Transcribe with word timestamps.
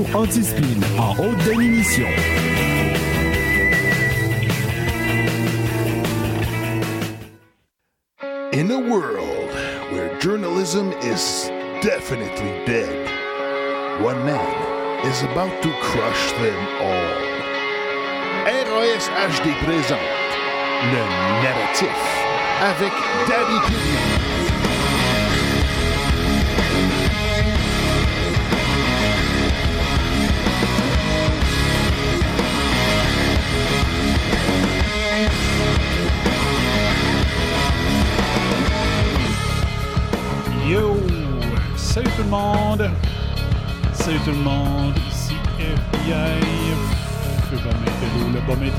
réseau 0.00 0.18
anti-spin 0.18 0.80
en 0.98 1.14
haute 1.16 1.36
définition. 1.44 2.06
In 8.52 8.70
a 8.70 8.78
world 8.78 9.50
where 9.92 10.18
journalism 10.18 10.92
is 11.02 11.48
definitely 11.82 12.64
dead, 12.66 13.08
one 14.02 14.24
man 14.24 15.06
is 15.06 15.22
about 15.22 15.62
to 15.62 15.70
crush 15.80 16.32
them 16.32 16.66
all. 16.80 17.30
RAS 18.44 19.08
HD 19.08 19.54
présente 19.64 20.00
le 20.92 21.02
narratif 21.42 21.88
avec 22.62 22.92
Danny 23.28 23.60
Pignon. 23.66 24.29
Monde! 42.30 42.90
Salut 43.92 44.20
tout 44.24 44.30
le 44.30 44.36
monde! 44.36 44.94
Ici 45.10 45.34
FBI. 45.58 46.40
Feu 47.50 47.56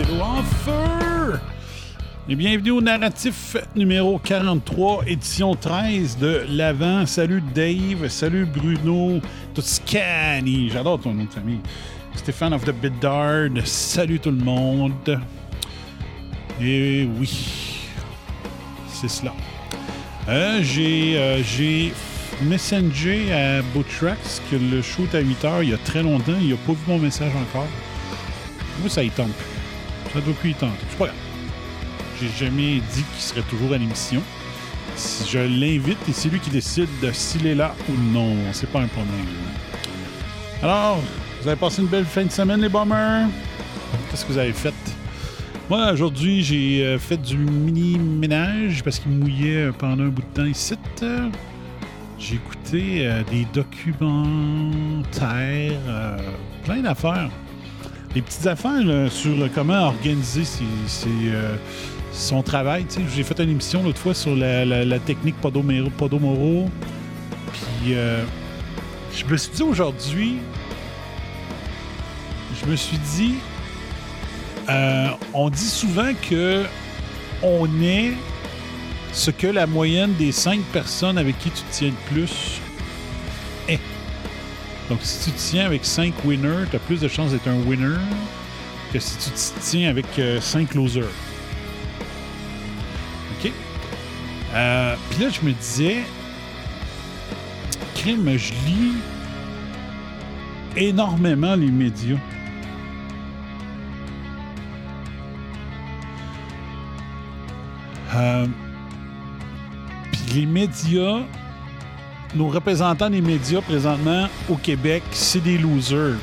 le 0.09 0.21
en 0.21 0.41
feu! 0.41 1.39
Et 2.29 2.35
bienvenue 2.35 2.71
au 2.71 2.81
narratif 2.81 3.57
numéro 3.75 4.19
43, 4.19 5.03
édition 5.05 5.53
13 5.53 6.17
de 6.17 6.45
l'Avent. 6.47 7.05
Salut 7.05 7.43
Dave, 7.53 8.07
salut 8.07 8.45
Bruno 8.45 9.19
Toscani. 9.53 10.69
J'adore 10.69 11.01
ton 11.01 11.13
nom 11.13 11.25
de 11.25 11.29
famille. 11.29 11.59
Stéphane 12.15 12.53
of 12.53 12.63
the 12.63 12.71
Biddard. 12.71 13.49
Salut 13.65 14.19
tout 14.19 14.31
le 14.31 14.43
monde. 14.43 15.19
Et 16.61 17.05
oui, 17.19 17.89
c'est 18.87 19.09
cela. 19.09 19.33
Euh, 20.29 20.61
j'ai 20.61 21.17
euh, 21.17 21.43
j'ai 22.41 22.47
messagé 22.47 23.33
à 23.33 23.61
Bootrax 23.73 24.41
que 24.49 24.55
le 24.55 24.81
shoot 24.81 25.13
à 25.13 25.19
8 25.19 25.45
heures, 25.45 25.63
il 25.63 25.69
y 25.69 25.73
a 25.73 25.77
très 25.77 26.01
longtemps, 26.01 26.33
il 26.41 26.49
n'a 26.49 26.55
pas 26.55 26.73
vu 26.73 26.79
mon 26.87 26.97
message 26.97 27.31
encore. 27.35 27.67
Moi, 28.79 28.89
ça 28.89 29.03
y 29.03 29.09
tente 29.09 29.31
plus. 29.31 30.13
Ça 30.13 30.21
doit 30.21 30.33
plus 30.33 30.51
y 30.51 30.53
tenter. 30.53 30.73
C'est 30.89 30.97
pas 30.97 31.05
grave. 31.05 31.17
J'ai 32.19 32.45
jamais 32.45 32.75
dit 32.75 33.03
qu'il 33.13 33.21
serait 33.21 33.43
toujours 33.43 33.73
à 33.73 33.77
l'émission. 33.77 34.21
Si 34.95 35.29
je 35.29 35.39
l'invite 35.39 35.97
et 36.09 36.13
c'est 36.13 36.29
lui 36.29 36.39
qui 36.39 36.49
décide 36.49 36.89
de 37.01 37.11
s'il 37.11 37.45
est 37.47 37.55
là 37.55 37.75
ou 37.89 37.93
non. 38.11 38.35
C'est 38.53 38.69
pas 38.69 38.81
un 38.81 38.87
problème. 38.87 39.11
Alors, 40.61 40.99
vous 41.41 41.47
avez 41.47 41.59
passé 41.59 41.81
une 41.81 41.87
belle 41.87 42.05
fin 42.05 42.25
de 42.25 42.31
semaine, 42.31 42.61
les 42.61 42.69
bombers? 42.69 43.27
Qu'est-ce 44.09 44.25
que 44.25 44.31
vous 44.33 44.37
avez 44.37 44.53
fait? 44.53 44.73
Moi, 45.69 45.91
aujourd'hui, 45.91 46.43
j'ai 46.43 46.83
euh, 46.85 46.99
fait 46.99 47.17
du 47.17 47.37
mini-ménage 47.37 48.83
parce 48.83 48.99
qu'il 48.99 49.11
mouillait 49.11 49.69
pendant 49.77 50.03
un 50.03 50.09
bout 50.09 50.21
de 50.21 50.41
temps 50.41 50.45
ici. 50.45 50.75
J'ai 52.23 52.35
écouté 52.35 53.07
euh, 53.07 53.23
des 53.31 53.45
documentaires, 53.51 55.11
euh, 55.87 56.17
plein 56.63 56.81
d'affaires. 56.81 57.29
Des 58.13 58.21
petites 58.21 58.45
affaires 58.45 58.79
sur 59.09 59.31
euh, 59.41 59.47
comment 59.53 59.87
organiser 59.87 60.43
ses- 60.43 60.63
ses, 60.85 61.09
son 62.13 62.43
travail. 62.43 62.85
J'ai 63.15 63.23
fait 63.23 63.39
une 63.39 63.49
émission 63.49 63.81
l'autre 63.81 63.97
fois 63.99 64.13
sur 64.13 64.35
la, 64.35 64.65
la- 64.65 64.99
technique 64.99 65.35
Podomoro. 65.41 65.89
Podomoro. 65.97 66.69
Puis, 67.81 67.93
je 69.15 69.25
me 69.25 69.37
suis 69.37 69.51
dit 69.53 69.63
aujourd'hui, 69.63 70.35
je 72.61 72.69
me 72.69 72.75
suis 72.75 72.97
dit, 73.15 73.33
on 75.33 75.49
dit 75.49 75.57
souvent 75.65 76.11
que 76.29 76.63
on 77.41 77.65
est 77.81 78.11
ce 79.13 79.31
que 79.31 79.47
la 79.47 79.67
moyenne 79.67 80.13
des 80.15 80.31
cinq 80.31 80.61
personnes 80.71 81.17
avec 81.17 81.37
qui 81.39 81.51
tu 81.51 81.61
tiens 81.71 81.89
le 81.89 82.13
plus 82.13 82.59
est. 83.67 83.79
Donc, 84.89 84.99
si 85.03 85.25
tu 85.25 85.31
te 85.31 85.39
tiens 85.39 85.65
avec 85.65 85.85
cinq 85.85 86.13
winners, 86.25 86.65
tu 86.69 86.75
as 86.75 86.79
plus 86.79 86.99
de 86.99 87.07
chances 87.07 87.31
d'être 87.31 87.47
un 87.47 87.59
winner 87.67 87.99
que 88.91 88.99
si 88.99 89.17
tu 89.17 89.29
te 89.29 89.59
tiens 89.61 89.89
avec 89.89 90.05
euh, 90.19 90.39
cinq 90.41 90.73
losers. 90.73 91.03
OK? 93.39 93.51
Euh, 94.53 94.95
Puis 95.09 95.23
là, 95.23 95.29
je 95.29 95.45
me 95.45 95.53
disais, 95.53 95.97
crime, 97.95 98.37
je 98.37 98.51
lis 98.65 98.93
énormément 100.75 101.55
les 101.55 101.71
médias. 101.71 102.17
Euh, 108.13 108.45
les 110.33 110.45
médias, 110.45 111.21
nos 112.35 112.47
représentants 112.47 113.09
des 113.09 113.21
médias 113.21 113.61
présentement 113.61 114.27
au 114.49 114.55
Québec, 114.55 115.03
c'est 115.11 115.41
des 115.41 115.57
losers. 115.57 116.17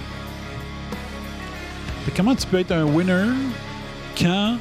Comment 2.16 2.34
tu 2.34 2.46
peux 2.46 2.58
être 2.58 2.72
un 2.72 2.84
winner 2.84 3.28
quand 4.18 4.56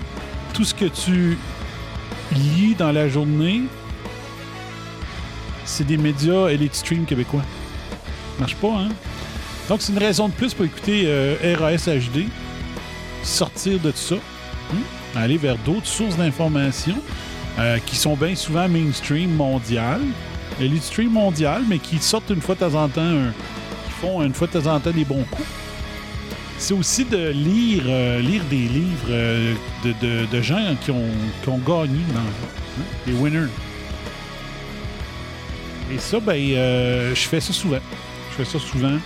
tout 0.53 0.65
ce 0.65 0.73
que 0.73 0.85
tu 0.85 1.37
lis 2.33 2.75
dans 2.75 2.91
la 2.91 3.07
journée, 3.07 3.63
c'est 5.63 5.85
des 5.85 5.97
médias 5.97 6.49
et 6.49 6.57
l'extreme 6.57 7.05
québécois? 7.05 7.43
Marche 8.39 8.55
pas, 8.55 8.67
hein? 8.67 8.89
Donc, 9.69 9.81
c'est 9.81 9.93
une 9.93 9.99
raison 9.99 10.27
de 10.27 10.33
plus 10.33 10.53
pour 10.53 10.65
écouter 10.65 11.03
euh, 11.05 11.55
RAS 11.57 11.87
HD, 11.87 12.25
sortir 13.23 13.79
de 13.79 13.91
tout 13.91 13.97
ça, 13.97 14.15
hein? 14.15 14.77
aller 15.15 15.37
vers 15.37 15.57
d'autres 15.57 15.87
sources 15.87 16.17
d'informations 16.17 17.01
euh, 17.59 17.79
qui 17.85 17.95
sont 17.95 18.15
bien 18.15 18.35
souvent 18.35 18.67
mainstream 18.67 19.31
mondial, 19.31 20.01
elite 20.59 20.97
mondial, 21.09 21.63
mais 21.67 21.79
qui 21.79 21.97
sortent 21.99 22.29
une 22.29 22.41
fois 22.41 22.55
de 22.55 22.59
temps 22.61 22.83
en 22.83 22.87
temps, 22.87 23.15
qui 23.85 23.91
font 24.01 24.21
une 24.23 24.33
fois 24.33 24.47
de 24.47 24.59
temps 24.59 24.75
en 24.75 24.79
temps 24.79 24.91
des 24.91 25.05
bons 25.05 25.25
coups. 25.31 25.47
C'est 26.59 26.73
aussi 26.73 27.05
de 27.05 27.29
lire, 27.29 27.83
euh, 27.85 28.19
lire 28.19 28.43
des 28.49 28.57
livres 28.57 29.07
euh, 29.09 29.53
de, 29.83 30.41
gens 30.41 30.75
qui 30.81 30.89
ont, 30.91 31.03
gagné 31.45 31.99
dans 32.13 32.21
vie, 32.25 32.83
hein, 33.09 33.21
winners. 33.21 33.51
Et 35.93 35.99
ça, 35.99 36.19
ben, 36.19 36.33
euh, 36.35 37.15
je 37.15 37.27
fais 37.27 37.39
ça 37.39 37.53
souvent. 37.53 37.79
Je 38.31 38.43
fais 38.43 38.45
ça 38.45 38.59
souvent, 38.59 38.97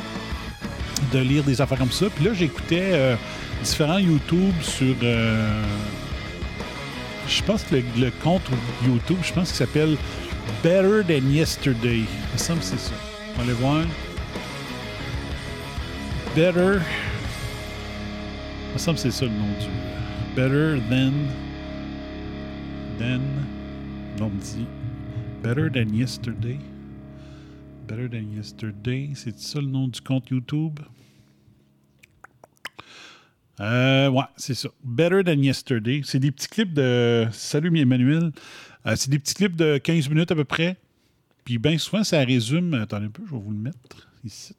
de 1.11 1.19
lire 1.19 1.43
des 1.43 1.61
affaires 1.61 1.77
comme 1.77 1.91
ça. 1.91 2.07
Puis 2.15 2.25
là, 2.25 2.33
j'écoutais 2.33 2.89
euh, 2.93 3.15
différents 3.63 3.99
YouTube 3.99 4.53
sur. 4.61 4.95
Je 7.31 7.43
pense 7.43 7.63
que 7.63 7.75
le, 7.75 8.11
compte 8.21 8.41
YouTube, 8.85 9.17
je 9.23 9.33
pense 9.33 9.49
qu'il 9.49 9.57
s'appelle 9.57 9.97
Better 10.61 11.01
Than 11.07 11.29
Yesterday. 11.29 11.99
Il 11.99 12.33
me 12.33 12.37
semble 12.37 12.61
c'est 12.61 12.77
ça. 12.77 12.93
On 13.33 13.37
va 13.37 13.43
aller 13.43 13.53
voir. 13.53 13.85
Better. 16.35 16.79
Il 18.67 18.73
me 18.73 18.77
semble 18.77 18.97
c'est 18.97 19.11
ça 19.11 19.25
le 19.25 19.31
nom 19.31 19.47
du. 19.59 20.35
Better 20.35 20.81
Than. 20.89 21.13
Than. 22.99 23.21
On 24.21 24.29
dit. 24.29 24.67
Better 25.41 25.69
Than 25.73 25.93
Yesterday. 25.93 26.59
Better 27.87 28.09
Than 28.09 28.35
Yesterday. 28.35 29.11
C'est 29.15 29.39
ça 29.39 29.61
le 29.61 29.67
nom 29.67 29.87
du 29.87 30.01
compte 30.01 30.29
YouTube? 30.29 30.79
Euh, 33.61 34.09
ouais, 34.09 34.23
c'est 34.37 34.55
ça. 34.55 34.69
Better 34.83 35.23
Than 35.23 35.41
Yesterday. 35.41 36.01
C'est 36.03 36.19
des 36.19 36.31
petits 36.31 36.47
clips 36.47 36.73
de. 36.73 37.27
Salut 37.31 37.77
Emmanuel. 37.79 38.31
Euh, 38.87 38.95
c'est 38.95 39.09
des 39.09 39.19
petits 39.19 39.35
clips 39.35 39.55
de 39.55 39.77
15 39.77 40.09
minutes 40.09 40.31
à 40.31 40.35
peu 40.35 40.45
près. 40.45 40.77
Puis 41.45 41.59
bien 41.59 41.77
souvent, 41.77 42.03
ça 42.03 42.19
résume. 42.23 42.73
Attendez 42.73 43.05
un 43.05 43.09
peu, 43.09 43.23
je 43.25 43.31
vais 43.31 43.41
vous 43.41 43.51
le 43.51 43.57
mettre 43.57 44.07
ici. 44.23 44.55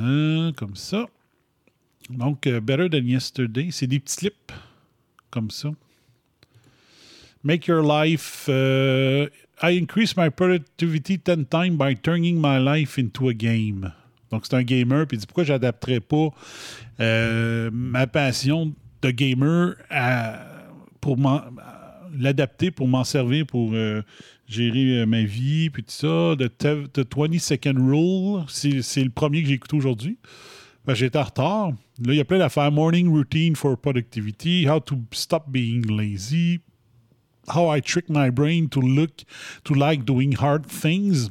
Euh, 0.00 0.52
comme 0.52 0.76
ça. 0.76 1.06
Donc, 2.10 2.46
euh, 2.46 2.60
Better 2.60 2.88
Than 2.90 3.06
Yesterday. 3.06 3.68
C'est 3.72 3.86
des 3.86 4.00
petits 4.00 4.16
clips 4.16 4.52
comme 5.30 5.50
ça. 5.50 5.70
Make 7.42 7.66
your 7.66 7.82
life. 7.82 8.46
euh, 8.48 9.28
I 9.62 9.78
increase 9.78 10.16
my 10.16 10.28
productivity 10.30 11.18
10 11.18 11.46
times 11.48 11.76
by 11.76 11.94
turning 11.96 12.40
my 12.40 12.58
life 12.58 12.98
into 12.98 13.28
a 13.28 13.34
game. 13.34 13.92
Donc, 14.30 14.44
c'est 14.46 14.54
un 14.56 14.62
gamer, 14.62 15.06
puis 15.06 15.16
il 15.16 15.20
dit 15.20 15.26
pourquoi 15.26 15.44
j'adapterais 15.44 16.00
pas 16.00 16.28
euh, 17.00 17.70
ma 17.72 18.06
passion 18.06 18.74
de 19.02 19.10
gamer 19.10 19.74
pour 21.00 21.16
l'adapter 22.16 22.70
pour 22.70 22.88
m'en 22.88 23.04
servir 23.04 23.46
pour 23.46 23.70
euh, 23.74 24.02
gérer 24.46 25.00
euh, 25.00 25.06
ma 25.06 25.22
vie, 25.22 25.70
puis 25.70 25.82
tout 25.82 25.92
ça. 25.92 26.34
The, 26.38 26.48
te- 26.58 26.86
the 27.02 27.06
20 27.16 27.38
Second 27.38 27.74
Rule, 27.76 28.44
c'est 28.48 28.82
c'est 28.82 29.04
le 29.04 29.10
premier 29.10 29.42
que 29.42 29.48
j'ai 29.48 29.54
écouté 29.54 29.76
aujourd'hui. 29.76 30.18
Ben, 30.84 30.94
J'étais 30.94 31.18
en 31.18 31.24
retard. 31.24 31.68
Là, 32.04 32.12
il 32.12 32.16
y 32.16 32.20
a 32.20 32.24
plein 32.24 32.38
d'affaires. 32.38 32.72
Morning 32.72 33.08
routine 33.08 33.54
for 33.56 33.76
productivity, 33.76 34.66
how 34.66 34.80
to 34.80 34.96
stop 35.12 35.44
being 35.50 35.82
lazy, 35.86 36.60
how 37.54 37.74
I 37.74 37.80
trick 37.82 38.08
my 38.08 38.30
brain 38.30 38.68
to 38.70 38.80
look, 38.80 39.10
to 39.64 39.74
like 39.74 40.04
doing 40.04 40.34
hard 40.40 40.66
things. 40.66 41.30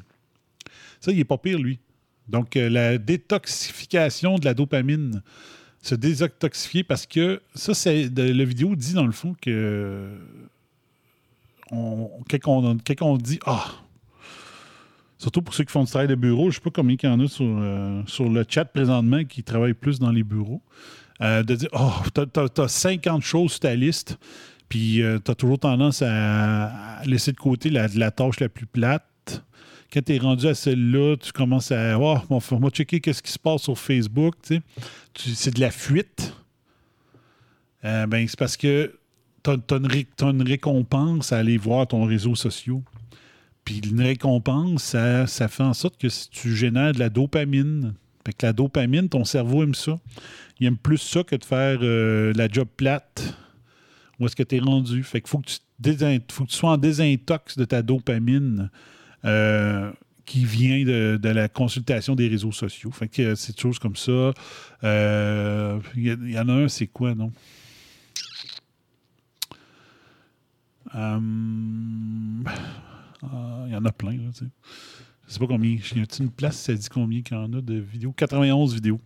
Ça, 1.00 1.12
il 1.12 1.20
est 1.20 1.24
pas 1.26 1.38
pire, 1.38 1.58
lui. 1.60 1.80
Donc, 2.30 2.56
euh, 2.56 2.70
la 2.70 2.98
détoxification 2.98 4.38
de 4.38 4.46
la 4.46 4.54
dopamine. 4.54 5.22
Se 5.82 5.96
détoxifier 5.96 6.84
parce 6.84 7.06
que 7.06 7.42
ça, 7.54 7.74
c'est. 7.74 8.10
La 8.16 8.44
vidéo 8.44 8.76
dit 8.76 8.94
dans 8.94 9.06
le 9.06 9.12
fond 9.12 9.36
que. 9.42 10.10
Quand, 11.70 12.18
on, 12.46 12.78
quand 12.78 13.02
on 13.02 13.18
dit 13.18 13.40
Ah! 13.46 13.66
Surtout 15.18 15.42
pour 15.42 15.54
ceux 15.54 15.64
qui 15.64 15.72
font 15.72 15.84
du 15.84 15.90
travail 15.90 16.08
de 16.08 16.16
bureau, 16.16 16.44
je 16.44 16.48
ne 16.48 16.52
sais 16.54 16.62
pas 16.62 16.70
combien 16.70 16.96
il 17.02 17.06
y 17.06 17.10
en 17.10 17.20
a 17.20 17.28
sur, 17.28 17.46
euh, 17.46 18.04
sur 18.06 18.30
le 18.30 18.46
chat 18.48 18.66
présentement 18.66 19.24
qui 19.24 19.42
travaillent 19.44 19.74
plus 19.74 20.00
dans 20.00 20.12
les 20.12 20.24
bureaux. 20.24 20.62
Euh, 21.22 21.42
de 21.42 21.56
dire 21.56 21.70
Oh, 21.74 21.92
tu 22.14 22.62
as, 22.62 22.68
50 22.68 23.24
choses 23.24 23.52
sur 23.52 23.62
ta 23.62 23.74
liste, 23.74 24.18
puis 24.70 25.02
tu 25.24 25.32
as 25.32 25.36
toujours 25.36 25.60
tendance 25.60 26.02
à, 26.02 26.98
à 27.00 27.06
laisser 27.06 27.32
de 27.32 27.38
côté 27.38 27.70
la, 27.70 27.88
la 27.88 28.12
tâche 28.12 28.40
la 28.40 28.50
plus 28.50 28.66
plate. 28.66 29.04
Quand 29.92 30.02
tu 30.04 30.16
es 30.16 30.18
rendu 30.18 30.48
à 30.48 30.54
celle-là, 30.54 31.16
tu 31.18 31.32
commences 31.32 31.72
à 31.72 31.98
Oh, 32.00 32.18
bon, 32.30 32.40
faut- 32.40 32.56
on 32.56 32.60
va 32.60 32.70
checker 32.70 33.00
qu'est-ce 33.00 33.24
qui 33.24 33.32
se 33.32 33.40
passe 33.40 33.62
sur 33.64 33.78
Facebook. 33.78 34.36
tu 34.44 34.62
sais. 35.16 35.36
C'est 35.36 35.54
de 35.56 35.62
la 35.62 35.72
fuite. 35.72 36.34
Euh, 37.86 38.06
ben, 38.06 38.28
c'est 38.28 38.38
parce 38.38 38.58
que 38.58 38.94
tu 39.44 39.52
as, 39.52 39.78
une, 39.78 40.42
récompense 40.42 41.32
à 41.32 41.38
aller 41.38 41.58
voir 41.58 41.88
ton 41.88 42.04
réseau 42.06 42.36
social. 42.36 42.82
Puis 43.64 43.80
une 43.80 44.02
récompense, 44.02 44.84
ça, 44.84 45.48
fait 45.48 45.64
en 45.64 45.74
sorte 45.74 45.98
que 45.98 46.10
si 46.10 46.30
tu 46.30 46.56
génères 46.56 46.94
de 46.94 47.00
la 47.00 47.10
dopamine. 47.10 47.94
Fait 48.26 48.34
que 48.34 48.46
la 48.46 48.54
dopamine, 48.54 49.08
ton 49.08 49.24
cerveau 49.24 49.64
aime 49.64 49.76
ça. 49.76 49.98
Il 50.60 50.68
aime 50.68 50.78
plus 50.78 50.98
ça 50.98 51.24
que 51.24 51.36
de 51.36 51.46
faire 51.46 51.80
euh, 51.82 52.34
la 52.36 52.50
job 52.50 52.68
plate. 52.76 53.36
Où 54.20 54.26
est-ce 54.26 54.36
que 54.36 54.44
tu 54.44 54.58
es 54.58 54.60
rendu? 54.60 55.04
Fait 55.04 55.22
qu'il 55.22 55.30
faut 55.30 55.40
que 55.40 55.48
tu, 55.48 56.24
faut 56.30 56.44
que 56.44 56.50
tu 56.50 56.56
sois 56.56 56.72
en 56.72 56.78
désintox 56.78 57.58
de 57.58 57.66
ta 57.66 57.82
dopamine 57.82 58.70
euh, 59.26 59.92
qui 60.26 60.44
vient 60.44 60.84
de, 60.84 61.30
la 61.30 61.48
consultation 61.48 62.14
des 62.14 62.28
réseaux 62.28 62.52
sociaux. 62.52 62.92
Fait 62.92 63.08
que 63.08 63.22
euh, 63.22 63.36
c'est 63.36 63.56
des 63.56 63.62
choses 63.62 63.80
comme 63.80 63.96
ça. 63.96 64.34
Euh, 64.84 65.80
Il 65.96 66.20
il 66.24 66.32
y 66.32 66.40
en 66.40 66.50
a 66.50 66.54
un, 66.54 66.68
c'est 66.68 66.88
quoi, 66.88 67.16
non? 67.16 67.32
Euh, 70.96 71.20
ah, 73.24 73.64
Il 73.68 73.74
y 73.74 73.76
en 73.76 73.86
a 73.86 73.92
plein, 73.92 74.18
là, 74.18 74.30
tu 74.34 74.46
sais. 74.46 74.52
Je 75.28 75.34
sais 75.34 75.40
pas 75.40 75.48
combien. 75.48 75.72
Y 75.72 76.00
a 76.00 76.06
une 76.20 76.32
place, 76.32 76.58
ça 76.58 76.74
dit 76.74 76.88
combien 76.90 77.22
qu'il 77.22 77.36
y 77.36 77.40
en 77.40 77.52
a 77.54 77.62
de 77.62 77.76
vidéos? 77.76 78.12
91 78.12 78.74
vidéos. 78.74 79.00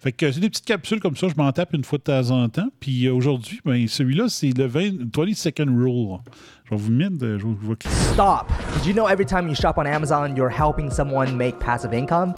Fait 0.00 0.12
que 0.12 0.32
c'est 0.32 0.40
des 0.40 0.48
petites 0.48 0.64
capsules 0.64 0.98
comme 0.98 1.14
ça, 1.14 1.28
je 1.28 1.34
m'en 1.36 1.52
tape 1.52 1.74
une 1.74 1.84
fois 1.84 1.98
de 1.98 2.04
temps 2.04 2.30
en 2.30 2.48
temps. 2.48 2.68
Puis 2.80 3.06
euh, 3.06 3.12
aujourd'hui, 3.12 3.60
ben, 3.66 3.86
celui-là, 3.86 4.30
c'est 4.30 4.56
le 4.56 4.66
20, 4.66 5.14
20 5.14 5.34
second 5.34 5.66
rule. 5.66 6.18
Je 6.64 6.70
vais 6.70 6.80
vous 6.80 6.90
mettre, 6.90 7.16
je 7.20 7.26
vais, 7.26 7.38
je 7.38 7.68
vais. 7.68 7.76
Stop. 8.12 8.50
Did 8.76 8.86
you 8.86 8.94
know 8.94 9.06
every 9.06 9.26
time 9.26 9.46
you 9.48 9.54
shop 9.54 9.74
on 9.76 9.84
Amazon, 9.84 10.34
you're 10.34 10.50
helping 10.50 10.90
someone 10.90 11.36
make 11.36 11.58
passive 11.58 11.92
income? 11.92 12.34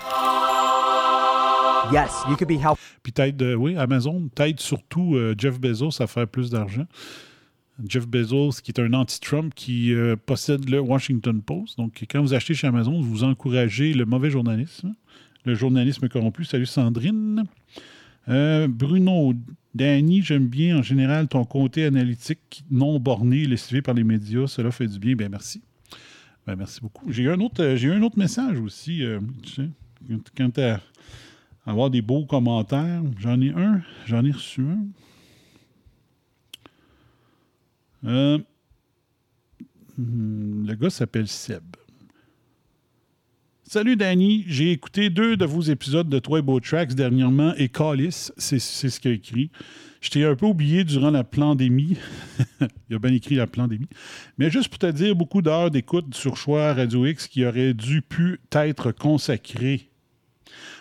Yes, 1.92 2.24
you 2.28 2.36
could 2.36 2.48
be 2.48 2.58
helping 2.58 2.82
Puis 3.02 3.12
t'aides, 3.12 3.42
euh, 3.42 3.54
oui, 3.54 3.76
Amazon 3.76 4.28
t'aide 4.34 4.60
surtout 4.60 5.14
euh, 5.16 5.34
Jeff 5.36 5.60
Bezos 5.60 6.00
à 6.00 6.06
faire 6.06 6.26
plus 6.26 6.50
d'argent. 6.50 6.86
Jeff 7.86 8.06
Bezos, 8.06 8.60
qui 8.62 8.70
est 8.70 8.80
un 8.80 8.92
anti-Trump, 8.92 9.52
qui 9.54 9.92
euh, 9.92 10.14
possède 10.16 10.68
le 10.68 10.80
Washington 10.80 11.40
Post. 11.42 11.78
Donc, 11.78 12.04
quand 12.10 12.20
vous 12.20 12.34
achetez 12.34 12.54
chez 12.54 12.66
Amazon, 12.66 13.00
vous 13.00 13.24
encouragez 13.24 13.92
le 13.94 14.04
mauvais 14.04 14.30
journalisme, 14.30 14.94
le 15.44 15.54
journalisme 15.54 16.08
corrompu. 16.08 16.44
Salut 16.44 16.66
Sandrine. 16.66 17.44
Euh, 18.28 18.68
Bruno, 18.68 19.34
Danny, 19.74 20.22
j'aime 20.22 20.46
bien 20.46 20.78
en 20.78 20.82
général 20.82 21.28
ton 21.28 21.44
côté 21.44 21.84
analytique 21.84 22.64
non 22.70 23.00
borné, 23.00 23.46
lessivé 23.46 23.82
par 23.82 23.94
les 23.94 24.04
médias. 24.04 24.46
Cela 24.46 24.70
fait 24.70 24.86
du 24.86 24.98
bien. 24.98 25.16
Bien, 25.16 25.28
merci. 25.28 25.62
Ben, 26.46 26.56
merci 26.56 26.80
beaucoup. 26.80 27.10
J'ai 27.10 27.24
eu 27.24 27.30
un 27.30 27.40
autre, 27.40 27.62
euh, 27.62 27.96
un 27.96 28.02
autre 28.02 28.18
message 28.18 28.58
aussi. 28.58 29.02
euh, 29.02 29.20
tu 29.42 29.52
sais, 29.52 29.68
quand 30.36 30.50
t'as 30.50 30.80
avoir 31.66 31.90
des 31.90 32.02
beaux 32.02 32.24
commentaires. 32.24 33.02
J'en 33.18 33.40
ai 33.40 33.50
un. 33.50 33.82
J'en 34.06 34.24
ai 34.24 34.32
reçu 34.32 34.62
un. 34.62 34.86
Hmm, 38.02 38.38
le 40.66 40.74
gars 40.74 40.90
s'appelle 40.90 41.28
Seb. 41.28 41.62
Salut 43.72 43.96
Danny, 43.96 44.44
j'ai 44.48 44.70
écouté 44.70 45.08
deux 45.08 45.34
de 45.34 45.46
vos 45.46 45.62
épisodes 45.62 46.06
de 46.06 46.18
Toi 46.18 46.40
et 46.40 46.42
Beau 46.42 46.60
Tracks 46.60 46.92
dernièrement 46.92 47.54
et 47.56 47.70
Callis, 47.70 48.30
c'est 48.36 48.58
ce 48.58 49.00
qu'il 49.00 49.12
a 49.12 49.14
écrit. 49.14 49.50
Je 50.02 50.10
t'ai 50.10 50.26
un 50.26 50.36
peu 50.36 50.44
oublié 50.44 50.84
durant 50.84 51.10
la 51.10 51.24
pandémie. 51.24 51.96
Il 52.90 52.96
a 52.96 52.98
bien 52.98 53.14
écrit 53.14 53.34
la 53.34 53.46
pandémie. 53.46 53.88
Mais 54.36 54.50
juste 54.50 54.68
pour 54.68 54.78
te 54.78 54.90
dire, 54.90 55.16
beaucoup 55.16 55.40
d'heures 55.40 55.70
d'écoute 55.70 56.14
sur 56.14 56.36
Choix 56.36 56.74
Radio 56.74 57.06
X 57.06 57.26
qui 57.28 57.46
auraient 57.46 57.72
dû 57.72 58.02
pu 58.02 58.40
être 58.52 58.92
consacrées 58.92 59.88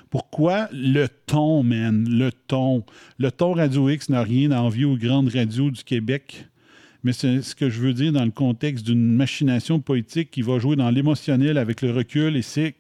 pourquoi 0.09 0.67
le 0.73 1.07
ton, 1.07 1.63
man? 1.63 2.05
Le 2.09 2.33
ton. 2.33 2.83
Le 3.17 3.31
ton 3.31 3.53
Radio 3.53 3.87
X 3.87 4.09
n'a 4.09 4.21
rien 4.21 4.51
à 4.51 4.59
envier 4.59 4.83
aux 4.83 4.97
grandes 4.97 5.29
radios 5.29 5.71
du 5.71 5.85
Québec. 5.85 6.45
Mais 7.05 7.13
c'est 7.13 7.41
ce 7.41 7.55
que 7.55 7.69
je 7.69 7.79
veux 7.79 7.93
dire 7.93 8.11
dans 8.11 8.25
le 8.25 8.31
contexte 8.31 8.85
d'une 8.85 9.15
machination 9.15 9.79
politique 9.79 10.29
qui 10.29 10.41
va 10.41 10.59
jouer 10.59 10.75
dans 10.75 10.89
l'émotionnel 10.89 11.57
avec 11.57 11.81
le 11.81 11.91
recul 11.91 12.35
et 12.35 12.41
c'est. 12.41 12.75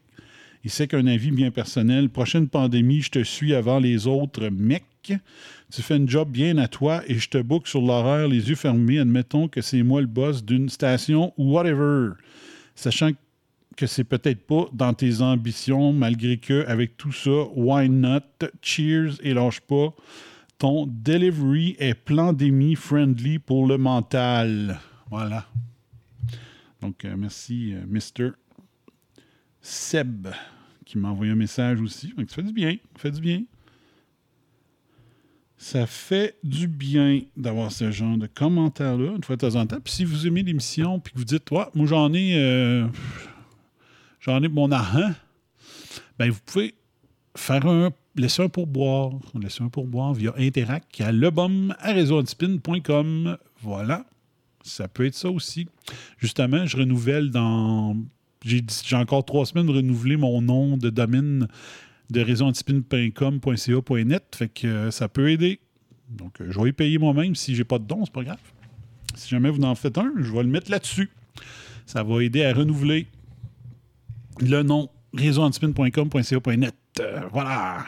Il 0.63 0.69
sait 0.69 0.87
qu'un 0.87 1.07
avis 1.07 1.31
bien 1.31 1.51
personnel. 1.51 2.09
Prochaine 2.09 2.47
pandémie, 2.47 3.01
je 3.01 3.11
te 3.11 3.23
suis 3.23 3.53
avant 3.53 3.79
les 3.79 4.07
autres, 4.07 4.49
mec. 4.49 4.83
Tu 5.03 5.81
fais 5.81 5.97
une 5.97 6.07
job 6.07 6.29
bien 6.29 6.57
à 6.57 6.67
toi 6.67 7.01
et 7.07 7.15
je 7.15 7.29
te 7.29 7.39
book 7.39 7.67
sur 7.67 7.81
l'horaire, 7.81 8.27
les 8.27 8.49
yeux 8.49 8.55
fermés. 8.55 8.99
Admettons 8.99 9.47
que 9.47 9.61
c'est 9.61 9.83
moi 9.83 10.01
le 10.01 10.07
boss 10.07 10.45
d'une 10.45 10.69
station 10.69 11.33
ou 11.37 11.53
whatever. 11.53 12.11
Sachant 12.75 13.11
que 13.75 13.87
c'est 13.87 14.03
peut-être 14.03 14.45
pas 14.45 14.69
dans 14.73 14.93
tes 14.93 15.21
ambitions, 15.21 15.93
malgré 15.93 16.37
que, 16.37 16.65
avec 16.67 16.97
tout 16.97 17.11
ça, 17.11 17.47
why 17.55 17.89
not? 17.89 18.19
Cheers 18.61 19.13
et 19.23 19.33
lâche 19.33 19.61
pas. 19.61 19.93
Ton 20.59 20.85
delivery 20.87 21.75
est 21.79 21.95
pandémie 21.95 22.75
friendly 22.75 23.39
pour 23.39 23.65
le 23.65 23.77
mental. 23.77 24.79
Voilà. 25.09 25.47
Donc, 26.81 27.05
euh, 27.05 27.15
merci, 27.17 27.73
euh, 27.73 27.83
Mr. 27.87 28.31
Seb, 29.61 30.27
qui 30.85 30.97
m'a 30.97 31.09
envoyé 31.09 31.31
un 31.31 31.35
message 31.35 31.81
aussi. 31.81 32.13
Donc, 32.17 32.29
ça 32.29 32.37
fait 32.37 32.43
du 32.43 32.53
bien. 32.53 32.77
Ça 32.95 33.01
fait 33.01 33.11
du 33.11 33.21
bien. 33.21 33.43
Ça 35.57 35.85
fait 35.85 36.37
du 36.43 36.67
bien 36.67 37.21
d'avoir 37.37 37.71
ce 37.71 37.91
genre 37.91 38.17
de 38.17 38.25
commentaires-là, 38.25 39.13
une 39.15 39.23
fois 39.23 39.35
de 39.35 39.47
temps 39.47 39.55
en 39.59 39.67
temps. 39.67 39.79
Puis 39.79 39.93
si 39.93 40.05
vous 40.05 40.25
aimez 40.25 40.41
l'émission, 40.41 40.99
puis 40.99 41.13
que 41.13 41.19
vous 41.19 41.23
dites, 41.23 41.51
ouais, 41.51 41.65
moi 41.75 41.85
j'en 41.85 42.11
ai, 42.13 42.35
euh, 42.35 42.87
j'en 44.19 44.41
ai 44.41 44.47
mon 44.47 44.71
argent, 44.71 45.13
ben 46.17 46.31
vous 46.31 46.39
pouvez 46.47 46.73
faire 47.35 47.67
un, 47.67 47.91
laisser 48.15 48.41
un 48.41 48.49
pourboire, 48.49 49.11
laisser 49.39 49.63
un 49.63 49.69
pourboire 49.69 50.15
via 50.15 50.33
Interac 50.35 50.99
à 50.99 51.11
lebum 51.11 51.75
à. 51.79 51.93
Voilà. 53.61 54.05
Ça 54.63 54.87
peut 54.87 55.05
être 55.05 55.15
ça 55.15 55.29
aussi. 55.29 55.67
Justement, 56.17 56.65
je 56.65 56.77
renouvelle 56.77 57.29
dans. 57.29 57.95
J'ai 58.43 58.95
encore 58.95 59.23
trois 59.25 59.45
semaines 59.45 59.67
de 59.67 59.71
renouveler 59.71 60.17
mon 60.17 60.41
nom 60.41 60.77
de 60.77 60.89
domaine 60.89 61.47
de 62.09 62.21
réseauantispin.com.ca.net. 62.21 64.35
Fait 64.35 64.49
que 64.49 64.67
euh, 64.67 64.91
ça 64.91 65.07
peut 65.07 65.29
aider. 65.29 65.59
Donc, 66.09 66.41
euh, 66.41 66.47
je 66.49 66.59
vais 66.59 66.69
y 66.69 66.73
payer 66.73 66.97
moi-même 66.97 67.35
si 67.35 67.55
j'ai 67.55 67.63
pas 67.63 67.79
de 67.79 67.85
don, 67.85 68.03
c'est 68.03 68.13
pas 68.13 68.23
grave. 68.23 68.39
Si 69.15 69.29
jamais 69.29 69.49
vous 69.49 69.61
en 69.61 69.75
faites 69.75 69.97
un, 69.97 70.11
je 70.17 70.31
vais 70.31 70.43
le 70.43 70.49
mettre 70.49 70.71
là-dessus. 70.71 71.09
Ça 71.85 72.03
va 72.03 72.23
aider 72.23 72.43
à 72.43 72.53
renouveler 72.53 73.07
le 74.39 74.63
nom 74.63 74.89
réseauantispin.com.ca.net. 75.13 76.75
Euh, 76.99 77.21
voilà. 77.31 77.85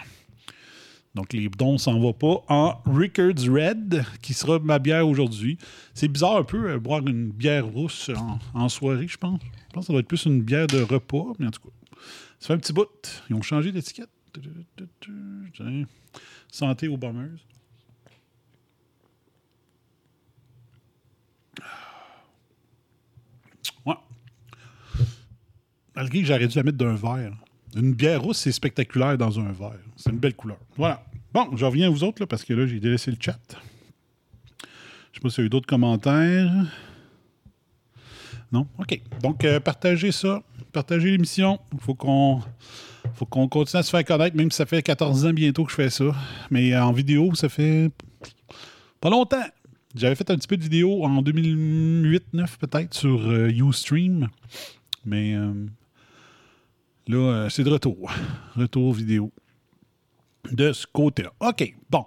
Donc, 1.15 1.33
les 1.33 1.49
dons 1.49 1.77
s'en 1.77 1.99
vont 1.99 2.13
pas 2.13 2.43
en 2.47 2.81
Rickards 2.85 3.47
Red, 3.47 4.03
qui 4.21 4.33
sera 4.33 4.59
ma 4.59 4.79
bière 4.79 5.07
aujourd'hui. 5.07 5.57
C'est 5.93 6.07
bizarre 6.07 6.37
un 6.37 6.43
peu, 6.43 6.77
boire 6.79 7.05
une 7.07 7.29
bière 7.29 7.67
rousse 7.67 8.09
en, 8.15 8.39
en 8.53 8.69
soirée, 8.69 9.07
je 9.07 9.17
pense. 9.17 9.39
Je 9.73 9.75
pense 9.75 9.85
que 9.85 9.87
ça 9.87 9.93
doit 9.93 10.01
être 10.01 10.07
plus 10.07 10.25
une 10.25 10.43
bière 10.43 10.67
de 10.67 10.83
repas, 10.83 11.33
mais 11.39 11.47
en 11.47 11.49
tout 11.49 11.61
cas, 11.61 11.97
ça 12.39 12.45
fait 12.45 12.53
un 12.53 12.59
petit 12.59 12.73
bout. 12.73 13.23
Ils 13.27 13.35
ont 13.35 13.41
changé 13.41 13.71
d'étiquette. 13.71 14.11
Santé 16.51 16.87
aux 16.87 16.95
bombers. 16.95 17.39
Ouais. 23.83 23.95
Malgré 25.95 26.21
que 26.21 26.27
j'aurais 26.27 26.47
dû 26.47 26.55
la 26.55 26.61
mettre 26.61 26.77
d'un 26.77 26.93
verre. 26.93 27.35
Une 27.75 27.95
bière 27.95 28.21
rousse, 28.21 28.37
c'est 28.37 28.51
spectaculaire 28.51 29.17
dans 29.17 29.39
un 29.39 29.51
verre. 29.53 29.79
C'est 29.95 30.11
une 30.11 30.19
belle 30.19 30.35
couleur. 30.35 30.59
Voilà. 30.77 31.03
Bon, 31.33 31.57
je 31.57 31.65
reviens 31.65 31.87
à 31.87 31.89
vous 31.89 32.03
autres, 32.03 32.21
là, 32.21 32.27
parce 32.27 32.43
que 32.43 32.53
là, 32.53 32.67
j'ai 32.67 32.79
délaissé 32.79 33.09
le 33.09 33.17
chat. 33.19 33.39
Je 35.11 35.15
sais 35.15 35.19
pas 35.19 35.29
s'il 35.31 35.39
y 35.39 35.41
a 35.41 35.47
eu 35.47 35.49
d'autres 35.49 35.65
commentaires. 35.65 36.67
Non? 38.53 38.67
OK. 38.77 39.01
Donc, 39.21 39.43
euh, 39.43 39.59
partagez 39.59 40.11
ça. 40.11 40.43
Partagez 40.71 41.09
l'émission. 41.09 41.59
Il 41.73 41.79
faut 41.79 41.95
qu'on 41.95 42.39
faut 43.15 43.25
qu'on 43.25 43.47
continue 43.49 43.79
à 43.79 43.83
se 43.83 43.89
faire 43.89 44.05
connaître, 44.05 44.37
même 44.37 44.51
si 44.51 44.57
ça 44.57 44.65
fait 44.65 44.81
14 44.81 45.25
ans 45.25 45.33
bientôt 45.33 45.65
que 45.65 45.71
je 45.71 45.75
fais 45.75 45.89
ça. 45.89 46.05
Mais 46.51 46.71
euh, 46.73 46.83
en 46.83 46.93
vidéo, 46.93 47.33
ça 47.33 47.49
fait 47.49 47.89
pas 49.01 49.09
longtemps. 49.09 49.43
J'avais 49.95 50.15
fait 50.15 50.29
un 50.29 50.35
petit 50.35 50.47
peu 50.47 50.57
de 50.57 50.63
vidéo 50.63 51.03
en 51.03 51.21
2008-9 51.21 52.21
peut-être 52.59 52.93
sur 52.93 53.27
euh, 53.27 53.49
Ustream. 53.49 54.29
Mais 55.05 55.35
Là, 57.07 57.49
c'est 57.49 57.65
de 57.65 57.69
retour. 57.69 58.09
Retour 58.55 58.93
vidéo. 58.93 59.29
De 60.49 60.71
ce 60.71 60.87
côté-là. 60.87 61.33
OK, 61.41 61.75
bon. 61.89 62.05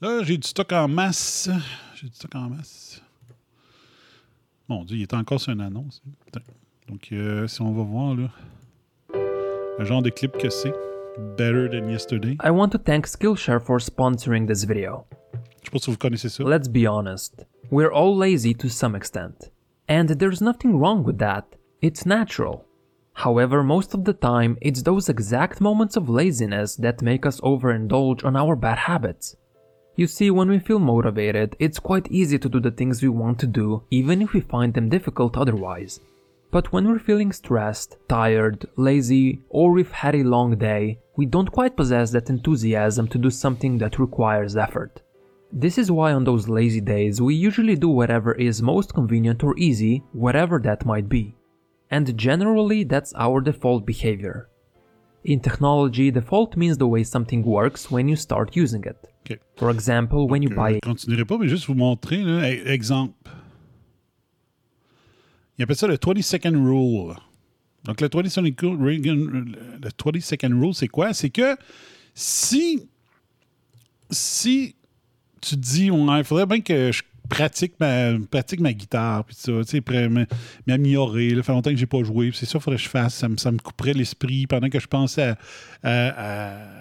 Là, 0.00 0.22
j'ai 0.22 0.38
du 0.38 0.48
stock 0.48 0.72
en 0.72 0.88
masse. 0.88 1.50
J'ai 1.94 2.08
du 2.08 2.14
stock 2.14 2.34
en 2.34 2.48
masse. 2.48 3.02
Mon 4.68 4.84
Dieu, 4.84 4.98
il 4.98 5.02
est 5.02 5.14
encore 5.14 5.40
sur 5.40 5.52
une 5.52 5.62
annonce. 5.62 6.02
Donc, 6.88 7.08
euh, 7.12 7.46
si 7.46 7.62
on 7.62 7.72
va 7.72 7.82
voir, 7.82 8.14
là, 8.14 8.28
le 9.78 9.84
genre 9.84 10.02
de 10.02 10.10
clip 10.10 10.36
que 10.36 10.50
c'est. 10.50 10.74
Better 11.36 11.68
than 11.68 11.88
yesterday. 11.88 12.36
I 12.44 12.50
want 12.50 12.68
to 12.70 12.78
thank 12.78 13.06
Skillshare 13.06 13.60
for 13.60 13.80
sponsoring 13.80 14.46
this 14.46 14.64
video. 14.64 15.06
Je 15.64 15.70
pas 15.70 15.78
si 15.78 15.90
vous 15.90 15.96
connaissez 15.96 16.28
ça. 16.28 16.44
Let's 16.44 16.68
be 16.68 16.86
honest. 16.86 17.46
We're 17.70 17.90
all 17.92 18.16
lazy 18.16 18.54
to 18.54 18.68
some 18.68 18.94
extent. 18.94 19.50
And 19.88 20.08
there's 20.18 20.40
nothing 20.40 20.78
wrong 20.78 21.02
with 21.02 21.18
that. 21.18 21.56
It's 21.80 22.06
natural. 22.06 22.64
However, 23.14 23.64
most 23.64 23.94
of 23.94 24.04
the 24.04 24.12
time, 24.12 24.56
it's 24.60 24.82
those 24.82 25.08
exact 25.08 25.60
moments 25.60 25.96
of 25.96 26.08
laziness 26.08 26.76
that 26.76 27.02
make 27.02 27.26
us 27.26 27.40
overindulge 27.40 28.24
on 28.24 28.36
our 28.36 28.54
bad 28.54 28.78
habits. 28.78 29.34
You 29.98 30.06
see, 30.06 30.30
when 30.30 30.48
we 30.48 30.60
feel 30.60 30.78
motivated, 30.78 31.56
it's 31.58 31.80
quite 31.80 32.06
easy 32.08 32.38
to 32.38 32.48
do 32.48 32.60
the 32.60 32.70
things 32.70 33.02
we 33.02 33.08
want 33.08 33.40
to 33.40 33.48
do, 33.48 33.82
even 33.90 34.22
if 34.22 34.32
we 34.32 34.40
find 34.40 34.72
them 34.72 34.88
difficult 34.88 35.36
otherwise. 35.36 35.98
But 36.52 36.72
when 36.72 36.86
we're 36.86 37.00
feeling 37.00 37.32
stressed, 37.32 37.96
tired, 38.08 38.64
lazy, 38.76 39.42
or 39.48 39.72
we've 39.72 39.90
had 39.90 40.14
a 40.14 40.22
long 40.22 40.56
day, 40.56 41.00
we 41.16 41.26
don't 41.26 41.50
quite 41.50 41.76
possess 41.76 42.12
that 42.12 42.30
enthusiasm 42.30 43.08
to 43.08 43.18
do 43.18 43.28
something 43.28 43.76
that 43.78 43.98
requires 43.98 44.56
effort. 44.56 45.02
This 45.50 45.78
is 45.78 45.90
why 45.90 46.12
on 46.12 46.22
those 46.22 46.48
lazy 46.48 46.80
days 46.80 47.20
we 47.20 47.34
usually 47.34 47.74
do 47.74 47.88
whatever 47.88 48.34
is 48.34 48.62
most 48.62 48.94
convenient 48.94 49.42
or 49.42 49.58
easy, 49.58 50.04
whatever 50.12 50.60
that 50.60 50.86
might 50.86 51.08
be. 51.08 51.34
And 51.90 52.16
generally 52.16 52.84
that's 52.84 53.12
our 53.16 53.40
default 53.40 53.84
behavior. 53.84 54.48
In 55.24 55.40
technology, 55.40 56.12
default 56.12 56.56
means 56.56 56.78
the 56.78 56.86
way 56.86 57.02
something 57.02 57.42
works 57.42 57.90
when 57.90 58.06
you 58.06 58.14
start 58.14 58.54
using 58.54 58.84
it. 58.84 58.96
OK. 59.30 59.38
For 59.56 59.70
example, 59.70 60.26
when 60.28 60.42
you 60.42 60.50
Je 60.50 60.54
buy 60.54 60.78
continuerai 60.80 61.24
pas, 61.24 61.38
mais 61.38 61.48
juste 61.48 61.66
vous 61.66 61.74
montrer, 61.74 62.22
là, 62.22 62.50
exemple. 62.72 63.14
Il 65.58 65.64
appelle 65.64 65.76
ça 65.76 65.86
le 65.86 65.98
20 66.02 66.22
second 66.22 66.52
rule. 66.64 67.14
Donc, 67.84 68.00
le 68.00 68.08
20 68.12 68.28
second 68.28 68.76
rule, 68.78 69.00
le 69.02 69.88
20 70.12 70.20
second 70.20 70.60
rule, 70.60 70.74
c'est 70.74 70.88
quoi? 70.88 71.12
C'est 71.12 71.30
que 71.30 71.56
si, 72.14 72.88
si 74.10 74.74
tu 75.40 75.56
te 75.56 75.60
dis, 75.60 75.90
ouais, 75.90 76.18
il 76.18 76.24
faudrait 76.24 76.46
bien 76.46 76.60
que 76.60 76.92
je 76.92 77.02
pratique 77.28 77.74
ma, 77.78 78.12
pratique 78.30 78.60
ma 78.60 78.72
guitare, 78.72 79.24
puis 79.24 79.34
ça, 79.36 79.52
tu 79.60 79.64
sais, 79.64 79.80
m'améliorer. 80.66 81.34
Ça 81.36 81.42
fait 81.42 81.52
longtemps 81.52 81.70
que 81.70 81.76
j'ai 81.76 81.86
pas 81.86 82.02
joué, 82.02 82.30
c'est 82.32 82.46
ça 82.46 82.52
qu'il 82.52 82.60
faudrait 82.60 82.78
que 82.78 82.84
je 82.84 82.88
fasse. 82.88 83.14
Ça 83.14 83.28
me, 83.28 83.36
ça 83.36 83.50
me 83.52 83.58
couperait 83.58 83.92
l'esprit 83.94 84.46
pendant 84.46 84.68
que 84.68 84.78
je 84.80 84.86
à, 85.18 85.36
à- 85.82 86.08
à- 86.08 86.77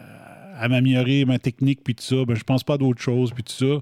à 0.60 0.68
m'améliorer 0.68 1.26
ma 1.26 1.40
technique, 1.40 1.84
puis 1.84 1.96
tout 1.96 2.04
ça. 2.04 2.26
Ben, 2.26 2.36
je 2.36 2.44
pense 2.44 2.64
pas 2.64 2.76
à 2.76 2.78
d'autres 2.78 3.02
choses, 3.02 3.32
puis 3.32 3.44
tout 3.44 3.54
ça. 3.54 3.82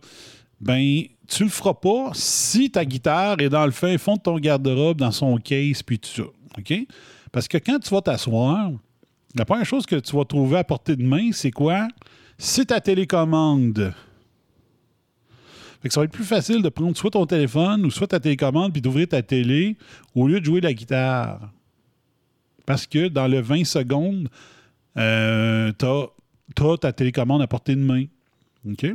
Ben, 0.61 1.03
tu 1.27 1.43
le 1.43 1.49
feras 1.49 1.73
pas 1.73 2.11
si 2.13 2.69
ta 2.69 2.85
guitare 2.85 3.39
est 3.39 3.49
dans 3.49 3.65
le 3.65 3.71
fin 3.71 3.97
fond 3.97 4.15
de 4.15 4.21
ton 4.21 4.37
garde-robe, 4.37 4.97
dans 4.97 5.11
son 5.11 5.37
case, 5.37 5.83
puis 5.83 5.99
tout 5.99 6.09
ça. 6.09 6.23
OK? 6.57 6.73
Parce 7.31 7.47
que 7.47 7.57
quand 7.57 7.79
tu 7.79 7.89
vas 7.89 8.01
t'asseoir, 8.01 8.71
la 9.35 9.45
première 9.45 9.65
chose 9.65 9.85
que 9.85 9.97
tu 9.97 10.15
vas 10.15 10.23
trouver 10.23 10.59
à 10.59 10.63
portée 10.63 10.95
de 10.95 11.03
main, 11.03 11.31
c'est 11.33 11.51
quoi? 11.51 11.87
C'est 12.37 12.65
ta 12.65 12.79
télécommande. 12.79 13.93
Fait 15.81 15.89
que 15.89 15.93
ça 15.93 15.99
va 15.99 16.05
être 16.05 16.11
plus 16.11 16.23
facile 16.23 16.61
de 16.61 16.69
prendre 16.69 16.95
soit 16.95 17.11
ton 17.11 17.25
téléphone 17.25 17.85
ou 17.85 17.91
soit 17.91 18.07
ta 18.07 18.19
télécommande 18.19 18.71
puis 18.71 18.81
d'ouvrir 18.81 19.07
ta 19.07 19.21
télé 19.21 19.75
au 20.15 20.27
lieu 20.27 20.39
de 20.39 20.45
jouer 20.45 20.61
la 20.61 20.73
guitare. 20.73 21.51
Parce 22.65 22.87
que 22.87 23.07
dans 23.07 23.27
le 23.27 23.41
20 23.41 23.65
secondes, 23.65 24.29
euh, 24.97 25.71
tu 25.77 25.85
as, 25.85 26.07
ta 26.79 26.93
télécommande 26.93 27.41
à 27.41 27.47
portée 27.47 27.75
de 27.75 27.81
main. 27.81 28.05
OK? 28.67 28.85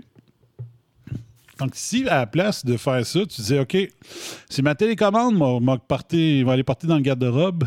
Donc, 1.58 1.72
si 1.74 2.08
à 2.08 2.18
la 2.20 2.26
place 2.26 2.64
de 2.64 2.76
faire 2.76 3.04
ça, 3.04 3.20
tu 3.20 3.40
disais, 3.40 3.58
OK, 3.60 3.76
c'est 4.48 4.62
ma 4.62 4.74
télécommande 4.74 5.36
m'a- 5.36 5.58
va 5.58 6.52
aller 6.52 6.62
porter 6.64 6.86
dans 6.86 6.96
le 6.96 7.02
garde-robe, 7.02 7.64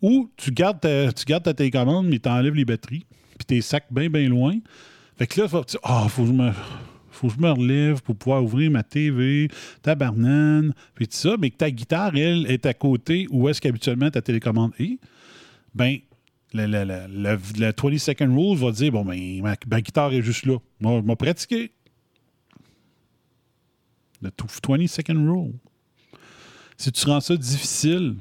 ou 0.00 0.30
tu 0.36 0.52
gardes 0.52 0.80
ta, 0.80 1.12
tu 1.12 1.24
gardes 1.24 1.42
ta 1.42 1.54
télécommande, 1.54 2.06
mais 2.06 2.18
tu 2.20 2.28
enlèves 2.28 2.54
les 2.54 2.64
batteries, 2.64 3.04
puis 3.38 3.46
tes 3.46 3.60
sacs 3.60 3.86
bien, 3.90 4.08
bien 4.08 4.28
loin. 4.28 4.58
Fait 5.18 5.26
que 5.26 5.40
là, 5.40 5.48
tu- 5.66 5.76
ah, 5.82 6.06
faut 6.08 6.22
que 6.22 6.28
je 6.28 6.32
me. 6.32 6.50
Faut 7.10 7.28
que 7.28 7.34
je 7.34 7.40
me 7.40 7.50
relève 7.50 8.00
pour 8.02 8.16
pouvoir 8.16 8.42
ouvrir 8.42 8.70
ma 8.70 8.82
TV, 8.82 9.48
ta 9.82 9.94
banane, 9.94 10.72
puis 10.94 11.06
tout 11.06 11.16
ça, 11.16 11.36
mais 11.38 11.50
que 11.50 11.56
ta 11.56 11.70
guitare, 11.70 12.16
elle, 12.16 12.46
est 12.50 12.64
à 12.64 12.74
côté 12.74 13.26
où 13.30 13.48
est-ce 13.48 13.60
qu'habituellement 13.60 14.10
ta 14.10 14.22
télécommande 14.22 14.72
est, 14.78 14.98
ben, 15.74 15.98
le, 16.54 16.66
le, 16.66 16.84
le, 16.84 17.06
le- 17.08 17.38
le 17.58 17.72
20 17.90 17.98
second 17.98 18.34
rule 18.36 18.58
va 18.58 18.70
dire 18.72 18.92
bon, 18.92 19.04
ben, 19.04 19.42
ma, 19.42 19.80
guitare 19.80 20.12
est 20.12 20.22
juste 20.22 20.46
là. 20.46 20.58
Moi, 20.80 21.00
je 21.02 21.06
vais 21.06 21.16
pratiquer. 21.16 21.72
Le 24.20 24.30
20 24.68 24.86
second 24.86 25.14
rule. 25.32 25.52
Si 26.76 26.90
tu 26.92 27.06
rends 27.06 27.20
ça 27.20 27.36
difficile 27.36 28.16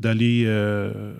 d'aller. 0.00 0.44
euh, 0.46 1.14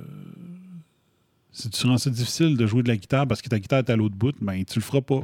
si 1.53 1.71
tu 1.71 1.87
rends 1.87 1.97
ça 1.97 2.11
difficile 2.11 2.57
de 2.57 2.67
jouer 2.67 2.83
de 2.83 2.89
la 2.89 2.97
guitare 2.99 3.27
parce 3.27 3.41
que 3.41 3.49
ta 3.49 3.59
guitare 3.59 3.79
est 3.79 3.89
à 3.91 3.97
l'autre 3.97 4.15
bout, 4.15 4.35
ben 4.43 4.63
tu 4.65 4.79
le 4.79 4.85
feras 4.85 5.01
pas. 5.01 5.21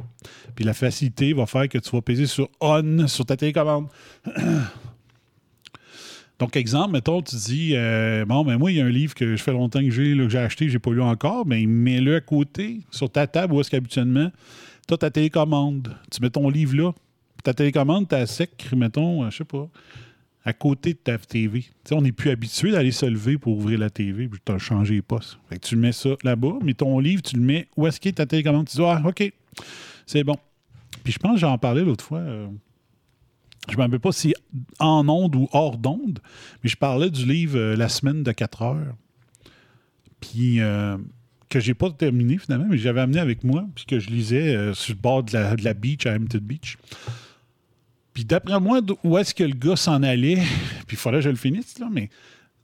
Puis 0.55 0.65
la 0.65 0.73
facilité 0.73 1.31
va 1.33 1.45
faire 1.45 1.69
que 1.69 1.77
tu 1.77 1.91
vas 1.91 2.01
peser 2.01 2.25
sur 2.25 2.49
on 2.59 3.07
sur 3.07 3.25
ta 3.25 3.37
télécommande. 3.37 3.87
Donc, 6.43 6.57
exemple, 6.57 6.91
mettons, 6.91 7.21
tu 7.21 7.37
dis 7.37 7.71
euh, 7.73 8.25
Bon, 8.25 8.43
ben 8.43 8.57
moi, 8.57 8.69
il 8.69 8.77
y 8.77 8.81
a 8.81 8.85
un 8.85 8.89
livre 8.89 9.15
que 9.15 9.37
je 9.37 9.41
fais 9.41 9.53
longtemps 9.53 9.79
que 9.79 9.89
j'ai, 9.89 10.13
que 10.13 10.27
j'ai 10.27 10.37
acheté, 10.39 10.67
j'ai 10.67 10.77
pas 10.77 10.91
lu 10.91 11.01
encore, 11.01 11.45
mais 11.47 11.65
mets-le 11.65 12.17
à 12.17 12.19
côté, 12.19 12.81
sur 12.91 13.09
ta 13.09 13.27
table, 13.27 13.53
où 13.53 13.61
est-ce 13.61 13.71
qu'habituellement, 13.71 14.29
tu 14.85 14.93
as 14.93 14.97
ta 14.97 15.09
télécommande. 15.09 15.95
Tu 16.11 16.21
mets 16.21 16.29
ton 16.29 16.49
livre 16.49 16.75
là. 16.75 16.91
Ta 17.45 17.53
télécommande, 17.53 18.09
tu 18.09 18.27
sec, 18.27 18.67
mettons, 18.75 19.23
euh, 19.23 19.29
je 19.29 19.37
sais 19.37 19.43
pas, 19.45 19.69
à 20.43 20.51
côté 20.51 20.91
de 20.91 20.97
ta 20.97 21.17
TV. 21.17 21.61
Tu 21.61 21.69
sais, 21.85 21.95
on 21.95 22.01
n'est 22.01 22.11
plus 22.11 22.29
habitué 22.29 22.71
d'aller 22.71 22.91
se 22.91 23.05
lever 23.05 23.37
pour 23.37 23.55
ouvrir 23.55 23.79
la 23.79 23.89
TV, 23.89 24.27
puis 24.27 24.41
tu 24.45 24.51
as 24.51 24.57
changé 24.57 24.95
les 24.95 25.01
postes. 25.01 25.37
Fait 25.47 25.57
que 25.57 25.65
tu 25.65 25.77
mets 25.77 25.93
ça 25.93 26.09
là-bas, 26.25 26.55
mais 26.61 26.73
ton 26.73 26.99
livre, 26.99 27.21
tu 27.21 27.37
le 27.37 27.41
mets 27.41 27.69
où 27.77 27.87
est-ce 27.87 28.01
qu'est 28.01 28.11
ta 28.11 28.25
télécommande. 28.25 28.67
Tu 28.67 28.75
dis 28.75 28.83
Ah, 28.85 29.01
OK, 29.05 29.31
c'est 30.05 30.25
bon. 30.25 30.35
Puis 31.05 31.13
je 31.13 31.19
pense 31.19 31.35
que 31.35 31.39
j'en 31.39 31.57
parlais 31.57 31.85
l'autre 31.85 32.03
fois. 32.03 32.19
euh, 32.19 32.47
je 33.67 33.73
ne 33.73 33.77
me 33.77 33.81
rappelle 33.83 33.99
pas 33.99 34.11
si 34.11 34.33
en 34.79 35.07
onde 35.07 35.35
ou 35.35 35.47
hors 35.53 35.77
d'onde, 35.77 36.19
mais 36.63 36.69
je 36.69 36.75
parlais 36.75 37.09
du 37.09 37.25
livre 37.25 37.57
euh, 37.57 37.75
La 37.75 37.89
semaine 37.89 38.23
de 38.23 38.31
4 38.31 38.61
heures. 38.61 38.95
Puis 40.19 40.59
euh, 40.59 40.97
que 41.49 41.59
j'ai 41.59 41.73
pas 41.73 41.89
terminé 41.91 42.37
finalement, 42.37 42.65
mais 42.69 42.77
j'avais 42.77 43.01
amené 43.01 43.19
avec 43.19 43.43
moi, 43.43 43.65
puis 43.75 43.85
que 43.85 43.99
je 43.99 44.09
lisais 44.09 44.55
euh, 44.55 44.73
sur 44.73 44.95
le 44.95 44.99
bord 44.99 45.23
de 45.23 45.33
la, 45.33 45.55
de 45.55 45.63
la 45.63 45.73
beach, 45.73 46.05
à 46.05 46.13
Hampton 46.13 46.39
Beach. 46.41 46.77
Puis 48.13 48.25
d'après 48.25 48.59
moi, 48.59 48.81
où 49.03 49.17
est-ce 49.17 49.33
que 49.33 49.43
le 49.43 49.55
gars 49.55 49.75
s'en 49.75 50.03
allait, 50.03 50.35
puis 50.87 50.95
il 50.95 50.97
fallait 50.97 51.17
que 51.19 51.25
je 51.25 51.29
le 51.29 51.35
finisse, 51.35 51.79
là, 51.79 51.87
mais 51.91 52.09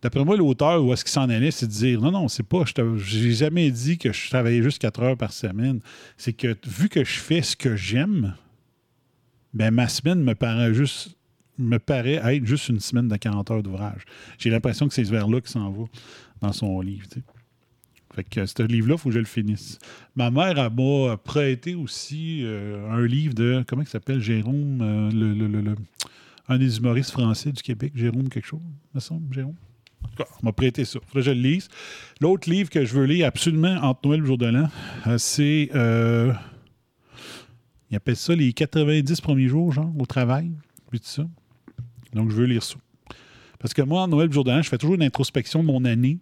d'après 0.01 0.25
moi, 0.25 0.35
l'auteur, 0.35 0.83
où 0.83 0.91
est-ce 0.91 1.05
qu'il 1.05 1.13
s'en 1.13 1.29
allait, 1.29 1.51
c'est 1.51 1.67
de 1.67 1.71
dire 1.71 2.01
non, 2.01 2.11
non, 2.11 2.27
c'est 2.27 2.43
pas, 2.43 2.63
j'ai 2.97 3.31
jamais 3.31 3.71
dit 3.71 3.97
que 3.97 4.11
je 4.11 4.29
travaillais 4.29 4.61
juste 4.61 4.79
4 4.79 5.01
heures 5.01 5.17
par 5.17 5.31
semaine. 5.31 5.79
C'est 6.17 6.33
que 6.33 6.57
vu 6.67 6.89
que 6.89 7.03
je 7.03 7.19
fais 7.19 7.41
ce 7.41 7.55
que 7.55 7.75
j'aime, 7.75 8.35
ben 9.53 9.71
ma 9.71 9.87
semaine 9.87 10.21
me 10.23 10.35
paraît 10.35 10.73
juste 10.73 11.15
me 11.57 11.77
paraît 11.77 12.21
être 12.35 12.45
juste 12.45 12.69
une 12.69 12.79
semaine 12.79 13.09
de 13.09 13.15
40 13.17 13.51
heures 13.51 13.63
d'ouvrage. 13.63 14.03
J'ai 14.37 14.49
l'impression 14.49 14.87
que 14.87 14.93
c'est 14.93 15.03
vers 15.03 15.27
là 15.27 15.41
qu'il 15.41 15.49
s'en 15.49 15.69
va 15.71 15.83
dans 16.41 16.53
son 16.53 16.79
livre. 16.79 17.05
tu 17.11 17.19
sais. 17.19 17.25
Fait 18.15 18.23
que 18.23 18.45
ce 18.45 18.63
livre-là, 18.63 18.95
il 18.95 18.97
faut 18.97 19.09
que 19.09 19.15
je 19.15 19.19
le 19.19 19.25
finisse. 19.25 19.77
Ma 20.15 20.31
mère 20.31 20.71
m'a 20.71 21.17
prêté 21.17 21.75
aussi 21.75 22.39
euh, 22.43 22.89
un 22.89 23.05
livre 23.05 23.33
de, 23.33 23.63
comment 23.67 23.81
il 23.81 23.87
s'appelle, 23.89 24.21
Jérôme, 24.21 24.79
euh, 24.81 25.11
le, 25.11 25.33
le- 25.33 25.61
le- 25.61 25.75
un 26.47 26.57
des 26.57 26.77
humoristes 26.77 27.11
français 27.11 27.51
du 27.51 27.61
Québec, 27.61 27.91
Jérôme 27.93 28.29
quelque 28.29 28.47
chose, 28.47 28.61
me 28.95 28.99
semble, 29.01 29.31
Jérôme. 29.33 29.55
En 30.03 30.07
tout 30.07 30.15
cas, 30.23 30.29
m'a 30.41 30.53
prêté 30.53 30.85
ça. 30.85 30.99
Faudrait 31.07 31.19
que 31.21 31.25
je 31.25 31.31
le 31.31 31.41
lise. 31.41 31.67
L'autre 32.21 32.49
livre 32.49 32.69
que 32.69 32.85
je 32.85 32.93
veux 32.95 33.05
lire 33.05 33.27
absolument 33.27 33.75
entre 33.83 34.07
Noël 34.07 34.19
et 34.19 34.21
le 34.21 34.25
jour 34.27 34.37
de 34.37 34.45
l'an, 34.47 34.69
euh, 35.07 35.17
c'est... 35.17 35.69
euh, 37.89 37.91
il 37.91 37.95
appelle 37.95 38.15
ça 38.15 38.35
les 38.35 38.53
90 38.53 39.21
premiers 39.21 39.47
jours, 39.47 39.71
genre, 39.71 39.91
au 39.97 40.05
travail, 40.05 40.51
puis 40.89 40.99
tout 40.99 41.07
ça. 41.07 41.27
Donc, 42.13 42.31
je 42.31 42.35
veux 42.35 42.45
lire 42.45 42.63
ça. 42.63 42.75
Parce 43.59 43.73
que 43.73 43.81
moi, 43.81 44.03
en 44.03 44.07
Noël, 44.07 44.31
jour 44.31 44.43
de 44.43 44.51
l'an, 44.51 44.61
je 44.61 44.69
fais 44.69 44.77
toujours 44.77 44.95
une 44.95 45.03
introspection 45.03 45.61
de 45.61 45.67
mon 45.67 45.85
année, 45.85 46.19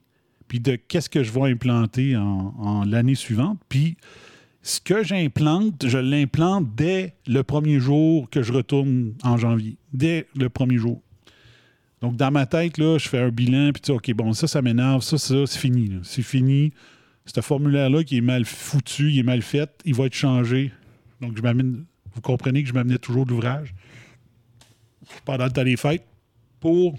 puis 0.47 0.59
de 0.59 0.75
qu'est-ce 0.75 1.09
que 1.09 1.23
je 1.23 1.31
vais 1.31 1.51
implanter 1.51 2.15
en, 2.15 2.83
l'année 2.85 3.15
suivante. 3.15 3.59
Puis, 3.69 3.97
ce 4.63 4.81
que 4.81 5.03
j'implante, 5.03 5.87
je 5.87 5.97
l'implante 5.97 6.75
dès 6.75 7.13
le 7.27 7.43
premier 7.43 7.79
jour 7.79 8.29
que 8.29 8.41
je 8.41 8.51
retourne 8.51 9.13
en 9.23 9.37
janvier. 9.37 9.77
Dès 9.93 10.27
le 10.35 10.49
premier 10.49 10.77
jour. 10.77 11.01
Donc, 12.01 12.15
dans 12.15 12.31
ma 12.31 12.45
tête, 12.45 12.77
là, 12.77 12.97
je 12.97 13.07
fais 13.07 13.19
un 13.19 13.29
bilan, 13.29 13.71
puis 13.71 13.81
tu 13.81 13.91
OK, 13.91 14.11
bon, 14.13 14.33
ça, 14.33 14.47
ça 14.47 14.61
m'énerve, 14.61 15.01
ça, 15.01 15.17
ça, 15.17 15.45
c'est 15.45 15.59
fini. 15.59 15.91
C'est 16.03 16.21
fini. 16.21 16.73
Ce 17.25 17.41
formulaire-là 17.41 18.03
qui 18.03 18.17
est 18.17 18.21
mal 18.21 18.45
foutu, 18.45 19.11
il 19.11 19.19
est 19.19 19.23
mal 19.23 19.41
fait, 19.41 19.69
il 19.83 19.93
va 19.93 20.05
être 20.05 20.13
changé. 20.13 20.71
Donc, 21.21 21.37
je 21.37 21.41
m'amène. 21.41 21.85
Vous 22.13 22.21
comprenez 22.21 22.63
que 22.63 22.69
je 22.69 22.73
m'amenais 22.73 22.97
toujours 22.97 23.25
de 23.25 23.31
l'ouvrage 23.31 23.75
pendant 25.25 25.45
le 25.45 25.51
temps 25.51 25.63
des 25.63 25.77
fêtes 25.77 26.05
pour 26.59 26.97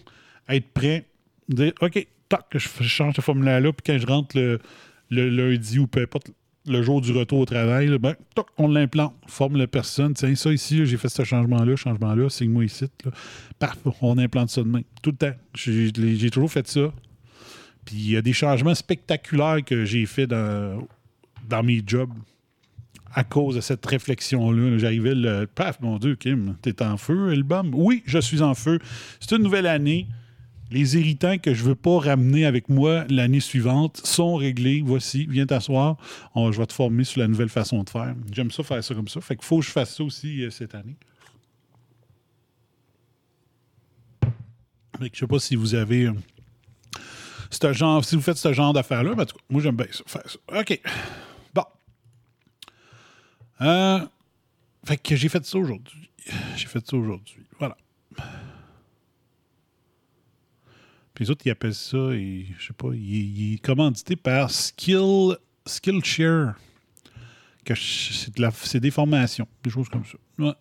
être 0.49 0.69
prêt, 0.69 1.07
dire 1.49 1.73
OK, 1.81 2.07
tac, 2.29 2.47
je, 2.53 2.83
change 2.85 3.17
ce 3.17 3.21
formulaire-là, 3.21 3.73
puis 3.73 3.83
quand 3.85 3.99
je 3.99 4.07
rentre 4.07 4.37
le, 4.39 4.61
lundi 5.11 5.79
ou 5.79 5.87
peu 5.87 6.03
importe 6.03 6.31
le 6.67 6.83
jour 6.83 7.01
du 7.01 7.13
retour 7.13 7.41
au 7.41 7.45
travail, 7.47 7.97
ben, 7.99 8.15
toc, 8.35 8.49
on 8.59 8.69
l'implante, 8.69 9.15
forme 9.27 9.57
la 9.57 9.67
personne. 9.67 10.13
Tiens, 10.15 10.35
ça 10.35 10.53
ici, 10.53 10.85
j'ai 10.85 10.97
fait 10.99 11.09
ce 11.09 11.25
changement-là, 11.25 11.77
changement-là, 11.77 12.29
signe-moi 12.29 12.67
ici. 12.67 12.87
Paf, 13.59 13.79
on 14.03 14.19
implante 14.19 14.51
ça 14.51 14.63
demain. 14.63 14.83
Tout 15.03 15.11
le 15.11 15.17
temps. 15.17 15.37
J'ai 15.55 16.31
toujours 16.31 16.51
fait 16.51 16.69
ça. 16.69 16.93
Puis 17.87 17.97
il 17.97 18.11
y 18.11 18.17
a 18.17 18.23
des 18.23 18.35
changements 18.35 18.75
spectaculaires 18.75 19.65
que 19.65 19.87
j'ai 19.87 20.05
fait 20.05 20.27
dans, 20.27 20.87
dans 21.49 21.63
mes 21.63 21.83
jobs 21.87 22.13
à 23.19 23.25
cause 23.25 23.57
de 23.57 23.61
cette 23.61 23.85
réflexion-là. 23.85 24.71
là. 24.71 24.79
J'arrivais, 24.79 25.13
le 25.13 25.49
paf, 25.53 25.81
mon 25.81 25.99
Dieu, 25.99 26.15
Kim, 26.15 26.55
t'es 26.63 26.81
en 26.85 26.97
feu, 26.97 27.31
album? 27.31 27.73
Oui, 27.75 28.05
je 28.07 28.21
suis 28.21 28.43
en 28.43 28.55
feu. 28.55 28.79
C'est 29.19 29.35
une 29.35 29.43
nouvelle 29.43 29.67
année. 29.67 30.07
Les 30.71 30.97
irritants 30.97 31.37
que 31.37 31.53
je 31.53 31.65
veux 31.65 31.75
pas 31.75 31.99
ramener 31.99 32.47
avec 32.47 32.69
moi 32.69 33.05
l'année 33.09 33.41
suivante 33.41 34.01
sont 34.05 34.37
réglés. 34.37 34.85
Voici, 34.87 35.27
viens 35.29 35.47
t'asseoir. 35.47 35.97
Je 36.37 36.57
vais 36.57 36.67
te 36.67 36.73
former 36.73 37.03
sur 37.03 37.21
la 37.21 37.27
nouvelle 37.27 37.49
façon 37.49 37.83
de 37.83 37.91
faire. 37.91 38.15
J'aime 38.31 38.53
ça 38.53 38.63
faire 38.63 38.85
ça 38.85 38.95
comme 38.95 39.09
ça. 39.09 39.21
Fait 39.21 39.35
qu'il 39.35 39.45
faut 39.45 39.59
que 39.59 39.67
je 39.67 39.71
fasse 39.73 39.97
ça 39.97 40.05
aussi 40.05 40.45
euh, 40.45 40.51
cette 40.51 40.77
année. 40.77 40.95
Fait 45.01 45.11
que 45.11 45.17
je 45.17 45.19
sais 45.19 45.27
pas 45.27 45.41
si 45.41 45.57
vous 45.57 45.75
avez 45.75 46.05
euh, 46.05 46.13
ce 47.51 47.73
genre, 47.73 48.05
si 48.05 48.15
vous 48.15 48.23
faites 48.23 48.37
ce 48.37 48.53
genre 48.53 48.73
d'affaires-là, 48.73 49.17
moi 49.51 49.61
j'aime 49.61 49.75
bien 49.75 49.87
ça, 49.91 50.05
faire 50.07 50.31
ça. 50.31 50.61
OK. 50.61 50.81
Euh, 53.61 54.01
fait 54.85 54.97
que 54.97 55.17
j'ai 55.17 55.29
fait 55.29 55.45
ça 55.45 55.59
aujourd'hui. 55.59 56.11
J'ai 56.57 56.67
fait 56.67 56.87
ça 56.87 56.97
aujourd'hui. 56.97 57.43
Voilà. 57.59 57.77
Puis 61.15 61.25
les 61.25 61.31
autres, 61.31 61.43
ils 61.47 61.51
appellent 61.51 61.75
ça, 61.75 62.13
et, 62.13 62.47
je 62.59 62.69
sais 62.69 62.73
pas, 62.73 62.91
il, 62.95 63.55
est 63.55 63.59
commandité 63.59 64.15
par 64.15 64.51
Skill, 64.51 65.37
Skillshare. 65.67 66.55
C'est 67.75 68.81
des 68.81 68.91
formations, 68.91 69.47
des 69.63 69.71
choses 69.71 69.89
comme 69.89 70.05
ça. 70.05 70.17
Ouais. 70.39 70.55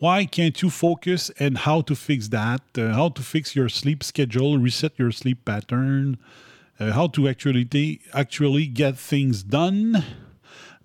Why 0.00 0.26
can't 0.26 0.62
you 0.62 0.70
focus 0.70 1.32
and 1.40 1.56
how 1.66 1.82
to 1.82 1.94
fix 1.94 2.30
that? 2.30 2.62
Uh, 2.78 2.94
how 2.94 3.10
to 3.10 3.20
fix 3.20 3.56
your 3.56 3.68
sleep 3.68 4.04
schedule, 4.04 4.56
reset 4.56 4.96
your 4.98 5.12
sleep 5.12 5.44
pattern, 5.44 6.16
uh, 6.78 6.92
how 6.92 7.08
to 7.08 7.26
actually, 7.26 8.00
actually 8.14 8.68
get 8.68 8.96
things 8.96 9.42
done? 9.42 10.04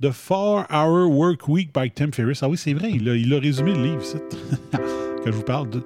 The 0.03 0.11
Four 0.11 0.65
Hour 0.69 1.07
Work 1.07 1.47
Week 1.47 1.71
by 1.71 1.89
Tim 1.89 2.11
Ferriss. 2.11 2.43
Ah 2.43 2.49
oui, 2.49 2.57
c'est 2.57 2.73
vrai, 2.73 2.91
il 2.91 3.07
a, 3.07 3.39
résumé 3.39 3.73
le 3.73 3.83
livre, 3.83 4.01
que 5.23 5.31
je 5.31 5.31
vous 5.31 5.43
parle 5.43 5.69
de. 5.69 5.79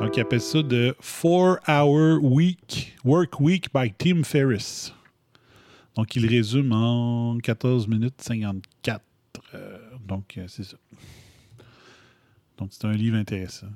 Donc, 0.00 0.16
il 0.16 0.20
appelle 0.20 0.40
ça 0.40 0.62
de 0.62 0.96
Four 0.98 1.58
Hour 1.68 2.24
Week, 2.24 2.96
Work 3.04 3.38
Week 3.38 3.66
by 3.74 3.92
Tim 3.92 4.22
Ferriss. 4.24 4.94
Donc, 5.94 6.16
il 6.16 6.26
résume 6.26 6.72
en 6.72 7.36
14 7.36 7.86
minutes 7.86 8.22
54. 8.22 9.02
Euh, 9.52 9.78
donc, 10.08 10.38
euh, 10.38 10.46
c'est 10.48 10.64
ça. 10.64 10.78
Donc, 12.56 12.70
c'est 12.72 12.86
un 12.86 12.92
livre 12.92 13.18
intéressant 13.18 13.68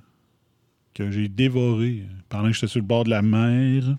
que 0.95 1.11
j'ai 1.11 1.29
dévoré 1.29 2.05
euh, 2.05 2.15
pendant 2.31 2.49
que 2.49 2.55
j'étais 2.55 2.69
sur 2.69 2.81
le 2.81 2.87
bord 2.87 3.05
de 3.05 3.11
la 3.11 3.21
mer, 3.21 3.99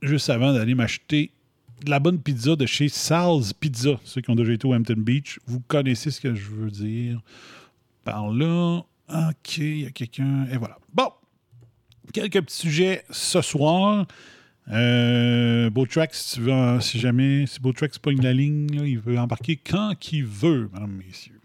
juste 0.00 0.30
avant 0.30 0.54
d'aller 0.54 0.74
m'acheter 0.74 1.33
de 1.84 1.90
la 1.90 2.00
bonne 2.00 2.18
pizza 2.20 2.56
de 2.56 2.66
chez 2.66 2.88
Sal's 2.88 3.52
Pizza. 3.52 4.00
Ceux 4.04 4.20
qui 4.20 4.30
ont 4.30 4.34
déjà 4.34 4.52
été 4.52 4.66
au 4.66 4.74
Hampton 4.74 4.94
Beach, 4.98 5.38
vous 5.46 5.60
connaissez 5.60 6.10
ce 6.10 6.20
que 6.20 6.34
je 6.34 6.50
veux 6.50 6.70
dire 6.70 7.20
par 8.04 8.30
là. 8.30 8.84
OK, 9.08 9.58
il 9.58 9.80
y 9.82 9.86
a 9.86 9.90
quelqu'un. 9.90 10.46
Et 10.50 10.56
voilà. 10.56 10.78
Bon, 10.92 11.08
quelques 12.12 12.40
petits 12.42 12.56
sujets 12.56 13.04
ce 13.10 13.40
soir. 13.42 14.06
Euh, 14.72 15.68
Beautrax, 15.68 16.18
si, 16.18 16.34
tu 16.36 16.40
veux, 16.40 16.52
en- 16.52 16.80
si 16.80 16.98
jamais, 16.98 17.46
si 17.46 17.60
Beautrax 17.60 17.98
pogne 17.98 18.22
la 18.22 18.32
ligne, 18.32 18.80
il 18.84 18.98
veut 18.98 19.18
embarquer 19.18 19.56
quand 19.56 19.94
qu'il 20.00 20.24
veut, 20.24 20.70
mesdames, 20.72 21.00
messieurs. 21.06 21.38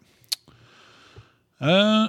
Euh, 1.61 2.07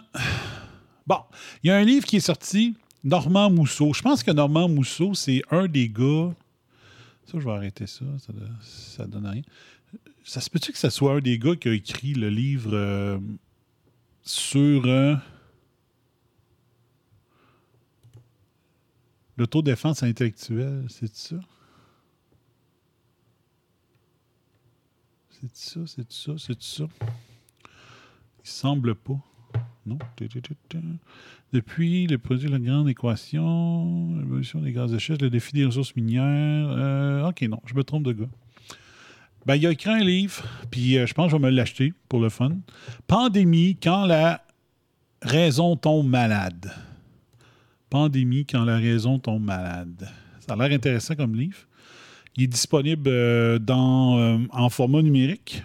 bon, 1.06 1.18
il 1.64 1.68
y 1.68 1.70
a 1.70 1.76
un 1.76 1.84
livre 1.84 2.06
qui 2.06 2.16
est 2.16 2.20
sorti, 2.20 2.76
Normand 3.02 3.50
Mousseau. 3.50 3.92
Je 3.92 4.02
pense 4.02 4.22
que 4.22 4.30
Normand 4.30 4.68
Mousseau, 4.68 5.14
c'est 5.14 5.42
un 5.50 5.66
des 5.66 5.88
gars. 5.88 6.32
Je 7.38 7.44
vais 7.44 7.52
arrêter 7.52 7.86
ça. 7.86 8.04
Ça, 8.18 8.32
ça 8.62 9.06
donne 9.06 9.26
rien. 9.26 9.42
Ça 10.24 10.40
se 10.40 10.50
peut-tu 10.50 10.72
que 10.72 10.78
ce 10.78 10.90
soit 10.90 11.14
un 11.14 11.20
des 11.20 11.38
gars 11.38 11.56
qui 11.56 11.68
a 11.68 11.72
écrit 11.72 12.14
le 12.14 12.28
livre 12.28 12.74
euh, 12.74 13.18
sur 14.22 14.86
euh, 14.86 15.14
l'autodéfense 19.36 20.02
intellectuelle? 20.02 20.86
C'est 20.88 21.14
ça? 21.14 21.36
C'est 25.30 25.56
ça, 25.56 25.80
c'est 25.86 26.12
ça, 26.12 26.32
c'est 26.38 26.62
ça? 26.62 26.84
Il 28.44 28.48
semble 28.48 28.94
pas. 28.94 29.18
Non? 29.86 29.98
Depuis 31.52 32.06
le 32.06 32.18
produit 32.18 32.48
de 32.48 32.52
la 32.52 32.58
grande 32.58 32.88
équation, 32.88 34.18
l'évolution 34.18 34.60
des 34.60 34.72
gaz 34.72 34.92
de 34.92 34.98
schiste, 34.98 35.22
le 35.22 35.30
défi 35.30 35.52
des 35.52 35.64
ressources 35.64 35.96
minières. 35.96 36.22
euh, 36.24 37.28
ok, 37.28 37.42
non, 37.42 37.60
je 37.66 37.74
me 37.74 37.82
trompe 37.82 38.04
de 38.04 38.12
gars. 38.12 38.28
Ben, 39.46 39.56
il 39.56 39.66
a 39.66 39.70
écrit 39.70 39.90
un 39.90 40.04
livre, 40.04 40.44
puis 40.70 40.98
euh, 40.98 41.06
je 41.06 41.14
pense 41.14 41.26
que 41.26 41.32
je 41.32 41.36
vais 41.42 41.50
me 41.50 41.56
l'acheter 41.56 41.94
pour 42.08 42.20
le 42.20 42.28
fun. 42.28 42.58
Pandémie, 43.06 43.76
quand 43.82 44.04
la 44.04 44.44
raison 45.22 45.76
tombe 45.76 46.06
malade. 46.06 46.70
Pandémie, 47.88 48.44
quand 48.44 48.64
la 48.64 48.76
raison 48.76 49.18
tombe 49.18 49.44
malade. 49.44 50.08
Ça 50.46 50.54
a 50.54 50.56
l'air 50.56 50.76
intéressant 50.76 51.16
comme 51.16 51.34
livre. 51.34 51.58
Il 52.36 52.44
est 52.44 52.48
disponible 52.48 53.08
euh, 53.08 53.58
dans, 53.58 54.46
en 54.50 54.68
format 54.68 55.02
numérique. 55.02 55.64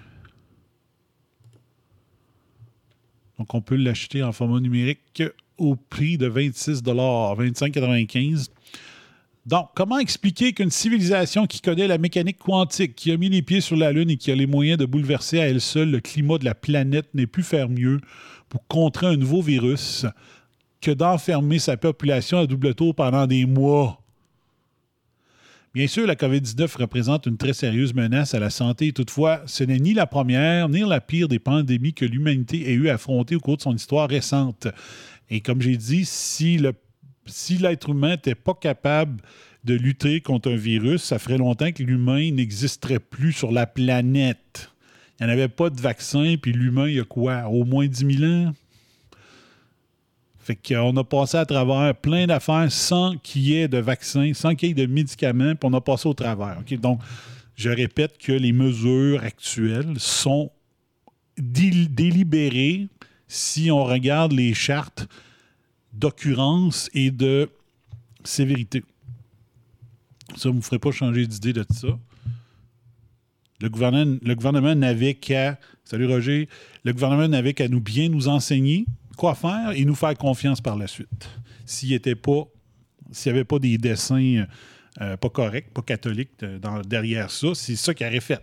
Donc, 3.37 3.53
on 3.53 3.61
peut 3.61 3.75
l'acheter 3.75 4.23
en 4.23 4.31
format 4.31 4.59
numérique 4.59 5.23
au 5.57 5.75
prix 5.75 6.17
de 6.17 6.27
26 6.27 6.83
25,95 6.83 8.47
Donc, 9.45 9.69
comment 9.75 9.97
expliquer 9.97 10.53
qu'une 10.53 10.71
civilisation 10.71 11.45
qui 11.45 11.61
connaît 11.61 11.87
la 11.87 11.97
mécanique 11.97 12.39
quantique, 12.39 12.95
qui 12.95 13.11
a 13.11 13.17
mis 13.17 13.29
les 13.29 13.41
pieds 13.41 13.61
sur 13.61 13.75
la 13.75 13.91
Lune 13.91 14.09
et 14.09 14.17
qui 14.17 14.31
a 14.31 14.35
les 14.35 14.47
moyens 14.47 14.77
de 14.77 14.85
bouleverser 14.85 15.39
à 15.39 15.47
elle 15.47 15.61
seule 15.61 15.91
le 15.91 15.99
climat 15.99 16.37
de 16.37 16.45
la 16.45 16.55
planète 16.55 17.07
n'ait 17.13 17.27
pu 17.27 17.43
faire 17.43 17.69
mieux 17.69 17.99
pour 18.49 18.65
contrer 18.67 19.07
un 19.07 19.17
nouveau 19.17 19.41
virus 19.41 20.05
que 20.81 20.91
d'enfermer 20.91 21.59
sa 21.59 21.77
population 21.77 22.37
à 22.37 22.47
double 22.47 22.75
tour 22.75 22.93
pendant 22.95 23.27
des 23.27 23.45
mois? 23.45 24.04
Bien 25.75 25.88
sûr, 25.88 26.07
la 26.07 26.15
COVID-19 26.15 26.77
représente 26.77 27.25
une 27.25 27.35
très 27.35 27.51
sérieuse 27.51 27.93
menace 27.93 28.33
à 28.33 28.39
la 28.39 28.49
santé. 28.49 28.93
Toutefois, 28.93 29.41
ce 29.45 29.65
n'est 29.65 29.77
ni 29.77 29.93
la 29.93 30.07
première 30.07 30.69
ni 30.69 30.79
la 30.88 31.01
pire 31.01 31.27
des 31.27 31.38
pandémies 31.38 31.93
que 31.93 32.05
l'humanité 32.05 32.69
ait 32.71 32.75
eu 32.75 32.88
à 32.88 32.93
affronter 32.93 33.35
au 33.35 33.41
cours 33.41 33.57
de 33.57 33.61
son 33.61 33.75
histoire 33.75 34.07
récente. 34.07 34.69
Et 35.29 35.41
comme 35.41 35.61
j'ai 35.61 35.75
dit, 35.75 36.05
si 36.05 36.57
l'être 37.59 37.89
humain 37.89 38.11
n'était 38.11 38.35
pas 38.35 38.53
capable 38.53 39.21
de 39.65 39.73
lutter 39.73 40.21
contre 40.21 40.49
un 40.49 40.55
virus, 40.55 41.03
ça 41.03 41.19
ferait 41.19 41.38
longtemps 41.38 41.73
que 41.73 41.83
l'humain 41.83 42.31
n'existerait 42.31 42.99
plus 42.99 43.33
sur 43.33 43.51
la 43.51 43.67
planète. 43.67 44.71
Il 45.19 45.25
n'y 45.25 45.29
en 45.29 45.33
avait 45.33 45.49
pas 45.49 45.69
de 45.69 45.81
vaccin, 45.81 46.35
puis 46.41 46.53
l'humain, 46.53 46.88
il 46.88 46.95
y 46.95 46.99
a 47.01 47.03
quoi? 47.03 47.49
Au 47.49 47.65
moins 47.65 47.85
10 47.85 48.17
000 48.17 48.31
ans? 48.31 48.53
Fait 50.45 50.55
qu'on 50.55 50.95
a 50.95 51.03
passé 51.03 51.38
à 51.38 51.45
travers 51.47 51.95
plein 51.95 52.27
d'affaires 52.27 52.71
sans 52.71 53.17
qu'il 53.17 53.41
y 53.47 53.55
ait 53.55 53.67
de 53.67 53.79
vaccin, 53.79 54.31
sans 54.36 54.53
qu'il 54.53 54.69
y 54.69 54.71
ait 54.73 54.75
de 54.75 54.86
médicaments, 54.86 55.55
puis 55.55 55.67
on 55.67 55.73
a 55.73 55.81
passé 55.81 56.08
au 56.08 56.13
travers. 56.13 56.62
Donc, 56.79 57.01
je 57.55 57.71
répète 57.71 58.19
que 58.19 58.31
les 58.31 58.51
mesures 58.51 59.23
actuelles 59.23 59.95
sont 59.97 60.51
dé- 61.36 61.88
délibérées 61.88 62.89
si 63.27 63.71
on 63.71 63.84
regarde 63.86 64.34
les 64.34 64.53
chartes 64.53 65.08
d'occurrence 65.93 66.91
et 66.93 67.10
de 67.10 67.49
sévérité. 68.23 68.84
Ça 70.36 70.49
ne 70.49 70.53
me 70.58 70.62
ferait 70.62 70.77
pas 70.77 70.91
changer 70.91 71.25
d'idée 71.25 71.53
de 71.53 71.65
ça. 71.73 71.88
Le 73.62 73.69
gouvernement, 73.69 74.19
le 74.21 74.36
gouvernement 74.36 74.75
n'avait 74.75 75.15
qu'à. 75.15 75.58
Salut 75.86 76.05
Roger. 76.05 76.49
Le 76.84 76.93
gouvernement 76.93 77.27
n'avait 77.27 77.55
qu'à 77.55 77.67
nous 77.67 77.81
bien 77.81 78.10
nous 78.10 78.27
enseigner 78.27 78.86
quoi 79.15 79.36
faire 79.36 79.71
et 79.71 79.84
nous 79.86 79.95
faire 79.95 80.15
confiance 80.15 80.62
par 80.62 80.75
la 80.75 80.88
suite. 80.88 81.30
S'il 81.65 81.93
était 81.93 82.15
pas. 82.15 82.43
S'il 83.12 83.32
n'y 83.32 83.38
avait 83.38 83.45
pas 83.45 83.60
des 83.60 83.78
dessins 83.78 84.45
euh, 85.01 85.17
pas 85.17 85.30
corrects, 85.30 85.71
pas 85.73 85.82
catholiques 85.84 86.43
dans- 86.62 86.82
derrière 86.82 87.30
ça, 87.30 87.49
c'est 87.54 87.75
ça 87.75 87.93
qu'il 87.93 88.08
aurait 88.08 88.19
fait. 88.19 88.41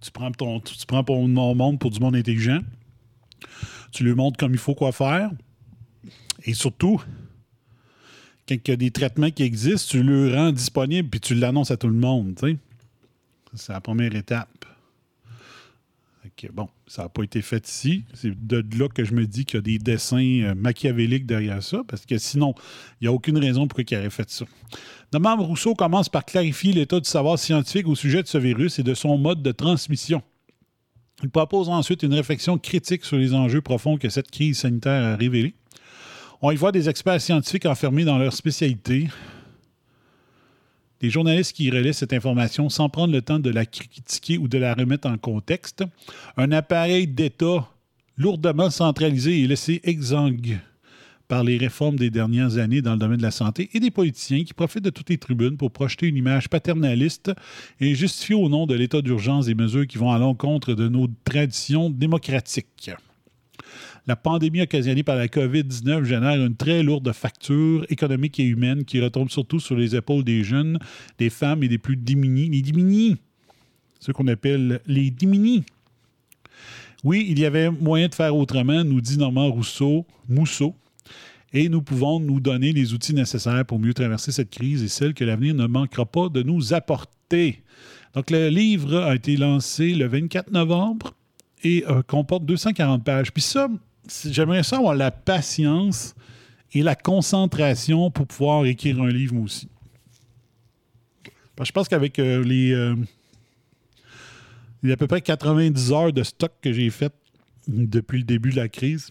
Tu 0.00 0.10
prends 0.12 0.30
ton, 0.30 0.60
tu 0.60 0.86
prends 0.86 1.02
ton 1.02 1.26
monde 1.26 1.78
pour 1.80 1.90
du 1.90 1.98
monde 2.00 2.14
intelligent. 2.16 2.60
Tu 3.92 4.04
lui 4.04 4.14
montres 4.14 4.36
comme 4.38 4.52
il 4.52 4.58
faut 4.58 4.74
quoi 4.74 4.92
faire. 4.92 5.30
Et 6.44 6.54
surtout, 6.54 7.02
quand 8.48 8.54
il 8.54 8.68
y 8.68 8.72
a 8.72 8.76
des 8.76 8.90
traitements 8.90 9.30
qui 9.30 9.42
existent, 9.42 9.88
tu 9.90 10.02
le 10.02 10.34
rends 10.34 10.52
disponible 10.52 11.08
puis 11.08 11.18
tu 11.20 11.34
l'annonces 11.34 11.70
à 11.70 11.76
tout 11.76 11.88
le 11.88 11.94
monde. 11.94 12.38
C'est 13.54 13.72
la 13.72 13.80
première 13.80 14.14
étape. 14.14 14.64
Que, 16.36 16.48
bon, 16.52 16.68
ça 16.86 17.02
n'a 17.02 17.08
pas 17.08 17.22
été 17.24 17.42
fait 17.42 17.68
ici. 17.68 18.04
C'est 18.14 18.46
de 18.46 18.64
là 18.78 18.88
que 18.88 19.04
je 19.04 19.12
me 19.12 19.26
dis 19.26 19.44
qu'il 19.44 19.56
y 19.56 19.58
a 19.58 19.62
des 19.62 19.78
dessins 19.78 20.18
euh, 20.18 20.54
machiavéliques 20.54 21.26
derrière 21.26 21.62
ça, 21.62 21.82
parce 21.88 22.06
que 22.06 22.16
sinon, 22.18 22.54
il 23.00 23.04
n'y 23.04 23.08
a 23.08 23.12
aucune 23.12 23.38
raison 23.38 23.66
pour 23.66 23.82
qu'il 23.84 23.98
aurait 23.98 24.10
fait 24.10 24.30
ça. 24.30 24.44
Norman 25.12 25.36
Rousseau 25.42 25.74
commence 25.74 26.08
par 26.08 26.24
clarifier 26.24 26.72
l'état 26.72 27.00
du 27.00 27.08
savoir 27.08 27.38
scientifique 27.38 27.88
au 27.88 27.94
sujet 27.94 28.22
de 28.22 28.28
ce 28.28 28.38
virus 28.38 28.78
et 28.78 28.82
de 28.82 28.94
son 28.94 29.18
mode 29.18 29.42
de 29.42 29.52
transmission. 29.52 30.22
Il 31.22 31.30
propose 31.30 31.68
ensuite 31.68 32.02
une 32.02 32.14
réflexion 32.14 32.58
critique 32.58 33.04
sur 33.04 33.16
les 33.16 33.34
enjeux 33.34 33.62
profonds 33.62 33.96
que 33.96 34.08
cette 34.08 34.30
crise 34.30 34.58
sanitaire 34.58 35.02
a 35.02 35.16
révélés. 35.16 35.54
On 36.42 36.50
y 36.50 36.56
voit 36.56 36.72
des 36.72 36.88
experts 36.88 37.20
scientifiques 37.20 37.66
enfermés 37.66 38.04
dans 38.04 38.18
leur 38.18 38.34
spécialité, 38.34 39.08
des 41.00 41.10
journalistes 41.10 41.54
qui 41.54 41.70
relaient 41.70 41.92
cette 41.92 42.12
information 42.12 42.68
sans 42.68 42.88
prendre 42.88 43.12
le 43.12 43.22
temps 43.22 43.38
de 43.38 43.50
la 43.50 43.66
critiquer 43.66 44.38
ou 44.38 44.48
de 44.48 44.58
la 44.58 44.74
remettre 44.74 45.08
en 45.08 45.18
contexte, 45.18 45.84
un 46.36 46.52
appareil 46.52 47.06
d'État 47.06 47.68
lourdement 48.16 48.70
centralisé 48.70 49.40
et 49.40 49.46
laissé 49.46 49.80
exsangue 49.84 50.58
par 51.28 51.42
les 51.42 51.56
réformes 51.56 51.96
des 51.96 52.10
dernières 52.10 52.58
années 52.58 52.82
dans 52.82 52.92
le 52.92 52.98
domaine 52.98 53.18
de 53.18 53.22
la 53.22 53.30
santé 53.30 53.68
et 53.74 53.80
des 53.80 53.90
politiciens 53.90 54.44
qui 54.44 54.54
profitent 54.54 54.84
de 54.84 54.90
toutes 54.90 55.10
les 55.10 55.18
tribunes 55.18 55.56
pour 55.56 55.70
projeter 55.70 56.06
une 56.06 56.16
image 56.16 56.48
paternaliste 56.48 57.32
et 57.80 57.94
justifier 57.94 58.36
au 58.36 58.48
nom 58.48 58.66
de 58.66 58.74
l'état 58.74 59.02
d'urgence 59.02 59.46
des 59.46 59.54
mesures 59.54 59.86
qui 59.86 59.98
vont 59.98 60.12
à 60.12 60.18
l'encontre 60.18 60.74
de 60.74 60.88
nos 60.88 61.08
traditions 61.24 61.90
démocratiques. 61.90 62.90
La 64.08 64.14
pandémie 64.14 64.62
occasionnée 64.62 65.02
par 65.02 65.16
la 65.16 65.26
COVID-19 65.26 66.04
génère 66.04 66.40
une 66.40 66.54
très 66.54 66.84
lourde 66.84 67.12
facture 67.12 67.84
économique 67.88 68.38
et 68.38 68.44
humaine 68.44 68.84
qui 68.84 69.00
retombe 69.00 69.30
surtout 69.30 69.58
sur 69.58 69.74
les 69.74 69.96
épaules 69.96 70.22
des 70.22 70.44
jeunes, 70.44 70.78
des 71.18 71.28
femmes 71.28 71.64
et 71.64 71.68
des 71.68 71.78
plus 71.78 71.96
démunis. 71.96 72.48
Les 72.48 72.62
démunis, 72.62 73.16
ce 73.98 74.12
qu'on 74.12 74.28
appelle 74.28 74.80
les 74.86 75.10
démunis. 75.10 75.64
Oui, 77.02 77.26
il 77.28 77.40
y 77.40 77.44
avait 77.44 77.68
moyen 77.68 78.06
de 78.06 78.14
faire 78.14 78.36
autrement, 78.36 78.84
nous 78.84 79.00
dit 79.00 79.18
Normand 79.18 79.50
Rousseau, 79.50 80.06
Mousseau, 80.28 80.76
et 81.52 81.68
nous 81.68 81.82
pouvons 81.82 82.20
nous 82.20 82.38
donner 82.38 82.72
les 82.72 82.94
outils 82.94 83.14
nécessaires 83.14 83.64
pour 83.64 83.80
mieux 83.80 83.94
traverser 83.94 84.30
cette 84.30 84.50
crise 84.50 84.84
et 84.84 84.88
celle 84.88 85.14
que 85.14 85.24
l'avenir 85.24 85.54
ne 85.54 85.66
manquera 85.66 86.06
pas 86.06 86.28
de 86.28 86.42
nous 86.42 86.74
apporter. 86.74 87.62
Donc, 88.14 88.30
le 88.30 88.50
livre 88.50 88.98
a 88.98 89.16
été 89.16 89.36
lancé 89.36 89.94
le 89.94 90.06
24 90.06 90.52
novembre 90.52 91.14
et 91.64 91.84
euh, 91.88 92.02
comporte 92.02 92.44
240 92.44 93.04
pages. 93.04 93.32
Puis 93.32 93.42
ça, 93.42 93.68
j'aimerais 94.30 94.62
ça 94.62 94.76
avoir 94.76 94.94
la 94.94 95.10
patience 95.10 96.14
et 96.72 96.82
la 96.82 96.94
concentration 96.94 98.10
pour 98.10 98.26
pouvoir 98.26 98.64
écrire 98.66 99.00
un 99.00 99.08
livre, 99.08 99.34
moi 99.34 99.44
aussi. 99.44 99.68
Parce 101.54 101.68
que 101.68 101.70
je 101.70 101.72
pense 101.72 101.88
qu'avec 101.88 102.18
euh, 102.18 102.42
les, 102.44 102.72
euh, 102.72 102.94
à 104.90 104.96
peu 104.96 105.06
près 105.06 105.20
90 105.20 105.92
heures 105.92 106.12
de 106.12 106.22
stock 106.22 106.52
que 106.60 106.72
j'ai 106.72 106.90
fait 106.90 107.12
depuis 107.66 108.18
le 108.18 108.24
début 108.24 108.50
de 108.50 108.56
la 108.56 108.68
crise, 108.68 109.10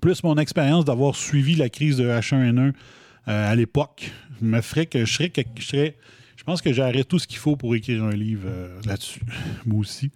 plus 0.00 0.22
mon 0.22 0.36
expérience 0.36 0.84
d'avoir 0.84 1.16
suivi 1.16 1.56
la 1.56 1.68
crise 1.68 1.96
de 1.96 2.08
H1N1 2.08 2.72
à 3.26 3.54
l'époque, 3.54 4.10
me 4.40 4.60
ferait 4.60 4.86
que 4.86 5.04
je 5.04 5.12
serais, 5.12 5.32
je 5.56 5.62
serais, 5.62 5.96
je 6.36 6.44
pense 6.44 6.62
que 6.62 6.72
j'aurais 6.72 7.04
tout 7.04 7.18
ce 7.18 7.26
qu'il 7.26 7.38
faut 7.38 7.56
pour 7.56 7.74
écrire 7.74 8.04
un 8.04 8.12
livre 8.12 8.48
là-dessus, 8.86 9.20
moi 9.66 9.80
aussi. 9.80 10.10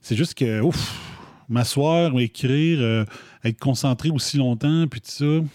C'est 0.00 0.16
juste 0.16 0.34
que, 0.34 0.60
ouf, 0.60 1.13
m'asseoir, 1.48 2.18
écrire, 2.20 2.78
euh, 2.80 3.04
être 3.44 3.58
concentré 3.58 4.10
aussi 4.10 4.36
longtemps, 4.36 4.86
puis 4.88 5.00
tout 5.00 5.10
ça. 5.10 5.46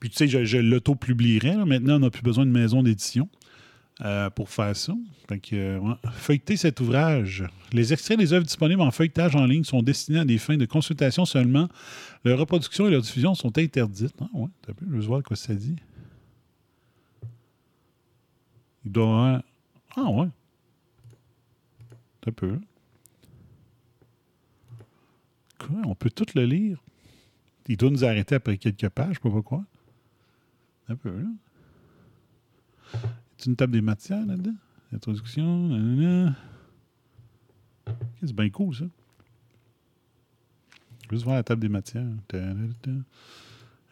Puis 0.00 0.10
tu 0.10 0.16
sais, 0.16 0.28
je, 0.28 0.44
je 0.44 0.58
l'auto-publierai. 0.58 1.56
Maintenant, 1.64 1.96
on 1.96 2.00
n'a 2.00 2.10
plus 2.10 2.22
besoin 2.22 2.46
de 2.46 2.50
maison 2.50 2.82
d'édition 2.82 3.28
euh, 4.00 4.30
pour 4.30 4.48
faire 4.48 4.76
ça. 4.76 4.94
Fait 5.28 5.40
que, 5.40 5.56
euh, 5.56 5.94
Feuilleter 6.12 6.56
cet 6.56 6.80
ouvrage. 6.80 7.44
Les 7.72 7.92
extraits 7.92 8.18
des 8.18 8.32
œuvres 8.32 8.46
disponibles 8.46 8.80
en 8.80 8.90
feuilletage 8.90 9.34
en 9.34 9.44
ligne 9.44 9.64
sont 9.64 9.82
destinés 9.82 10.20
à 10.20 10.24
des 10.24 10.38
fins 10.38 10.56
de 10.56 10.66
consultation 10.66 11.24
seulement. 11.24 11.68
Leur 12.24 12.38
reproduction 12.38 12.86
et 12.86 12.90
leur 12.90 13.02
diffusion 13.02 13.34
sont 13.34 13.58
interdites. 13.58 14.14
Ah 14.20 14.28
ouais, 14.34 14.48
t'as 14.62 14.72
pu, 14.72 14.86
je 14.90 15.06
voir 15.06 15.22
quoi 15.22 15.36
ça 15.36 15.54
dit. 15.54 15.76
Il 18.84 18.92
doit. 18.92 19.42
Ah 19.96 20.10
ouais. 20.10 20.28
T'as 22.20 22.30
peu. 22.30 22.58
Quoi? 25.68 25.82
On 25.84 25.94
peut 25.94 26.10
tout 26.10 26.26
le 26.34 26.44
lire. 26.46 26.82
Il 27.68 27.76
doit 27.76 27.90
nous 27.90 28.04
arrêter 28.04 28.34
après 28.34 28.56
quelques 28.56 28.88
pages, 28.88 29.10
je 29.10 29.14
sais 29.14 29.20
pas 29.20 29.30
pourquoi. 29.30 29.62
Un 30.88 30.96
peu, 30.96 31.10
là. 31.10 31.28
C'est 33.36 33.46
une 33.46 33.56
table 33.56 33.74
des 33.74 33.82
matières 33.82 34.24
là-dedans? 34.24 34.56
Introduction, 34.90 36.34
c'est 38.22 38.34
bien 38.34 38.48
cool, 38.48 38.74
ça. 38.74 38.86
Juste 41.10 41.24
voir 41.24 41.36
la 41.36 41.42
table 41.42 41.60
des 41.60 41.68
matières. 41.68 42.06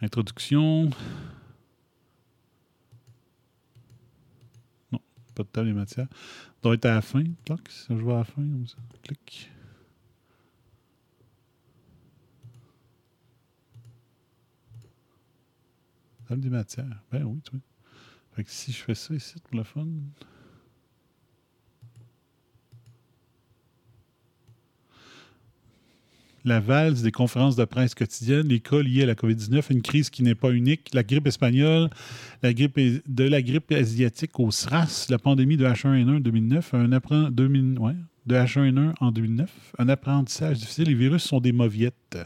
Introduction. 0.01 0.89
Non, 4.91 5.01
pas 5.35 5.43
de 5.43 5.49
table 5.49 5.69
des 5.69 5.75
matières. 5.75 6.09
doit 6.63 6.75
être 6.75 6.87
à 6.87 6.95
la 6.95 7.03
fin. 7.03 7.25
Clic, 7.45 7.61
je 7.91 7.95
vois 7.95 8.15
à 8.15 8.19
la 8.19 8.25
fin, 8.25 8.43
comme 8.43 8.67
ça. 8.67 8.79
Clic. 9.03 9.51
Table 16.29 16.41
des 16.41 16.51
matières. 16.51 17.03
Ben 17.11 17.25
oui, 17.25 17.41
tu 17.45 17.53
vois. 17.53 17.61
Fait 18.37 18.45
que 18.45 18.51
si 18.51 18.73
je 18.73 18.83
fais 18.83 18.95
ça 18.95 19.15
ici 19.15 19.35
pour 19.43 19.57
le 19.57 19.65
fun. 19.65 19.87
La 26.45 26.61
valse 26.61 27.03
des 27.03 27.11
conférences 27.11 27.57
de 27.57 27.65
presse 27.65 27.95
quotidiennes, 27.95 28.47
les 28.47 28.61
cas 28.61 28.81
liés 28.81 29.03
à 29.03 29.07
la 29.07 29.15
COVID-19, 29.15 29.65
une 29.71 29.83
crise 29.83 30.11
qui 30.11 30.23
n'est 30.23 30.37
pas 30.37 30.51
unique, 30.51 30.91
la 30.95 31.03
grippe 31.03 31.27
espagnole, 31.27 31.91
la 32.43 32.53
grippe 32.53 32.79
de 32.79 33.25
la 33.25 33.43
grippe 33.43 33.73
asiatique 33.73 34.39
au 34.39 34.53
SRAS, 34.53 35.07
la 35.11 35.19
pandémie 35.19 35.57
de 35.57 35.67
H1N1 35.67 36.19
en 36.19 36.21
2009, 36.21 36.75
un 36.75 36.93
apprend, 36.93 37.31
2000, 37.31 37.81
ouais, 37.81 37.97
de 38.27 38.37
H1N1 38.37 38.95
en 39.01 39.11
2009, 39.11 39.51
un 39.79 39.89
apprentissage 39.89 40.59
difficile, 40.59 40.85
les 40.85 40.95
virus 40.95 41.25
sont 41.25 41.41
des 41.41 41.53
mauviettes. 41.53 42.19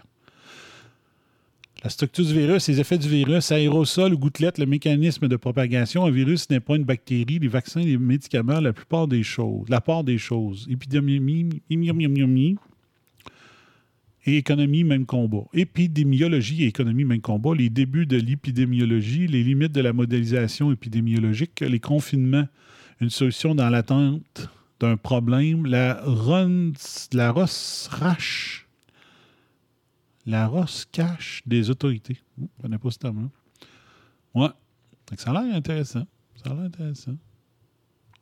La 1.83 1.89
structure 1.89 2.27
du 2.27 2.35
virus, 2.35 2.69
les 2.69 2.79
effets 2.79 2.99
du 2.99 3.09
virus, 3.09 3.51
aérosol 3.53 4.13
ou 4.13 4.19
gouttelette, 4.19 4.59
le 4.59 4.67
mécanisme 4.67 5.29
de 5.29 5.37
propagation. 5.37 6.05
Un 6.05 6.11
virus 6.11 6.51
n'est 6.51 6.61
pas 6.61 6.77
une 6.77 6.85
bactérie. 6.85 7.39
Les 7.39 7.49
vaccins, 7.49 7.81
les 7.81 7.97
médicaments, 7.97 8.61
la 8.61 8.75
plupart 8.75 9.09
des 9.09 9.23
choses, 9.23 9.67
la 9.69 9.81
part 9.81 10.05
des 10.05 10.19
choses. 10.19 10.67
Épidémie, 10.69 11.49
et 14.27 14.37
économie, 14.37 14.85
même 14.85 15.07
combat. 15.07 15.45
Épidémiologie 15.55 16.65
et 16.65 16.67
économie, 16.67 17.05
même 17.05 17.23
combat. 17.23 17.55
Les 17.55 17.71
débuts 17.71 18.05
de 18.05 18.19
l'épidémiologie, 18.19 19.27
les 19.27 19.43
limites 19.43 19.73
de 19.73 19.81
la 19.81 19.95
modélisation 19.95 20.73
épidémiologique, 20.73 21.61
les 21.61 21.81
confinements, 21.81 22.47
une 23.01 23.11
solution 23.11 23.55
dans 23.55 23.71
l'attente 23.71 24.51
d'un 24.81 24.97
problème, 24.97 25.67
la, 25.67 26.01
run, 26.05 26.73
la 27.13 27.33
la 30.31 30.47
rosse 30.47 30.87
cache 30.91 31.43
des 31.45 31.71
autorités. 31.71 32.19
Je 32.63 32.69
ne 32.69 32.77
pas 32.77 32.91
ce 32.91 32.99
terme-là. 32.99 33.29
Ouais. 34.35 35.17
ça 35.17 35.31
a 35.31 35.43
l'air 35.43 35.55
intéressant. 35.55 36.07
Ça 36.37 36.51
a 36.51 36.55
l'air 36.55 36.65
intéressant. 36.65 37.17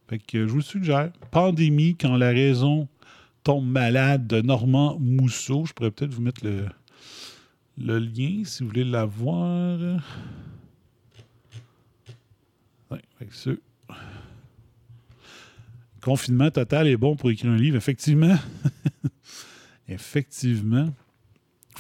Fait 0.09 0.19
que 0.19 0.47
je 0.47 0.53
vous 0.53 0.63
suggère. 0.63 1.13
Pandémie 1.31 1.95
quand 1.97 2.17
la 2.17 2.31
raison 2.31 2.89
tombe 3.45 3.67
malade 3.67 4.27
de 4.27 4.41
Normand 4.41 4.99
Mousseau. 4.99 5.67
Je 5.67 5.73
pourrais 5.75 5.91
peut-être 5.91 6.15
vous 6.15 6.23
mettre 6.23 6.45
le, 6.45 7.99
lien 7.99 8.43
si 8.45 8.63
vous 8.63 8.71
voulez 8.71 8.85
la 8.85 9.05
voir. 9.05 9.79
Ouais, 12.91 13.03
fait 13.19 13.61
Confinement 16.01 16.51
total 16.51 16.87
est 16.87 16.97
bon 16.97 17.17
pour 17.17 17.31
écrire 17.31 17.51
un 17.51 17.57
livre. 17.57 17.77
Effectivement. 17.77 18.39
Effectivement. 19.89 20.91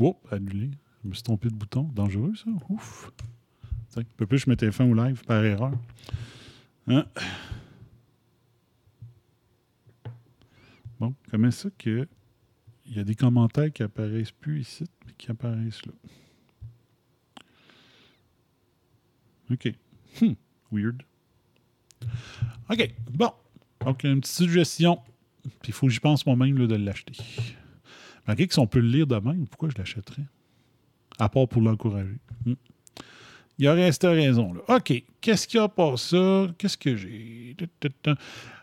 Oh, 0.01 0.21
annulé. 0.31 0.71
Je 1.03 1.09
me 1.09 1.15
suis 1.15 1.23
trompé 1.23 1.49
de 1.49 1.55
bouton. 1.55 1.83
Dangereux, 1.95 2.35
ça. 2.35 2.51
Ouf. 2.69 3.11
Un 3.97 4.03
peu 4.17 4.27
plus, 4.27 4.39
je 4.39 4.51
mettais 4.51 4.71
fin 4.71 4.85
au 4.85 4.95
live 4.95 5.25
par 5.25 5.45
erreur. 5.45 5.73
Hein? 6.87 7.05
Bon, 11.01 11.15
comment 11.31 11.51
ça 11.51 11.69
que 11.77 12.07
il 12.87 12.97
y 12.97 13.01
a 13.01 13.05
des 13.05 13.15
commentaires 13.15 13.73
qui 13.73 13.83
apparaissent 13.83 14.33
plus 14.33 14.61
ici, 14.61 14.85
mais 15.07 15.13
qui 15.19 15.31
apparaissent 15.31 15.85
là? 15.85 15.93
OK. 19.51 19.73
Hmm. 20.21 20.35
Weird. 20.71 21.03
OK. 22.71 22.95
Bon. 23.11 23.33
Donc, 23.81 24.05
une 24.05 24.21
petite 24.21 24.35
suggestion. 24.35 25.01
Puis 25.43 25.69
il 25.69 25.73
faut 25.73 25.87
que 25.87 25.93
j'y 25.93 26.01
pense 26.01 26.25
moi-même 26.27 26.67
de 26.67 26.75
l'acheter. 26.75 27.15
Malgré 28.29 28.47
que 28.47 28.53
si 28.53 28.61
on 28.61 28.67
peut 28.67 28.81
le 28.81 28.89
lire 28.89 29.07
de 29.07 29.17
même, 29.17 29.47
pourquoi 29.49 29.71
je 29.71 29.79
l'achèterais? 29.79 30.23
À 31.19 31.31
part 31.31 31.49
pour 31.49 31.63
l'encourager. 31.63 32.19
Hmm. 32.45 32.55
Il 33.59 33.65
y 33.65 33.69
aurait 33.69 33.91
cette 33.91 34.05
raison. 34.05 34.55
OK. 34.69 35.03
Qu'est-ce 35.21 35.49
qu'il 35.49 35.59
y 35.59 35.63
a 35.63 35.67
pour 35.69 35.99
ça? 35.99 36.47
Qu'est-ce 36.59 36.77
que 36.77 36.95
j'ai? 36.95 37.57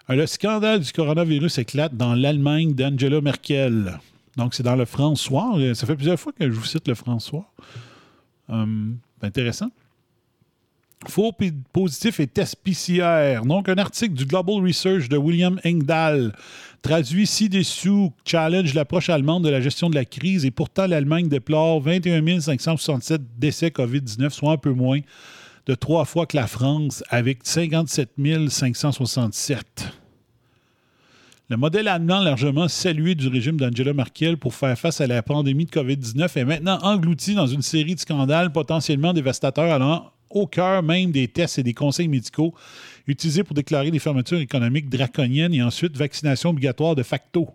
Ah, 0.07 0.15
Le 0.15 0.25
scandale 0.27 0.79
du 0.79 0.91
coronavirus 0.93 1.57
éclate 1.57 1.97
dans 1.97 2.13
l'Allemagne 2.13 2.73
d'Angela 2.75 3.19
Merkel. 3.19 3.99
Donc, 4.37 4.53
c'est 4.53 4.63
dans 4.63 4.75
le 4.75 4.85
François. 4.85 5.57
Ça 5.73 5.87
fait 5.87 5.95
plusieurs 5.95 6.19
fois 6.19 6.31
que 6.31 6.45
je 6.45 6.55
vous 6.55 6.63
cite 6.63 6.87
le 6.87 6.95
François. 6.95 7.51
Hum, 8.47 8.97
intéressant. 9.21 9.71
Faux 11.07 11.31
positif 11.71 12.19
et 12.19 12.27
test 12.27 12.57
PCR. 12.63 13.41
Donc, 13.45 13.69
un 13.69 13.77
article 13.77 14.13
du 14.13 14.25
Global 14.25 14.55
Research 14.65 15.07
de 15.07 15.17
William 15.17 15.59
Engdahl 15.65 16.33
traduit 16.81 17.25
ci-dessous 17.25 18.13
challenge 18.25 18.73
l'approche 18.73 19.09
allemande 19.09 19.43
de 19.43 19.49
la 19.49 19.61
gestion 19.61 19.89
de 19.89 19.95
la 19.95 20.05
crise 20.05 20.45
et 20.45 20.51
pourtant 20.51 20.87
l'Allemagne 20.87 21.27
déplore 21.27 21.81
21 21.81 22.41
567 22.41 23.21
décès 23.37 23.69
COVID-19, 23.69 24.29
soit 24.29 24.51
un 24.51 24.57
peu 24.57 24.71
moins 24.71 24.99
de 25.65 25.75
trois 25.75 26.05
fois 26.05 26.25
que 26.25 26.37
la 26.37 26.47
France 26.47 27.03
avec 27.09 27.39
57 27.43 28.11
567. 28.49 29.91
Le 31.47 31.57
modèle 31.57 31.87
allemand 31.87 32.21
largement 32.21 32.67
salué 32.67 33.13
du 33.13 33.27
régime 33.27 33.57
d'Angela 33.57 33.93
Merkel 33.93 34.37
pour 34.37 34.55
faire 34.55 34.77
face 34.77 34.99
à 34.99 35.05
la 35.05 35.21
pandémie 35.21 35.65
de 35.65 35.69
COVID-19 35.69 36.39
est 36.39 36.45
maintenant 36.45 36.79
englouti 36.81 37.35
dans 37.35 37.45
une 37.45 37.61
série 37.61 37.93
de 37.93 37.99
scandales 37.99 38.51
potentiellement 38.51 39.13
dévastateurs 39.13 39.71
allant 39.71 40.11
au 40.35 40.45
cœur 40.45 40.83
même 40.83 41.11
des 41.11 41.27
tests 41.27 41.57
et 41.57 41.63
des 41.63 41.73
conseils 41.73 42.07
médicaux 42.07 42.53
utilisés 43.07 43.43
pour 43.43 43.55
déclarer 43.55 43.89
des 43.89 43.99
fermetures 43.99 44.39
économiques 44.39 44.89
draconiennes 44.89 45.53
et 45.53 45.63
ensuite 45.63 45.97
vaccination 45.97 46.51
obligatoire 46.51 46.95
de 46.95 47.03
facto. 47.03 47.49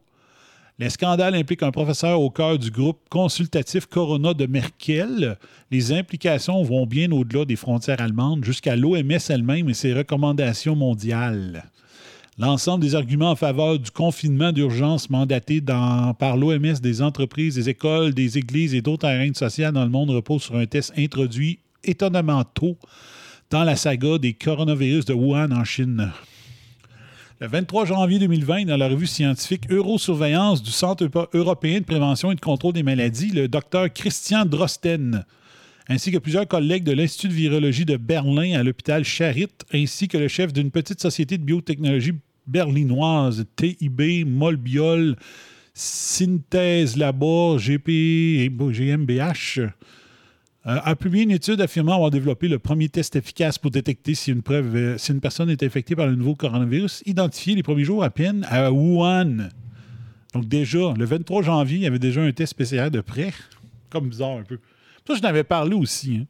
Les 0.79 0.89
scandales 0.89 1.35
impliquent 1.35 1.63
un 1.63 1.73
professeur 1.73 2.23
au 2.23 2.31
cœur 2.31 2.59
du 2.59 2.71
groupe 2.71 3.01
consultatif 3.11 3.85
Corona 3.85 4.33
de 4.33 4.47
Merkel. 4.47 5.37
Les 5.71 5.93
implications 5.93 6.63
vont 6.63 6.87
bien 6.87 7.13
au-delà 7.13 7.45
des 7.45 7.57
frontières 7.57 8.01
allemandes 8.01 8.45
jusqu'à 8.45 8.77
l'OMS 8.77 9.19
elle-même 9.29 9.69
et 9.69 9.75
ses 9.75 9.93
recommandations 9.93 10.75
mondiales. 10.75 11.65
L'ensemble 12.39 12.83
des 12.83 12.95
arguments 12.95 13.33
en 13.33 13.37
faveur 13.37 13.79
du 13.79 13.91
confinement 13.91 14.53
d'urgence 14.53 15.11
mandaté 15.11 15.61
par 15.61 16.39
l'OMS 16.39 16.81
des 16.81 17.03
entreprises, 17.03 17.57
des 17.57 17.69
écoles, 17.69 18.15
des 18.15 18.39
églises 18.39 18.75
et 18.75 18.81
d'autres 18.81 19.07
terrains 19.07 19.35
sociaux 19.35 19.73
dans 19.73 19.85
le 19.85 19.91
monde 19.91 20.09
reposent 20.09 20.45
sur 20.45 20.57
un 20.57 20.65
test 20.65 20.95
introduit 20.97 21.59
étonnamment 21.85 22.45
tôt 22.45 22.79
dans 23.51 23.65
la 23.65 23.77
saga 23.77 24.19
des 24.19 24.33
coronavirus 24.33 25.05
de 25.07 25.15
Wuhan 25.15 25.51
en 25.53 25.65
Chine. 25.65 26.11
Le 27.41 27.49
23 27.49 27.87
janvier 27.87 28.19
2020, 28.19 28.67
dans 28.67 28.77
la 28.77 28.89
revue 28.89 29.07
scientifique 29.07 29.71
Eurosurveillance 29.71 30.63
du 30.63 30.71
Centre 30.71 31.05
Euro- 31.05 31.29
européen 31.33 31.81
de 31.81 31.85
prévention 31.85 32.31
et 32.31 32.35
de 32.35 32.41
contrôle 32.41 32.75
des 32.75 32.83
maladies, 32.83 33.31
le 33.31 33.49
docteur 33.49 33.91
Christian 33.93 34.45
Drosten, 34.45 35.25
ainsi 35.89 36.13
que 36.13 36.19
plusieurs 36.19 36.47
collègues 36.47 36.85
de 36.85 36.93
l'Institut 36.93 37.29
de 37.29 37.33
virologie 37.33 37.87
de 37.87 37.97
Berlin 37.97 38.61
à 38.61 38.63
l'hôpital 38.63 39.05
Charit, 39.05 39.49
ainsi 39.73 40.07
que 40.07 40.19
le 40.19 40.29
chef 40.29 40.53
d'une 40.53 40.71
petite 40.71 41.01
société 41.01 41.39
de 41.39 41.43
biotechnologie 41.43 42.13
berlinoise, 42.47 43.47
TIB 43.57 44.25
Molbiol 44.27 45.17
Synthèse 45.73 46.97
Labor 46.97 47.59
GP, 47.59 48.51
GmbH, 48.51 49.61
a 50.65 50.95
publié 50.95 51.25
une 51.25 51.31
étude 51.31 51.61
affirmant 51.61 51.95
avoir 51.95 52.11
développé 52.11 52.47
le 52.47 52.59
premier 52.59 52.89
test 52.89 53.17
efficace 53.17 53.57
pour 53.59 53.71
détecter 53.71 54.15
si 54.15 54.31
une, 54.31 54.43
preuve, 54.43 54.77
euh, 54.77 54.99
si 54.99 55.13
une 55.13 55.21
personne 55.21 55.49
est 55.49 55.63
infectée 55.63 55.97
par 55.97 56.07
le 56.07 56.15
nouveau 56.15 56.35
coronavirus, 56.35 57.03
identifié 57.07 57.55
les 57.55 57.63
premiers 57.63 57.85
jours 57.85 58.05
à 58.05 58.11
peine 58.11 58.47
à 58.49 58.71
Wuhan. 58.71 59.49
Donc 60.35 60.47
déjà, 60.47 60.93
le 60.97 61.05
23 61.05 61.43
janvier, 61.43 61.79
il 61.79 61.83
y 61.83 61.87
avait 61.87 61.99
déjà 61.99 62.21
un 62.23 62.33
test 62.33 62.55
PCR 62.55 62.91
de 62.91 63.01
près. 63.01 63.33
Comme 63.89 64.11
bizarre 64.11 64.37
un 64.39 64.43
peu. 64.43 64.59
Ça, 65.07 65.15
je 65.15 65.23
n'avais 65.23 65.45
parlé 65.45 65.75
aussi. 65.75 66.19
hein. 66.21 66.27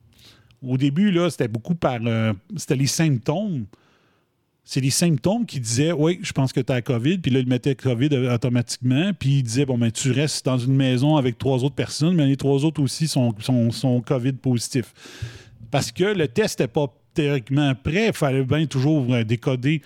Au 0.63 0.77
début, 0.77 1.11
là, 1.11 1.29
c'était 1.29 1.49
beaucoup 1.49 1.75
par... 1.75 1.99
euh, 2.07 2.33
c'était 2.57 2.77
les 2.77 2.87
symptômes. 2.87 3.67
C'est 4.73 4.81
les 4.81 4.91
symptômes 4.91 5.47
qui 5.47 5.59
disaient 5.59 5.91
Oui, 5.91 6.21
je 6.23 6.31
pense 6.31 6.53
que 6.53 6.61
tu 6.61 6.73
as 6.73 6.81
COVID. 6.81 7.19
Puis 7.19 7.33
là, 7.33 7.41
ils 7.41 7.49
mettaient 7.49 7.75
COVID 7.75 8.11
euh, 8.13 8.33
automatiquement. 8.33 9.11
Puis 9.19 9.39
ils 9.39 9.43
disaient 9.43 9.67
Bon, 9.67 9.77
ben, 9.77 9.91
tu 9.91 10.13
restes 10.13 10.47
dans 10.47 10.59
une 10.59 10.77
maison 10.77 11.17
avec 11.17 11.39
trois 11.39 11.65
autres 11.65 11.75
personnes, 11.75 12.15
mais 12.15 12.25
les 12.25 12.37
trois 12.37 12.65
autres 12.65 12.81
aussi 12.81 13.09
sont, 13.09 13.35
sont, 13.41 14.01
COVID 14.01 14.35
positifs. 14.35 14.95
Parce 15.73 15.91
que 15.91 16.05
le 16.05 16.29
test 16.29 16.61
n'était 16.61 16.73
pas 16.73 16.87
théoriquement 17.15 17.75
prêt. 17.75 18.07
Il 18.07 18.13
fallait 18.13 18.45
bien 18.45 18.65
toujours 18.67 19.13
euh, 19.13 19.25
décoder, 19.25 19.83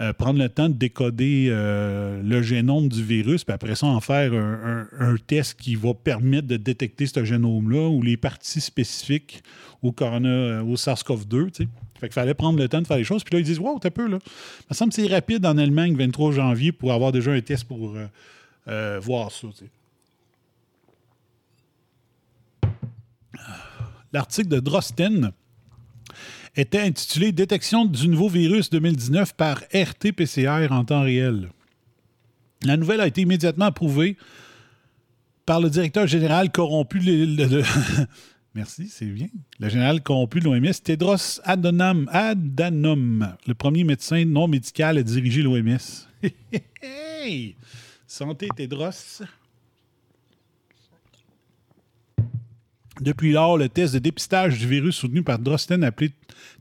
euh, 0.00 0.12
prendre 0.12 0.40
le 0.40 0.48
temps 0.48 0.68
de 0.68 0.74
décoder 0.74 1.46
le 1.48 2.42
génome 2.42 2.88
du 2.88 3.04
virus, 3.04 3.44
puis 3.44 3.54
après 3.54 3.76
ça, 3.76 3.86
en 3.86 4.00
faire 4.00 4.32
un, 4.34 5.14
test 5.24 5.54
qui 5.54 5.76
va 5.76 5.94
permettre 5.94 6.48
de 6.48 6.56
détecter 6.56 7.06
ce 7.06 7.24
génome-là 7.24 7.88
ou 7.88 8.02
les 8.02 8.16
parties 8.16 8.60
spécifiques 8.60 9.44
au, 9.82 9.92
corona, 9.92 10.64
au 10.64 10.74
SARS-CoV-2. 10.74 11.52
tu 11.52 11.62
sais. 11.62 11.68
Fait 11.98 12.08
qu'il 12.08 12.14
fallait 12.14 12.34
prendre 12.34 12.58
le 12.58 12.68
temps 12.68 12.80
de 12.80 12.86
faire 12.86 12.96
les 12.96 13.04
choses. 13.04 13.24
Puis 13.24 13.34
là, 13.34 13.40
ils 13.40 13.44
disent 13.44 13.58
Wow, 13.58 13.78
t'as 13.78 13.90
peu, 13.90 14.06
là. 14.06 14.18
Ça 14.20 14.66
me 14.70 14.74
semble 14.74 14.90
que 14.90 14.96
c'est 14.96 15.06
rapide 15.06 15.44
en 15.46 15.56
Allemagne, 15.58 15.96
23 15.96 16.32
janvier, 16.32 16.72
pour 16.72 16.92
avoir 16.92 17.12
déjà 17.12 17.32
un 17.32 17.40
test 17.40 17.64
pour 17.64 17.94
euh, 17.94 18.06
euh, 18.68 19.00
voir 19.02 19.30
ça. 19.30 19.48
L'article 24.12 24.48
de 24.48 24.60
Drosten 24.60 25.32
était 26.56 26.80
intitulé 26.80 27.32
Détection 27.32 27.84
du 27.84 28.08
nouveau 28.08 28.28
virus 28.28 28.70
2019 28.70 29.34
par 29.34 29.60
RT-PCR 29.72 30.68
en 30.70 30.84
temps 30.84 31.02
réel. 31.02 31.50
La 32.62 32.76
nouvelle 32.76 33.00
a 33.00 33.06
été 33.06 33.22
immédiatement 33.22 33.66
approuvée 33.66 34.16
par 35.44 35.60
le 35.60 35.70
directeur 35.70 36.06
général 36.06 36.50
corrompu 36.50 36.98
de, 37.00 37.62
Merci, 38.56 38.88
c'est 38.88 39.04
bien. 39.04 39.28
Le 39.60 39.68
général 39.68 40.02
corrompu 40.02 40.40
de 40.40 40.46
l'OMS, 40.46 40.72
Tedros 40.82 41.42
Adhanom, 41.44 42.06
Adhanom, 42.08 43.36
le 43.46 43.52
premier 43.52 43.84
médecin 43.84 44.24
non 44.24 44.48
médical 44.48 44.96
à 44.96 45.02
diriger 45.02 45.42
l'OMS. 45.42 45.76
Santé, 48.06 48.48
Tedros. 48.56 49.20
Depuis 53.02 53.32
lors, 53.32 53.58
le 53.58 53.68
test 53.68 53.92
de 53.92 53.98
dépistage 53.98 54.58
du 54.58 54.66
virus 54.66 54.96
soutenu 54.96 55.22
par 55.22 55.38
Drosten, 55.38 55.84
appelé 55.84 56.12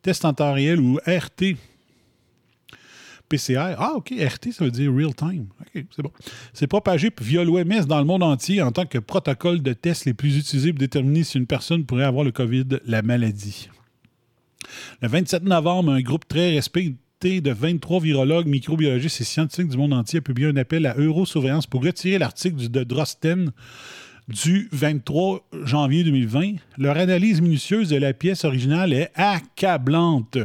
test 0.02 0.26
en 0.26 0.34
ou 0.78 1.00
RT, 1.08 1.56
PCR. 3.28 3.76
Ah, 3.78 3.94
OK, 3.96 4.12
RT, 4.12 4.52
ça 4.52 4.66
veut 4.66 4.72
dire 4.72 4.94
real 4.94 5.14
time. 5.14 5.48
OK, 5.62 5.86
c'est 5.96 6.02
bon. 6.02 6.12
C'est 6.54 6.68
propagé 6.68 7.10
via 7.22 7.44
l'OMS 7.44 7.86
dans 7.88 8.00
le 8.00 8.06
monde 8.06 8.24
entier 8.24 8.62
en 8.62 8.72
tant 8.72 8.86
que 8.86 8.98
protocole 8.98 9.62
de 9.62 9.74
test 9.74 10.06
les 10.06 10.14
plus 10.14 10.38
utilisés 10.38 10.72
pour 10.72 10.80
déterminer 10.80 11.24
si 11.24 11.38
une 11.38 11.48
personne 11.48 11.86
pourrait 11.86 12.06
avoir 12.06 12.24
le 12.24 12.32
COVID, 12.32 12.66
la 12.86 13.02
maladie. 13.02 13.70
Le 15.02 15.08
27 15.08 15.44
novembre, 15.44 15.92
un 15.92 16.02
groupe 16.02 16.28
très 16.28 16.52
respecté 16.52 17.42
de 17.42 17.52
23 17.52 18.02
virologues, 18.02 18.48
microbiologistes 18.48 19.22
et 19.22 19.24
scientifiques 19.24 19.70
du 19.70 19.78
monde 19.78 19.94
entier 19.94 20.20
a 20.20 20.22
publié 20.22 20.48
un 20.48 20.58
appel 20.58 20.86
à 20.86 20.96
Eurosurveillance 20.96 21.68
pour 21.68 21.84
retirer 21.84 22.20
l'article 22.20 22.70
de 22.70 22.84
Drosten 22.84 23.52
du 24.28 24.70
23 24.72 25.48
janvier 25.64 26.04
2020. 26.04 26.56
Leur 26.78 26.98
analyse 26.98 27.42
minutieuse 27.42 27.90
de 27.90 27.98
la 27.98 28.14
pièce 28.14 28.44
originale 28.46 28.94
est 28.94 29.12
accablante. 29.16 30.38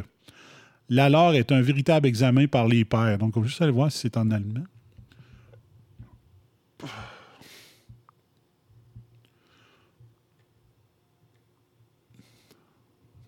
La 0.90 1.08
leur 1.08 1.34
est 1.34 1.52
un 1.52 1.60
véritable 1.60 2.08
examen 2.08 2.46
par 2.46 2.66
les 2.66 2.84
pairs. 2.84 3.16
Donc, 3.18 3.36
on 3.36 3.40
va 3.40 3.46
juste 3.46 3.62
aller 3.62 3.70
voir 3.70 3.92
si 3.92 3.98
c'est 3.98 4.16
en 4.16 4.30
allemand. 4.30 4.64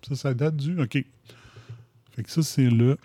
Ça, 0.09 0.17
ça 0.17 0.35
date 0.35 0.57
du. 0.57 0.81
OK. 0.81 1.05
Fait 2.11 2.23
que 2.23 2.31
ça, 2.31 2.43
c'est 2.43 2.69
le 2.69 2.99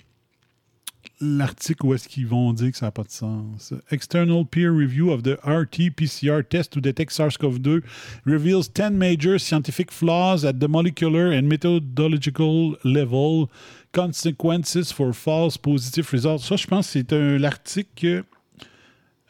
l'article 1.20 1.86
où 1.86 1.93
est-ce 1.93 2.08
qu'ils 2.08 2.28
vont 2.28 2.54
dire 2.54 2.72
que 2.72 2.78
ça 2.78 2.88
n'a 2.88 2.91
pas 2.91 3.04
de 3.04 3.12
sens. 3.12 3.74
External 3.91 4.46
peer 4.46 4.72
review 4.72 5.12
of 5.12 5.24
the 5.24 5.38
RT-PCR 5.43 6.43
test 6.48 6.72
to 6.72 6.80
detect 6.80 7.12
SARS-CoV-2 7.12 7.82
reveals 8.26 8.67
10 8.67 8.91
major 8.91 9.39
scientific 9.39 9.91
flaws 9.91 10.46
at 10.46 10.54
the 10.60 10.67
molecular 10.67 11.32
and 11.32 11.43
methodological 11.43 12.78
level. 12.84 13.50
Consequences 13.98 14.92
for 14.94 15.12
false 15.12 15.58
positive 15.58 16.08
results. 16.12 16.46
Ça, 16.46 16.56
je 16.56 16.68
pense 16.68 16.86
que 16.86 16.94
c'est 16.94 17.14
un- 17.14 17.40
l'article 17.40 17.90
que 17.96 18.24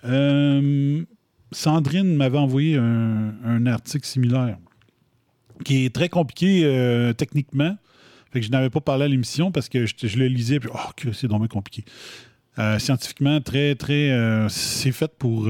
euh, 0.03 1.05
Sandrine 1.53 2.13
m'avait 2.17 2.37
envoyé 2.37 2.75
un, 2.75 3.65
article 3.65 4.05
similaire 4.05 4.57
qui 5.63 5.85
est 5.85 5.95
très 5.95 6.09
compliqué 6.09 6.65
euh, 6.65 7.13
techniquement. 7.13 7.77
Fait 8.33 8.41
que 8.41 8.45
je 8.45 8.51
n'avais 8.51 8.69
pas 8.69 8.81
parlé 8.81 9.05
à 9.05 9.07
l'émission 9.07 9.53
parce 9.53 9.69
que 9.69 9.85
je, 9.85 10.17
le 10.17 10.27
lisais 10.27 10.59
puis 10.59 10.69
oh 10.73 10.91
que 10.97 11.13
c'est 11.13 11.27
vraiment 11.27 11.47
compliqué. 11.47 11.85
Euh, 12.59 12.77
scientifiquement 12.77 13.39
très 13.39 13.75
très 13.75 14.11
c'est 14.49 14.91
fait 14.91 15.13
pour 15.17 15.47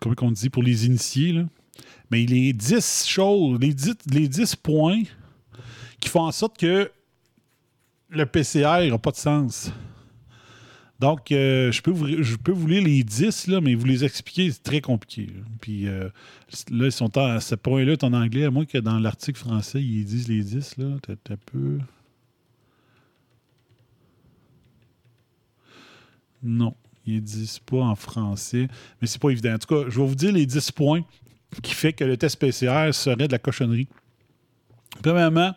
comment 0.00 0.14
qu'on 0.14 0.32
dit 0.32 0.48
pour 0.48 0.62
les 0.62 0.86
initiés 0.86 1.32
là. 1.32 1.44
Mais 2.10 2.24
les 2.26 2.52
10 2.52 3.06
choses, 3.06 3.58
les 3.60 3.74
10, 3.74 3.94
les 4.10 4.28
10 4.28 4.56
points 4.56 5.02
qui 6.00 6.08
font 6.08 6.22
en 6.22 6.32
sorte 6.32 6.58
que 6.58 6.90
le 8.10 8.26
PCR 8.26 8.88
n'a 8.90 8.98
pas 8.98 9.10
de 9.10 9.16
sens. 9.16 9.72
Donc, 11.00 11.32
euh, 11.32 11.72
je, 11.72 11.82
peux 11.82 11.90
vous, 11.90 12.22
je 12.22 12.36
peux 12.36 12.52
vous 12.52 12.66
lire 12.68 12.82
les 12.82 13.02
10, 13.02 13.48
là, 13.48 13.60
mais 13.60 13.74
vous 13.74 13.84
les 13.84 14.04
expliquer, 14.04 14.50
c'est 14.50 14.62
très 14.62 14.80
compliqué. 14.80 15.26
là. 15.26 15.42
Puis 15.60 15.88
euh, 15.88 16.08
là, 16.70 16.86
ils 16.86 16.92
sont 16.92 17.16
à 17.18 17.40
ce 17.40 17.54
point-là, 17.56 17.96
en 18.02 18.12
anglais, 18.12 18.44
à 18.44 18.50
moins 18.50 18.64
que 18.64 18.78
dans 18.78 18.98
l'article 18.98 19.38
français, 19.38 19.82
ils 19.82 20.04
disent 20.04 20.28
les 20.28 20.42
10. 20.42 20.76
Là, 20.78 20.96
T'as- 21.02 21.36
peu. 21.36 21.78
Non, 26.42 26.74
ils 27.06 27.22
disent 27.22 27.58
pas 27.58 27.78
en 27.80 27.94
français, 27.96 28.68
mais 29.00 29.06
c'est 29.06 29.20
pas 29.20 29.30
évident. 29.30 29.54
En 29.54 29.58
tout 29.58 29.74
cas, 29.74 29.90
je 29.90 29.98
vais 29.98 30.06
vous 30.06 30.14
dire 30.14 30.32
les 30.32 30.46
10 30.46 30.70
points 30.72 31.02
qui 31.62 31.74
fait 31.74 31.92
que 31.92 32.04
le 32.04 32.16
test 32.16 32.38
PCR 32.38 32.92
serait 32.92 33.26
de 33.26 33.32
la 33.32 33.38
cochonnerie. 33.38 33.88
Premièrement, 35.02 35.54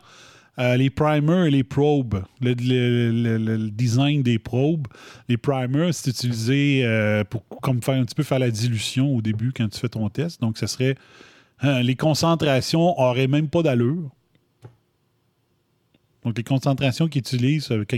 euh, 0.59 0.75
les 0.75 0.89
primers 0.89 1.45
et 1.45 1.51
les 1.51 1.63
probes, 1.63 2.23
le, 2.41 3.69
design 3.69 4.23
des 4.23 4.39
probes. 4.39 4.87
Les 5.29 5.37
primers, 5.37 5.93
c'est 5.93 6.09
utilisé 6.09 6.81
euh, 6.83 7.23
pour 7.23 7.43
comme 7.61 7.81
faire 7.81 7.95
un 7.95 8.05
petit 8.05 8.15
peu 8.15 8.23
faire 8.23 8.39
la 8.39 8.49
dilution 8.49 9.15
au 9.15 9.21
début 9.21 9.51
quand 9.55 9.67
tu 9.69 9.79
fais 9.79 9.89
ton 9.89 10.09
test. 10.09 10.41
Donc, 10.41 10.57
ce 10.57 10.65
serait 10.65 10.95
euh, 11.63 11.81
les 11.81 11.95
concentrations 11.95 12.95
n'auraient 12.97 13.27
même 13.27 13.49
pas 13.49 13.61
d'allure. 13.61 14.09
Donc, 16.27 16.37
les 16.37 16.43
concentrations 16.43 17.07
qu'ils 17.07 17.21
utilisent 17.21 17.71
euh, 17.71 17.85
quand 17.89 17.95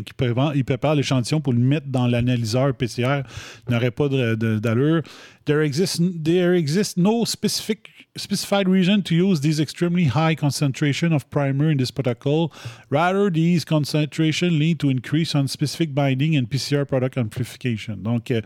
ils 0.54 0.64
préparent, 0.64 0.94
l'échantillon 0.94 1.42
pour 1.42 1.52
le 1.52 1.58
mettre 1.58 1.88
dans 1.88 2.06
l'analyseur 2.06 2.76
PCR 2.76 3.24
n'auraient 3.68 3.90
pas 3.90 4.08
d'allure. 4.08 5.02
There 5.46 5.64
exists, 5.64 6.00
there 6.24 6.54
exists 6.54 6.96
no 6.96 7.26
specific, 7.26 7.90
specified 8.16 8.68
reason 8.68 9.02
to 9.02 9.16
use 9.16 9.42
these 9.42 9.60
extremely 9.60 10.06
high 10.06 10.36
concentration 10.36 11.12
of 11.12 11.28
primer 11.32 11.72
in 11.72 11.78
this 11.78 11.90
protocol. 11.90 12.52
Rather, 12.92 13.32
these 13.32 13.66
concentration 13.66 14.60
lead 14.60 14.80
to 14.80 14.92
increase 14.92 15.34
on 15.34 15.48
specific 15.48 15.96
binding 15.96 16.38
and 16.38 16.48
PCR 16.52 16.88
product 16.88 17.18
amplification. 17.18 17.96
Donc, 17.96 18.30
euh, 18.30 18.42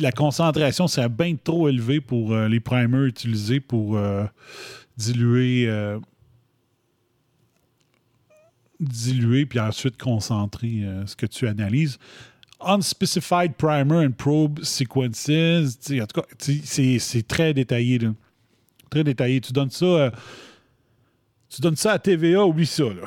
la 0.00 0.10
concentration 0.10 0.88
serait 0.88 1.10
bien 1.10 1.36
trop 1.36 1.68
élevée 1.68 2.00
pour 2.00 2.32
euh, 2.32 2.48
les 2.48 2.60
primers 2.60 3.04
utilisés 3.04 3.60
pour 3.60 3.98
diluer, 4.96 5.68
diluer 8.80 9.46
puis 9.46 9.58
ensuite 9.60 9.96
concentrer 10.00 10.80
euh, 10.84 11.06
ce 11.06 11.16
que 11.16 11.26
tu 11.26 11.46
analyses. 11.48 11.98
Unspecified 12.60 13.54
primer 13.54 14.06
and 14.06 14.12
probe 14.12 14.62
sequences, 14.64 15.28
en 15.28 16.06
tout 16.06 16.20
cas, 16.20 16.26
c'est- 16.38 17.28
très 17.28 17.52
détaillé. 17.52 18.00
Très 18.90 19.04
détaillé. 19.04 19.40
Tu 19.40 19.52
donnes 19.52 19.70
ça, 19.70 19.84
euh, 19.84 20.10
tu 21.50 21.60
donnes 21.60 21.76
ça 21.76 21.92
à 21.92 21.98
TVA, 21.98 22.44
oublie 22.46 22.66
ça. 22.66 22.84
là. 22.84 23.02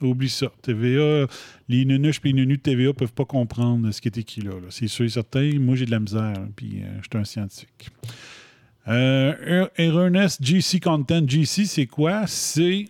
Oublie 0.00 0.28
ça. 0.28 0.48
TVA, 0.60 1.26
les 1.68 1.84
nunuches 1.84 2.20
et 2.24 2.28
les 2.28 2.32
nunus 2.34 2.58
de 2.58 2.62
TVA 2.62 2.92
peuvent 2.92 3.12
pas 3.12 3.24
comprendre 3.24 3.90
ce 3.92 4.00
qui 4.00 4.08
est 4.08 4.18
écrit 4.18 4.42
là. 4.42 4.52
C'est 4.70 4.88
sûr 4.88 5.04
et 5.04 5.08
certain. 5.08 5.52
Moi, 5.60 5.76
j'ai 5.76 5.86
de 5.86 5.90
la 5.92 6.00
misère, 6.00 6.20
hein, 6.36 6.48
puis 6.56 6.82
euh, 6.82 6.88
je 7.00 7.08
suis 7.10 7.18
un 7.18 7.24
scientifique. 7.24 7.88
Euh, 8.88 9.66
GC 10.40 10.80
Content. 10.80 11.22
GC, 11.26 11.64
c'est 11.64 11.86
quoi? 11.86 12.26
C'est 12.26 12.86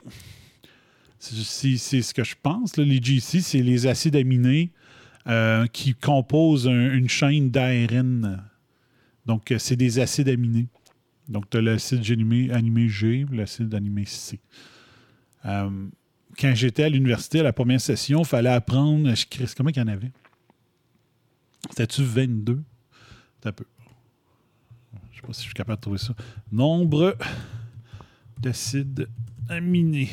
c'est 1.24 2.02
ce 2.02 2.12
que 2.14 2.24
je 2.24 2.34
pense. 2.42 2.76
là. 2.76 2.84
Les 2.84 3.00
GC, 3.02 3.40
c'est 3.40 3.62
les 3.62 3.86
acides 3.86 4.16
aminés 4.16 4.70
euh, 5.26 5.66
qui 5.68 5.94
composent 5.94 6.68
un- 6.68 6.92
une 6.92 7.08
chaîne 7.08 7.50
d'ARN. 7.50 8.42
Donc, 9.26 9.50
euh, 9.52 9.58
c'est 9.58 9.76
des 9.76 9.98
acides 9.98 10.28
aminés. 10.28 10.66
Donc, 11.28 11.48
tu 11.48 11.56
as 11.56 11.62
l'acide 11.62 12.10
animé, 12.10 12.50
animé 12.50 12.88
G, 12.88 13.24
l'acide 13.32 13.74
animé 13.74 14.04
C. 14.04 14.38
Euh, 15.46 15.70
quand 16.38 16.54
j'étais 16.54 16.82
à 16.84 16.88
l'université, 16.90 17.40
à 17.40 17.42
la 17.42 17.52
première 17.54 17.80
session, 17.80 18.20
il 18.20 18.26
fallait 18.26 18.50
apprendre. 18.50 19.14
Je 19.14 19.24
Comment 19.56 19.70
qu'il 19.70 19.80
y 19.82 19.84
en 19.84 19.88
avait? 19.88 20.12
C'était-tu 21.70 22.02
22 22.02 22.62
C'est 23.40 23.48
un 23.48 23.52
peu. 23.52 23.64
Je 24.92 24.98
ne 24.98 25.14
sais 25.22 25.26
pas 25.26 25.32
si 25.32 25.40
je 25.40 25.44
suis 25.46 25.54
capable 25.54 25.76
de 25.78 25.80
trouver 25.80 25.98
ça. 25.98 26.14
Nombre 26.52 27.16
d'acides 28.38 29.08
aminés. 29.48 30.10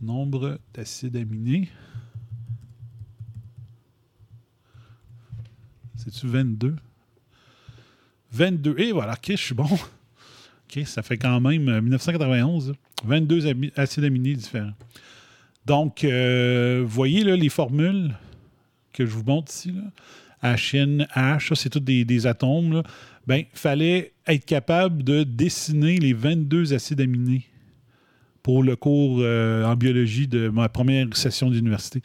Nombre 0.00 0.58
d'acides 0.72 1.16
aminés. 1.16 1.68
C'est-tu 5.96 6.26
22? 6.26 6.76
22. 8.32 8.74
Et 8.78 8.92
voilà, 8.92 9.12
OK, 9.12 9.26
je 9.30 9.36
suis 9.36 9.54
bon. 9.54 9.64
OK, 9.68 10.86
ça 10.86 11.02
fait 11.02 11.18
quand 11.18 11.40
même 11.40 11.68
euh, 11.68 11.80
1991. 11.82 12.70
là. 12.70 12.74
22 13.04 13.46
ami- 13.46 13.72
acides 13.76 14.04
aminés 14.04 14.34
différents. 14.34 14.72
Donc, 15.66 16.04
euh, 16.04 16.82
voyez 16.86 17.24
là, 17.24 17.36
les 17.36 17.48
formules 17.48 18.14
que 18.92 19.04
je 19.04 19.10
vous 19.10 19.24
montre 19.24 19.52
ici. 19.52 19.72
Là. 19.72 20.54
HN, 20.56 21.06
H, 21.14 21.54
c'est 21.54 21.68
tous 21.68 21.80
des, 21.80 22.04
des 22.06 22.26
atomes. 22.26 22.72
Là. 22.72 22.82
Ben, 23.26 23.38
il 23.40 23.58
fallait 23.58 24.12
être 24.26 24.46
capable 24.46 25.02
de 25.04 25.22
dessiner 25.22 25.98
les 25.98 26.14
22 26.14 26.72
acides 26.72 27.00
aminés 27.02 27.44
pour 28.42 28.62
le 28.62 28.76
cours 28.76 29.18
euh, 29.20 29.64
en 29.64 29.76
biologie 29.76 30.28
de 30.28 30.48
ma 30.48 30.68
première 30.68 31.14
session 31.16 31.50
d'université. 31.50 32.02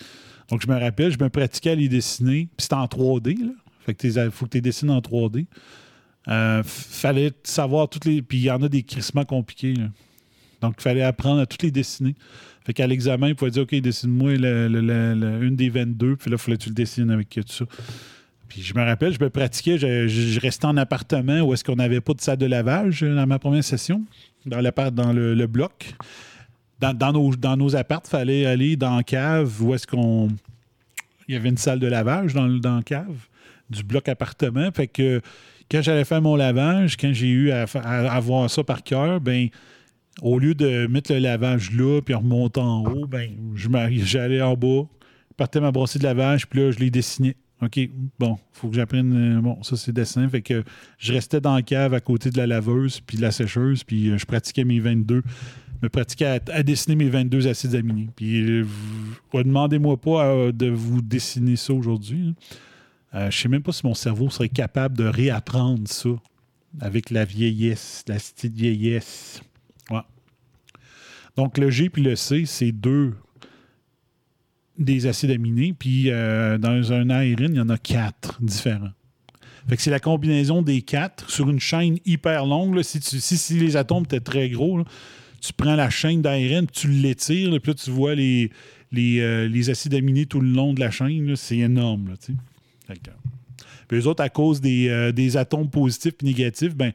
Donc, 0.50 0.62
je 0.62 0.68
me 0.68 0.78
rappelle, 0.78 1.12
je 1.12 1.24
me 1.24 1.30
pratiquais 1.30 1.72
à 1.72 1.76
les 1.76 1.90
dessiner. 1.90 2.48
Puis 2.56 2.64
c'était 2.64 2.76
en 2.76 2.86
3D. 2.86 3.40
Là. 3.40 3.52
Fait 3.86 3.94
que 3.94 4.08
il 4.08 4.32
faut 4.32 4.46
que 4.46 4.52
tu 4.52 4.58
les 4.58 4.62
dessines 4.62 4.90
en 4.90 5.00
3D. 5.00 5.46
Euh, 6.28 6.64
fallait 6.64 7.32
savoir 7.44 7.90
toutes 7.90 8.06
les. 8.06 8.22
Puis 8.22 8.40
il 8.40 8.44
y 8.44 8.52
en 8.52 8.62
a 8.62 8.70
des 8.70 8.84
crissements 8.84 9.26
compliqués. 9.26 9.76
Donc, 10.62 10.76
il 10.78 10.82
fallait 10.82 11.04
apprendre 11.04 11.42
à 11.42 11.46
toutes 11.46 11.64
les 11.64 11.72
dessiner. 11.72 12.16
Fait 12.66 12.74
qu'à 12.74 12.88
l'examen, 12.88 13.30
il 13.30 13.36
pouvait 13.36 13.52
dire 13.52 13.64
OK, 13.64 13.76
dessine-moi 13.76 14.36
une 14.36 15.56
des 15.56 15.70
22. 15.70 16.16
Puis 16.16 16.32
là, 16.32 16.36
il 16.36 16.40
fallait 16.40 16.58
que 16.58 16.64
tu 16.64 16.70
le 16.70 16.76
dessines 16.76 17.12
avec 17.12 17.30
tout 17.30 17.44
ça. 17.48 17.66
Puis 18.48 18.62
je 18.62 18.74
me 18.76 18.84
rappelle, 18.84 19.14
je 19.14 19.20
me 19.20 19.30
pratiquais, 19.30 19.78
je, 19.78 20.40
restais 20.40 20.66
en 20.66 20.78
appartement 20.78 21.42
où 21.42 21.54
est-ce 21.54 21.64
qu'on 21.64 21.76
n'avait 21.76 22.02
pas 22.02 22.14
de 22.14 22.22
salle 22.22 22.38
de 22.38 22.46
lavage 22.46 23.04
euh, 23.04 23.16
dans 23.16 23.28
ma 23.28 23.40
première 23.40 23.64
session, 23.64 24.04
dans, 24.46 24.62
dans 24.92 25.14
le, 25.14 25.48
bloc. 25.48 25.94
Dans, 26.80 27.12
nos, 27.12 27.36
dans 27.36 27.58
nos 27.58 27.76
appartes, 27.76 28.08
il 28.08 28.12
fallait 28.12 28.46
aller 28.46 28.76
dans 28.76 28.98
la 28.98 29.04
cave 29.04 29.62
où 29.62 29.74
est-ce 29.74 29.88
qu'on. 29.88 30.30
Il 31.28 31.34
y 31.34 31.38
avait 31.38 31.50
une 31.50 31.58
salle 31.58 31.80
de 31.80 31.88
lavage 31.88 32.34
dans, 32.34 32.48
dans 32.48 32.78
la 32.78 32.84
cave 32.84 33.28
du 33.70 33.84
bloc 33.84 34.08
appartement. 34.08 34.70
Fait 34.72 34.88
que 34.88 35.22
quand 35.70 35.82
j'allais 35.82 36.06
faire 36.06 36.22
mon 36.22 36.36
lavage, 36.36 36.98
quand 36.98 37.12
j'ai 37.14 37.30
eu 37.30 37.52
à, 37.52 37.64
avoir 37.64 38.50
ça 38.50 38.64
par 38.64 38.84
cœur, 38.84 39.20
ben 39.20 39.50
au 40.22 40.40
lieu 40.40 40.54
de 40.54 40.88
mettre 40.88 41.12
le 41.12 41.20
lavage 41.20 41.72
là 41.72 42.02
puis 42.02 42.14
en 42.14 42.20
remontant 42.20 42.84
en 42.84 42.92
haut, 42.92 43.08
ben 43.08 43.32
j'allais 43.56 44.42
en 44.42 44.56
bas, 44.56 44.84
partais 45.36 45.60
ma 45.60 45.72
brossée 45.72 46.00
de 46.00 46.04
lavage, 46.04 46.48
puis 46.48 46.60
là, 46.60 46.72
je 46.72 46.80
les 46.80 46.92
dessinais. 46.92 47.36
OK, 47.62 47.80
bon, 48.20 48.38
faut 48.52 48.70
que 48.70 48.76
j'apprenne. 48.76 49.38
euh, 49.38 49.42
bon, 49.42 49.64
ça, 49.64 49.78
c'est 49.78 49.94
dessin. 49.94 50.28
Fait 50.28 50.42
que 50.42 50.64
je 50.98 51.14
restais 51.14 51.40
dans 51.40 51.56
la 51.56 51.62
cave 51.62 51.94
à 51.94 52.02
côté 52.02 52.30
de 52.30 52.38
la 52.38 52.48
laveuse 52.48 53.00
puis 53.00 53.18
de 53.18 53.22
la 53.22 53.32
sécheuse, 53.32 53.84
puis 53.84 54.10
euh, 54.10 54.18
je 54.18 54.26
pratiquais 54.26 54.66
mes 54.66 54.80
22. 54.80 55.24
Je 55.82 55.86
me 55.86 55.90
pratiquais 55.90 56.40
à, 56.52 56.64
dessiner 56.64 56.96
mes 56.96 57.10
22 57.10 57.48
acides 57.48 57.76
aminés. 57.76 58.10
Puis, 58.16 58.42
euh, 58.42 58.66
demandez-moi 59.34 59.98
pas 59.98 60.26
euh, 60.26 60.52
de 60.52 60.70
vous 60.70 61.02
dessiner 61.02 61.56
ça 61.56 61.74
aujourd'hui. 61.74 62.30
hein. 62.30 62.34
Euh, 63.14 63.32
je 63.32 63.38
sais 63.38 63.50
même 63.50 63.64
pas 63.64 63.72
si 63.72 63.86
mon 63.86 63.94
cerveau 63.94 64.30
serait 64.30 64.50
capable 64.50 64.98
de 64.98 65.06
réapprendre 65.06 65.88
ça 65.88 66.10
avec 66.82 67.10
la 67.10 67.24
vieillesse, 67.24 68.04
la 68.08 68.16
petite 68.16 68.54
vieillesse. 68.54 69.42
Donc, 71.38 71.58
le 71.58 71.70
G 71.70 71.90
puis 71.90 72.02
le 72.02 72.16
C, 72.16 72.46
c'est 72.46 72.72
deux 72.72 73.14
des 74.78 75.06
acides 75.08 75.32
aminés. 75.32 75.74
Puis, 75.78 76.10
euh, 76.10 76.58
dans 76.58 76.92
un 76.94 77.10
ARN, 77.10 77.50
il 77.52 77.56
y 77.56 77.60
en 77.60 77.70
a 77.70 77.78
quatre 77.78 78.42
différents. 78.42 78.92
Fait 79.68 79.80
c'est 79.80 79.90
la 79.92 80.00
combinaison 80.00 80.62
des 80.62 80.82
quatre 80.84 81.30
sur 81.30 81.50
une 81.50 81.60
chaîne 81.60 81.98
hyper 82.06 82.46
longue. 82.46 82.82
Si, 82.84 83.00
si, 83.02 83.54
les 83.60 83.76
atomes 83.78 84.04
étaient 84.04 84.20
très 84.20 84.50
gros, 84.50 84.84
tu 85.42 85.54
prends 85.54 85.76
la 85.76 85.90
chaîne 85.90 86.22
d'ARN, 86.22 86.68
tu 86.72 86.88
l'étires, 86.88 87.50
puis 87.62 87.72
là, 87.72 87.74
tu 87.74 87.90
vois 87.90 88.16
euh, 88.16 89.48
les 89.48 89.70
acides 89.70 89.94
aminés 89.96 90.26
tout 90.28 90.40
le 90.40 90.50
long 90.50 90.74
de 90.74 90.80
la 90.80 90.92
chaîne. 90.92 91.36
C'est 91.36 91.58
énorme. 91.58 92.14
Que, 92.88 92.94
puis 93.88 93.98
eux 94.00 94.08
autres, 94.08 94.24
à 94.24 94.30
cause 94.30 94.62
des, 94.62 94.88
euh, 94.90 95.12
des 95.12 95.36
atomes 95.38 95.70
positifs 95.70 96.14
et 96.22 96.26
négatifs, 96.26 96.76
ben, 96.76 96.92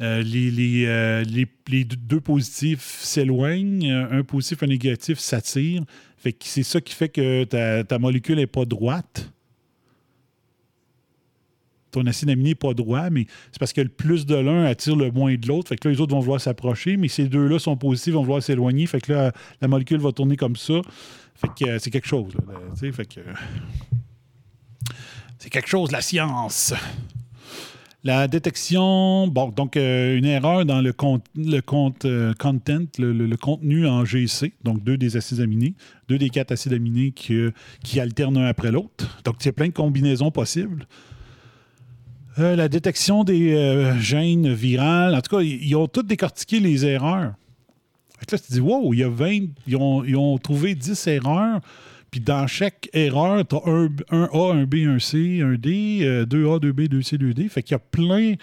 euh, 0.00 0.22
les, 0.22 0.50
les, 0.50 0.84
euh, 0.86 1.24
les- 1.24 1.46
les 1.68 1.84
deux 1.84 2.20
positifs 2.20 2.98
s'éloignent, 3.00 3.90
euh, 3.90 4.18
un 4.20 4.22
positif, 4.22 4.62
un 4.62 4.66
négatif 4.66 5.18
s'attirent. 5.18 5.82
C'est 6.40 6.62
ça 6.62 6.80
qui 6.80 6.94
fait 6.94 7.08
que 7.08 7.44
ta, 7.82 7.98
molécule 7.98 8.36
n'est 8.36 8.46
pas 8.46 8.64
droite. 8.64 9.30
Ton 11.90 12.06
acide 12.06 12.28
aminé 12.28 12.50
n'est 12.50 12.54
pas 12.54 12.74
droit, 12.74 13.08
mais 13.10 13.26
c'est 13.52 13.58
parce 13.58 13.72
que 13.72 13.80
le 13.80 13.88
plus 13.88 14.26
de 14.26 14.34
l'un 14.34 14.64
attire 14.64 14.96
le 14.96 15.10
moins 15.10 15.34
de 15.34 15.46
l'autre. 15.46 15.68
Fait 15.68 15.76
que 15.76 15.88
là, 15.88 15.94
les 15.94 16.00
autres 16.00 16.12
vont 16.12 16.20
vouloir 16.20 16.40
s'approcher, 16.40 16.96
mais 16.96 17.08
ces 17.08 17.28
deux-là 17.28 17.58
sont 17.58 17.76
positifs, 17.76 18.14
vont 18.14 18.22
vouloir 18.22 18.42
s'éloigner. 18.42 18.86
Fait 18.86 19.00
que 19.00 19.12
là, 19.12 19.32
la 19.60 19.68
molécule 19.68 19.98
va 19.98 20.12
tourner 20.12 20.36
comme 20.36 20.56
ça. 20.56 20.80
Fait 21.34 21.48
que 21.48 21.70
euh, 21.70 21.78
c'est 21.78 21.90
quelque 21.90 22.08
chose. 22.08 22.34
que. 22.34 23.20
C'est 25.38 25.50
quelque 25.50 25.68
chose, 25.68 25.92
la 25.92 26.00
science. 26.00 26.74
La 28.06 28.28
détection, 28.28 29.26
bon, 29.26 29.48
donc 29.48 29.76
euh, 29.76 30.16
une 30.16 30.26
erreur 30.26 30.64
dans 30.64 30.80
le, 30.80 30.94
le 31.34 31.56
euh, 32.04 32.32
content, 32.36 32.84
le, 33.00 33.34
contenu 33.34 33.88
en 33.88 34.04
GC, 34.04 34.52
donc 34.62 34.84
deux 34.84 34.96
des 34.96 35.16
acides 35.16 35.40
aminés, 35.40 35.74
deux 36.08 36.16
des 36.16 36.30
quatre 36.30 36.52
acides 36.52 36.72
aminés 36.72 37.10
qui, 37.10 37.36
qui 37.82 37.98
alternent 37.98 38.36
un 38.36 38.46
après 38.46 38.70
l'autre. 38.70 39.20
Donc, 39.24 39.38
il 39.40 39.46
y 39.46 39.48
a 39.48 39.52
plein 39.52 39.66
de 39.66 39.72
combinaisons 39.72 40.30
possibles. 40.30 40.86
Euh, 42.38 42.54
la 42.54 42.68
détection 42.68 43.24
des 43.24 43.92
gènes 43.98 44.54
virales, 44.54 45.16
en 45.16 45.20
tout 45.20 45.38
cas, 45.38 45.42
ils, 45.42 45.74
ont 45.74 45.88
tous 45.88 46.04
décortiqué 46.04 46.60
les 46.60 46.86
erreurs. 46.86 47.34
Là, 48.30 48.38
tu 48.38 48.38
te 48.38 48.52
dis, 48.52 48.60
wow, 48.60 48.94
il 48.94 49.00
y 49.00 49.02
a 49.02 49.08
20, 49.08 49.48
ils 49.66 49.74
ont, 49.74 50.04
ils 50.04 50.16
ont 50.16 50.38
trouvé 50.38 50.76
10 50.76 51.08
erreurs. 51.08 51.60
Puis 52.10 52.20
dans 52.20 52.46
chaque 52.46 52.88
erreur, 52.92 53.46
tu 53.46 53.56
as 53.56 53.62
un, 53.66 54.28
A, 54.32 54.52
un 54.52 54.64
B, 54.64 54.76
un 54.86 54.98
C, 54.98 55.40
un 55.42 55.54
D, 55.54 56.00
euh, 56.02 56.24
2A, 56.24 56.60
2B, 56.60 56.88
2C, 56.88 57.18
2D. 57.18 57.48
Fait 57.48 57.62
qu'il 57.62 57.72
y 57.72 57.74
a 57.74 57.78
plein 57.78 58.34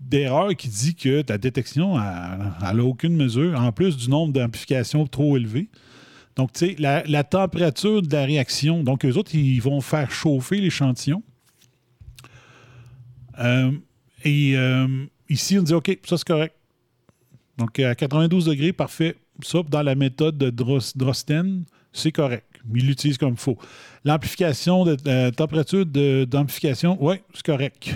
d'erreurs 0.00 0.54
qui 0.54 0.68
dit 0.68 0.94
que 0.94 1.22
ta 1.22 1.38
détection, 1.38 1.96
n'a 1.96 2.74
aucune 2.84 3.16
mesure, 3.16 3.58
en 3.58 3.72
plus 3.72 3.96
du 3.96 4.10
nombre 4.10 4.32
d'amplifications 4.32 5.06
trop 5.06 5.36
élevé. 5.36 5.68
Donc, 6.36 6.52
tu 6.52 6.66
sais, 6.66 6.76
la, 6.78 7.24
température 7.24 8.02
de 8.02 8.12
la 8.12 8.24
réaction. 8.24 8.82
Donc, 8.82 9.04
eux 9.04 9.16
autres, 9.16 9.34
ils 9.34 9.60
vont 9.60 9.80
faire 9.80 10.10
chauffer 10.10 10.60
l'échantillon. 10.60 11.22
Euh, 13.38 13.70
et 14.24 14.56
euh, 14.56 15.06
ici, 15.28 15.58
on 15.58 15.62
dit, 15.62 15.74
OK, 15.74 15.98
ça 16.04 16.18
c'est 16.18 16.26
correct. 16.26 16.54
Donc, 17.56 17.78
à 17.78 17.94
92 17.94 18.46
degrés, 18.46 18.72
parfait. 18.72 19.16
Ça, 19.42 19.60
dans 19.68 19.82
la 19.82 19.94
méthode 19.94 20.36
de 20.36 20.50
Dros- 20.50 20.96
Drosten, 20.96 21.64
c'est 21.92 22.12
correct. 22.12 22.53
Il 22.74 22.86
l'utilise 22.86 23.18
comme 23.18 23.32
il 23.32 23.36
faut. 23.36 23.58
L'amplification 24.04 24.84
de 24.84 24.96
la 25.04 25.30
température 25.32 25.84
d'amplification, 25.84 26.96
oui, 27.00 27.16
c'est 27.34 27.44
correct. 27.44 27.94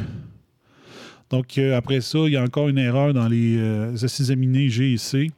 Donc, 1.30 1.58
euh, 1.58 1.76
après 1.76 2.00
ça, 2.00 2.18
il 2.26 2.32
y 2.32 2.36
a 2.36 2.42
encore 2.42 2.68
une 2.68 2.78
erreur 2.78 3.12
dans 3.12 3.28
les 3.28 3.56
euh, 3.58 3.94
acides 4.02 4.30
aminés 4.30 4.68
G 4.70 4.94
et 4.94 4.96
C 4.96 5.30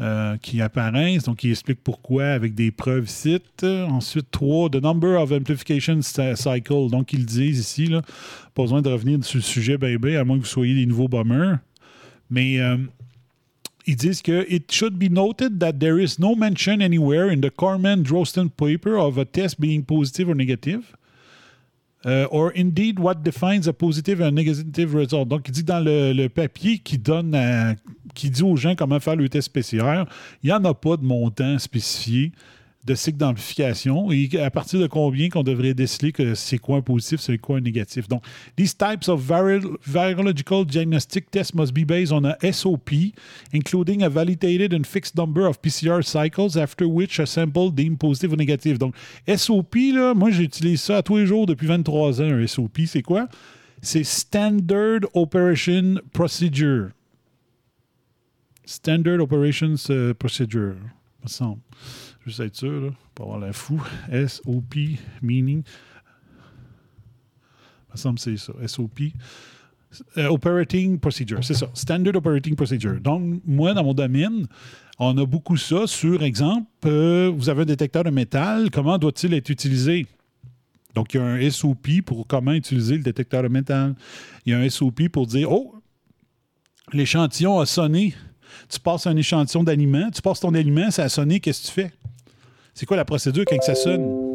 euh, 0.00 0.36
qui 0.38 0.60
apparaissent. 0.60 1.24
Donc, 1.24 1.44
il 1.44 1.50
explique 1.50 1.80
pourquoi 1.84 2.26
avec 2.28 2.54
des 2.54 2.70
preuves 2.72 3.06
sites. 3.08 3.62
Ensuite, 3.64 4.26
3, 4.32 4.70
the 4.70 4.82
number 4.82 5.20
of 5.20 5.30
amplification 5.30 6.00
cy- 6.02 6.36
cycles. 6.36 6.90
Donc, 6.90 7.12
ils 7.12 7.24
disent 7.26 7.60
ici, 7.60 7.86
là, 7.86 8.02
pas 8.54 8.62
besoin 8.62 8.82
de 8.82 8.88
revenir 8.88 9.24
sur 9.24 9.36
le 9.38 9.42
sujet, 9.42 9.78
bébé, 9.78 10.16
à 10.16 10.24
moins 10.24 10.36
que 10.36 10.42
vous 10.42 10.48
soyez 10.48 10.74
des 10.74 10.86
nouveaux 10.86 11.08
bombers. 11.08 11.58
Mais 12.28 12.58
euh, 12.60 12.76
ils 13.90 13.96
disent 13.96 14.22
que 14.22 14.46
it 14.48 14.70
should 14.70 14.98
be 14.98 15.08
noted 15.08 15.58
that 15.58 15.80
there 15.80 15.98
is 15.98 16.18
no 16.18 16.36
mention 16.36 16.80
anywhere 16.80 17.28
in 17.28 17.40
the 17.40 17.50
Corman 17.50 18.04
Drosten 18.04 18.48
paper 18.48 18.96
of 18.96 19.18
a 19.18 19.24
test 19.24 19.60
being 19.60 19.84
positive 19.84 20.28
or 20.28 20.34
negative. 20.34 20.96
Uh, 22.02 22.24
or 22.30 22.50
indeed 22.52 22.98
what 22.98 23.22
defines 23.22 23.66
a 23.66 23.74
positive 23.74 24.22
and 24.22 24.34
negative 24.34 24.94
result. 24.94 25.28
Donc, 25.28 25.48
il 25.48 25.52
dit 25.52 25.64
dans 25.64 25.80
le, 25.84 26.28
papier 26.28 26.78
qui 26.78 26.96
donne 26.96 27.36
qui 28.14 28.30
dit 28.30 28.42
aux 28.42 28.56
gens 28.56 28.74
comment 28.74 29.00
faire 29.00 29.16
le 29.16 29.28
test 29.28 29.52
PCR, 29.52 30.04
il 30.42 30.46
n'y 30.46 30.52
en 30.52 30.64
a 30.64 30.72
pas 30.72 30.96
de 30.96 31.04
montant 31.04 31.58
spécifié 31.58 32.32
de 32.84 32.94
cycle 32.94 33.18
d'amplification 33.18 34.10
et 34.10 34.28
à 34.40 34.50
partir 34.50 34.80
de 34.80 34.86
combien 34.86 35.28
qu'on 35.28 35.42
devrait 35.42 35.74
déceler 35.74 36.12
que 36.12 36.34
c'est 36.34 36.58
quoi 36.58 36.78
un 36.78 36.80
positif, 36.80 37.20
c'est 37.20 37.36
quoi 37.36 37.58
un 37.58 37.60
négatif. 37.60 38.08
Donc, 38.08 38.22
these 38.56 38.74
types 38.74 39.08
of 39.08 39.20
viral, 39.20 39.76
virological 39.86 40.64
diagnostic 40.64 41.30
tests 41.30 41.54
must 41.54 41.74
be 41.74 41.84
based 41.84 42.12
on 42.12 42.24
a 42.24 42.36
SOP, 42.52 42.90
including 43.52 44.02
a 44.02 44.08
validated 44.08 44.72
and 44.72 44.84
fixed 44.84 45.14
number 45.16 45.46
of 45.46 45.60
PCR 45.60 46.02
cycles, 46.02 46.56
after 46.56 46.86
which 46.86 47.20
a 47.20 47.26
sample 47.26 47.70
deemed 47.70 48.00
positive 48.00 48.32
or 48.32 48.36
negative. 48.36 48.78
Donc, 48.78 48.94
SOP, 49.28 49.74
là, 49.92 50.14
moi, 50.14 50.30
j'utilise 50.30 50.80
ça 50.80 50.98
à 50.98 51.02
tous 51.02 51.18
les 51.18 51.26
jours 51.26 51.46
depuis 51.46 51.66
23 51.66 52.22
ans, 52.22 52.30
un 52.32 52.46
SOP. 52.46 52.80
C'est 52.86 53.02
quoi? 53.02 53.28
C'est 53.82 54.04
Standard 54.04 55.00
Operation 55.14 55.96
Procedure. 56.12 56.90
Standard 58.64 59.20
Operations 59.20 59.74
euh, 59.90 60.14
Procedure, 60.14 60.76
me 61.22 61.28
semble. 61.28 61.60
Juste 62.26 62.40
être 62.40 62.56
sûr, 62.56 62.80
là, 62.80 62.90
pour 63.14 63.34
avoir. 63.34 63.52
SOP, 63.52 64.74
meaning. 65.22 65.62
Me 67.92 67.96
semble 67.96 68.18
c'est 68.18 68.36
ça. 68.36 68.52
SOP. 68.66 69.00
Euh, 70.16 70.28
operating 70.28 70.98
Procedure, 71.00 71.42
c'est 71.42 71.54
ça. 71.54 71.68
Standard 71.74 72.14
Operating 72.14 72.54
Procedure. 72.54 73.00
Donc, 73.00 73.40
moi, 73.44 73.74
dans 73.74 73.82
mon 73.82 73.94
domaine, 73.94 74.46
on 74.98 75.16
a 75.18 75.26
beaucoup 75.26 75.56
ça. 75.56 75.86
Sur 75.86 76.22
exemple, 76.22 76.68
euh, 76.86 77.32
vous 77.34 77.48
avez 77.48 77.62
un 77.62 77.66
détecteur 77.66 78.04
de 78.04 78.10
métal. 78.10 78.70
Comment 78.70 78.98
doit-il 78.98 79.34
être 79.34 79.50
utilisé? 79.50 80.06
Donc, 80.94 81.14
il 81.14 81.16
y 81.16 81.20
a 81.20 81.24
un 81.24 81.50
SOP 81.50 82.02
pour 82.04 82.26
comment 82.26 82.52
utiliser 82.52 82.96
le 82.96 83.02
détecteur 83.02 83.42
de 83.42 83.48
métal. 83.48 83.94
Il 84.46 84.52
y 84.52 84.54
a 84.54 84.58
un 84.58 84.68
SOP 84.68 85.08
pour 85.08 85.26
dire, 85.26 85.50
oh, 85.50 85.74
l'échantillon 86.92 87.58
a 87.58 87.66
sonné. 87.66 88.14
Tu 88.68 88.80
passes 88.80 89.06
un 89.06 89.16
échantillon 89.16 89.62
d'aliment, 89.62 90.10
tu 90.10 90.22
passes 90.22 90.40
ton 90.40 90.54
aliment, 90.54 90.90
ça 90.90 91.04
a 91.04 91.08
sonné, 91.08 91.40
qu'est-ce 91.40 91.62
que 91.62 91.66
tu 91.66 91.72
fais? 91.72 91.92
C'est 92.74 92.86
quoi 92.86 92.96
la 92.96 93.04
procédure 93.04 93.44
quand 93.46 93.62
ça 93.62 93.74
sonne? 93.74 94.30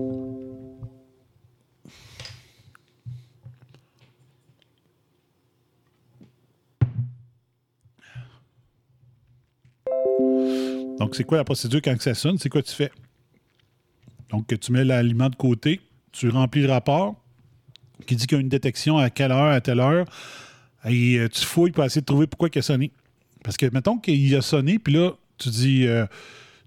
Donc, 10.99 11.15
c'est 11.15 11.23
quoi 11.23 11.37
la 11.37 11.43
procédure 11.43 11.81
quand 11.83 12.01
ça 12.01 12.13
sonne? 12.13 12.37
C'est 12.37 12.49
quoi 12.49 12.61
tu 12.61 12.73
fais? 12.73 12.91
Donc, 14.29 14.47
tu 14.59 14.71
mets 14.71 14.83
l'aliment 14.83 15.29
de 15.29 15.35
côté, 15.35 15.81
tu 16.11 16.29
remplis 16.29 16.61
le 16.61 16.71
rapport 16.71 17.15
qui 18.05 18.15
dit 18.15 18.27
qu'il 18.27 18.37
y 18.37 18.39
a 18.39 18.41
une 18.41 18.49
détection 18.49 18.97
à 18.97 19.09
quelle 19.09 19.31
heure, 19.31 19.51
à 19.51 19.61
telle 19.61 19.79
heure, 19.79 20.05
et 20.85 21.17
euh, 21.17 21.29
tu 21.29 21.45
fouilles 21.45 21.71
pour 21.71 21.83
essayer 21.83 22.01
de 22.01 22.05
trouver 22.05 22.27
pourquoi 22.27 22.49
il 22.53 22.59
a 22.59 22.61
sonné. 22.61 22.91
Parce 23.45 23.57
que, 23.57 23.67
mettons 23.71 23.97
qu'il 23.99 24.33
a 24.35 24.41
sonné, 24.41 24.79
puis 24.79 24.93
là, 24.95 25.11
tu 25.37 25.49
dis, 25.49 25.85
euh, 25.85 26.07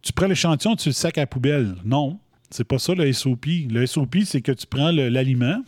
tu 0.00 0.12
prends 0.12 0.28
l'échantillon, 0.28 0.76
tu 0.76 0.90
le 0.90 0.92
sacs 0.92 1.18
à 1.18 1.26
poubelle. 1.26 1.74
Non, 1.84 2.20
c'est 2.50 2.62
pas 2.64 2.78
ça 2.78 2.94
le 2.94 3.12
SOP. 3.12 3.46
Le 3.68 3.84
SOP, 3.84 4.18
c'est 4.24 4.40
que 4.42 4.52
tu 4.52 4.64
prends 4.66 4.92
l'aliment 4.92 5.60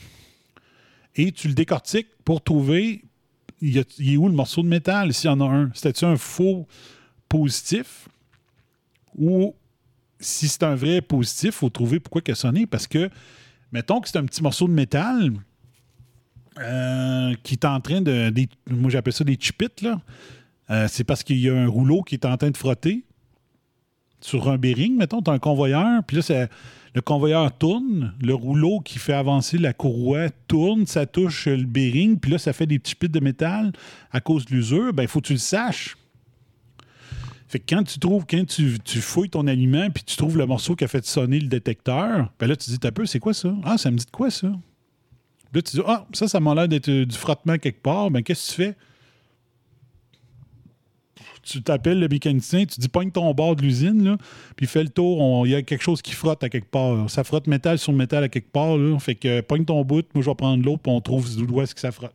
et 1.17 1.33
tu 1.33 1.49
le 1.49 1.55
décortiques 1.55 2.07
pour 2.25 2.43
trouver 2.45 3.03
il, 3.61 3.77
a- 3.81 3.83
est 3.99 4.17
où 4.17 4.29
le 4.29 4.35
morceau 4.35 4.63
de 4.63 4.69
métal, 4.69 5.13
s'il 5.13 5.29
y 5.29 5.33
en 5.33 5.41
a 5.41 5.45
un. 5.45 5.71
C'était-tu 5.75 6.05
un 6.05 6.17
faux 6.17 6.69
positif? 7.29 8.09
Ou 9.19 9.55
si 10.21 10.47
c'est 10.47 10.63
un 10.63 10.77
vrai 10.77 11.01
positif, 11.01 11.47
il 11.47 11.53
faut 11.53 11.71
trouver 11.71 11.99
pourquoi 11.99 12.23
il 12.25 12.31
a 12.31 12.35
sonné. 12.37 12.67
Parce 12.67 12.87
que, 12.87 13.11
mettons 13.73 14.01
que 14.01 14.09
c'est 14.09 14.19
un 14.19 14.25
petit 14.27 14.43
morceau 14.45 14.69
de 14.69 14.73
métal 14.73 15.33
euh, 16.61 17.35
qui 17.43 17.55
est 17.55 17.65
en 17.65 17.81
train 17.81 18.01
de. 18.01 18.33
moi, 18.71 18.91
j'appelle 18.91 19.13
ça 19.13 19.25
des 19.25 19.37
chipites, 19.41 19.83
là. 19.83 20.01
Euh, 20.71 20.87
c'est 20.89 21.05
parce 21.05 21.23
qu'il 21.23 21.39
y 21.39 21.49
a 21.49 21.55
un 21.55 21.69
rouleau 21.69 22.03
qui 22.03 22.15
est 22.15 22.25
en 22.25 22.37
train 22.37 22.51
de 22.51 22.57
frotter 22.57 23.05
sur 24.21 24.49
un 24.51 24.59
bearing, 24.59 24.97
mettons, 24.97 25.23
tu 25.23 25.31
as 25.31 25.35
un 25.35 25.39
convoyeur, 25.39 26.03
puis 26.05 26.19
là, 26.19 26.47
le 26.95 27.01
convoyeur 27.01 27.57
tourne, 27.57 28.15
le 28.21 28.35
rouleau 28.35 28.81
qui 28.81 28.99
fait 28.99 29.15
avancer 29.15 29.59
la 29.59 29.73
courroie 29.73 30.29
tourne, 30.47 30.87
ça 30.87 31.07
touche 31.07 31.47
le 31.47 31.65
bearing, 31.65 32.19
puis 32.19 32.33
là, 32.33 32.39
ça 32.39 32.53
fait 32.53 32.67
des 32.67 32.79
petits 32.79 32.95
pits 32.95 33.09
de 33.09 33.21
métal 33.21 33.73
à 34.13 34.21
cause 34.21 34.45
de 34.45 34.55
l'usure, 34.55 34.93
ben 34.93 35.05
il 35.05 35.09
faut 35.09 35.21
que 35.21 35.29
tu 35.29 35.33
le 35.33 35.39
saches. 35.39 35.97
Fait 37.49 37.59
que 37.59 37.75
quand 37.75 37.83
tu 37.83 37.99
trouves, 37.99 38.27
quand 38.29 38.47
tu, 38.47 38.79
tu 38.85 39.01
fouilles 39.01 39.31
ton 39.31 39.47
aliment, 39.47 39.91
puis 39.91 40.05
tu 40.05 40.17
trouves 40.17 40.39
le 40.39 40.47
morceau 40.47 40.77
qui 40.77 40.85
a 40.85 40.89
fait 40.89 41.05
sonner 41.05 41.41
le 41.41 41.49
détecteur, 41.49 42.33
ben 42.39 42.47
là, 42.47 42.55
tu 42.55 42.71
dis, 42.71 42.79
t'as 42.79 42.93
peu, 42.93 43.07
c'est 43.07 43.19
quoi 43.19 43.35
ça? 43.35 43.53
Ah, 43.65 43.77
ça 43.77 43.91
me 43.91 43.97
dit 43.97 44.05
de 44.05 44.11
quoi 44.11 44.31
ça? 44.31 44.49
Là, 45.53 45.63
tu 45.63 45.77
dis, 45.77 45.83
ah, 45.85 46.07
ça, 46.13 46.29
ça 46.29 46.39
m'a 46.39 46.55
l'air 46.55 46.69
d'être 46.69 46.89
euh, 46.89 47.05
du 47.05 47.17
frottement 47.17 47.59
quelque 47.59 47.83
part, 47.83 48.11
ben 48.11 48.23
qu'est-ce 48.23 48.51
que 48.51 48.63
tu 48.63 48.63
fais? 48.63 48.77
Tu 51.43 51.63
t'appelles 51.63 51.99
le 52.01 52.09
mécanicien, 52.09 52.65
tu 52.67 52.81
dis 52.81 52.89
pogne 52.89 53.11
ton 53.11 53.33
bord 53.35 53.57
de 53.57 53.63
l'usine, 53.63 54.17
puis 54.57 54.67
fais 54.67 54.83
le 54.83 54.89
tour, 54.89 55.47
il 55.47 55.51
y 55.51 55.55
a 55.55 55.63
quelque 55.63 55.83
chose 55.83 56.03
qui 56.03 56.13
frotte 56.13 56.43
à 56.45 56.49
quelque 56.49 56.71
part. 56.71 57.09
Ça 57.11 57.25
frotte 57.25 57.47
métal 57.47 57.79
sur 57.79 57.93
métal 57.93 58.25
à 58.25 58.29
quelque 58.29 58.51
part, 58.51 58.77
là. 58.77 58.99
fait 58.99 59.15
que 59.15 59.41
pogne 59.41 59.65
ton 59.65 59.85
bout, 59.85 60.05
moi 60.15 60.23
je 60.23 60.29
vais 60.31 60.35
prendre 60.35 60.65
l'autre, 60.65 60.83
puis 60.83 60.93
on 60.93 61.01
trouve 61.01 61.29
d'où 61.37 61.61
est-ce 61.61 61.75
que 61.75 61.81
ça 61.81 61.93
frotte. 61.93 62.15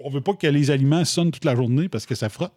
On 0.00 0.10
veut 0.10 0.20
pas 0.20 0.34
que 0.34 0.46
les 0.46 0.70
aliments 0.70 1.04
sonnent 1.04 1.30
toute 1.30 1.44
la 1.44 1.54
journée 1.56 1.88
parce 1.88 2.04
que 2.06 2.14
ça 2.14 2.28
frotte. 2.28 2.52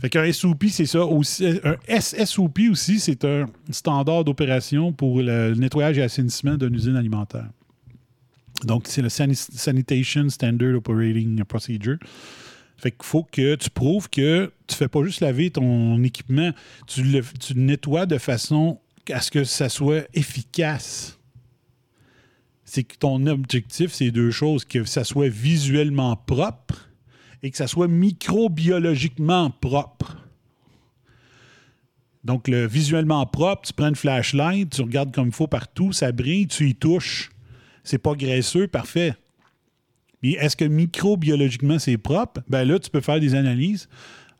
Fait 0.00 0.10
qu'un 0.10 0.30
SOP, 0.32 0.64
c'est 0.68 0.86
ça. 0.86 1.04
Aussi, 1.06 1.46
un 1.64 1.76
SSOP 2.00 2.58
aussi, 2.70 2.98
c'est 3.00 3.24
un 3.24 3.46
standard 3.70 4.24
d'opération 4.24 4.92
pour 4.92 5.22
le 5.22 5.54
nettoyage 5.54 5.96
et 5.98 6.02
assainissement 6.02 6.56
d'une 6.56 6.74
usine 6.74 6.96
alimentaire. 6.96 7.46
Donc, 8.64 8.84
c'est 8.86 9.02
le 9.02 9.08
Sani- 9.08 9.34
Sanitation 9.34 10.28
Standard 10.28 10.74
Operating 10.76 11.42
Procedure. 11.44 11.96
Fait 12.76 12.90
qu'il 12.90 13.04
faut 13.04 13.24
que 13.24 13.54
tu 13.54 13.70
prouves 13.70 14.08
que 14.10 14.52
tu 14.66 14.76
fais 14.76 14.88
pas 14.88 15.04
juste 15.04 15.20
laver 15.20 15.50
ton 15.50 16.02
équipement, 16.02 16.50
tu 16.86 17.02
le, 17.02 17.22
nettoies 17.54 18.06
de 18.06 18.18
façon 18.18 18.80
à 19.10 19.20
ce 19.20 19.30
que 19.30 19.44
ça 19.44 19.68
soit 19.68 20.06
efficace. 20.14 21.18
C'est 22.64 22.84
que 22.84 22.96
ton 22.96 23.26
objectif, 23.26 23.92
c'est 23.92 24.10
deux 24.10 24.30
choses, 24.30 24.64
que 24.64 24.84
ça 24.84 25.04
soit 25.04 25.28
visuellement 25.28 26.16
propre 26.16 26.90
et 27.42 27.50
que 27.50 27.56
ça 27.56 27.66
soit 27.66 27.88
microbiologiquement 27.88 29.50
propre. 29.50 30.16
Donc, 32.24 32.48
le 32.48 32.66
visuellement 32.66 33.26
propre, 33.26 33.66
tu 33.66 33.74
prends 33.74 33.88
une 33.88 33.96
flashlight, 33.96 34.70
tu 34.70 34.80
regardes 34.80 35.14
comme 35.14 35.26
il 35.26 35.34
faut 35.34 35.46
partout, 35.46 35.92
ça 35.92 36.10
brille, 36.10 36.46
tu 36.46 36.70
y 36.70 36.74
touches. 36.74 37.30
C'est 37.82 37.98
pas 37.98 38.14
graisseux, 38.14 38.66
parfait. 38.66 39.14
Mais 40.24 40.30
est-ce 40.30 40.56
que 40.56 40.64
microbiologiquement, 40.64 41.78
c'est 41.78 41.98
propre? 41.98 42.40
Ben 42.48 42.64
là, 42.64 42.78
tu 42.78 42.88
peux 42.88 43.02
faire 43.02 43.20
des 43.20 43.34
analyses 43.34 43.90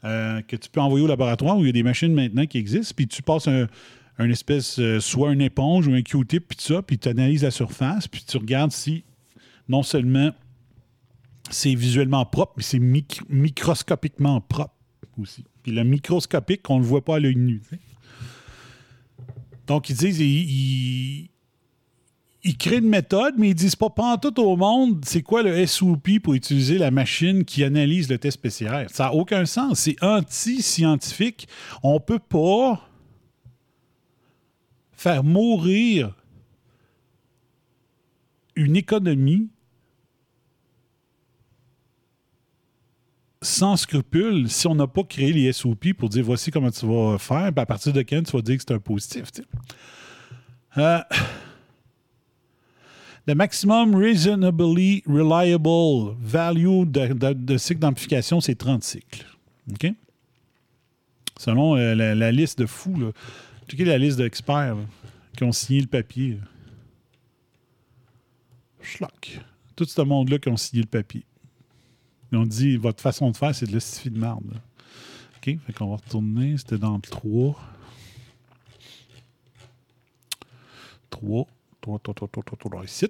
euh, 0.05 0.41
que 0.41 0.57
tu 0.57 0.70
peux 0.70 0.80
envoyer 0.80 1.05
au 1.05 1.09
laboratoire 1.09 1.59
où 1.59 1.61
il 1.61 1.66
y 1.66 1.68
a 1.68 1.72
des 1.72 1.82
machines 1.82 2.14
maintenant 2.14 2.47
qui 2.47 2.57
existent, 2.57 2.95
puis 2.97 3.07
tu 3.07 3.22
passes 3.22 3.49
un, 3.49 3.68
espèce, 4.30 4.78
euh, 4.78 4.99
soit 4.99 5.30
une 5.35 5.43
éponge 5.43 5.87
ou 5.87 5.93
un 5.93 6.01
Q-tip, 6.01 6.49
puis 6.49 6.57
ça, 6.59 6.80
puis 6.80 6.99
tu 6.99 7.07
analyses 7.11 7.43
la 7.43 7.51
surface, 7.51 8.09
puis 8.09 8.24
tu 8.26 8.39
regardes 8.39 8.72
si 8.72 9.05
non 9.68 9.82
seulement 9.82 10.32
c'est 11.51 11.74
visuellement 11.74 12.24
propre, 12.24 12.55
mais 12.57 12.62
c'est 12.62 12.78
mic- 12.78 13.20
microscopiquement 13.28 14.41
propre 14.41 14.72
aussi. 15.18 15.45
Puis 15.62 15.72
le 15.72 15.85
microscopique, 15.85 16.62
on 16.70 16.76
ne 16.76 16.80
le 16.80 16.87
voit 16.87 17.05
pas 17.05 17.16
à 17.16 17.18
l'œil 17.20 17.37
nu. 17.37 17.61
Donc, 19.66 19.91
ils 19.91 19.97
disent, 19.97 20.18
ils, 20.18 21.28
ils 22.45 22.59
créent 22.59 22.78
une 22.78 22.88
méthode, 22.88 23.34
mais 23.38 23.49
ils 23.51 23.55
disent 23.55 23.74
pas 23.74 23.90
tout 24.20 24.38
au 24.38 24.57
monde 24.57 25.03
c'est 25.05 25.22
quoi 25.22 25.42
le 25.42 25.66
SOP 25.66 26.20
pour 26.22 26.34
utiliser 26.34 26.76
la 26.76 26.90
machine 26.90 27.45
qui 27.45 27.64
analyse 27.64 28.11
le 28.11 28.18
test 28.18 28.40
PCR. 28.40 28.84
Ça 28.88 29.05
n'a 29.05 29.14
aucun 29.14 29.47
sens. 29.47 29.80
C'est 29.80 29.97
anti-scientifique. 30.03 31.49
On 31.82 31.99
peut 32.01 32.18
pas 32.18 32.86
faire 34.92 35.24
mourir 35.24 36.14
une 38.57 38.76
économie 38.76 39.49
sans 43.40 43.76
scrupule 43.76 44.51
si 44.51 44.66
on 44.66 44.74
n'a 44.74 44.86
pas 44.86 45.03
créé 45.03 45.32
les 45.32 45.53
SOP 45.53 45.92
pour 45.95 46.09
dire 46.11 46.24
voici 46.24 46.51
comment 46.51 46.70
tu 46.70 46.86
vas 46.86 47.18
faire, 47.18 47.53
à 47.57 47.66
partir 47.66 47.92
de 47.92 48.03
quand 48.03 48.22
tu 48.22 48.32
vas 48.32 48.42
dire 48.42 48.57
que 48.57 48.64
c'est 48.66 48.74
un 48.74 48.78
positif. 48.78 49.24
Euh, 50.76 51.01
the 53.27 53.35
maximum 53.35 53.95
reasonably 53.95 55.03
reliable 55.07 56.14
value 56.20 56.85
de, 56.85 57.33
de- 57.33 57.59
cycle 57.59 57.81
d'amplification, 57.81 58.41
c'est 58.41 58.55
30 58.55 58.83
cycles. 58.83 59.25
OK? 59.72 59.93
Selon 61.39 61.77
euh, 61.77 61.95
la, 61.95 62.33
liste 62.33 62.59
de 62.59 62.66
fous, 62.66 62.99
là. 62.99 63.11
checkez 63.68 63.85
la 63.85 63.99
liste 63.99 64.18
d'experts 64.18 64.77
qui 65.37 65.45
ont 65.45 65.53
signé 65.53 65.81
le 65.81 65.87
papier. 65.87 66.39
Schlock. 68.81 69.41
Tout 69.75 69.87
ce 69.87 70.03
monde-là 70.03 70.39
qui 70.39 70.49
ont 70.49 70.57
signé 70.57 70.83
le 70.83 70.89
papier. 70.89 71.25
Ils 72.31 72.39
ont 72.39 72.47
dit 72.47 72.77
votre 72.77 73.03
façon 73.03 73.31
de 73.31 73.37
faire, 73.37 73.55
c'est 73.55 73.66
de 73.66 73.72
l'estifie 73.72 74.11
de 74.11 74.18
marde. 74.18 74.61
OK? 75.39 75.59
Fait 75.66 75.72
qu'on 75.72 75.91
va 75.91 75.97
retourner. 75.97 76.57
C'était 76.59 76.79
dans 76.79 76.97
le 76.97 77.01
3. 77.01 77.59
3. 81.11 81.47
3, 81.85 81.99
3, 82.03 82.14
3, 82.14 82.28
3, 82.28 82.43
3, 82.45 82.70
3, 82.70 82.85
ici. 82.85 83.07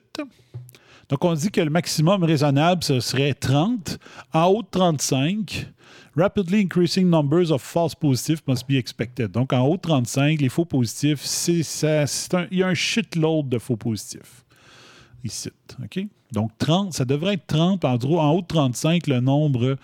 Donc, 1.08 1.24
on 1.24 1.34
dit 1.34 1.50
que 1.50 1.60
le 1.60 1.70
maximum 1.70 2.24
raisonnable, 2.24 2.82
ce 2.82 2.98
serait 2.98 3.34
30. 3.34 3.98
En 4.32 4.46
haut 4.46 4.62
de 4.62 4.68
35, 4.68 5.68
rapidly 6.16 6.62
increasing 6.62 7.08
numbers 7.08 7.52
of 7.52 7.62
false 7.62 7.94
positifs 7.94 8.42
must 8.48 8.66
be 8.66 8.72
expected. 8.72 9.30
Donc, 9.30 9.52
en 9.52 9.60
haut 9.60 9.76
de 9.76 9.82
35, 9.82 10.40
les 10.40 10.48
faux 10.48 10.64
positifs, 10.64 11.24
il 11.48 12.58
y 12.58 12.62
a 12.62 12.66
un 12.66 12.74
shitload 12.74 13.48
de 13.48 13.58
faux 13.58 13.76
positifs 13.76 14.44
ici. 15.22 15.50
OK? 15.82 16.06
Donc, 16.32 16.50
30, 16.58 16.92
ça 16.94 17.04
devrait 17.04 17.34
être 17.34 17.46
30. 17.46 17.84
En, 17.84 17.94
en 17.94 18.30
haut 18.32 18.42
de 18.42 18.46
35, 18.46 19.06
le 19.06 19.20
nombre 19.20 19.76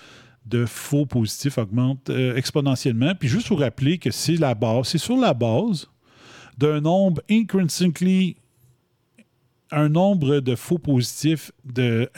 de 0.46 0.66
faux 0.66 1.06
positifs 1.06 1.58
augmente 1.58 2.10
euh, 2.10 2.34
exponentiellement. 2.34 3.14
Puis 3.14 3.28
juste 3.28 3.48
vous 3.48 3.56
rappeler 3.56 3.98
que 3.98 4.10
c'est 4.10 4.36
la 4.36 4.54
base, 4.54 4.88
c'est 4.88 4.98
sur 4.98 5.16
la 5.16 5.32
base 5.32 5.88
d'un 6.58 6.80
nombre 6.80 7.22
intrinsically 7.30 8.36
un 9.70 9.88
nombre 9.88 10.40
de 10.40 10.54
faux 10.54 10.78
positifs 10.78 11.52
de, 11.64 12.10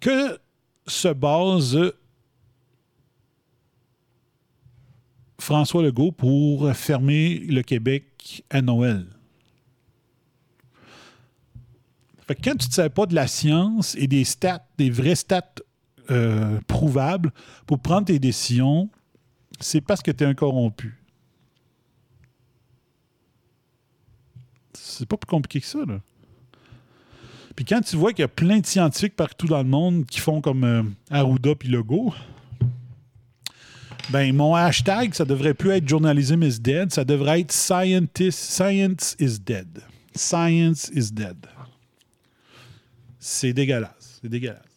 que 0.00 0.38
se 0.86 1.08
base 1.08 1.78
François 5.40 5.82
Legault 5.82 6.12
pour 6.12 6.70
fermer 6.74 7.38
le 7.38 7.62
Québec 7.62 8.44
à 8.50 8.60
Noël. 8.60 9.06
Fait 12.26 12.34
que 12.34 12.42
quand 12.42 12.56
tu 12.56 12.68
ne 12.68 12.72
sais 12.72 12.90
pas 12.90 13.06
de 13.06 13.14
la 13.14 13.26
science 13.26 13.94
et 13.94 14.06
des 14.06 14.24
stats, 14.24 14.66
des 14.76 14.90
vrais 14.90 15.14
stats 15.14 15.54
euh, 16.10 16.60
prouvables 16.66 17.32
pour 17.66 17.78
prendre 17.78 18.06
tes 18.06 18.18
décisions, 18.18 18.90
c'est 19.60 19.80
parce 19.80 20.02
que 20.02 20.10
tu 20.10 20.24
es 20.24 20.26
un 20.26 20.34
corrompu. 20.34 20.98
C'est 24.74 25.08
pas 25.08 25.16
plus 25.16 25.26
compliqué 25.26 25.60
que 25.60 25.66
ça, 25.66 25.84
là. 25.86 26.00
Puis 27.58 27.64
quand 27.64 27.80
tu 27.80 27.96
vois 27.96 28.12
qu'il 28.12 28.20
y 28.20 28.24
a 28.24 28.28
plein 28.28 28.60
de 28.60 28.66
scientifiques 28.66 29.16
partout 29.16 29.48
dans 29.48 29.58
le 29.58 29.68
monde 29.68 30.06
qui 30.06 30.20
font 30.20 30.40
comme 30.40 30.62
euh, 30.62 30.84
Arruda 31.10 31.56
puis 31.56 31.68
Legault, 31.68 32.14
ben 34.10 34.32
mon 34.32 34.54
hashtag, 34.54 35.12
ça 35.12 35.24
devrait 35.24 35.54
plus 35.54 35.72
être 35.72 35.88
journalism 35.88 36.44
is 36.44 36.60
dead, 36.60 36.92
ça 36.92 37.04
devrait 37.04 37.40
être 37.40 37.50
scientist, 37.50 38.38
science 38.38 39.16
is 39.18 39.40
dead. 39.40 39.82
Science 40.14 40.88
is 40.94 41.10
dead. 41.10 41.48
C'est 43.18 43.52
dégueulasse. 43.52 44.20
C'est 44.22 44.28
dégueulasse. 44.28 44.67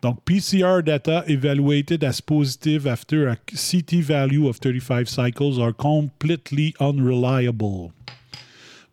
Donc, 0.00 0.24
PCR 0.24 0.82
data 0.82 1.24
evaluated 1.26 2.04
as 2.04 2.20
positive 2.20 2.86
after 2.86 3.28
a 3.28 3.36
CT 3.36 4.00
value 4.02 4.46
of 4.48 4.60
35 4.60 5.08
cycles 5.08 5.58
are 5.58 5.72
completely 5.72 6.74
unreliable. 6.78 7.92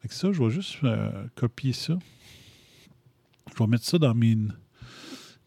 Que 0.07 0.13
ça, 0.13 0.31
je 0.31 0.43
vais 0.43 0.51
juste 0.51 0.77
euh, 0.83 1.09
copier 1.35 1.73
ça. 1.73 1.97
Je 3.51 3.57
vais 3.57 3.67
mettre 3.67 3.85
ça 3.85 3.97
dans 3.97 4.13
mes, 4.13 4.37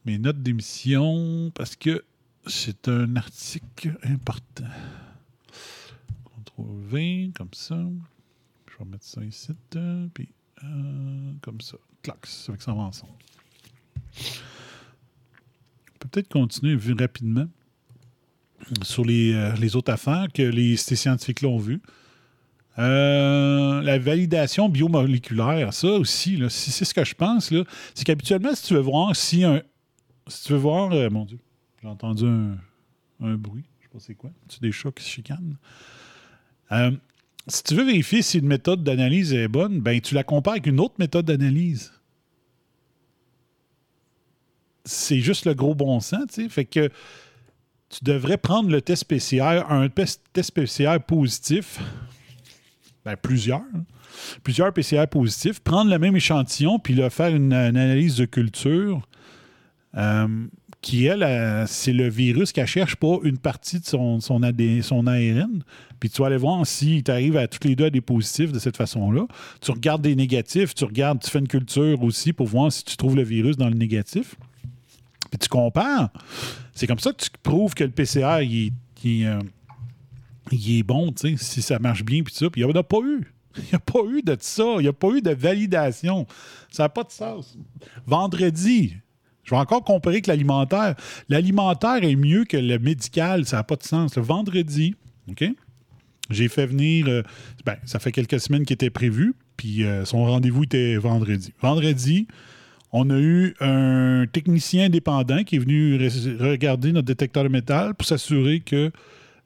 mes 0.04 0.18
notes 0.18 0.42
d'émission 0.42 1.52
parce 1.54 1.76
que 1.76 2.04
c'est 2.46 2.88
un 2.88 3.14
article 3.14 3.96
important. 4.02 4.64
CTRL 6.58 6.88
V, 6.90 7.30
comme 7.36 7.52
ça. 7.52 7.78
Je 8.66 8.78
vais 8.78 8.90
mettre 8.90 9.04
ça 9.04 9.24
ici, 9.24 9.52
puis 10.14 10.28
euh, 10.64 11.32
comme 11.42 11.60
ça. 11.60 11.76
Clac, 12.02 12.20
que 12.20 12.28
ça 12.28 12.72
va 12.72 12.82
ensemble. 12.82 13.12
Peut 15.98 16.08
peut-être 16.08 16.28
continuer 16.28 16.78
rapidement 16.98 17.46
sur 18.82 19.04
les, 19.04 19.32
euh, 19.32 19.54
les 19.56 19.76
autres 19.76 19.92
affaires 19.92 20.26
que 20.32 20.42
les, 20.42 20.76
ces 20.76 20.96
scientifiques-là 20.96 21.48
ont 21.48 21.58
vues. 21.58 21.80
Euh, 22.78 23.82
la 23.82 23.98
validation 23.98 24.68
biomoléculaire, 24.68 25.74
ça 25.74 25.88
aussi, 25.88 26.40
c'est 26.48 26.84
ce 26.84 26.94
que 26.94 27.04
je 27.04 27.14
pense, 27.14 27.52
c'est 27.94 28.04
qu'habituellement, 28.04 28.54
si 28.54 28.62
tu 28.66 28.74
veux 28.74 28.80
voir 28.80 29.16
si 29.16 29.42
un. 29.44 29.62
Si 30.28 30.44
tu 30.44 30.52
veux 30.52 30.58
voir. 30.58 30.92
euh, 30.92 31.10
mon 31.10 31.24
Dieu, 31.24 31.38
j'ai 31.82 31.88
entendu 31.88 32.24
un, 32.26 32.56
un 33.20 33.34
bruit. 33.34 33.64
Je 33.80 33.84
sais 33.84 33.90
pas 33.92 33.98
c'est 34.00 34.14
quoi. 34.14 34.30
C'est 34.48 34.62
des 34.62 34.70
chats 34.70 34.92
qui 34.92 35.02
se 35.02 35.08
chicanent. 35.08 35.56
Si 37.48 37.62
tu 37.64 37.74
veux 37.74 37.84
vérifier 37.84 38.20
si 38.22 38.38
une 38.38 38.46
méthode 38.46 38.84
d'analyse 38.84 39.32
est 39.32 39.48
bonne, 39.48 39.80
ben 39.80 40.00
tu 40.00 40.14
la 40.14 40.22
compares 40.22 40.52
avec 40.52 40.66
une 40.66 40.80
autre 40.80 40.96
méthode 40.98 41.24
d'analyse. 41.26 41.92
C'est 44.88 45.20
juste 45.20 45.44
le 45.44 45.54
gros 45.54 45.74
bon 45.74 46.00
sens, 46.00 46.24
tu 46.32 46.42
sais. 46.42 46.48
Fait 46.48 46.64
que 46.64 46.90
tu 47.88 48.04
devrais 48.04 48.36
prendre 48.36 48.70
le 48.70 48.82
test 48.82 49.04
PCR, 49.04 49.64
un 49.70 49.88
test 49.88 50.52
PCR 50.52 50.98
positif, 51.06 51.78
ben 53.04 53.16
plusieurs, 53.16 53.60
hein. 53.60 53.84
plusieurs 54.42 54.72
PCR 54.72 55.06
positifs, 55.10 55.60
prendre 55.60 55.90
le 55.90 55.98
même 55.98 56.16
échantillon 56.16 56.78
puis 56.78 56.94
le 56.94 57.08
faire 57.08 57.34
une, 57.34 57.52
analyse 57.52 58.16
de 58.16 58.26
culture 58.26 59.06
euh, 59.96 60.46
qui, 60.82 61.06
elle, 61.06 61.66
c'est 61.66 61.92
le 61.92 62.08
virus 62.08 62.52
qui 62.52 62.64
cherche 62.66 62.96
pas 62.96 63.16
une 63.24 63.38
partie 63.38 63.80
de 63.80 63.84
son, 63.84 64.42
AD 64.42 64.82
son 64.82 65.06
ARN. 65.06 65.64
Puis 65.98 66.10
tu 66.10 66.20
vas 66.20 66.28
aller 66.28 66.36
voir 66.36 66.64
si 66.66 67.02
tu 67.02 67.10
arrives 67.10 67.36
à 67.36 67.48
toutes 67.48 67.64
les 67.64 67.74
deux 67.74 67.86
à 67.86 67.90
des 67.90 68.00
positifs 68.00 68.52
de 68.52 68.58
cette 68.58 68.76
façon-là. 68.76 69.26
Tu 69.60 69.70
regardes 69.72 70.02
des 70.02 70.14
négatifs, 70.14 70.74
tu 70.74 70.84
regardes, 70.84 71.20
tu 71.20 71.30
fais 71.30 71.40
une 71.40 71.48
culture 71.48 72.02
aussi 72.02 72.32
pour 72.32 72.46
voir 72.46 72.70
si 72.70 72.84
tu 72.84 72.96
trouves 72.96 73.16
le 73.16 73.24
virus 73.24 73.56
dans 73.56 73.68
le 73.68 73.74
négatif. 73.74 74.36
Puis 75.30 75.38
tu 75.38 75.48
compares. 75.48 76.10
C'est 76.74 76.86
comme 76.86 76.98
ça 76.98 77.12
que 77.12 77.22
tu 77.22 77.30
prouves 77.42 77.74
que 77.74 77.84
le 77.84 77.90
PCR, 77.90 78.42
il 78.42 78.72
euh, 79.26 79.40
il 80.50 80.78
est 80.78 80.82
bon, 80.82 81.12
tu 81.12 81.36
sais, 81.36 81.44
si 81.44 81.62
ça 81.62 81.78
marche 81.78 82.04
bien, 82.04 82.22
puis 82.22 82.34
ça. 82.34 82.48
Puis 82.50 82.62
il 82.62 82.66
n'y 82.66 82.72
en 82.72 82.76
a 82.76 82.82
pas 82.82 83.00
eu. 83.04 83.32
Il 83.56 83.64
n'y 83.64 83.74
a 83.74 83.78
pas 83.80 84.00
eu 84.08 84.22
de 84.22 84.36
ça. 84.40 84.74
Il 84.76 84.82
n'y 84.82 84.88
a 84.88 84.92
pas 84.92 85.08
eu 85.08 85.20
de 85.20 85.30
validation. 85.30 86.26
Ça 86.70 86.84
n'a 86.84 86.88
pas 86.88 87.02
de 87.02 87.10
sens. 87.10 87.58
Vendredi, 88.06 88.96
je 89.42 89.50
vais 89.50 89.56
encore 89.56 89.82
comparer 89.82 90.16
avec 90.16 90.26
l'alimentaire. 90.26 90.94
L'alimentaire 91.28 92.04
est 92.04 92.16
mieux 92.16 92.44
que 92.44 92.56
le 92.56 92.78
médical. 92.78 93.46
Ça 93.46 93.56
n'a 93.56 93.64
pas 93.64 93.76
de 93.76 93.82
sens. 93.82 94.16
Le 94.16 94.22
vendredi, 94.22 94.94
OK? 95.28 95.44
J'ai 96.30 96.48
fait 96.48 96.66
venir. 96.66 97.08
euh, 97.08 97.22
ben, 97.64 97.76
ça 97.84 97.98
fait 97.98 98.12
quelques 98.12 98.38
semaines 98.38 98.64
qu'il 98.64 98.74
était 98.74 98.90
prévu, 98.90 99.34
puis 99.56 99.84
euh, 99.84 100.04
son 100.04 100.24
rendez-vous 100.24 100.64
était 100.64 100.96
vendredi. 100.96 101.52
Vendredi, 101.62 102.28
on 102.92 103.10
a 103.10 103.18
eu 103.18 103.54
un 103.60 104.26
technicien 104.32 104.86
indépendant 104.86 105.44
qui 105.44 105.56
est 105.56 105.58
venu 105.58 105.96
re- 105.98 106.36
regarder 106.38 106.92
notre 106.92 107.06
détecteur 107.06 107.44
de 107.44 107.48
métal 107.48 107.94
pour 107.94 108.06
s'assurer 108.06 108.60
que 108.60 108.90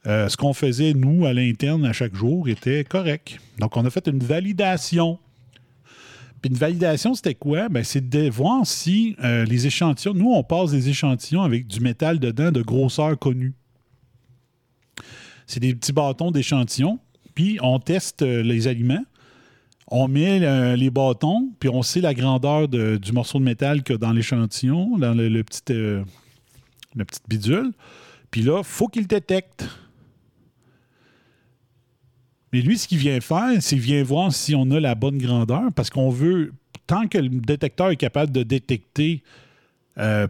euh, 0.07 0.28
ce 0.28 0.36
qu'on 0.36 0.53
faisait, 0.53 0.95
nous, 0.95 1.26
à 1.26 1.32
l'interne, 1.32 1.84
à 1.84 1.93
chaque 1.93 2.14
jour, 2.14 2.49
était 2.49 2.84
correct. 2.84 3.38
Donc, 3.59 3.76
on 3.76 3.84
a 3.84 3.90
fait 3.90 4.07
une 4.09 4.18
validation. 4.18 5.18
Puis 6.40 6.51
une 6.51 6.59
validation, 6.59 7.14
c'était 7.14 7.36
quoi? 7.36 7.68
Ben, 7.68 7.84
c'est 7.84 8.09
de 8.09 8.28
voir 8.28 8.66
si 8.66 9.14
euh, 9.22 9.45
les 9.45 9.66
échantillons, 9.68 10.14
nous, 10.14 10.32
on 10.32 10.43
passe 10.43 10.72
des 10.72 10.88
échantillons 10.88 11.43
avec 11.43 11.68
du 11.68 11.78
métal 11.78 12.18
dedans 12.18 12.51
de 12.51 12.62
grosseur 12.62 13.16
connue. 13.16 13.55
C'est 15.47 15.61
des 15.61 15.74
petits 15.74 15.93
bâtons 15.93 16.32
d'échantillons, 16.32 16.99
puis 17.34 17.59
on 17.62 17.78
teste 17.78 18.22
euh, 18.22 18.43
les 18.43 18.66
aliments. 18.66 19.05
On 19.88 20.08
met 20.08 20.42
euh, 20.42 20.76
les 20.76 20.90
bâtons, 20.90 21.50
puis 21.60 21.68
on 21.68 21.82
sait 21.82 22.00
la 22.00 22.14
grandeur 22.14 22.68
de- 22.68 22.96
du 22.96 23.12
morceau 23.12 23.38
de 23.38 23.44
métal 23.44 23.82
qu'il 23.82 23.94
y 23.94 23.96
a 23.96 23.98
dans 23.98 24.12
l'échantillon, 24.12 24.96
dans 24.98 25.12
le, 25.14 25.28
le 25.28 25.44
petit, 25.44 25.60
euh, 25.70 26.02
la 26.94 27.04
petite 27.04 27.28
bidule. 27.28 27.72
Puis 28.30 28.42
là, 28.42 28.58
il 28.58 28.64
faut 28.64 28.88
qu'il 28.88 29.06
détecte. 29.06 29.66
Mais 32.52 32.60
lui, 32.60 32.78
ce 32.78 32.86
qu'il 32.86 32.98
vient 32.98 33.20
faire, 33.20 33.50
c'est 33.60 33.76
qu'il 33.76 33.80
vient 33.80 34.02
voir 34.02 34.32
si 34.32 34.54
on 34.54 34.70
a 34.70 34.80
la 34.80 34.94
bonne 34.94 35.18
grandeur, 35.18 35.72
parce 35.74 35.90
qu'on 35.90 36.10
veut, 36.10 36.52
tant 36.86 37.06
que 37.08 37.18
le 37.18 37.28
détecteur 37.28 37.90
est 37.90 37.96
capable 37.96 38.30
de 38.32 38.42
détecter 38.42 39.22
euh, 39.98 40.26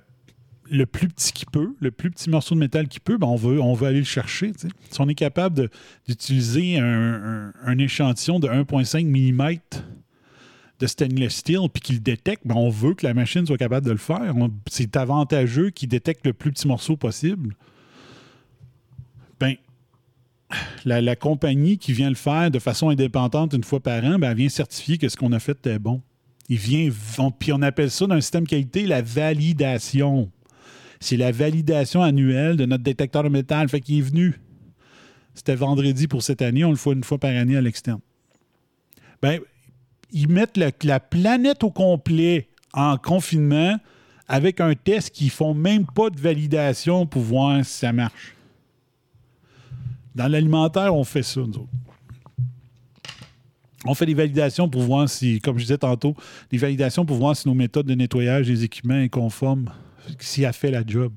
le 0.72 0.86
plus 0.86 1.06
petit 1.08 1.32
qu'il 1.32 1.48
peut, 1.50 1.74
le 1.80 1.90
plus 1.90 2.10
petit 2.10 2.30
morceau 2.30 2.54
de 2.54 2.60
métal 2.60 2.88
qu'il 2.88 3.02
peut, 3.02 3.18
ben 3.18 3.26
on, 3.28 3.36
veut, 3.36 3.86
aller 3.86 3.98
le 3.98 4.04
chercher. 4.04 4.52
Si 4.90 5.00
on 5.00 5.08
est 5.08 5.14
capable 5.14 5.68
d'utiliser 6.08 6.78
un, 6.78 6.84
un- 6.86 7.52
un 7.64 7.78
échantillon 7.78 8.40
de 8.40 8.48
1,5 8.48 9.04
mm 9.06 9.58
de 10.80 10.86
stainless 10.86 11.36
steel 11.36 11.68
puis 11.72 11.80
qu'il 11.82 12.02
détecte, 12.02 12.42
ben 12.46 12.56
on 12.56 12.70
veut 12.70 12.94
que 12.94 13.06
la 13.06 13.14
machine 13.14 13.46
soit 13.46 13.58
capable 13.58 13.86
de 13.86 13.92
le 13.92 13.98
faire. 13.98 14.34
C'est 14.68 14.96
avantageux 14.96 15.70
qu'il 15.70 15.88
détecte 15.88 16.26
le 16.26 16.32
plus 16.32 16.50
petit 16.50 16.66
morceau 16.66 16.96
possible. 16.96 17.54
Ben, 19.38 19.54
la, 20.84 21.16
compagnie 21.16 21.78
qui 21.78 21.92
vient 21.92 22.08
le 22.08 22.14
faire 22.16 22.50
de 22.50 22.58
façon 22.58 22.88
indépendante 22.88 23.52
une 23.52 23.64
fois 23.64 23.80
par 23.80 24.02
an, 24.04 24.18
ben, 24.18 24.34
vient 24.34 24.48
certifier 24.48 24.98
que 24.98 25.08
ce 25.08 25.16
qu'on 25.16 25.32
a 25.32 25.38
fait 25.38 25.52
était 25.52 25.78
bon. 25.78 26.02
Il 26.48 26.58
vient, 26.58 26.88
on- 27.18 27.30
puis 27.30 27.52
on 27.52 27.62
appelle 27.62 27.90
ça 27.90 28.06
dans 28.06 28.14
le 28.14 28.20
système 28.20 28.46
qualité 28.46 28.86
la 28.86 29.02
validation. 29.02 30.30
C'est 31.02 31.16
la 31.16 31.32
validation 31.32 32.00
annuelle 32.00 32.56
de 32.56 32.64
notre 32.64 32.84
détecteur 32.84 33.24
de 33.24 33.28
métal. 33.28 33.68
Fait 33.68 33.80
qu'il 33.80 33.98
est 33.98 34.02
venu. 34.02 34.40
C'était 35.34 35.56
vendredi 35.56 36.06
pour 36.06 36.22
cette 36.22 36.42
année. 36.42 36.64
On 36.64 36.70
le 36.70 36.76
fait 36.76 36.92
une 36.92 37.02
fois 37.02 37.18
par 37.18 37.30
année 37.30 37.56
à 37.56 37.60
l'externe. 37.60 38.00
Ben, 39.20 39.40
ils 40.12 40.28
mettent 40.28 40.56
la 40.56 41.00
planète 41.00 41.64
au 41.64 41.70
complet 41.70 42.48
en 42.72 42.96
confinement 42.96 43.78
avec 44.28 44.60
un 44.60 44.74
test 44.74 45.10
qui 45.10 45.28
font 45.28 45.54
même 45.54 45.86
pas 45.86 46.08
de 46.08 46.20
validation 46.20 47.04
pour 47.04 47.22
voir 47.22 47.64
si 47.64 47.78
ça 47.78 47.92
marche. 47.92 48.34
Dans 50.14 50.28
l'alimentaire, 50.28 50.94
on 50.94 51.04
fait 51.04 51.22
ça, 51.22 51.40
nous 51.40 51.48
autres. 51.48 51.68
On 53.84 53.94
fait 53.94 54.06
des 54.06 54.14
validations 54.14 54.68
pour 54.68 54.82
voir 54.82 55.08
si, 55.08 55.40
comme 55.40 55.58
je 55.58 55.64
disais 55.64 55.78
tantôt, 55.78 56.14
des 56.50 56.58
validations 56.58 57.04
pour 57.04 57.16
voir 57.16 57.36
si 57.36 57.48
nos 57.48 57.54
méthodes 57.54 57.86
de 57.86 57.94
nettoyage 57.94 58.46
des 58.46 58.62
équipements 58.62 59.02
sont 59.02 59.08
conformes, 59.08 59.70
si 60.18 60.42
elle 60.42 60.52
fait 60.52 60.70
la 60.70 60.82
job. 60.86 61.12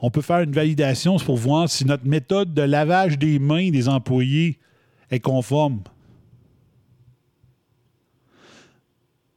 On 0.00 0.10
peut 0.10 0.20
faire 0.20 0.40
une 0.40 0.52
validation 0.52 1.16
pour 1.18 1.36
voir 1.36 1.68
si 1.68 1.84
notre 1.84 2.06
méthode 2.06 2.54
de 2.54 2.62
lavage 2.62 3.18
des 3.18 3.38
mains 3.38 3.70
des 3.70 3.88
employés 3.88 4.58
est 5.10 5.20
conforme. 5.20 5.82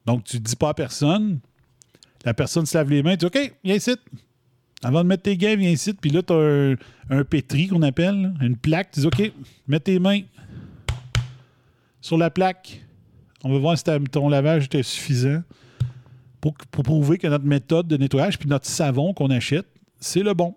Donc, 0.06 0.24
tu 0.24 0.38
ne 0.38 0.42
dis 0.42 0.56
pas 0.56 0.70
à 0.70 0.74
personne, 0.74 1.40
la 2.26 2.34
personne 2.34 2.66
se 2.66 2.78
lave 2.78 2.90
les 2.90 3.04
mains, 3.04 3.18
tu 3.18 3.20
dis 3.20 3.26
OK, 3.26 3.54
viens 3.64 3.76
ici. 3.76 3.96
Avant 4.84 5.04
de 5.04 5.08
mettre 5.08 5.24
tes 5.24 5.38
gants, 5.38 5.56
viens 5.56 5.70
ici. 5.70 5.94
Puis 5.94 6.10
là, 6.10 6.24
tu 6.24 6.34
as 6.34 6.76
un, 7.10 7.24
pétri 7.24 7.68
qu'on 7.68 7.84
appelle, 7.84 8.34
une 8.42 8.58
plaque. 8.58 8.92
Tu 8.92 9.02
dis 9.02 9.06
OK, 9.06 9.32
mets 9.68 9.80
tes 9.80 10.00
mains 10.00 10.22
sur 12.02 12.18
la 12.18 12.32
plaque. 12.32 12.82
On 13.44 13.52
va 13.52 13.60
voir 13.60 13.78
si 13.78 13.84
ton 14.12 14.28
lavage 14.28 14.66
était 14.66 14.84
suffisant 14.84 15.44
pour, 16.42 16.56
prouver 16.84 17.18
que 17.18 17.28
notre 17.28 17.46
méthode 17.46 17.88
de 17.88 17.98
nettoyage 17.98 18.38
puis 18.38 18.50
notre 18.50 18.66
savon 18.66 19.14
qu'on 19.14 19.30
achète, 19.30 19.68
c'est 20.00 20.24
le 20.24 20.34
bon. 20.34 20.56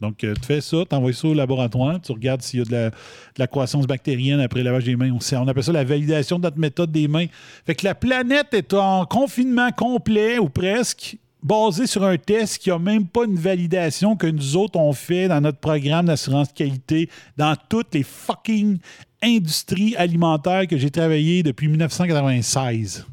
Donc, 0.00 0.24
euh, 0.24 0.34
tu 0.34 0.42
fais 0.42 0.60
ça, 0.60 0.78
tu 0.88 0.94
envoies 0.94 1.12
ça 1.12 1.28
au 1.28 1.34
laboratoire, 1.34 2.00
tu 2.00 2.12
regardes 2.12 2.42
s'il 2.42 2.58
y 2.58 2.62
a 2.62 2.90
de 2.90 2.94
la, 3.38 3.46
croissance 3.46 3.86
bactérienne 3.86 4.40
après 4.40 4.60
le 4.60 4.66
lavage 4.66 4.84
des 4.84 4.96
mains. 4.96 5.10
On 5.12 5.48
appelle 5.48 5.62
ça 5.62 5.72
la 5.72 5.84
validation 5.84 6.38
de 6.38 6.42
notre 6.42 6.58
méthode 6.58 6.90
des 6.90 7.06
mains. 7.06 7.26
Fait 7.64 7.74
que 7.74 7.86
la 7.86 7.94
planète 7.94 8.52
est 8.52 8.74
en 8.74 9.06
confinement 9.06 9.70
complet 9.70 10.38
ou 10.38 10.48
presque, 10.48 11.16
basé 11.44 11.86
sur 11.86 12.02
un 12.02 12.16
test 12.16 12.58
qui 12.58 12.70
n'a 12.70 12.78
même 12.78 13.06
pas 13.06 13.24
une 13.24 13.36
validation 13.36 14.16
que 14.16 14.26
nous 14.26 14.56
autres 14.56 14.78
on 14.78 14.92
fait 14.92 15.28
dans 15.28 15.40
notre 15.40 15.58
programme 15.58 16.06
d'assurance 16.06 16.52
qualité 16.52 17.08
dans 17.36 17.54
toutes 17.68 17.94
les 17.94 18.02
fucking 18.02 18.78
industries 19.22 19.94
alimentaires 19.96 20.66
que 20.66 20.76
j'ai 20.76 20.90
travaillé 20.90 21.42
depuis 21.42 21.68
1996. 21.68 23.06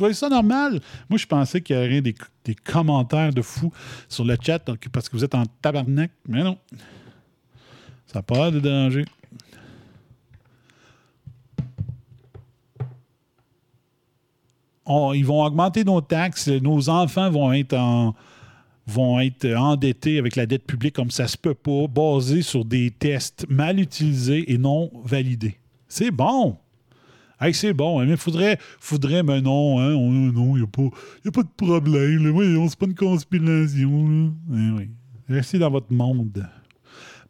Trouvez 0.00 0.14
ça 0.14 0.30
normal? 0.30 0.80
Moi, 1.10 1.18
je 1.18 1.26
pensais 1.26 1.60
qu'il 1.60 1.76
y 1.76 1.78
aurait 1.78 2.00
des, 2.00 2.14
des 2.46 2.54
commentaires 2.54 3.34
de 3.34 3.42
fous 3.42 3.70
sur 4.08 4.24
le 4.24 4.34
chat 4.40 4.58
parce 4.90 5.10
que 5.10 5.14
vous 5.18 5.24
êtes 5.24 5.34
en 5.34 5.44
tabarnak. 5.60 6.10
Mais 6.26 6.42
non. 6.42 6.56
Ça 8.06 8.20
n'a 8.20 8.22
pas 8.22 8.50
de 8.50 8.60
déranger. 8.60 9.04
On- 14.86 15.12
ils 15.12 15.24
vont 15.26 15.42
augmenter 15.44 15.84
nos 15.84 16.00
taxes. 16.00 16.48
Nos 16.48 16.88
enfants 16.88 17.30
vont 17.30 17.52
être 17.52 18.14
vont 18.86 19.20
être 19.20 19.54
endettés 19.54 20.18
avec 20.18 20.34
la 20.34 20.46
dette 20.46 20.64
publique 20.66 20.94
comme 20.94 21.10
ça 21.10 21.28
se 21.28 21.36
peut 21.36 21.54
pas, 21.54 21.86
basé 21.88 22.40
sur 22.40 22.64
des 22.64 22.90
tests 22.90 23.44
mal 23.50 23.78
utilisés 23.78 24.50
et 24.50 24.56
non 24.56 24.90
validés. 25.04 25.58
C'est 25.88 26.10
bon. 26.10 26.56
Hey, 27.40 27.54
c'est 27.54 27.72
bon, 27.72 28.00
hein, 28.00 28.06
mais 28.06 28.16
faudrait, 28.16 28.58
faudrait, 28.80 29.22
mais 29.22 29.40
non, 29.40 29.78
hein, 29.80 29.94
on- 29.94 30.10
non, 30.10 30.56
il 30.56 30.60
n'y 30.60 30.62
a, 30.62 31.28
a 31.28 31.30
pas 31.32 31.42
de 31.42 31.48
problème. 31.56 32.24
Là. 32.24 32.30
Voyons, 32.32 32.68
c'est 32.68 32.78
pas 32.78 32.86
une 32.86 32.94
conspiration. 32.94 34.32
Là. 34.50 34.82
Eh. 35.28 35.32
Restez 35.34 35.58
dans 35.58 35.70
votre 35.70 35.92
monde. 35.92 36.46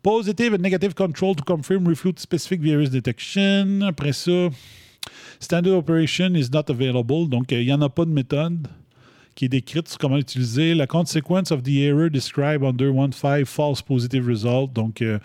Positive 0.02 0.54
and 0.54 0.62
negative 0.62 0.94
control 0.94 1.36
to 1.36 1.44
confirm 1.44 1.86
refute 1.86 2.18
specific 2.18 2.61
virus 2.62 2.90
detection. 2.90 3.82
Après 3.82 4.12
ça, 4.14 4.48
standard 5.38 5.74
operation 5.76 6.34
is 6.34 6.48
not 6.50 6.64
available. 6.70 7.28
Donc, 7.28 7.52
euh, 7.52 7.61
il 7.61 7.66
n'y 7.66 7.72
en 7.72 7.82
a 7.82 7.88
pas 7.90 8.06
de 8.06 8.11
méthode 8.11 8.66
qui 9.34 9.44
est 9.44 9.48
décrite 9.48 9.88
sur 9.88 9.98
comment 9.98 10.16
l'utiliser. 10.16 10.74
La 10.74 10.86
consequence 10.86 11.52
of 11.52 11.62
the 11.62 11.76
error 11.76 12.08
described 12.11 12.64
under 12.64 12.90
1.5 12.92 13.44
false 13.44 13.82
positive 13.82 14.26
result. 14.26 14.72
Donc, 14.72 15.02
euh, 15.02 15.18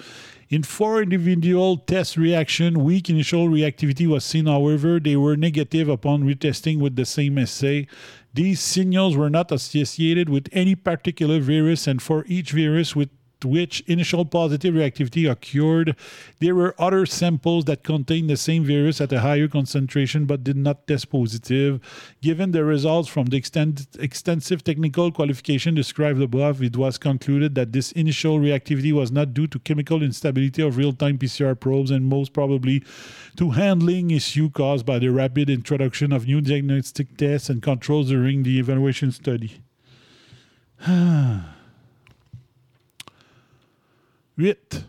in 0.50 0.64
four 0.64 1.02
individual 1.02 1.78
test 1.78 2.18
reaction, 2.18 2.84
weak 2.84 3.10
initial 3.10 3.48
reactivity 3.48 4.08
was 4.08 4.24
seen. 4.24 4.46
However, 4.46 5.00
they 5.00 5.16
were 5.16 5.36
negative 5.36 5.90
upon 5.90 6.24
retesting 6.24 6.80
with 6.80 6.96
the 6.96 7.06
same 7.06 7.38
assay. 7.38 7.88
These 8.34 8.60
signals 8.60 9.16
were 9.16 9.30
not 9.30 9.52
associated 9.52 10.30
with 10.30 10.50
any 10.52 10.76
particular 10.76 11.40
virus, 11.40 11.88
and 11.88 12.02
for 12.02 12.26
each 12.28 12.52
virus 12.52 12.96
with 12.96 13.10
which 13.46 13.82
initial 13.82 14.26
positive 14.26 14.74
reactivity 14.74 15.30
occurred, 15.30 15.96
there 16.40 16.56
were 16.56 16.76
other 16.80 17.06
samples 17.06 17.66
that 17.66 17.84
contained 17.84 18.30
the 18.30 18.38
same 18.38 18.64
virus 18.66 19.02
at 19.02 19.12
a 19.12 19.22
higher 19.22 19.48
concentration 19.48 20.26
but 20.26 20.44
did 20.44 20.58
not 20.58 20.88
test 20.88 21.10
positive. 21.10 21.80
Given 22.22 22.52
the 22.52 22.64
results 22.64 23.10
from 23.10 23.28
the 23.28 23.38
extensive 23.38 24.64
technical 24.64 25.12
qualification 25.12 25.76
described 25.76 26.22
above, 26.22 26.62
it 26.62 26.78
was 26.78 26.98
concluded 26.98 27.56
that 27.56 27.72
this 27.72 27.92
initial 27.94 28.40
reactivity 28.40 28.92
was 28.92 29.12
not 29.12 29.34
due 29.34 29.48
to 29.48 29.60
chemical 29.60 30.04
instability 30.04 30.62
of 30.62 30.78
real 30.78 30.94
time 30.94 31.18
PCR 31.18 31.60
probes 31.60 31.92
and 31.92 32.06
most 32.06 32.34
probably 32.34 32.84
to 33.38 33.52
handling 33.52 34.12
issue 34.12 34.50
caused 34.50 34.86
by 34.86 35.00
the 35.00 35.10
rapid 35.10 35.50
introduction 35.50 36.12
of 36.12 36.28
new 36.28 36.42
diagnostic 36.42 37.18
tests 37.18 37.50
and 37.50 37.62
controls 37.62 38.10
during 38.10 38.44
the 38.44 38.60
evaluation 38.60 39.12
study. 39.12 39.62
8. 44.38 44.86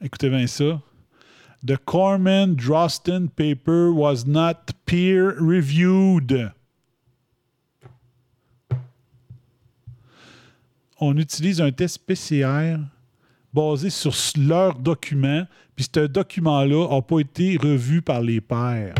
Écoutez 0.00 0.28
bien 0.28 0.46
ça. 0.46 0.80
The 1.64 1.76
Corman 1.76 2.54
Drosten 2.54 3.28
paper 3.28 3.92
was 3.92 4.24
not 4.26 4.72
peer 4.84 5.36
reviewed. 5.38 6.52
On 10.98 11.16
utilise 11.16 11.60
un 11.60 11.70
test 11.72 12.06
PCR 12.06 12.78
basé 13.52 13.90
sur 13.90 14.12
leur 14.36 14.74
document, 14.78 15.46
puis 15.74 15.86
ce 15.92 16.06
document-là 16.06 16.88
n'a 16.88 17.02
pas 17.02 17.20
été 17.20 17.56
revu 17.56 18.02
par 18.02 18.20
les 18.20 18.40
pairs. 18.40 18.94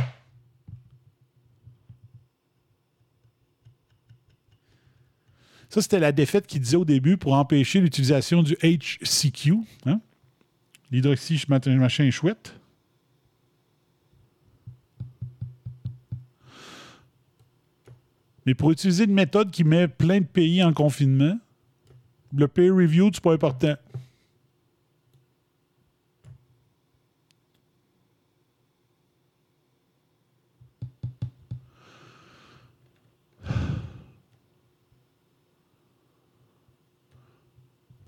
Ça, 5.76 5.82
c'était 5.82 5.98
la 5.98 6.12
défaite 6.12 6.46
qu'il 6.46 6.62
disait 6.62 6.78
au 6.78 6.86
début 6.86 7.18
pour 7.18 7.34
empêcher 7.34 7.82
l'utilisation 7.82 8.42
du 8.42 8.56
HCQ, 8.62 9.56
hein? 9.84 10.00
l'hydroxy 10.90 11.44
machin 11.50 12.10
chouette. 12.10 12.58
Mais 18.46 18.54
pour 18.54 18.70
utiliser 18.70 19.04
une 19.04 19.12
méthode 19.12 19.50
qui 19.50 19.64
met 19.64 19.86
plein 19.86 20.20
de 20.20 20.24
pays 20.24 20.64
en 20.64 20.72
confinement, 20.72 21.38
Le 22.32 22.48
peer 22.48 22.70
review, 22.74 23.10
c'est 23.12 23.22
pas 23.22 23.34
important. 23.34 23.74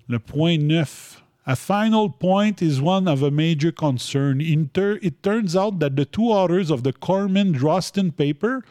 Le 0.08 0.18
point 0.18 0.62
9. 0.62 1.18
A 1.46 1.54
final 1.56 2.10
point 2.10 2.60
is 2.62 2.80
one 2.80 3.06
of 3.06 3.22
a 3.22 3.30
major 3.30 3.70
concern. 3.70 4.40
It 4.40 5.22
turns 5.22 5.54
out 5.54 5.78
that 5.80 5.96
the 5.96 6.06
two 6.06 6.30
authors 6.30 6.70
of 6.70 6.82
the 6.82 6.92
Corman 6.92 7.54
Drosten 7.54 8.14
paper, 8.14 8.64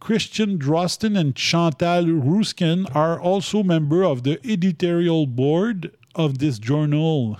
Christian 0.00 0.58
Drosten 0.58 1.18
and 1.18 1.34
Chantal 1.34 2.06
Ruskin, 2.06 2.86
are 2.94 3.20
also 3.20 3.62
members 3.62 4.06
of 4.06 4.22
the 4.24 4.38
editorial 4.46 5.26
board 5.26 5.90
of 6.14 6.38
this 6.38 6.58
journal. 6.58 7.38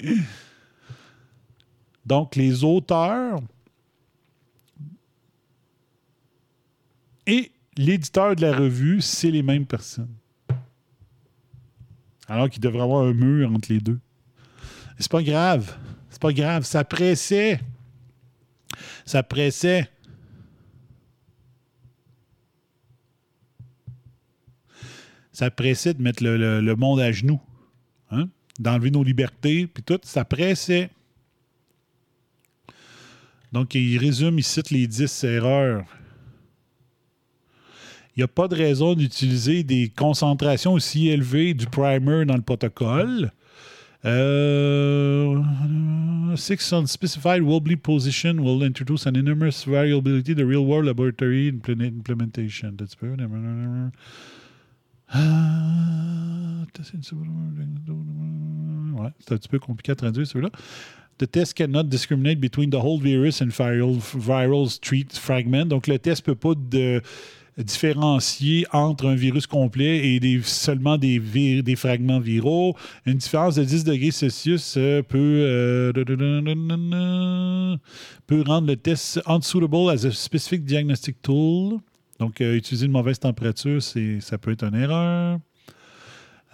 Donc, 2.06 2.36
les 2.36 2.62
auteurs 2.62 3.40
et 7.26 7.50
l'éditeur 7.76 8.36
de 8.36 8.42
la 8.42 8.56
revue, 8.56 9.00
c'est 9.00 9.30
les 9.30 9.42
mêmes 9.42 9.66
personnes. 9.66 10.14
Alors 12.28 12.48
qu'il 12.48 12.60
devrait 12.60 12.82
avoir 12.82 13.04
un 13.04 13.12
mur 13.12 13.52
entre 13.52 13.72
les 13.72 13.80
deux. 13.80 13.98
C'est 14.98 15.10
pas 15.10 15.22
grave. 15.22 15.76
C'est 16.10 16.20
pas 16.20 16.32
grave. 16.32 16.64
Ça 16.64 16.84
pressait. 16.84 17.60
Ça 19.04 19.22
pressait. 19.22 19.90
Ça 25.32 25.50
pressait 25.50 25.94
de 25.94 26.02
mettre 26.02 26.22
le, 26.22 26.74
monde 26.76 27.00
à 27.00 27.10
genoux. 27.10 27.40
Hein? 28.10 28.28
D'enlever 28.58 28.90
nos 28.90 29.02
libertés, 29.02 29.66
puis 29.66 29.82
tout. 29.82 29.98
Ça 30.04 30.24
pressait. 30.24 30.90
Donc, 33.52 33.74
il 33.74 33.98
résume, 33.98 34.38
il 34.38 34.44
cite 34.44 34.70
les 34.70 34.86
10 34.86 35.24
erreurs. 35.24 35.84
Il 38.16 38.20
n'y 38.20 38.24
a 38.24 38.28
pas 38.28 38.46
de 38.48 38.54
raison 38.54 38.94
d'utiliser 38.94 39.64
des 39.64 39.88
concentrations 39.88 40.72
aussi 40.74 41.08
élevées 41.08 41.52
du 41.54 41.66
primer 41.66 42.24
dans 42.24 42.36
le 42.36 42.42
protocole. 42.42 43.32
Euh, 44.04 45.40
six 46.36 46.72
unspecified 46.72 47.42
wobbly 47.42 47.76
position 47.76 48.34
will 48.38 48.62
introduce 48.62 49.06
an 49.06 49.14
enormous 49.16 49.64
variability 49.66 50.34
to 50.34 50.44
real-world 50.46 50.84
laboratory 50.86 51.50
impl- 51.50 51.80
implementation. 51.82 52.76
Ah, 55.08 56.64
Ouais, 58.96 59.10
c'est 59.18 59.32
un 59.32 59.36
petit 59.38 59.48
peu 59.48 59.58
compliqué 59.58 59.92
à 59.92 59.94
traduire 59.96 60.26
celui-là. 60.26 60.50
The 61.18 61.30
test 61.30 61.54
cannot 61.54 61.84
discriminate 61.84 62.40
between 62.40 62.70
the 62.70 62.74
whole 62.76 63.00
virus 63.00 63.40
and 63.40 63.48
viral, 63.50 63.98
viral 64.16 64.68
street 64.68 65.08
fragment. 65.12 65.66
Donc, 65.66 65.86
le 65.86 65.98
test 65.98 66.26
ne 66.26 66.34
peut 66.34 66.38
pas 66.38 66.54
de- 66.54 67.00
différencier 67.58 68.66
entre 68.72 69.06
un 69.06 69.14
virus 69.14 69.46
complet 69.46 70.14
et 70.16 70.40
seulement 70.42 70.98
des, 70.98 71.18
vir- 71.20 71.62
des 71.62 71.76
fragments 71.76 72.18
viraux. 72.20 72.74
Une 73.06 73.14
différence 73.18 73.54
de 73.54 73.64
10 73.64 73.84
degrés 73.84 74.10
Celsius 74.10 74.74
euh, 74.76 75.02
peut, 75.02 75.18
euh, 75.18 75.92
peut 78.26 78.42
rendre 78.46 78.66
le 78.68 78.76
test 78.76 79.20
unsuitable 79.26 79.90
as 79.90 80.04
a 80.04 80.10
specific 80.10 80.64
diagnostic 80.64 81.20
tool. 81.22 81.78
Donc, 82.18 82.40
euh, 82.40 82.56
utiliser 82.56 82.86
une 82.86 82.92
mauvaise 82.92 83.18
température, 83.18 83.82
ça 83.82 84.38
peut 84.38 84.52
être 84.52 84.64
une 84.64 84.74
erreur. 84.76 85.38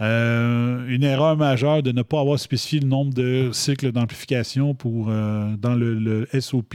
Euh, 0.00 0.86
une 0.88 1.02
erreur 1.02 1.36
majeure 1.36 1.82
de 1.82 1.92
ne 1.92 2.00
pas 2.02 2.20
avoir 2.20 2.38
spécifié 2.38 2.80
le 2.80 2.86
nombre 2.86 3.12
de 3.12 3.50
cycles 3.52 3.92
d'amplification 3.92 4.74
pour, 4.74 5.08
euh, 5.10 5.54
dans 5.58 5.74
le, 5.74 6.26
SOP. 6.38 6.74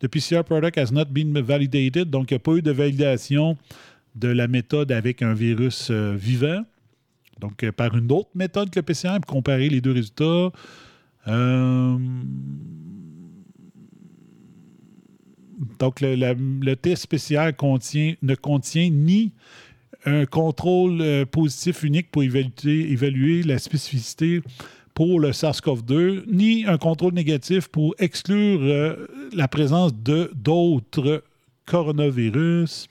The 0.00 0.08
PCR 0.08 0.42
product 0.42 0.78
has 0.78 0.90
not 0.90 1.06
been 1.06 1.38
validated, 1.38 2.08
donc 2.08 2.30
il 2.30 2.34
n'y 2.34 2.36
a 2.36 2.40
pas 2.40 2.52
eu 2.52 2.62
de 2.62 2.70
validation 2.70 3.58
de 4.14 4.28
la 4.28 4.48
méthode 4.48 4.90
avec 4.90 5.20
un 5.20 5.34
virus 5.34 5.88
euh, 5.90 6.14
vivant. 6.16 6.62
Donc, 7.40 7.70
par 7.72 7.94
une 7.94 8.10
autre 8.10 8.30
méthode 8.34 8.70
que 8.70 8.78
le 8.78 8.82
PCR 8.82 9.20
pour 9.20 9.34
comparer 9.34 9.68
les 9.68 9.82
deux 9.82 9.92
résultats. 9.92 10.50
Donc, 15.78 16.00
le, 16.00 16.74
test 16.74 17.06
contient, 17.58 18.14
ne 18.22 18.34
contient 18.34 18.88
ni 18.88 19.32
un 20.06 20.24
contrôle 20.24 21.00
euh, 21.00 21.26
positif 21.26 21.82
unique 21.82 22.10
pour 22.10 22.22
évaluer, 22.22 23.42
la 23.42 23.58
spécificité 23.58 24.40
pour 24.94 25.20
le 25.20 25.32
SARS-CoV-2, 25.32 26.24
ni 26.28 26.64
un 26.64 26.78
contrôle 26.78 27.12
négatif 27.12 27.68
pour 27.68 27.94
exclure 27.98 28.60
euh, 28.62 29.06
la 29.34 29.48
présence 29.48 29.92
de 29.94 30.30
d'autres 30.34 31.22
coronavirus. 31.66 32.88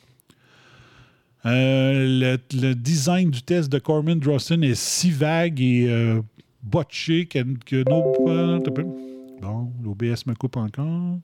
Euh, 1.45 2.37
le, 2.51 2.73
design 2.73 3.31
du 3.31 3.41
test 3.41 3.71
de 3.71 3.79
Corman 3.79 4.19
Drosten 4.19 4.63
est 4.63 4.75
si 4.75 5.11
vague 5.11 5.61
et 5.61 5.87
botché 6.61 7.27
que, 7.27 7.39
que. 7.65 7.83
Bon, 7.83 9.71
l'OBS 9.83 10.25
me 10.25 10.33
coupe 10.33 10.57
encore. 10.57 11.19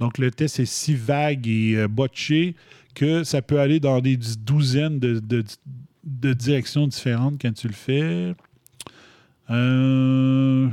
Donc, 0.00 0.18
le 0.18 0.30
test 0.30 0.60
est 0.60 0.66
si 0.66 0.94
vague 0.94 1.46
et 1.46 1.76
euh, 1.76 1.88
botché 1.88 2.54
que 2.94 3.24
ça 3.24 3.42
peut 3.42 3.60
aller 3.60 3.80
dans 3.80 4.00
des 4.00 4.16
douzaines 4.16 4.98
de, 4.98 6.32
directions 6.32 6.86
différentes 6.86 7.40
quand 7.40 7.52
tu 7.52 7.68
le 7.68 7.74
fais. 7.74 8.34
Euh, 9.50 10.68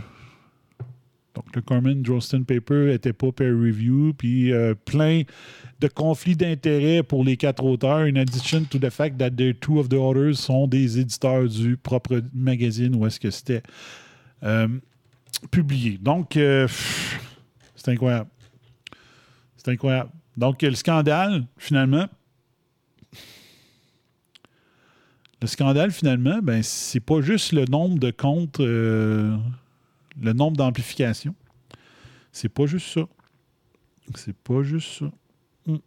donc, 1.35 1.55
le 1.55 1.61
Corman 1.61 2.01
Drosten 2.01 2.45
paper 2.45 2.87
n'était 2.87 3.13
pas 3.13 3.31
peer 3.31 3.53
review, 3.53 4.13
puis 4.13 4.51
euh, 4.51 4.75
plein 4.85 5.23
de 5.79 5.87
conflits 5.87 6.35
d'intérêts 6.35 7.01
pour 7.01 7.23
les 7.23 7.37
quatre 7.37 7.63
auteurs, 7.63 8.01
in 8.01 8.15
addition 8.17 8.65
to 8.65 8.77
the 8.77 8.89
fact 8.89 9.17
that 9.17 9.31
the 9.31 9.59
two 9.59 9.79
of 9.79 9.89
the 9.89 9.95
authors 9.95 10.35
sont 10.35 10.67
des 10.67 10.99
éditeurs 10.99 11.47
du 11.47 11.77
propre 11.77 12.21
magazine 12.33 12.95
où 12.95 13.05
est-ce 13.07 13.19
que 13.19 13.31
c'était 13.31 13.63
publié. 15.49 15.97
Donc, 15.99 16.33
c'est 16.33 17.89
incroyable. 17.89 18.29
C'est 19.63 19.71
incroyable. 19.71 20.09
Donc, 20.37 20.63
le 20.63 20.73
scandale, 20.73 21.45
finalement, 21.55 22.07
le 25.39 25.47
scandale, 25.47 25.91
finalement, 25.91 26.39
ben, 26.41 26.63
c'est 26.63 26.99
pas 26.99 27.21
juste 27.21 27.51
le 27.51 27.65
nombre 27.65 27.99
de 27.99 28.09
comptes, 28.09 28.59
euh, 28.59 29.37
le 30.19 30.33
nombre 30.33 30.57
d'amplifications. 30.57 31.35
C'est 32.31 32.49
pas 32.49 32.65
juste 32.65 32.87
ça. 32.87 33.01
C'est 34.15 34.35
pas 34.35 34.63
juste 34.63 34.99
ça. 34.99 35.11
Hmm. 35.67 35.77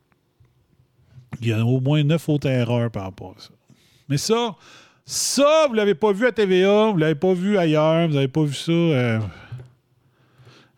Il 1.40 1.48
y 1.48 1.52
a 1.52 1.64
au 1.64 1.80
moins 1.80 2.04
neuf 2.04 2.28
autres 2.28 2.48
erreurs 2.48 2.92
par 2.92 3.02
rapport 3.02 3.34
à 3.36 3.40
ça. 3.40 3.50
Mais 4.08 4.18
ça, 4.18 4.54
ça, 5.04 5.66
vous 5.66 5.74
l'avez 5.74 5.96
pas 5.96 6.12
vu 6.12 6.26
à 6.26 6.32
TVA, 6.32 6.92
vous 6.92 6.98
l'avez 6.98 7.16
pas 7.16 7.34
vu 7.34 7.58
ailleurs, 7.58 8.06
vous 8.06 8.14
n'avez 8.14 8.28
pas 8.28 8.44
vu 8.44 8.54
ça 8.54 8.70
euh, 8.70 9.20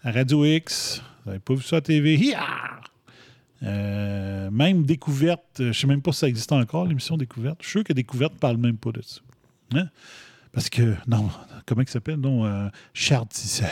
à 0.03 0.12
Radio 0.12 0.47
X, 0.47 1.03
vous 1.24 1.30
n'avez 1.30 1.40
pas 1.40 1.55
vu 1.55 1.62
ça 1.62 1.76
à 1.76 1.80
TV. 1.82 2.34
Euh, 3.62 4.50
même 4.50 4.84
Découverte, 4.84 5.61
euh, 5.61 5.72
je 5.72 5.80
sais 5.80 5.86
même 5.86 6.02
pas 6.02 6.12
si 6.12 6.18
ça 6.20 6.28
existe 6.28 6.52
encore, 6.52 6.86
l'émission 6.86 7.16
Découverte. 7.16 7.59
Je 7.61 7.66
suis 7.66 7.72
sûr 7.72 7.84
que 7.84 7.92
Découverte 7.92 8.34
ne 8.34 8.38
parle 8.38 8.59
même 8.59 8.76
pas 8.76 8.92
de 8.92 9.02
ça. 9.02 9.20
Hein? 9.74 9.88
Parce 10.52 10.68
que, 10.68 10.94
non, 11.07 11.30
comment 11.64 11.82
il 11.82 11.88
s'appelle? 11.88 12.16
Non, 12.16 12.44
euh, 12.44 12.68
Charles 12.94 13.28
Tisser 13.28 13.64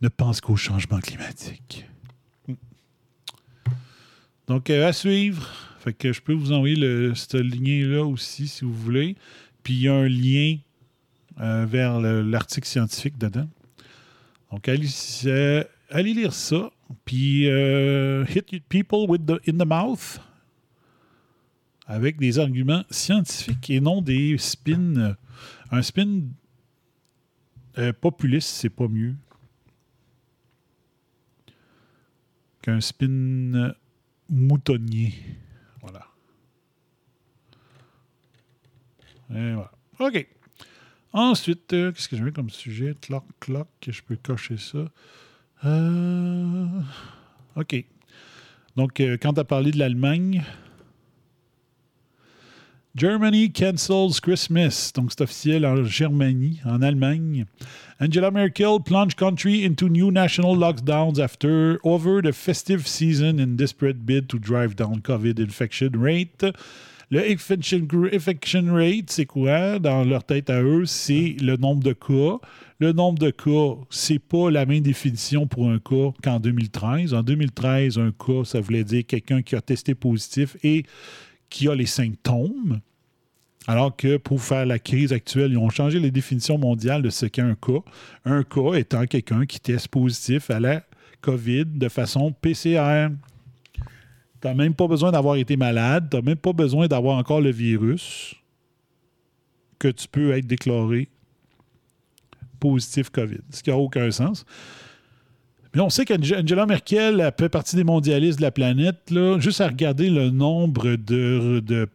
ne 0.00 0.08
pense 0.08 0.40
qu'au 0.40 0.56
changement 0.56 1.00
climatique. 1.00 1.86
Donc, 4.46 4.68
euh, 4.68 4.88
à 4.88 4.92
suivre. 4.92 5.48
Fait 5.78 5.92
que 5.94 6.12
je 6.12 6.20
peux 6.20 6.32
vous 6.34 6.52
envoyer 6.52 6.76
le, 6.76 7.14
ce 7.14 7.36
lien-là 7.36 8.04
aussi, 8.04 8.48
si 8.48 8.64
vous 8.64 8.74
voulez. 8.74 9.16
Puis, 9.62 9.74
il 9.74 9.80
y 9.82 9.88
a 9.88 9.94
un 9.94 10.08
lien 10.08 10.56
vers 11.36 12.00
le- 12.00 12.22
l'article 12.22 12.66
scientifique 12.68 13.18
dedans. 13.18 13.48
Donc, 14.50 14.68
allez, 14.68 14.86
allez 15.94 16.14
lire 16.14 16.32
ça. 16.32 16.70
Puis, 17.04 17.48
euh, 17.48 18.24
hit 18.26 18.62
people 18.68 19.06
with 19.08 19.24
the, 19.26 19.40
in 19.48 19.58
the 19.58 19.66
mouth 19.66 20.20
avec 21.86 22.18
des 22.18 22.38
arguments 22.38 22.84
scientifiques 22.90 23.70
et 23.70 23.80
non 23.80 24.02
des 24.02 24.36
spins. 24.38 25.16
un 25.70 25.82
spin 25.82 26.22
euh, 27.78 27.92
populiste, 27.92 28.48
c'est 28.48 28.70
pas 28.70 28.88
mieux 28.88 29.14
qu'un 32.62 32.80
spin 32.80 33.54
euh, 33.54 33.72
moutonnier. 34.30 35.12
Voilà. 35.82 36.06
Et 39.30 39.52
voilà. 39.52 39.72
OK. 39.98 40.26
Ensuite, 41.12 41.72
euh, 41.74 41.92
qu'est-ce 41.92 42.08
que 42.08 42.16
j'avais 42.16 42.32
comme 42.32 42.50
sujet? 42.50 42.94
Clock, 43.00 43.24
clock, 43.38 43.68
je 43.86 44.02
peux 44.02 44.16
cocher 44.16 44.56
ça. 44.56 44.90
Euh, 45.64 46.66
OK. 47.56 47.84
Donc, 48.76 49.00
euh, 49.00 49.16
quand 49.20 49.34
tu 49.34 49.40
as 49.40 49.44
parlé 49.44 49.70
de 49.70 49.78
l'Allemagne, 49.78 50.42
Germany 52.96 53.50
cancels 53.50 54.20
Christmas. 54.20 54.92
Donc, 54.94 55.10
c'est 55.10 55.22
officiel 55.22 55.66
en 55.66 56.82
Allemagne. 56.82 57.44
Angela 58.00 58.30
Merkel 58.30 58.78
plunged 58.84 59.16
country 59.16 59.64
into 59.64 59.88
new 59.88 60.10
national 60.10 60.56
lockdowns 60.56 61.18
after 61.18 61.78
over 61.82 62.22
the 62.22 62.32
festive 62.32 62.86
season 62.86 63.40
in 63.40 63.56
desperate 63.56 64.04
bid 64.04 64.28
to 64.28 64.38
drive 64.38 64.76
down 64.76 65.00
COVID 65.00 65.38
infection 65.40 66.00
rate. 66.00 66.44
Le 67.10 67.20
infection, 67.30 68.74
rate, 68.74 69.10
c'est 69.10 69.26
quoi? 69.26 69.78
Dans 69.78 70.04
leur 70.04 70.24
tête 70.24 70.50
à 70.50 70.62
eux? 70.62 70.86
C'est 70.86 71.36
le 71.40 71.56
nombre 71.56 71.82
de 71.82 71.92
cas. 71.92 72.38
Le 72.80 72.92
nombre 72.92 73.18
de 73.18 73.30
cas, 73.30 73.80
c'est 73.90 74.18
pas 74.18 74.50
la 74.50 74.66
même 74.66 74.80
définition 74.80 75.46
pour 75.46 75.68
un 75.70 75.78
cas 75.78 76.12
qu'en 76.22 76.40
2013. 76.40 77.14
En 77.14 77.22
2013, 77.22 77.98
un 77.98 78.12
cas, 78.12 78.44
ça 78.44 78.60
voulait 78.60 78.84
dire 78.84 79.04
quelqu'un 79.06 79.42
qui 79.42 79.54
a 79.54 79.60
testé 79.60 79.94
positif 79.94 80.56
et 80.64 80.84
qui 81.50 81.68
a 81.68 81.74
les 81.74 81.86
symptômes. 81.86 82.80
Alors 83.66 83.96
que 83.96 84.16
pour 84.18 84.42
faire 84.42 84.66
la 84.66 84.78
crise 84.78 85.12
actuelle, 85.12 85.52
ils 85.52 85.58
ont 85.58 85.70
changé 85.70 85.98
les 85.98 86.10
définitions 86.10 86.58
mondiales 86.58 87.02
de 87.02 87.10
ce 87.10 87.26
qu'est 87.26 87.42
un 87.42 87.54
cas. 87.54 87.80
Un 88.24 88.42
cas 88.42 88.74
étant 88.74 89.06
quelqu'un 89.06 89.46
qui 89.46 89.60
teste 89.60 89.88
positif 89.88 90.50
à 90.50 90.60
la 90.60 90.82
COVID 91.22 91.64
de 91.66 91.88
façon 91.88 92.32
PCR. 92.32 93.08
Tu 94.44 94.48
n'as 94.48 94.54
même 94.54 94.74
pas 94.74 94.86
besoin 94.86 95.10
d'avoir 95.10 95.36
été 95.36 95.56
malade, 95.56 96.08
tu 96.10 96.18
n'as 96.18 96.22
même 96.22 96.36
pas 96.36 96.52
besoin 96.52 96.86
d'avoir 96.86 97.16
encore 97.16 97.40
le 97.40 97.50
virus 97.50 98.34
que 99.78 99.88
tu 99.88 100.06
peux 100.06 100.32
être 100.32 100.46
déclaré 100.46 101.08
positif 102.60 103.08
COVID, 103.08 103.40
ce 103.48 103.62
qui 103.62 103.70
n'a 103.70 103.78
aucun 103.78 104.10
sens. 104.10 104.44
Mais 105.74 105.80
on 105.80 105.88
sait 105.88 106.04
qu'Angela 106.04 106.66
Merkel 106.66 107.32
fait 107.38 107.48
partie 107.48 107.74
des 107.74 107.84
mondialistes 107.84 108.38
de 108.38 108.42
la 108.42 108.50
planète. 108.50 109.10
Là, 109.10 109.38
juste 109.38 109.62
à 109.62 109.66
regarder 109.66 110.10
le 110.10 110.28
nombre 110.28 110.96
de, 110.96 111.88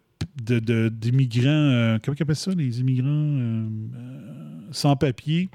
d'immigrants, 0.89 1.49
euh, 1.49 1.99
comment 2.03 2.15
on 2.19 2.23
appelle 2.23 2.35
ça, 2.35 2.51
les 2.57 2.79
immigrants 2.79 3.07
euh, 3.07 3.67
euh, 3.95 4.59
sans 4.71 4.95
papier, 4.95 5.49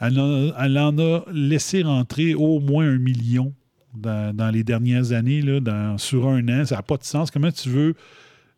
elle, 0.00 0.18
en 0.18 0.98
a 0.98 1.24
laissé 1.30 1.82
rentrer 1.82 2.34
au 2.34 2.58
moins 2.58 2.86
un 2.86 2.98
million 2.98 3.52
dans, 3.94 4.52
les 4.52 4.64
dernières 4.64 5.12
années, 5.12 5.42
sur 5.96 6.28
un 6.28 6.48
an. 6.48 6.64
Ça 6.64 6.76
n'a 6.76 6.82
pas 6.82 6.96
de 6.96 7.04
sens. 7.04 7.30
Comment 7.30 7.50
tu 7.50 7.68
veux 7.68 7.94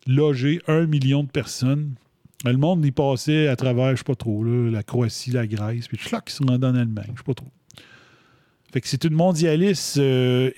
loger 0.07 0.61
un 0.67 0.85
million 0.85 1.23
de 1.23 1.29
personnes? 1.29 1.93
Le 2.45 2.57
monde 2.57 2.85
y 2.85 2.91
passait 2.91 3.47
à 3.47 3.55
travers, 3.55 3.87
je 3.87 3.91
ne 3.91 3.97
sais 3.97 4.03
pas 4.03 4.15
trop, 4.15 4.43
la 4.43 4.83
Croatie, 4.83 5.31
la 5.31 5.47
Grèce, 5.47 5.87
puis 5.87 5.97
là, 6.11 6.19
qui 6.19 6.33
se 6.33 6.43
rendent 6.43 6.63
en 6.65 6.75
Allemagne, 6.75 7.05
je 7.07 7.11
ne 7.11 7.17
sais 7.17 7.23
pas 7.25 7.33
trop. 7.33 7.47
Fait 8.73 8.81
que 8.81 8.87
c'est 8.87 9.05
une 9.05 9.13
mondialiste 9.13 9.97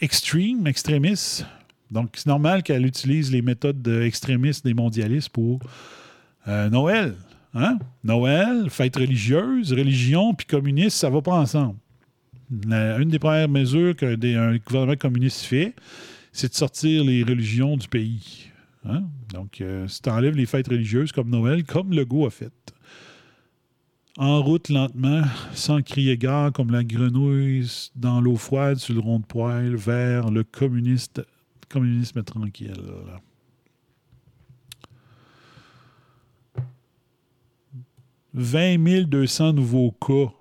extrême, 0.01 0.65
extrémiste. 0.65 1.45
Donc, 1.91 2.09
c'est 2.15 2.25
normal 2.25 2.63
qu'elle 2.63 2.85
utilise 2.85 3.31
les 3.31 3.43
méthodes 3.43 3.87
extrémistes 3.87 4.65
des 4.65 4.73
mondialistes 4.73 5.29
pour 5.29 5.59
euh, 6.47 6.69
Noël. 6.69 7.15
Hein? 7.53 7.77
Noël, 8.03 8.69
fête 8.69 8.95
religieuse, 8.95 9.71
religion, 9.71 10.33
puis 10.33 10.47
communiste, 10.47 10.97
ça 10.97 11.09
va 11.09 11.21
pas 11.21 11.35
ensemble 11.35 11.75
une 12.49 13.09
des 13.09 13.19
premières 13.19 13.49
mesures 13.49 13.95
qu'un 13.95 14.15
gouvernement 14.57 14.95
communiste 14.95 15.41
fait, 15.41 15.75
c'est 16.31 16.49
de 16.49 16.55
sortir 16.55 17.03
les 17.03 17.23
religions 17.23 17.77
du 17.77 17.87
pays. 17.87 18.51
Hein? 18.85 19.03
Donc, 19.33 19.61
euh, 19.61 19.87
si 19.87 20.01
tu 20.01 20.09
enlèves 20.09 20.35
les 20.35 20.45
fêtes 20.45 20.67
religieuses 20.67 21.11
comme 21.11 21.29
Noël, 21.29 21.63
comme 21.63 21.93
Legault 21.93 22.27
a 22.27 22.29
fait. 22.29 22.51
En 24.17 24.41
route 24.41 24.69
lentement, 24.69 25.23
sans 25.53 25.81
crier 25.81 26.17
gare, 26.17 26.51
comme 26.53 26.71
la 26.71 26.83
grenouille 26.83 27.67
dans 27.95 28.21
l'eau 28.21 28.37
froide 28.37 28.77
sur 28.77 28.93
le 28.93 29.01
rond 29.01 29.19
de 29.19 29.25
poêle, 29.25 29.75
vers 29.75 30.29
le 30.29 30.43
communisme 30.43 31.23
tranquille. 32.23 32.73
20 38.33 39.05
200 39.07 39.53
nouveaux 39.53 39.91
cas 39.91 40.34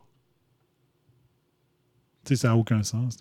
ça 2.34 2.48
n'a 2.48 2.56
aucun 2.56 2.82
sens. 2.82 3.18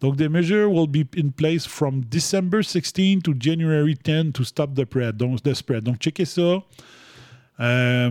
Donc, 0.00 0.16
the 0.16 0.28
measure 0.28 0.66
will 0.68 0.88
be 0.88 1.06
in 1.16 1.30
place 1.30 1.66
from 1.66 2.02
December 2.04 2.62
16 2.62 3.22
to 3.22 3.34
January 3.38 3.94
10 3.96 4.32
to 4.32 4.44
stop 4.44 4.74
the 4.74 4.84
spread. 4.84 5.16
Donc, 5.16 5.42
the 5.42 5.54
spread. 5.54 5.84
Donc 5.84 5.98
checkez 6.00 6.24
ça. 6.24 6.62
Euh, 7.60 8.10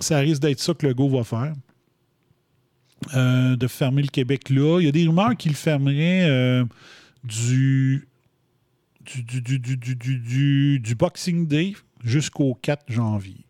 ça 0.00 0.18
risque 0.18 0.42
d'être 0.42 0.60
ça 0.60 0.74
que 0.74 0.86
le 0.86 0.94
go 0.94 1.08
va 1.08 1.24
faire. 1.24 1.54
Euh, 3.14 3.56
de 3.56 3.66
fermer 3.68 4.02
le 4.02 4.08
Québec 4.08 4.50
là. 4.50 4.80
Il 4.80 4.86
y 4.86 4.88
a 4.88 4.92
des 4.92 5.06
rumeurs 5.06 5.36
qu'il 5.36 5.54
fermerait 5.54 6.28
euh, 6.28 6.64
du, 7.22 8.08
Boxing 10.96 11.46
Day 11.46 11.74
jusqu'au 12.02 12.54
4 12.54 12.90
janvier. 12.90 13.44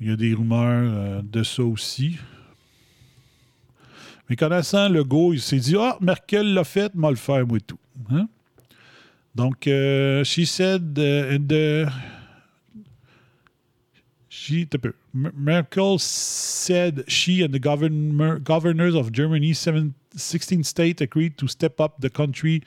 Il 0.00 0.08
y 0.08 0.10
a 0.10 0.16
des 0.16 0.34
rumeurs 0.34 1.22
de 1.22 1.42
ça 1.44 1.62
aussi. 1.62 2.18
Mais 4.32 4.36
connaissant 4.36 4.88
Legault, 4.88 5.34
il 5.34 5.42
s'est 5.42 5.58
dit 5.58 5.76
Ah, 5.78 5.98
Merkel 6.00 6.54
l'a 6.54 6.64
fait, 6.64 6.94
moi 6.94 7.10
le 7.10 7.16
faire, 7.16 7.46
moi 7.46 7.58
tout. 7.60 7.76
Hein? 8.10 8.28
Donc, 9.34 9.66
uh, 9.66 10.24
she 10.24 10.46
said 10.46 10.98
uh. 10.98 11.86
Merkel 15.12 15.98
said 15.98 17.04
she 17.08 17.42
and 17.42 17.52
the 17.52 17.58
governor, 17.58 18.38
governors 18.38 18.94
of 18.94 19.12
Germany, 19.12 19.52
seven, 19.52 19.94
16 20.14 20.64
states 20.64 21.00
agreed 21.00 21.38
to 21.38 21.48
step 21.48 21.80
up 21.80 22.00
the 22.00 22.10
country, 22.10 22.62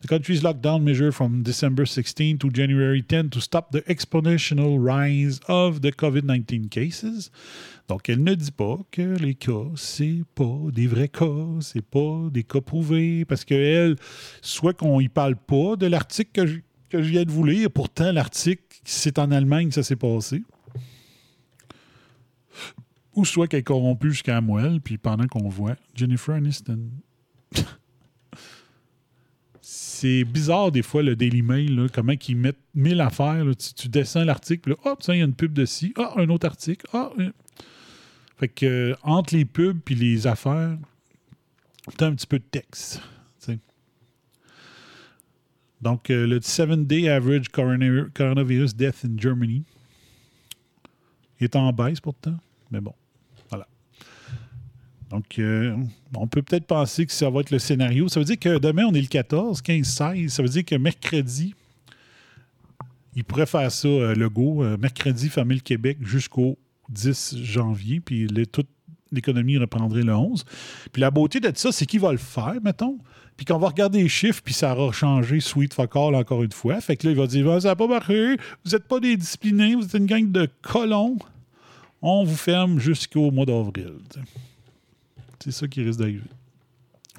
the 0.00 0.08
country's 0.08 0.42
lockdown 0.42 0.82
measure 0.82 1.12
from 1.12 1.42
December 1.42 1.86
16 1.86 2.38
to 2.38 2.50
January 2.50 3.02
10 3.02 3.30
to 3.30 3.40
stop 3.40 3.70
the 3.70 3.82
exponential 3.82 4.78
rise 4.78 5.40
of 5.48 5.82
the 5.82 5.92
COVID-19 5.92 6.70
cases. 6.70 7.30
Donc, 7.88 8.08
elle 8.08 8.22
ne 8.22 8.34
dit 8.34 8.52
pas 8.52 8.78
que 8.92 9.16
les 9.18 9.34
cas, 9.34 9.66
c'est 9.74 10.22
pas 10.34 10.58
des 10.72 10.86
vrais 10.86 11.08
cas, 11.08 11.58
c'est 11.60 11.84
pas 11.84 12.28
des 12.30 12.44
cas 12.44 12.60
prouvés, 12.60 13.24
parce 13.24 13.44
qu'elle, 13.44 13.96
soit 14.42 14.74
qu'on 14.74 15.00
y 15.00 15.08
parle 15.08 15.36
pas 15.36 15.76
de 15.76 15.86
l'article 15.86 16.30
que 16.32 16.46
je, 16.46 16.58
que 16.88 17.02
je 17.02 17.10
viens 17.10 17.24
de 17.24 17.30
vous 17.30 17.44
lire, 17.44 17.70
pourtant 17.70 18.12
l'article, 18.12 18.62
c'est 18.84 19.18
en 19.18 19.30
Allemagne 19.32 19.68
que 19.68 19.74
ça 19.74 19.82
s'est 19.82 19.96
passé. 19.96 20.42
Ou 23.14 23.24
soit 23.24 23.48
qu'elle 23.48 23.60
est 23.60 23.64
corrompue 23.64 24.10
jusqu'à 24.10 24.40
moelle, 24.40 24.80
puis 24.80 24.98
pendant 24.98 25.26
qu'on 25.26 25.48
voit 25.48 25.76
Jennifer 25.94 26.34
Aniston. 26.34 26.90
c'est 29.60 30.24
bizarre 30.24 30.72
des 30.72 30.82
fois 30.82 31.02
le 31.02 31.16
Daily 31.16 31.42
Mail, 31.42 31.88
comment 31.92 32.14
ils 32.28 32.36
mettent 32.36 32.60
mille 32.74 33.00
affaires. 33.00 33.44
Tu, 33.76 33.88
descends 33.88 34.24
l'article, 34.24 34.76
hop, 34.84 35.02
il 35.08 35.16
y 35.16 35.20
a 35.20 35.24
une 35.24 35.34
pub 35.34 35.52
de 35.52 35.64
ci, 35.64 35.92
ah, 35.96 36.14
un 36.16 36.28
autre 36.28 36.46
article, 36.46 36.86
ah, 36.92 37.10
fait 38.36 38.48
que 38.48 38.66
euh, 38.66 38.94
entre 39.02 39.34
les 39.34 39.44
pubs 39.44 39.80
et 39.90 39.94
les 39.94 40.26
affaires, 40.26 40.78
tu 41.98 42.04
as 42.04 42.06
un 42.06 42.14
petit 42.14 42.26
peu 42.26 42.38
de 42.38 42.44
texte. 42.44 43.02
Donc, 45.80 46.10
euh, 46.10 46.26
le 46.26 46.40
7-day 46.40 47.08
average 47.08 47.48
coronavirus 47.48 48.74
death 48.76 49.04
in 49.04 49.16
Germany 49.16 49.64
est 51.40 51.56
en 51.56 51.72
baisse 51.72 52.00
pourtant, 52.00 52.36
mais 52.70 52.80
bon. 52.80 52.94
Donc, 55.10 55.38
euh, 55.38 55.76
on 56.16 56.26
peut 56.26 56.42
peut-être 56.42 56.66
penser 56.66 57.04
que 57.04 57.12
ça 57.12 57.28
va 57.30 57.40
être 57.40 57.50
le 57.50 57.58
scénario. 57.58 58.08
Ça 58.08 58.20
veut 58.20 58.26
dire 58.26 58.38
que 58.38 58.58
demain, 58.58 58.84
on 58.84 58.94
est 58.94 59.00
le 59.00 59.08
14, 59.08 59.60
15, 59.60 59.86
16. 59.86 60.32
Ça 60.32 60.42
veut 60.42 60.48
dire 60.48 60.64
que 60.64 60.76
mercredi, 60.76 61.54
il 63.16 63.24
pourrait 63.24 63.46
faire 63.46 63.70
ça, 63.72 63.88
le 63.88 64.28
go. 64.28 64.64
mercredi, 64.78 65.28
fermer 65.28 65.54
le 65.54 65.60
Québec 65.60 65.98
jusqu'au 66.00 66.56
10 66.90 67.36
janvier, 67.42 68.00
puis 68.00 68.28
toute 68.52 68.68
l'économie 69.12 69.58
reprendrait 69.58 70.02
le 70.02 70.14
11. 70.14 70.44
Puis 70.92 71.00
la 71.00 71.10
beauté 71.10 71.40
de 71.40 71.50
ça, 71.54 71.72
c'est 71.72 71.86
qui 71.86 71.98
va 71.98 72.12
le 72.12 72.18
faire, 72.18 72.56
mettons. 72.62 72.98
Puis 73.36 73.46
qu'on 73.46 73.58
va 73.58 73.68
regarder 73.68 74.02
les 74.02 74.08
chiffres, 74.08 74.42
puis 74.44 74.54
ça 74.54 74.76
aura 74.76 74.92
changé 74.92 75.40
sweet 75.40 75.72
fuck 75.72 75.96
encore 75.96 76.42
une 76.42 76.52
fois. 76.52 76.80
Fait 76.80 76.96
que 76.96 77.06
là, 77.06 77.12
il 77.12 77.18
va 77.18 77.26
dire 77.26 77.50
ah, 77.50 77.60
ça 77.60 77.68
n'a 77.68 77.76
pas 77.76 77.86
marché, 77.86 78.36
vous 78.64 78.72
n'êtes 78.72 78.86
pas 78.86 79.00
des 79.00 79.16
disciplinés, 79.16 79.74
vous 79.74 79.84
êtes 79.84 79.94
une 79.94 80.06
gang 80.06 80.30
de 80.30 80.48
colons. 80.62 81.16
On 82.02 82.24
vous 82.24 82.36
ferme 82.36 82.78
jusqu'au 82.78 83.30
mois 83.30 83.46
d'avril. 83.46 83.94
C'est 85.42 85.52
ça 85.52 85.66
qui 85.66 85.82
risque 85.82 85.98
d'arriver. 85.98 86.22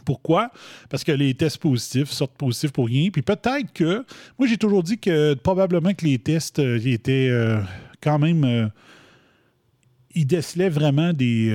Pourquoi? 0.05 0.51
Parce 0.89 1.03
que 1.03 1.11
les 1.11 1.34
tests 1.34 1.57
positifs 1.57 2.09
sortent 2.09 2.38
positifs 2.38 2.72
pour 2.72 2.88
rien. 2.88 3.09
Puis 3.09 3.22
peut-être 3.22 3.72
que. 3.74 4.05
Moi, 4.38 4.47
j'ai 4.47 4.57
toujours 4.57 4.84
dit 4.84 4.97
que 4.97 5.34
probablement 5.36 5.93
que 5.93 6.05
les 6.05 6.19
tests 6.19 6.59
euh, 6.59 6.80
étaient 6.84 7.30
euh, 7.30 7.61
quand 8.01 8.19
même. 8.19 8.43
Euh, 8.43 8.67
il 10.13 10.28
décelait 10.28 10.67
vraiment 10.67 11.13
des, 11.13 11.47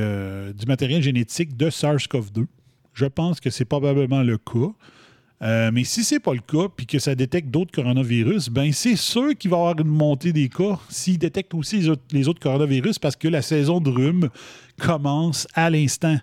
du 0.56 0.64
matériel 0.64 1.02
génétique 1.02 1.58
de 1.58 1.68
SARS-CoV-2. 1.68 2.46
Je 2.94 3.04
pense 3.04 3.38
que 3.38 3.50
c'est 3.50 3.66
probablement 3.66 4.22
le 4.22 4.38
cas. 4.38 5.70
Mais 5.70 5.84
si 5.84 6.04
c'est 6.04 6.20
pas 6.20 6.32
le 6.32 6.40
cas, 6.40 6.68
puis 6.74 6.86
que 6.86 6.98
ça 6.98 7.14
détecte 7.14 7.50
d'autres 7.50 7.72
coronavirus, 7.72 8.48
ben 8.48 8.72
c'est 8.72 8.96
sûr 8.96 9.36
qu'il 9.36 9.50
va 9.50 9.58
y 9.58 9.60
avoir 9.60 9.78
une 9.78 9.88
montée 9.92 10.32
des 10.32 10.48
cas 10.48 10.80
s'il 10.88 11.18
détecte 11.18 11.52
aussi 11.52 11.80
les 11.80 11.88
autres, 11.90 12.02
les 12.12 12.28
autres 12.28 12.40
coronavirus 12.40 12.98
parce 12.98 13.14
que 13.14 13.28
la 13.28 13.42
saison 13.42 13.78
de 13.78 13.90
rhume 13.90 14.30
commence 14.78 15.46
à 15.52 15.68
l'instant. 15.68 16.16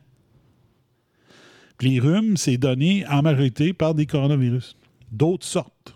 Puis 1.78 1.92
les 1.92 2.00
rhumes, 2.00 2.38
c'est 2.38 2.58
donné 2.58 3.06
en 3.08 3.22
majorité 3.22 3.74
par 3.74 3.96
des 3.96 4.06
coronavirus, 4.06 4.76
d'autres 5.12 5.46
sortes. 5.46 5.96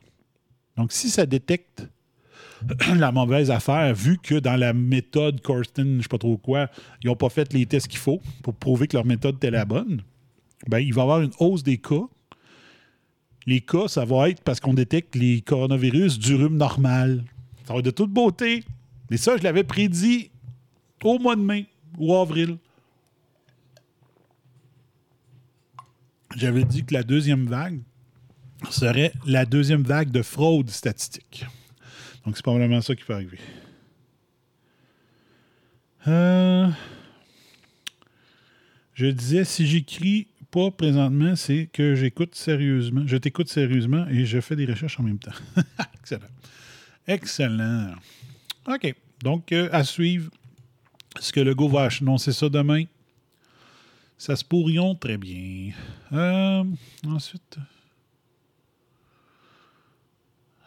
Donc 0.76 0.92
si 0.92 1.10
ça 1.10 1.26
détecte 1.26 1.88
la 2.96 3.12
mauvaise 3.12 3.52
affaire, 3.52 3.94
vu 3.94 4.18
que 4.18 4.36
dans 4.36 4.56
la 4.56 4.74
méthode 4.74 5.42
Corsten, 5.42 5.98
je 5.98 6.04
sais 6.04 6.08
pas 6.08 6.18
trop 6.18 6.38
quoi, 6.38 6.70
ils 7.04 7.08
n'ont 7.08 7.16
pas 7.16 7.30
fait 7.30 7.54
les 7.54 7.66
tests 7.66 7.88
qu'il 7.88 8.00
faut 8.00 8.22
pour 8.44 8.56
prouver 8.56 8.88
que 8.88 8.98
leur 8.98 9.06
méthode 9.06 9.36
était 9.36 9.52
la 9.52 9.66
bonne, 9.66 10.02
ben, 10.68 10.80
il 10.80 10.94
va 10.94 11.02
y 11.02 11.04
avoir 11.04 11.22
une 11.22 11.34
hausse 11.40 11.64
des 11.64 11.78
cas 11.78 12.08
les 13.48 13.62
cas, 13.62 13.88
ça 13.88 14.04
va 14.04 14.30
être 14.30 14.42
parce 14.44 14.60
qu'on 14.60 14.74
détecte 14.74 15.16
les 15.16 15.40
coronavirus 15.40 16.20
du 16.20 16.36
rhume 16.36 16.58
normal. 16.58 17.24
Ça 17.66 17.72
va 17.72 17.80
être 17.80 17.86
de 17.86 17.92
toute 17.92 18.12
beauté. 18.12 18.64
Mais 19.10 19.16
ça, 19.16 19.38
je 19.38 19.44
l'avais 19.44 19.64
prédit 19.64 20.30
au 21.02 21.18
mois 21.18 21.38
de 21.38 21.42
mai 21.42 21.66
ou 21.98 22.14
avril. 22.14 22.58
J'avais 26.36 26.64
dit 26.64 26.84
que 26.84 26.94
la 26.94 27.04
deuxième 27.04 27.48
vague 27.48 27.82
serait 28.70 29.14
la 29.26 29.46
deuxième 29.46 29.84
vague 29.84 30.12
de 30.12 30.22
fraude 30.22 30.70
statistique. 30.70 31.46
Donc, 32.26 32.36
c'est 32.36 32.44
probablement 32.44 32.82
ça 32.82 32.96
qui 32.96 33.04
peut 33.04 33.14
arriver. 33.14 33.40
Euh, 36.08 36.68
je 38.94 39.06
disais, 39.08 39.44
si 39.44 39.68
j'écris 39.68 40.28
pas 40.52 40.72
présentement, 40.72 41.36
c'est 41.36 41.70
que 41.72 41.96
j'écoute 41.96 42.36
sérieusement. 42.36 43.04
Je 43.06 43.18
t'écoute 43.18 43.50
sérieusement 43.50 44.08
et 44.08 44.26
je 44.26 44.40
fais 44.40 44.56
des 44.56 44.66
recherches 44.66 45.00
en 45.00 45.04
même 45.04 45.20
temps. 45.20 45.32
Excellent. 46.02 46.28
Excellent. 47.08 47.96
OK. 48.68 48.96
Donc, 49.24 49.52
euh, 49.52 49.70
à 49.72 49.84
suivre. 49.84 50.32
Est-ce 51.18 51.34
que 51.34 51.40
le 51.40 51.56
go 51.56 51.68
va 51.68 51.90
annoncer 52.02 52.32
ça 52.32 52.50
demain? 52.50 52.84
Ça 54.18 54.36
se 54.36 54.44
pourrions 54.44 54.96
très 54.96 55.18
bien. 55.18 55.74
Euh, 56.12 56.64
ensuite. 57.06 57.58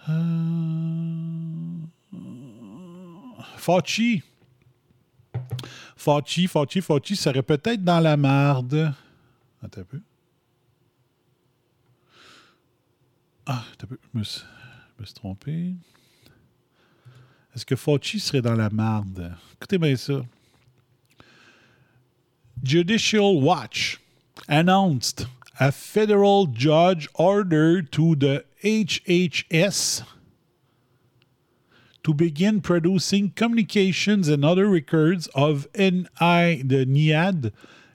Euh, 0.08 1.80
Fauci. 3.56 4.22
Fauci, 5.96 6.46
Fauci, 6.46 6.80
Fauci 6.80 7.16
serait 7.16 7.42
peut-être 7.42 7.82
dans 7.82 8.00
la 8.00 8.16
marde. 8.16 8.94
Attends 9.62 9.80
un 9.80 9.84
peu. 9.84 10.00
Ah, 13.46 13.64
attends 13.72 13.84
un 13.84 13.88
peu. 13.88 13.98
Je 14.14 14.18
me 14.18 14.24
suis, 14.24 14.42
je 14.96 15.00
me 15.02 15.06
suis 15.06 15.14
trompé. 15.14 15.74
Est-ce 17.54 17.66
que 17.66 17.76
Fauci 17.76 18.20
serait 18.20 18.40
dans 18.40 18.54
la 18.54 18.70
marde? 18.70 19.34
Écoutez 19.54 19.76
bien 19.76 19.96
ça. 19.96 20.22
Judicial 22.62 23.40
Watch 23.40 23.98
announced 24.46 25.26
a 25.58 25.72
federal 25.72 26.46
judge 26.46 27.08
ordered 27.14 27.90
to 27.92 28.14
the 28.14 28.44
HHS 28.62 30.02
to 32.02 32.14
begin 32.14 32.60
producing 32.60 33.30
communications 33.30 34.28
and 34.28 34.44
other 34.44 34.66
records 34.66 35.26
of 35.34 35.66
NI, 35.74 36.62
the 36.62 36.84
NIAD 36.86 37.52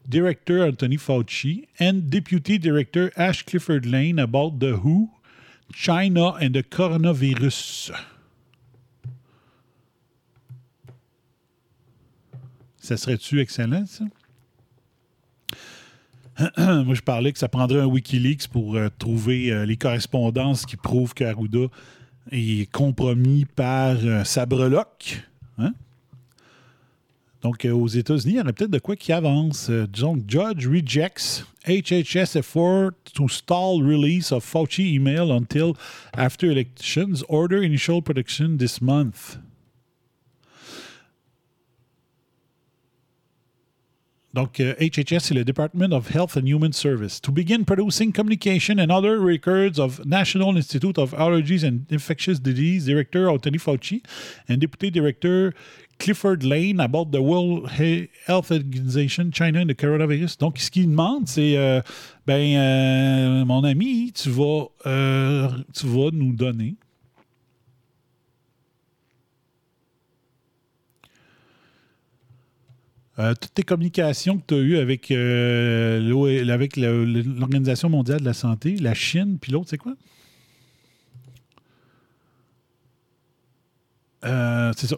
Director 0.07 0.66
Anthony 0.66 0.97
Fauci 0.97 1.68
and 1.80 2.09
Deputy 2.09 2.57
Director 2.57 3.11
Ash 3.16 3.43
Clifford 3.43 3.86
Lane 3.86 4.20
about 4.20 4.59
the 4.59 4.78
WHO, 4.78 5.09
China, 5.74 6.34
and 6.34 6.55
the 6.55 6.63
coronavirus. 6.63 7.91
Ça 12.82 12.97
serait-tu 12.97 13.39
excellent, 13.39 13.88
ça? 13.88 14.05
Moi, 16.57 16.95
je 16.95 17.01
parlais 17.01 17.31
que 17.31 17.39
ça 17.39 17.47
prendrait 17.47 17.79
un 17.79 17.86
Wikileaks 17.86 18.47
pour 18.47 18.75
euh, 18.75 18.89
trouver 18.99 19.51
euh, 19.51 19.65
les 19.65 19.77
correspondances 19.77 20.65
qui 20.65 20.75
prouvent 20.75 21.13
qu'Arruda 21.13 21.67
est 22.31 22.69
compromis 22.71 23.45
par 23.45 23.95
euh, 24.03 24.23
Sabreloc. 24.25 25.23
Hein? 25.57 25.73
Donc, 27.41 27.63
euh, 27.63 27.71
aux 27.71 27.88
États-Unis, 27.88 28.33
il 28.33 28.38
y 28.38 28.41
en 28.41 28.47
a 28.47 28.53
peut-être 28.53 28.71
de 28.71 28.79
quoi 28.79 28.97
qui 28.97 29.13
avance. 29.13 29.69
Donc, 29.69 30.23
Judge 30.27 30.67
rejects 30.67 31.45
HHS 31.67 32.38
effort 32.38 32.91
to 33.13 33.29
stall 33.29 33.81
release 33.81 34.31
of 34.31 34.43
Fauci 34.43 34.93
email 34.93 35.31
until 35.31 35.73
after 36.17 36.51
elections. 36.51 37.23
Order 37.29 37.63
initial 37.63 38.01
production 38.01 38.57
this 38.57 38.81
month. 38.81 39.38
Donc, 44.36 44.59
euh, 44.59 44.73
HHS, 44.81 45.19
c'est 45.19 45.33
le 45.33 45.45
Department 45.45 45.93
of 45.93 46.13
Health 46.13 46.36
and 46.36 46.45
Human 46.45 46.73
Service. 46.73 47.21
To 47.21 47.31
begin 47.31 47.63
producing 47.63 48.11
communication 48.11 48.79
and 48.79 48.91
other 48.91 49.17
records 49.17 49.79
of 49.79 50.05
National 50.05 50.57
Institute 50.57 50.97
of 50.97 51.13
Allergies 51.13 51.63
and 51.63 51.86
Infectious 51.89 52.41
Disease 52.41 52.86
Director 52.86 53.29
Anthony 53.29 53.57
Fauci 53.57 54.03
and 54.49 54.57
Deputy 54.57 54.91
Director 54.91 55.53
Clifford 55.99 56.43
Lane 56.43 56.81
about 56.81 57.13
the 57.13 57.21
World 57.21 57.69
Health 57.71 58.51
Organization, 58.51 59.31
China 59.31 59.61
and 59.61 59.69
the 59.69 59.73
coronavirus. 59.73 60.38
Donc, 60.38 60.59
ce 60.59 60.69
qu'il 60.69 60.89
demande, 60.89 61.29
c'est 61.29 61.55
euh, 61.55 61.81
ben, 62.27 62.57
euh, 62.57 63.45
mon 63.45 63.63
ami, 63.63 64.11
tu 64.13 64.29
vas, 64.29 64.65
euh, 64.86 65.47
tu 65.73 65.88
vas 65.88 66.09
nous 66.11 66.33
donner 66.33 66.75
Euh, 73.18 73.34
toutes 73.39 73.53
tes 73.53 73.63
communications 73.63 74.38
que 74.38 74.43
tu 74.47 74.53
as 74.55 74.57
eues 74.57 74.78
avec, 74.78 75.09
euh, 75.09 75.99
l'Organisation 77.39 77.89
mondiale 77.89 78.20
de 78.20 78.26
la 78.26 78.34
santé, 78.34 78.76
la 78.76 78.93
Chine, 78.93 79.38
puis 79.39 79.53
l'autre, 79.53 79.68
c'est 79.70 79.78
quoi? 79.78 79.93
Euh, 84.26 84.74
c'est 84.76 84.88
ça. 84.88 84.97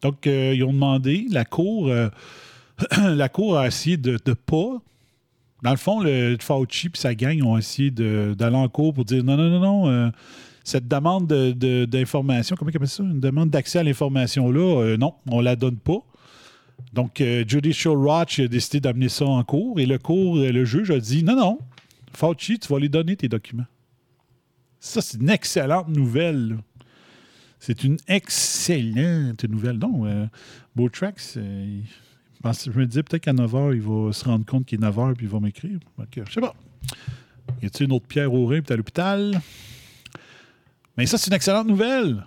Donc, 0.00 0.26
ils 0.26 0.62
ont 0.64 0.72
demandé, 0.72 1.26
la 1.30 1.44
Cour, 1.44 1.90
la 2.98 3.28
Cour 3.28 3.58
a 3.58 3.66
essayé 3.66 3.96
de 3.96 4.18
ne 4.26 4.32
pas. 4.34 4.78
Dans 5.62 5.70
le 5.70 5.76
fond, 5.76 6.00
le 6.00 6.36
Fauci 6.40 6.88
et 6.88 6.90
sa 6.94 7.14
gang 7.14 7.40
ont 7.42 7.56
essayé 7.56 7.90
d'aller 7.92 8.56
en 8.56 8.68
cours 8.68 8.92
pour 8.94 9.04
dire 9.04 9.22
non, 9.22 9.36
non, 9.36 9.48
non, 9.60 9.60
non, 9.86 10.12
cette 10.64 10.88
demande 10.88 11.28
de- 11.28 11.52
de- 11.52 11.84
d'information, 11.84 12.56
comment 12.56 12.70
ils 12.70 12.76
appellent 12.76 12.88
ça? 12.88 13.04
Une 13.04 13.20
demande 13.20 13.50
d'accès 13.50 13.78
à 13.78 13.82
l'information-là, 13.84 14.96
non, 14.96 15.14
on 15.28 15.40
la 15.40 15.54
donne 15.54 15.76
pas. 15.76 15.98
Donc, 16.92 17.20
euh, 17.20 17.44
Judicial 17.46 17.96
Watch 17.96 18.38
a 18.40 18.48
décidé 18.48 18.80
d'amener 18.80 19.08
ça 19.08 19.24
en 19.24 19.42
cours 19.44 19.80
et 19.80 19.86
le 19.86 19.98
cours, 19.98 20.36
euh, 20.38 20.52
le 20.52 20.64
juge 20.64 20.90
a 20.90 20.98
dit 20.98 21.22
non, 21.24 21.36
non, 21.36 21.58
Fauci, 22.12 22.58
tu 22.58 22.68
vas 22.72 22.78
les 22.78 22.88
donner 22.88 23.16
tes 23.16 23.28
documents. 23.28 23.66
Ça, 24.80 25.00
c'est 25.00 25.18
une 25.18 25.30
excellente 25.30 25.88
nouvelle. 25.88 26.58
C'est 27.60 27.84
une 27.84 27.98
excellente 28.08 29.44
nouvelle. 29.44 29.78
Non, 29.78 30.04
euh, 30.04 30.26
Beautrax, 30.74 31.36
euh, 31.36 31.80
je 32.44 32.70
je 32.72 32.78
me 32.78 32.86
disais 32.86 33.04
peut-être 33.04 33.22
qu'à 33.22 33.32
9h, 33.32 33.74
il 33.74 33.80
va 33.80 34.12
se 34.12 34.24
rendre 34.24 34.44
compte 34.44 34.66
qu'il 34.66 34.82
est 34.82 34.86
9h 34.86 35.14
puis 35.14 35.26
il 35.26 35.32
va 35.32 35.38
m'écrire. 35.38 35.78
Ok, 35.98 36.20
je 36.26 36.32
sais 36.32 36.40
pas. 36.40 36.54
Y 37.62 37.66
a-t-il 37.66 37.86
une 37.86 37.92
autre 37.92 38.06
pierre 38.06 38.34
au 38.34 38.46
rein 38.46 38.60
puis 38.60 38.74
à 38.74 38.76
l'hôpital? 38.76 39.40
Mais 40.96 41.06
ça, 41.06 41.16
c'est 41.16 41.28
une 41.28 41.36
excellente 41.36 41.68
nouvelle. 41.68 42.26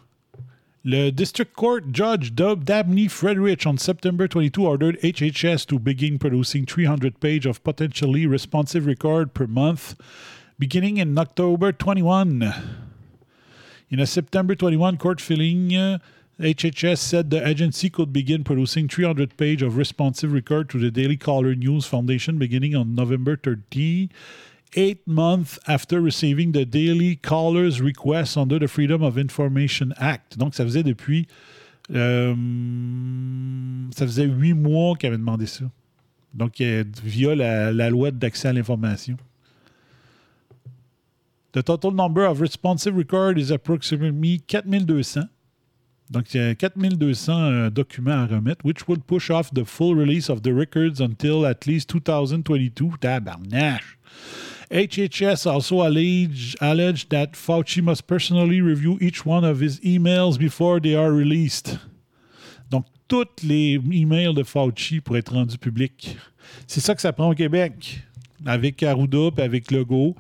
Le 0.88 1.10
District 1.10 1.52
Court 1.56 1.92
Judge 1.92 2.36
Dabney 2.36 3.08
Frederich 3.08 3.66
on 3.66 3.76
September 3.76 4.28
22 4.28 4.68
ordered 4.68 5.02
HHS 5.02 5.66
to 5.66 5.80
begin 5.80 6.20
producing 6.20 6.68
300 6.68 7.20
pages 7.20 7.50
of 7.50 7.64
potentially 7.64 8.28
responsive 8.28 8.86
record 8.86 9.34
per 9.34 9.48
month 9.48 9.96
beginning 10.60 10.98
in 10.98 11.18
October 11.18 11.72
21. 11.72 12.54
In 13.90 14.00
a 14.00 14.06
September 14.06 14.54
21 14.54 14.98
court 14.98 15.20
filing, 15.20 15.76
uh, 15.76 15.98
HHS 16.40 17.00
said 17.00 17.32
the 17.32 17.48
agency 17.48 17.90
could 17.90 18.14
begin 18.14 18.44
producing 18.44 18.88
300 18.88 19.38
pages 19.38 19.66
of 19.66 19.78
responsive 19.78 20.34
record 20.34 20.70
to 20.70 20.78
the 20.78 20.92
Daily 20.92 21.18
Caller 21.18 21.56
News 21.56 21.88
Foundation 21.88 22.38
beginning 22.38 22.76
on 22.76 22.94
November 22.94 23.36
30, 23.36 24.12
eight 24.76 25.08
months 25.08 25.60
after 25.68 26.00
receiving 26.02 26.52
the 26.52 26.66
Daily 26.66 27.16
Caller's 27.16 27.82
request 27.82 28.38
under 28.38 28.60
the 28.60 28.68
Freedom 28.68 29.02
of 29.02 29.18
Information 29.18 29.94
Act. 29.98 30.38
Donc, 30.38 30.54
ça 30.56 30.64
faisait 30.64 30.84
depuis. 30.84 31.28
euh, 31.94 32.36
ça 33.92 34.06
faisait 34.06 34.26
huit 34.26 34.54
mois 34.54 34.96
qu'ils 34.98 35.08
avaient 35.08 35.18
demandé 35.18 35.46
ça. 35.46 35.66
Donc, 36.34 36.62
via 37.04 37.36
la, 37.36 37.72
la 37.72 37.90
loi 37.90 38.12
d'accès 38.12 38.48
à 38.50 38.54
l'information. 38.54 39.18
The 41.54 41.64
total 41.64 41.92
number 41.94 42.30
of 42.30 42.42
responsive 42.42 42.98
records 42.98 43.38
is 43.38 43.52
approximately 43.54 44.42
4200. 44.46 45.30
Donc, 46.12 46.34
il 46.34 46.42
y 46.42 46.44
a 46.44 46.54
4200 46.56 47.34
euh, 47.34 47.70
documents 47.70 48.12
à 48.12 48.26
remettre, 48.28 48.66
which 48.66 48.88
will 48.88 49.00
push 49.00 49.30
off 49.30 49.52
the 49.54 49.64
full 49.64 49.96
release 49.96 50.30
of 50.30 50.42
the 50.42 50.52
records 50.54 51.00
until 51.00 51.46
at 51.46 51.66
least 51.66 51.90
2022. 51.90 52.98
Tabarnache! 53.00 53.98
HHS 54.72 55.46
also 55.46 55.82
alleged, 55.82 56.56
alleged 56.60 57.10
that 57.10 57.34
Fauci 57.34 57.82
must 57.82 58.08
personally 58.08 58.62
review 58.62 58.98
each 59.00 59.26
one 59.26 59.44
of 59.44 59.60
his 59.60 59.80
emails 59.82 60.38
before 60.38 60.80
they 60.80 60.96
are 60.96 61.12
released. 61.12 61.78
Donc, 62.72 62.86
tous 63.08 63.44
les 63.44 63.80
emails 63.92 64.34
de 64.34 64.44
Fauci 64.44 65.02
pour 65.02 65.18
être 65.18 65.34
rendus 65.34 65.58
publics. 65.58 66.18
C'est 66.68 66.82
ça 66.82 66.96
que 66.96 67.02
ça 67.02 67.14
prend 67.14 67.30
au 67.30 67.36
Québec, 67.36 68.02
avec 68.46 68.82
Arruda 68.82 69.30
et 69.38 69.42
avec 69.42 69.72
Legault. 69.72 70.16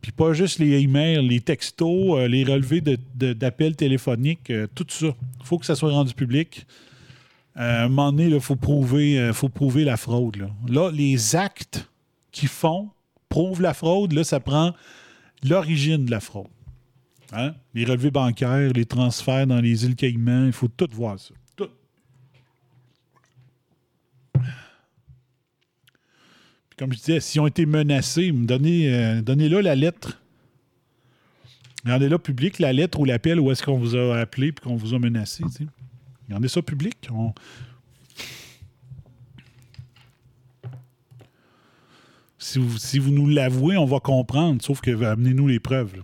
Puis 0.00 0.10
pas 0.10 0.32
juste 0.32 0.58
les 0.58 0.80
emails, 0.80 1.26
les 1.26 1.40
textos, 1.40 2.18
euh, 2.18 2.26
les 2.26 2.42
relevés 2.44 2.80
d'appels 3.14 3.76
téléphoniques, 3.76 4.50
euh, 4.50 4.66
tout 4.74 4.86
ça. 4.88 5.06
Il 5.40 5.46
faut 5.46 5.58
que 5.58 5.66
ça 5.66 5.76
soit 5.76 5.92
rendu 5.92 6.12
public. 6.12 6.66
Euh, 7.56 7.82
à 7.82 7.84
un 7.84 7.88
moment 7.88 8.10
donné, 8.10 8.28
il 8.28 8.40
faut, 8.40 8.56
prouver, 8.56 9.30
faut 9.32 9.48
prouver 9.48 9.84
la 9.84 9.96
fraude. 9.96 10.36
Là. 10.36 10.50
Là, 10.66 10.90
les 10.90 11.36
actes 11.36 11.88
qu'ils 12.32 12.48
font 12.48 12.90
prouvent 13.32 13.62
la 13.62 13.72
fraude. 13.72 14.12
Là, 14.12 14.24
ça 14.24 14.40
prend 14.40 14.74
l'origine 15.42 16.04
de 16.04 16.10
la 16.10 16.20
fraude. 16.20 16.48
Hein? 17.32 17.54
Les 17.72 17.86
relevés 17.86 18.10
bancaires, 18.10 18.72
les 18.74 18.84
transferts 18.84 19.46
dans 19.46 19.60
les 19.60 19.86
îles 19.86 19.96
Caïmans, 19.96 20.44
il 20.46 20.52
faut 20.52 20.68
tout 20.68 20.88
voir 20.92 21.18
ça. 21.18 21.32
Tout. 21.56 21.68
Puis 24.34 24.42
comme 26.78 26.92
je 26.92 26.98
disais, 26.98 27.20
s'ils 27.20 27.40
ont 27.40 27.46
été 27.46 27.66
menacés, 27.66 28.32
donnez, 28.32 28.92
euh, 28.92 29.22
donnez-là 29.22 29.62
la 29.62 29.74
lettre. 29.74 30.18
Rendez-la 31.86 32.18
public, 32.18 32.58
la 32.58 32.72
lettre 32.72 33.00
ou 33.00 33.04
l'appel 33.04 33.40
où 33.40 33.50
est-ce 33.50 33.62
qu'on 33.62 33.78
vous 33.78 33.96
a 33.96 34.18
appelé 34.18 34.48
et 34.48 34.52
qu'on 34.52 34.76
vous 34.76 34.94
a 34.94 34.98
menacé. 34.98 35.42
tu 35.44 35.50
sais. 35.50 35.66
Regardez 36.28 36.48
ça 36.48 36.62
public. 36.62 37.08
On- 37.10 37.32
Si, 42.42 42.58
vous, 42.58 42.76
si 42.76 42.98
vous 42.98 43.12
nous 43.12 43.28
l'avouez, 43.28 43.76
on 43.76 43.84
va 43.84 44.00
comprendre, 44.00 44.60
sauf 44.62 44.80
que 44.80 44.90
amenez-nous 45.04 45.46
les 45.46 45.60
preuves. 45.60 46.02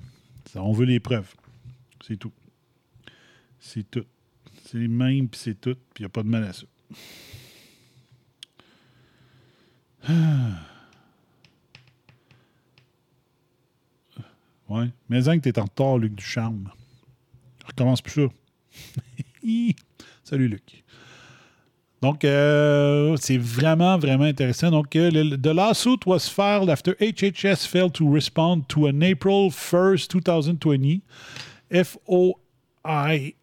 On 0.54 0.72
veut 0.72 0.86
les 0.86 1.00
preuves. 1.00 1.34
C'est 2.06 2.16
tout. 2.16 2.32
C'est 3.58 3.90
tout. 3.90 4.04
C'est 4.64 4.78
les 4.78 4.86
mêmes, 4.86 5.28
puis 5.28 5.40
c'est 5.40 5.60
tout, 5.60 5.74
puis 5.92 6.02
il 6.02 6.02
n'y 6.02 6.06
a 6.06 6.10
pas 6.10 6.22
de 6.22 6.28
mal 6.28 6.44
à 6.44 6.52
ça. 6.52 6.66
Ah. 10.06 10.62
Ouais. 14.68 14.90
Mais 15.08 15.20
que 15.20 15.38
t'es 15.38 15.58
en 15.58 15.64
retard, 15.64 15.98
Luc 15.98 16.14
Ducharme. 16.14 16.70
Recommence 17.66 18.00
plus 18.00 18.12
ça. 18.12 18.28
Salut, 20.22 20.46
Luc. 20.46 20.84
Donc, 22.00 22.24
euh, 22.24 23.16
c'est 23.20 23.38
vraiment, 23.38 23.98
vraiment 23.98 24.24
intéressant. 24.24 24.70
Donc, 24.70 24.94
euh, 24.94 25.10
the 25.10 25.48
lawsuit 25.48 26.06
was 26.06 26.28
filed 26.28 26.70
after 26.70 26.94
HHS 27.00 27.66
failed 27.66 27.92
to 27.94 28.08
respond 28.08 28.68
to 28.68 28.86
an 28.86 29.02
April 29.02 29.50
1st, 29.50 30.08
2020 30.08 31.02
FOIA 31.70 33.34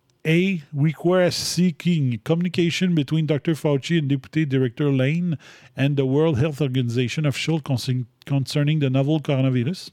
request 0.73 1.39
seeking 1.39 2.19
communication 2.23 2.95
between 2.95 3.25
Dr. 3.27 3.55
Fauci 3.55 3.99
and 3.99 4.07
Deputy 4.07 4.45
Director 4.45 4.89
Lane 4.89 5.37
and 5.75 5.97
the 5.97 6.05
World 6.05 6.39
Health 6.39 6.61
Organization 6.61 7.25
official 7.25 7.59
concern- 7.59 8.07
concerning 8.25 8.79
the 8.79 8.89
novel 8.89 9.19
coronavirus. 9.19 9.91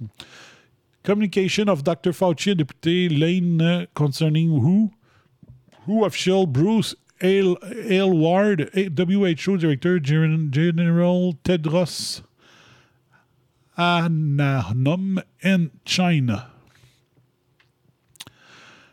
Communication 1.02 1.68
of 1.68 1.82
Dr. 1.82 2.12
Fauci 2.12 2.52
and 2.52 2.58
Deputy 2.58 3.08
Lane 3.08 3.88
concerning 3.94 4.60
who 4.60 4.92
who 5.84 6.04
official 6.04 6.46
Bruce 6.46 6.94
Aylward, 7.22 8.70
A- 8.74 8.88
WHO 8.88 9.56
Director 9.56 9.98
Gen- 9.98 10.50
General 10.50 11.32
Tedros 11.44 12.22
Adhanom 13.78 15.22
in 15.42 15.70
China. 15.84 16.48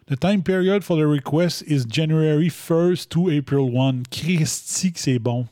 The 0.07 0.15
time 0.15 0.41
period 0.41 0.83
for 0.83 0.97
the 0.97 1.05
request 1.05 1.63
is 1.67 1.85
January 1.85 2.49
1st 2.49 3.09
to 3.09 3.29
April 3.29 3.69
1. 3.69 4.05
Christy 4.11 4.91
que 4.91 4.99
c'est 4.99 5.19
bon. 5.19 5.47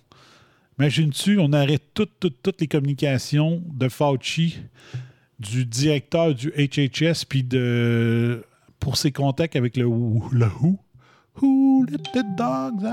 Imagine-tu, 0.80 1.39
on 1.39 1.53
arrête 1.53 1.84
toutes, 1.93 2.19
toutes, 2.19 2.41
toutes 2.41 2.61
les 2.61 2.67
communications 2.67 3.61
de 3.67 3.89
Fauci, 3.89 4.57
du 5.39 5.65
directeur 5.65 6.34
du 6.34 6.51
HHS, 6.51 7.25
puis 7.28 7.43
de 7.43 8.43
pour 8.80 8.95
ses 8.97 9.11
contacts 9.11 9.55
avec 9.55 9.75
le, 9.75 9.84
le 9.86 9.88
WHO? 9.89 10.80
Dogs 12.38 12.85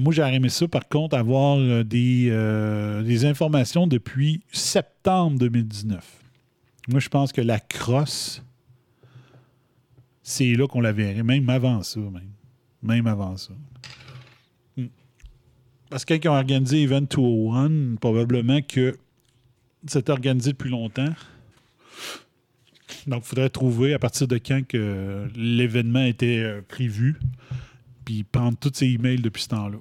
moi, 0.00 0.12
j'aurais 0.12 0.34
aimé 0.34 0.48
ça, 0.48 0.66
par 0.66 0.88
contre, 0.88 1.16
avoir 1.16 1.58
euh, 1.58 1.84
des, 1.84 2.28
euh, 2.30 3.02
des 3.02 3.24
informations 3.24 3.86
depuis 3.86 4.42
septembre 4.50 5.38
2019. 5.38 6.04
Moi, 6.88 7.00
je 7.00 7.08
pense 7.08 7.32
que 7.32 7.40
la 7.40 7.60
crosse, 7.60 8.42
c'est 10.22 10.54
là 10.54 10.66
qu'on 10.66 10.80
la 10.80 10.92
verrait, 10.92 11.22
même 11.22 11.48
avant 11.48 11.82
ça, 11.82 12.00
même. 12.00 12.32
Même 12.82 13.06
avant 13.06 13.36
ça. 13.36 13.52
Hmm. 14.76 14.86
Parce 15.90 16.04
que 16.04 16.14
quand 16.14 16.24
ils 16.24 16.28
ont 16.28 16.38
organisé 16.38 16.82
Event 16.82 17.02
201, 17.02 17.96
probablement 17.96 18.60
que 18.62 18.96
c'est 19.86 20.08
organisé 20.10 20.52
depuis 20.52 20.70
longtemps. 20.70 21.12
Donc, 23.08 23.22
il 23.24 23.28
faudrait 23.28 23.48
trouver 23.48 23.94
à 23.94 23.98
partir 23.98 24.28
de 24.28 24.36
quand 24.36 24.66
que 24.68 25.28
l'événement 25.34 26.04
était 26.04 26.40
euh, 26.40 26.60
prévu, 26.60 27.18
puis 28.04 28.22
prendre 28.22 28.58
tous 28.58 28.72
ces 28.74 28.86
emails 28.86 29.22
depuis 29.22 29.42
ce 29.42 29.48
temps-là. 29.48 29.78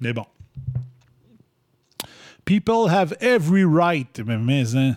Mais 0.00 0.12
bon. 0.12 0.26
People 2.44 2.88
have 2.90 3.16
every 3.20 3.64
right, 3.64 4.20
mais, 4.26 4.36
mais, 4.36 4.76
hein, 4.76 4.96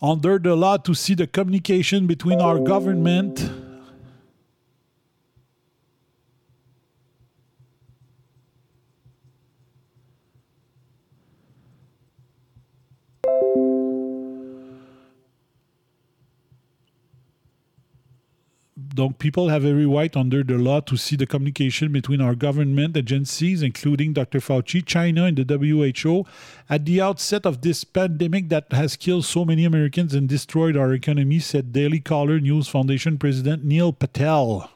under 0.00 0.38
the 0.38 0.54
law 0.56 0.78
to 0.78 0.94
see 0.94 1.16
the 1.16 1.26
communication 1.26 2.06
between 2.06 2.40
our 2.40 2.60
government. 2.60 3.50
Donc, 19.00 19.18
people 19.18 19.48
have 19.48 19.64
every 19.64 19.86
right 19.86 20.14
under 20.14 20.42
the 20.42 20.58
law 20.58 20.80
to 20.80 20.94
see 20.94 21.16
the 21.16 21.24
communication 21.24 21.90
between 21.90 22.20
our 22.20 22.34
government 22.34 22.98
agencies, 22.98 23.62
including 23.62 24.12
Dr. 24.12 24.40
Fauci, 24.40 24.84
China, 24.84 25.24
and 25.24 25.38
the 25.38 25.56
WHO, 25.56 26.26
at 26.68 26.84
the 26.84 27.00
outset 27.00 27.46
of 27.46 27.62
this 27.62 27.82
pandemic 27.82 28.50
that 28.50 28.70
has 28.72 28.96
killed 28.96 29.24
so 29.24 29.46
many 29.46 29.64
Americans 29.64 30.12
and 30.12 30.28
destroyed 30.28 30.76
our 30.76 30.92
economy, 30.92 31.38
said 31.38 31.72
Daily 31.72 31.98
Caller 31.98 32.40
News 32.40 32.68
Foundation 32.68 33.16
President 33.16 33.64
Neil 33.64 33.90
Patel. 33.90 34.70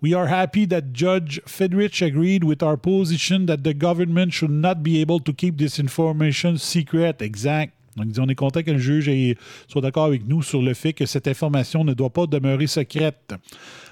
We 0.00 0.14
are 0.14 0.28
happy 0.28 0.64
that 0.64 0.94
Judge 0.94 1.42
Fedrich 1.44 2.00
agreed 2.00 2.44
with 2.44 2.62
our 2.62 2.78
position 2.78 3.44
that 3.44 3.62
the 3.62 3.74
government 3.74 4.32
should 4.32 4.48
not 4.48 4.82
be 4.82 5.02
able 5.02 5.20
to 5.20 5.34
keep 5.34 5.58
this 5.58 5.78
information 5.78 6.56
secret. 6.56 7.20
Exact. 7.20 7.77
Donc, 7.98 8.08
on 8.18 8.28
est 8.28 8.34
content 8.34 8.62
que 8.62 8.70
le 8.70 8.78
juge 8.78 9.08
ait- 9.08 9.36
soit 9.66 9.82
d'accord 9.82 10.04
avec 10.06 10.26
nous 10.26 10.42
sur 10.42 10.62
le 10.62 10.72
fait 10.74 10.92
que 10.92 11.04
cette 11.06 11.28
information 11.28 11.84
ne 11.84 11.92
doit 11.94 12.10
pas 12.10 12.26
demeurer 12.26 12.66
secrète. 12.66 13.34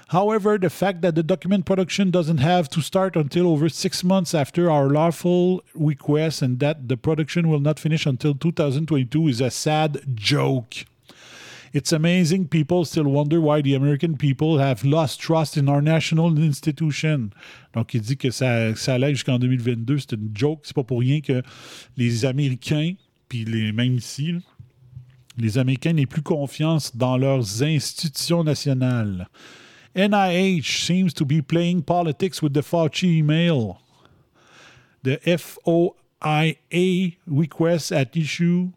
However, 0.09 0.57
the 0.57 0.69
fact 0.69 1.01
that 1.01 1.11
the 1.11 1.23
document 1.23 1.63
production 1.65 2.05
doesn't 2.05 2.39
have 2.39 2.69
to 2.69 2.81
start 2.81 3.17
until 3.17 3.45
over 3.47 3.67
six 3.69 4.03
months 4.05 4.33
after 4.33 4.69
our 4.71 4.89
lawful 4.89 5.61
request 5.75 6.41
and 6.41 6.57
that 6.59 6.75
the 6.87 6.95
production 6.95 7.45
will 7.49 7.59
not 7.59 7.75
finish 7.77 8.05
until 8.07 8.33
2022 8.33 9.27
is 9.27 9.41
a 9.41 9.49
sad 9.49 9.99
joke. 10.15 10.85
It's 11.73 11.91
amazing 11.91 12.47
people 12.47 12.85
still 12.85 13.03
wonder 13.07 13.41
why 13.41 13.61
the 13.61 13.75
American 13.75 14.15
people 14.15 14.57
have 14.59 14.85
lost 14.85 15.19
trust 15.19 15.57
in 15.57 15.67
our 15.67 15.81
national 15.81 16.37
institution. 16.39 17.29
Donc, 17.73 17.93
il 17.93 17.99
dit 18.01 18.15
que 18.15 18.31
ça, 18.31 18.73
ça 18.75 18.93
allait 18.93 19.13
jusqu'en 19.13 19.37
2022. 19.37 19.97
C'est 19.99 20.13
une 20.13 20.29
joke. 20.33 20.61
C'est 20.63 20.73
pas 20.73 20.83
pour 20.85 21.01
rien 21.01 21.19
que 21.19 21.43
les 21.97 22.23
Américains, 22.23 22.93
puis 23.27 23.45
les, 23.45 23.71
même 23.71 23.95
ici, 23.95 24.35
les 25.37 25.57
Américains 25.57 25.93
n'aient 25.93 26.05
plus 26.05 26.21
confiance 26.21 26.95
dans 26.95 27.17
leurs 27.17 27.63
institutions 27.63 28.43
nationales. 28.43 29.29
NIH 29.95 30.85
seems 30.85 31.13
to 31.13 31.25
be 31.25 31.41
playing 31.41 31.81
politics 31.81 32.41
with 32.41 32.53
the 32.53 32.61
Fauci 32.61 33.17
email. 33.17 33.77
The 35.03 35.19
FOIA 35.25 37.17
requests 37.27 37.91
at 37.91 38.15
issue 38.15 38.69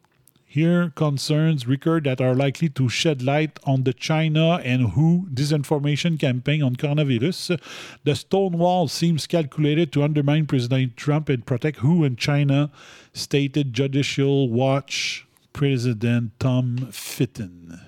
here 0.52 0.90
concerns 0.97 1.68
record 1.68 2.02
that 2.02 2.20
are 2.20 2.35
likely 2.35 2.68
to 2.68 2.89
shed 2.89 3.22
light 3.22 3.60
on 3.62 3.85
the 3.85 3.93
China 3.93 4.56
and 4.64 4.90
WHO 4.94 5.28
disinformation 5.32 6.18
campaign 6.18 6.60
on 6.60 6.74
coronavirus. 6.74 7.60
The 8.02 8.16
Stonewall 8.16 8.89
seems 8.89 9.28
calculated 9.28 9.93
to 9.93 10.02
undermine 10.02 10.47
President 10.47 10.97
Trump 10.97 11.28
and 11.28 11.47
protect 11.47 11.78
WHO 11.78 12.02
and 12.02 12.18
China, 12.18 12.72
stated 13.12 13.72
Judicial 13.72 14.48
Watch 14.48 15.24
President 15.52 16.32
Tom 16.40 16.89
Fitton. 16.90 17.78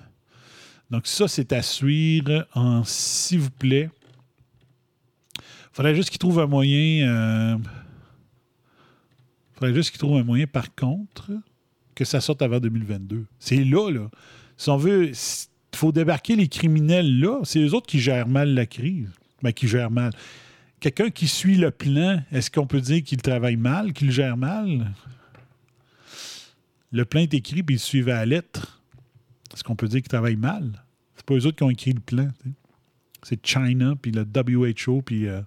Donc 0.89 1.05
ça, 1.05 1.27
c'est 1.27 1.51
à 1.51 1.61
suivre 1.61 2.47
en 2.55 2.85
s'il 2.85 3.41
vous 3.41 3.49
plaît. 3.49 3.89
faudrait 5.73 5.95
juste 5.95 6.11
qu'il 6.11 6.19
trouve 6.19 6.39
un 6.39 6.47
moyen. 6.47 7.09
euh, 7.09 7.57
faudrait 9.55 9.73
juste 9.73 9.91
qu'ils 9.91 9.99
trouvent 9.99 10.17
un 10.17 10.23
moyen, 10.23 10.47
par 10.47 10.73
contre, 10.73 11.29
que 11.95 12.05
ça 12.05 12.21
sorte 12.21 12.41
avant 12.41 12.59
2022. 12.59 13.25
C'est 13.39 13.63
là, 13.63 13.89
là. 13.89 14.09
Si 14.57 14.69
on 14.69 14.77
veut, 14.77 15.09
il 15.09 15.77
faut 15.77 15.91
débarquer 15.91 16.35
les 16.35 16.47
criminels 16.47 17.19
là. 17.19 17.39
C'est 17.43 17.59
eux 17.59 17.73
autres 17.73 17.87
qui 17.87 17.99
gèrent 17.99 18.27
mal 18.27 18.53
la 18.53 18.65
crise. 18.65 19.09
Ben, 19.41 19.51
qui 19.51 19.67
gèrent 19.67 19.91
mal. 19.91 20.11
Quelqu'un 20.79 21.09
qui 21.09 21.27
suit 21.27 21.55
le 21.55 21.71
plan, 21.71 22.21
est-ce 22.31 22.49
qu'on 22.49 22.67
peut 22.67 22.81
dire 22.81 23.03
qu'il 23.03 23.21
travaille 23.21 23.57
mal, 23.57 23.93
qu'il 23.93 24.11
gère 24.11 24.37
mal? 24.37 24.93
Le 26.91 27.05
plan 27.05 27.21
est 27.21 27.33
écrit 27.33 27.63
puis 27.63 27.75
ils 27.75 27.79
suivent 27.79 28.09
à 28.09 28.15
la 28.15 28.25
lettre. 28.25 28.81
Est-ce 29.53 29.63
qu'on 29.63 29.75
peut 29.75 29.87
dire 29.87 30.01
qu'il 30.01 30.09
travaille 30.09 30.35
mal? 30.35 30.83
C'est 31.15 31.25
pas 31.25 31.35
eux 31.35 31.45
autres 31.45 31.57
qui 31.57 31.63
ont 31.63 31.69
écrit 31.69 31.93
le 31.93 31.99
plan. 31.99 32.29
C'est 33.21 33.45
China, 33.45 33.95
puis 34.01 34.11
le 34.11 34.23
WHO, 34.25 35.01
puis 35.01 35.27
euh, 35.27 35.41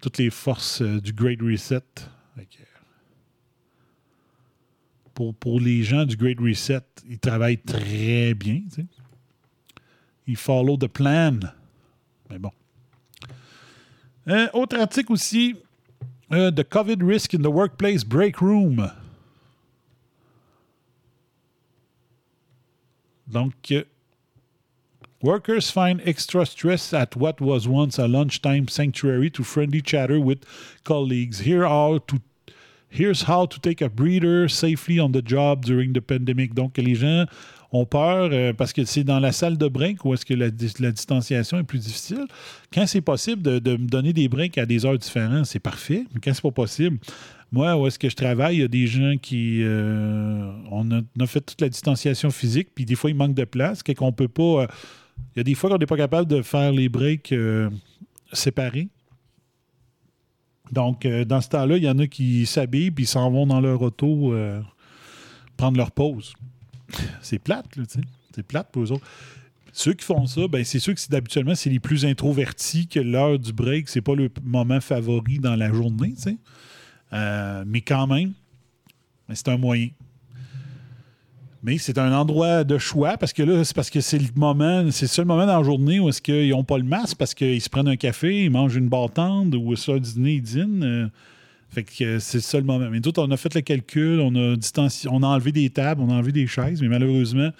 toutes 0.00 0.18
les 0.18 0.30
forces 0.30 0.80
euh, 0.80 1.00
du 1.00 1.12
Great 1.12 1.40
Reset. 1.42 1.82
Pour, 5.14 5.34
pour 5.34 5.60
les 5.60 5.82
gens 5.82 6.04
du 6.04 6.16
Great 6.16 6.38
Reset, 6.40 6.82
ils 7.08 7.18
travaillent 7.18 7.58
très 7.58 8.34
bien. 8.34 8.62
tu. 8.74 8.86
Ils 10.26 10.36
follow 10.36 10.76
the 10.76 10.88
plan. 10.88 11.38
Mais 12.30 12.38
bon. 12.38 12.50
Euh, 14.28 14.48
autre 14.54 14.78
article 14.78 15.12
aussi. 15.12 15.54
euh, 16.32 16.50
the 16.50 16.64
COVID 16.64 17.02
risk 17.02 17.34
in 17.34 17.42
the 17.42 17.50
workplace 17.50 18.04
break 18.04 18.40
room. 18.40 18.90
Donc, 23.26 23.54
euh, 23.70 23.84
workers 25.22 25.70
find 25.70 26.00
extra 26.04 26.44
stress 26.44 26.92
at 26.92 27.16
what 27.16 27.40
was 27.40 27.66
once 27.66 27.98
a 27.98 28.06
lunchtime 28.06 28.68
sanctuary 28.68 29.30
to 29.30 29.42
friendly 29.42 29.80
chatter 29.80 30.20
with 30.20 30.44
colleagues. 30.84 31.40
Here 31.40 31.66
how 31.66 31.98
to 32.06 32.20
Here's 32.96 33.24
how 33.28 33.46
to 33.46 33.58
take 33.58 33.82
a 33.82 33.88
breather 33.88 34.48
safely 34.48 35.00
on 35.00 35.10
the 35.10 35.22
job 35.24 35.64
during 35.64 35.92
the 35.92 36.00
pandemic. 36.00 36.54
Donc, 36.54 36.78
les 36.78 36.94
gens 36.94 37.26
ont 37.72 37.86
peur 37.86 38.30
euh, 38.32 38.52
parce 38.52 38.72
que 38.72 38.84
c'est 38.84 39.02
dans 39.02 39.18
la 39.18 39.32
salle 39.32 39.58
de 39.58 39.66
break 39.66 40.04
où 40.04 40.14
est-ce 40.14 40.24
que 40.24 40.32
la, 40.32 40.48
dis- 40.48 40.74
la 40.78 40.92
distanciation 40.92 41.58
est 41.58 41.64
plus 41.64 41.80
difficile. 41.80 42.24
Quand 42.72 42.86
c'est 42.86 43.00
possible 43.00 43.42
de, 43.42 43.72
me 43.72 43.88
donner 43.88 44.12
des 44.12 44.28
breaks 44.28 44.58
à 44.58 44.64
des 44.64 44.86
heures 44.86 44.96
différentes, 44.96 45.46
c'est 45.46 45.58
parfait. 45.58 46.04
Mais 46.14 46.20
quand 46.22 46.32
c'est 46.32 46.42
pas 46.42 46.52
possible, 46.52 46.98
moi, 47.50 47.76
où 47.76 47.88
est-ce 47.88 47.98
que 47.98 48.08
je 48.08 48.14
travaille, 48.14 48.56
il 48.56 48.60
y 48.60 48.64
a 48.64 48.68
des 48.68 48.86
gens 48.86 49.16
qui... 49.20 49.62
euh, 49.64 50.52
on, 50.70 50.88
a, 50.92 51.26
fait 51.26 51.40
toute 51.40 51.60
la 51.60 51.68
distanciation 51.68 52.30
physique, 52.30 52.68
puis 52.76 52.84
des 52.84 52.94
fois, 52.94 53.10
il 53.10 53.16
manque 53.16 53.34
de 53.34 53.44
place, 53.44 53.82
qu'on 53.82 54.12
peut 54.12 54.28
pas... 54.28 54.62
euh, 54.62 54.66
il 55.34 55.38
y 55.38 55.40
a 55.40 55.44
des 55.44 55.54
fois 55.54 55.68
qu'on 55.68 55.78
n'est 55.78 55.86
pas 55.86 55.96
capable 55.96 56.28
de 56.28 56.42
faire 56.42 56.70
les 56.70 56.88
breaks 56.88 57.34
séparés. 58.32 58.88
Donc, 60.74 61.06
euh, 61.06 61.24
dans 61.24 61.40
ce 61.40 61.48
temps-là, 61.50 61.76
il 61.76 61.84
y 61.84 61.88
en 61.88 61.98
a 61.98 62.06
qui 62.06 62.44
s'habillent 62.46 62.90
puis 62.90 63.06
s'en 63.06 63.30
vont 63.30 63.46
dans 63.46 63.60
leur 63.60 63.80
auto 63.80 64.32
euh, 64.32 64.60
prendre 65.56 65.78
leur 65.78 65.92
pause. 65.92 66.34
C'est 67.22 67.38
plate, 67.38 67.76
là, 67.76 67.86
tu 67.86 68.00
sais. 68.00 68.06
C'est 68.34 68.42
plate 68.42 68.70
pour 68.72 68.82
eux 68.82 68.92
autres. 68.92 69.06
Ceux 69.72 69.92
qui 69.92 70.04
font 70.04 70.26
ça, 70.26 70.46
ben, 70.48 70.64
c'est 70.64 70.80
sûr 70.80 70.94
que 70.94 71.00
c'est 71.00 71.14
habituellement, 71.14 71.54
c'est 71.54 71.70
les 71.70 71.80
plus 71.80 72.04
introvertis 72.04 72.88
que 72.88 73.00
l'heure 73.00 73.38
du 73.38 73.52
break, 73.52 73.88
c'est 73.88 74.00
pas 74.00 74.14
le 74.14 74.28
moment 74.42 74.80
favori 74.80 75.38
dans 75.38 75.56
la 75.56 75.72
journée, 75.72 76.14
tu 76.14 76.22
sais. 76.22 76.36
Euh, 77.12 77.64
mais 77.66 77.80
quand 77.80 78.06
même, 78.08 78.32
ben, 79.28 79.34
c'est 79.34 79.48
un 79.48 79.56
moyen. 79.56 79.88
Mais 81.64 81.78
c'est 81.78 81.96
un 81.96 82.12
endroit 82.12 82.62
de 82.62 82.76
choix 82.76 83.16
parce 83.16 83.32
que 83.32 83.42
là, 83.42 83.64
c'est 83.64 83.74
parce 83.74 83.88
que 83.88 84.02
c'est 84.02 84.18
le 84.18 84.28
moment, 84.36 84.90
c'est 84.90 85.06
le 85.06 85.08
seul 85.08 85.24
moment 85.24 85.46
dans 85.46 85.56
la 85.58 85.64
journée 85.64 85.98
où 85.98 86.10
est-ce 86.10 86.20
qu'ils 86.20 86.50
n'ont 86.50 86.62
pas 86.62 86.76
le 86.76 86.84
masque 86.84 87.16
parce 87.16 87.32
qu'ils 87.32 87.60
se 87.60 87.70
prennent 87.70 87.88
un 87.88 87.96
café, 87.96 88.44
ils 88.44 88.50
mangent 88.50 88.76
une 88.76 88.88
bâtande 88.88 89.54
ou 89.54 89.74
ça, 89.74 89.98
dîner, 89.98 90.34
ils 90.34 90.42
dînent. 90.42 90.84
euh, 90.84 91.08
fait 91.74 91.82
que 91.82 92.04
euh, 92.04 92.20
c'est 92.20 92.38
le 92.38 92.42
seul 92.42 92.64
moment. 92.64 92.88
Mais 92.90 93.00
d'autres, 93.00 93.22
on 93.26 93.30
a 93.30 93.36
fait 93.36 93.54
le 93.54 93.60
calcul, 93.60 94.20
on 94.20 94.34
a 94.36 94.54
on 95.10 95.22
a 95.22 95.26
enlevé 95.26 95.52
des 95.52 95.70
tables, 95.70 96.00
on 96.00 96.10
a 96.10 96.14
enlevé 96.14 96.32
des 96.32 96.46
chaises, 96.46 96.80
mais 96.80 96.88
malheureusement, 96.88 97.50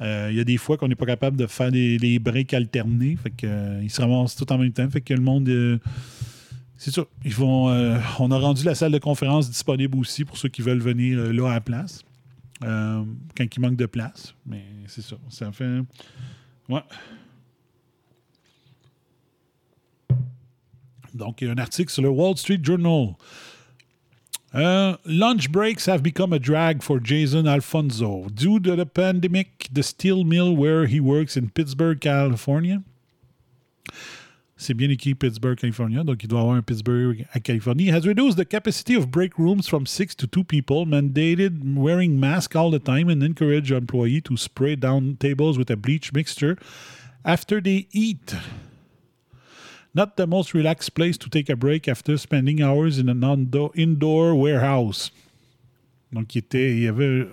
euh, 0.00 0.28
il 0.30 0.36
y 0.36 0.40
a 0.40 0.44
des 0.44 0.56
fois 0.56 0.76
qu'on 0.76 0.88
n'est 0.88 0.96
pas 0.96 1.06
capable 1.06 1.36
de 1.36 1.46
faire 1.46 1.70
des, 1.70 1.96
des 1.96 2.18
breaks 2.18 2.54
alternés. 2.54 3.16
Fait 3.22 3.30
que, 3.30 3.46
euh, 3.46 3.80
ils 3.82 3.90
se 3.90 4.00
ramassent 4.00 4.34
tout 4.34 4.50
en 4.52 4.58
même 4.58 4.72
temps. 4.72 4.88
Fait 4.90 5.00
que 5.00 5.14
le 5.14 5.20
monde. 5.20 5.48
c'est 6.76 6.90
ça. 6.90 7.04
Ils 7.24 7.34
vont, 7.34 7.66
on 8.18 8.30
a 8.30 8.38
rendu 8.38 8.64
la 8.64 8.74
salle 8.74 8.92
de 8.92 8.98
conférence 8.98 9.48
disponible 9.48 9.96
aussi 9.98 10.24
pour 10.24 10.36
ceux 10.36 10.48
qui 10.48 10.62
veulent 10.62 10.80
venir 10.80 11.32
là 11.32 11.50
à 11.50 11.54
la 11.54 11.60
place. 11.60 12.02
Euh, 12.62 13.04
quand 13.36 13.56
il 13.56 13.60
manque 13.60 13.76
de 13.76 13.86
place. 13.86 14.34
Mais 14.46 14.64
c'est 14.86 15.02
ça. 15.02 15.16
Ça 15.28 15.50
fait. 15.52 15.80
Ouais. 16.68 16.82
Donc, 21.14 21.40
il 21.40 21.48
y 21.48 21.50
a 21.50 21.52
un 21.52 21.58
article 21.58 21.90
sur 21.90 22.02
le 22.02 22.08
Wall 22.08 22.36
Street 22.36 22.60
Journal. 22.62 23.16
Uh, 24.54 24.96
lunch 25.06 25.50
breaks 25.50 25.86
have 25.86 26.02
become 26.02 26.32
a 26.32 26.38
drag 26.38 26.82
for 26.82 27.00
Jason 27.00 27.46
Alfonso 27.46 28.28
due 28.28 28.60
to 28.60 28.76
the 28.76 28.84
pandemic. 28.84 29.68
The 29.72 29.82
steel 29.82 30.24
mill 30.24 30.54
where 30.54 30.86
he 30.86 31.00
works 31.00 31.36
in 31.36 31.48
Pittsburgh, 31.50 32.00
California. 32.00 32.82
C'est 34.62 34.74
bien 34.74 34.88
écrit 34.90 35.16
Pittsburgh, 35.16 35.58
California, 35.58 36.04
donc 36.04 36.22
il 36.22 36.28
doit 36.28 36.38
avoir 36.38 36.54
un 36.54 36.62
Pittsburgh 36.62 37.26
à 37.32 37.40
Californie. 37.40 37.90
Has 37.90 38.06
reduced 38.06 38.36
the 38.36 38.48
capacity 38.48 38.94
of 38.94 39.10
break 39.10 39.36
rooms 39.36 39.66
from 39.66 39.86
six 39.86 40.14
to 40.14 40.28
two 40.28 40.44
people, 40.44 40.86
mandated 40.86 41.74
wearing 41.76 42.16
masks 42.16 42.54
all 42.54 42.70
the 42.70 42.78
time, 42.78 43.08
and 43.08 43.24
encouraged 43.24 43.72
employees 43.72 44.22
to 44.22 44.36
spray 44.36 44.76
down 44.76 45.16
tables 45.18 45.58
with 45.58 45.68
a 45.68 45.76
bleach 45.76 46.12
mixture 46.12 46.56
after 47.24 47.60
they 47.60 47.88
eat. 47.90 48.36
Not 49.94 50.16
the 50.16 50.28
most 50.28 50.54
relaxed 50.54 50.94
place 50.94 51.18
to 51.18 51.28
take 51.28 51.50
a 51.50 51.56
break 51.56 51.88
after 51.88 52.16
spending 52.16 52.62
hours 52.62 53.00
in 53.00 53.08
an 53.08 53.24
indo- 53.24 53.72
indoor 53.74 54.36
warehouse. 54.36 55.10
Donc, 56.12 56.36
il, 56.36 56.42
était, 56.42 56.70
il 56.70 56.84
y 56.84 56.88
avait 56.88 57.26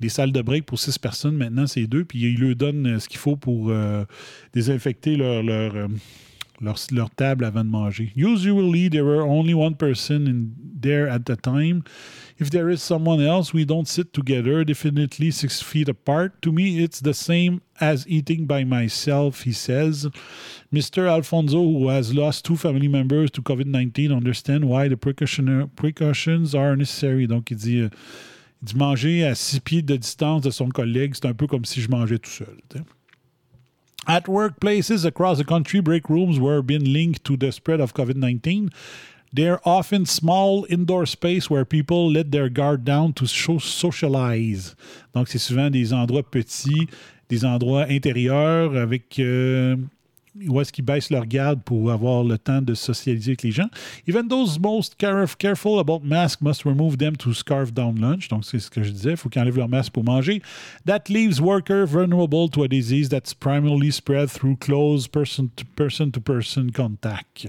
des 0.00 0.08
salles 0.08 0.32
de 0.32 0.42
break 0.42 0.66
pour 0.66 0.78
six 0.78 0.98
personnes. 0.98 1.36
Maintenant, 1.36 1.66
c'est 1.66 1.86
deux. 1.86 2.04
Puis, 2.04 2.20
il 2.20 2.40
leur 2.40 2.56
donne 2.56 2.86
euh, 2.86 2.98
ce 2.98 3.08
qu'il 3.08 3.18
faut 3.18 3.36
pour 3.36 3.70
euh, 3.70 4.04
désinfecter 4.52 5.16
leur, 5.16 5.42
leur, 5.42 5.74
euh, 5.74 5.88
leur, 6.60 6.76
leur 6.92 7.10
table 7.10 7.44
avant 7.44 7.64
de 7.64 7.70
manger. 7.70 8.12
Usually, 8.16 8.88
there 8.88 9.04
were 9.04 9.22
only 9.22 9.54
one 9.54 9.74
person 9.74 10.26
in 10.26 10.50
there 10.80 11.08
at 11.08 11.28
a 11.30 11.36
time. 11.36 11.82
If 12.40 12.50
there 12.50 12.70
is 12.70 12.80
someone 12.80 13.20
else, 13.20 13.52
we 13.52 13.64
don't 13.64 13.88
sit 13.88 14.12
together, 14.12 14.64
definitely 14.64 15.32
six 15.32 15.60
feet 15.60 15.88
apart. 15.88 16.40
To 16.42 16.52
me, 16.52 16.84
it's 16.84 17.00
the 17.00 17.12
same 17.12 17.60
as 17.80 18.06
eating 18.06 18.46
by 18.46 18.62
myself, 18.62 19.42
he 19.42 19.52
says. 19.52 20.06
Mr. 20.72 21.08
Alfonso, 21.08 21.58
who 21.58 21.88
has 21.88 22.14
lost 22.14 22.44
two 22.44 22.56
family 22.56 22.86
members 22.86 23.32
to 23.32 23.42
COVID 23.42 23.66
19, 23.66 24.12
understand 24.12 24.66
why 24.66 24.86
the 24.86 24.96
precaution- 24.96 25.68
precautions 25.74 26.54
are 26.54 26.76
necessary. 26.76 27.26
Donc, 27.26 27.50
il 27.50 27.56
dit, 27.56 27.90
dit 28.62 28.76
manger 28.76 29.24
à 29.24 29.34
six 29.34 29.60
pieds 29.60 29.82
de 29.82 29.96
distance 29.96 30.42
de 30.42 30.50
son 30.50 30.68
collègue, 30.68 31.12
c'est 31.14 31.26
un 31.26 31.34
peu 31.34 31.46
comme 31.46 31.64
si 31.64 31.80
je 31.80 31.88
mangeais 31.88 32.18
tout 32.18 32.30
seul. 32.30 32.56
At 34.06 34.22
workplaces 34.26 35.04
across 35.04 35.38
the 35.38 35.44
country, 35.44 35.80
break 35.80 36.08
rooms 36.08 36.38
were 36.38 36.62
being 36.62 36.84
linked 36.84 37.24
to 37.24 37.36
the 37.36 37.50
spread 37.52 37.80
of 37.80 37.92
COVID 37.92 38.16
19. 38.16 38.70
They're 39.34 39.60
often 39.64 40.06
small 40.06 40.64
indoor 40.70 41.04
space 41.06 41.50
where 41.50 41.66
people 41.66 42.10
let 42.10 42.30
their 42.30 42.48
guard 42.48 42.84
down 42.84 43.12
to 43.14 43.26
so- 43.26 43.58
socialize. 43.58 44.74
Donc, 45.14 45.28
c'est 45.28 45.38
souvent 45.38 45.68
des 45.70 45.92
endroits 45.92 46.22
petits, 46.22 46.88
des 47.28 47.44
endroits 47.44 47.84
intérieurs 47.90 48.74
avec. 48.74 49.18
euh, 49.18 49.76
où 50.46 50.60
est-ce 50.60 50.72
qu'ils 50.72 50.84
baissent 50.84 51.10
leur 51.10 51.26
garde 51.26 51.62
pour 51.62 51.90
avoir 51.90 52.22
le 52.22 52.38
temps 52.38 52.62
de 52.62 52.74
socialiser 52.74 53.30
avec 53.32 53.42
les 53.42 53.50
gens. 53.50 53.68
Even 54.06 54.28
those 54.28 54.58
most 54.58 54.96
caref- 54.98 55.36
careful 55.36 55.78
about 55.78 56.00
masks 56.04 56.40
must 56.40 56.62
remove 56.64 56.96
them 56.98 57.16
to 57.16 57.32
scarf 57.32 57.72
down 57.72 57.98
lunch. 58.00 58.28
Donc, 58.28 58.44
c'est 58.44 58.58
ce 58.58 58.70
que 58.70 58.82
je 58.82 58.90
disais, 58.90 59.10
il 59.12 59.16
faut 59.16 59.28
qu'ils 59.28 59.42
enlèvent 59.42 59.56
leur 59.56 59.68
masque 59.68 59.92
pour 59.92 60.04
manger. 60.04 60.42
That 60.86 61.08
leaves 61.08 61.40
workers 61.40 61.86
vulnerable 61.86 62.48
to 62.50 62.62
a 62.62 62.68
disease 62.68 63.08
that's 63.08 63.34
primarily 63.34 63.90
spread 63.90 64.28
through 64.28 64.56
close 64.58 65.08
person-to-person 65.08 66.10
to 66.12 66.20
person 66.20 66.70
contact. 66.74 67.46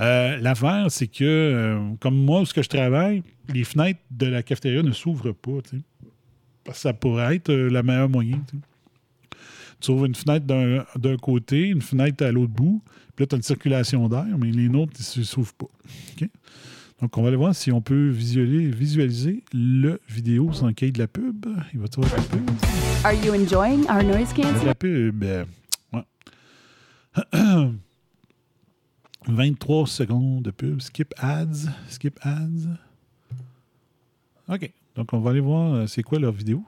Euh, 0.00 0.38
L'affaire, 0.38 0.86
c'est 0.90 1.06
que, 1.06 1.22
euh, 1.24 1.78
comme 2.00 2.16
moi, 2.16 2.40
où 2.40 2.44
ce 2.46 2.52
que 2.54 2.62
je 2.62 2.68
travaille, 2.68 3.22
les 3.52 3.64
fenêtres 3.64 4.00
de 4.10 4.26
la 4.26 4.42
cafétéria 4.42 4.82
ne 4.82 4.92
s'ouvrent 4.92 5.32
pas. 5.32 5.62
tu 5.62 5.76
sais. 5.76 5.82
Parce 6.64 6.78
que 6.78 6.82
ça 6.82 6.92
pourrait 6.94 7.36
être 7.36 7.50
euh, 7.50 7.68
le 7.70 7.82
meilleur 7.82 8.08
moyen. 8.08 8.40
tu 8.50 8.56
sais. 8.56 8.62
Tu 9.84 9.90
ouvres 9.90 10.06
une 10.06 10.14
fenêtre 10.14 10.46
d'un 10.46 10.84
d'un 10.96 11.16
côté, 11.18 11.68
une 11.68 11.82
fenêtre 11.82 12.24
à 12.24 12.32
l'autre 12.32 12.52
bout, 12.52 12.82
puis 13.14 13.24
là, 13.24 13.26
tu 13.26 13.34
as 13.34 13.36
une 13.36 13.42
circulation 13.42 14.08
d'air, 14.08 14.26
mais 14.38 14.50
les 14.50 14.70
nôtres, 14.70 14.92
ils 15.14 15.20
ne 15.20 15.24
s'ouvrent 15.24 15.52
pas. 15.52 15.66
Donc, 17.02 17.18
on 17.18 17.22
va 17.22 17.28
aller 17.28 17.36
voir 17.36 17.54
si 17.54 17.70
on 17.70 17.82
peut 17.82 18.08
visualiser, 18.08 18.70
visualiser 18.70 19.44
le 19.52 20.00
vidéo 20.08 20.52
sans 20.54 20.72
qu'il 20.72 20.86
y 20.86 20.88
ait 20.88 20.92
de 20.92 20.98
la 21.00 21.06
pub. 21.06 21.46
Il 21.74 21.80
va 21.80 21.86
de 21.86 22.00
la 22.00 22.22
pub? 22.22 22.50
Are 23.04 23.12
you 23.12 23.34
enjoying 23.34 23.84
our 23.90 24.02
noise 24.02 24.32
de 24.32 24.64
la 24.66 24.74
pub. 24.74 25.22
euh, 25.22 25.44
ouais. 25.92 26.04
23 29.26 29.86
secondes 29.86 30.42
de 30.44 30.50
pub. 30.50 30.80
Skip 30.80 31.12
ads. 31.18 31.68
Skip 31.88 32.18
ads. 32.22 32.78
OK. 34.48 34.72
Donc, 34.96 35.12
on 35.12 35.18
va 35.18 35.30
aller 35.30 35.40
voir 35.40 35.74
euh, 35.74 35.86
c'est 35.86 36.02
quoi 36.02 36.18
leur 36.18 36.32
vidéo? 36.32 36.64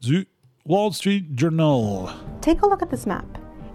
Du 0.00 0.26
Wall 0.68 0.92
Street 0.92 1.34
Journal. 1.34 2.12
Take 2.42 2.60
a 2.60 2.66
look 2.66 2.82
at 2.82 2.90
this 2.90 3.06
map. 3.06 3.24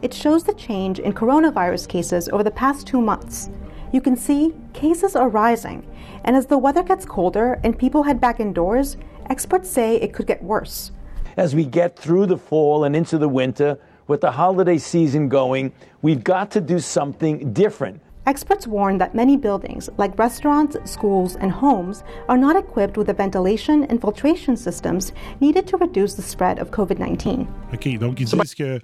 It 0.03 0.13
shows 0.13 0.43
the 0.43 0.53
change 0.53 0.99
in 0.99 1.11
coronavirus 1.11 1.87
cases 1.87 2.29
over 2.29 2.43
the 2.43 2.51
past 2.51 2.85
two 2.85 3.01
months. 3.01 3.49
you 3.91 3.99
can 3.99 4.15
see 4.15 4.53
cases 4.73 5.15
are 5.15 5.27
rising. 5.27 5.87
And 6.23 6.35
as 6.35 6.45
the 6.45 6.59
weather 6.59 6.83
gets 6.83 7.03
colder 7.03 7.59
and 7.63 7.79
people 7.79 8.03
head 8.03 8.21
back 8.21 8.39
indoors, 8.39 8.97
experts 9.31 9.71
say 9.71 9.95
it 9.95 10.13
could 10.13 10.27
get 10.27 10.43
worse. 10.43 10.91
As 11.35 11.55
we 11.55 11.65
get 11.65 11.97
through 11.97 12.27
the 12.27 12.37
fall 12.37 12.83
and 12.83 12.95
into 12.95 13.17
the 13.17 13.27
winter, 13.27 13.79
with 14.05 14.21
the 14.21 14.31
holiday 14.31 14.77
season 14.77 15.29
going, 15.29 15.73
we've 16.03 16.23
got 16.23 16.51
to 16.51 16.61
do 16.61 16.77
something 16.77 17.53
different. 17.53 18.01
Experts 18.25 18.67
warn 18.67 18.97
that 18.99 19.13
many 19.13 19.37
buildings, 19.37 19.89
like 19.97 20.17
restaurants, 20.17 20.77
schools, 20.85 21.35
and 21.41 21.51
homes, 21.51 22.03
are 22.27 22.37
not 22.37 22.55
equipped 22.55 22.97
with 22.97 23.07
the 23.07 23.13
ventilation 23.13 23.85
and 23.89 23.99
filtration 23.99 24.55
systems 24.55 25.13
needed 25.41 25.67
to 25.67 25.77
reduce 25.77 26.15
the 26.15 26.21
spread 26.21 26.59
of 26.59 26.71
COVID 26.71 26.99
19. 26.99 27.47
OK, 27.73 27.97
donc 27.99 28.19
ils 28.19 28.25
disent 28.25 28.55
que 28.55 28.79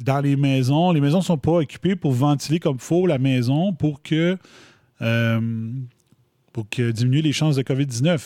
dans 0.00 0.20
les 0.20 0.36
maisons, 0.36 0.92
les 0.92 1.00
maisons 1.00 1.18
ne 1.18 1.24
sont 1.24 1.38
pas 1.38 1.60
équipées 1.60 1.96
pour 1.96 2.12
ventiler 2.12 2.58
comme 2.58 2.78
faut 2.78 3.06
la 3.06 3.18
maison 3.18 3.72
pour 3.72 4.02
que. 4.02 4.36
euh, 5.00 5.40
pour 6.54 6.68
que 6.68 6.92
diminuer 6.92 7.20
les 7.20 7.32
chances 7.32 7.56
de 7.56 7.62
COVID-19. 7.62 8.20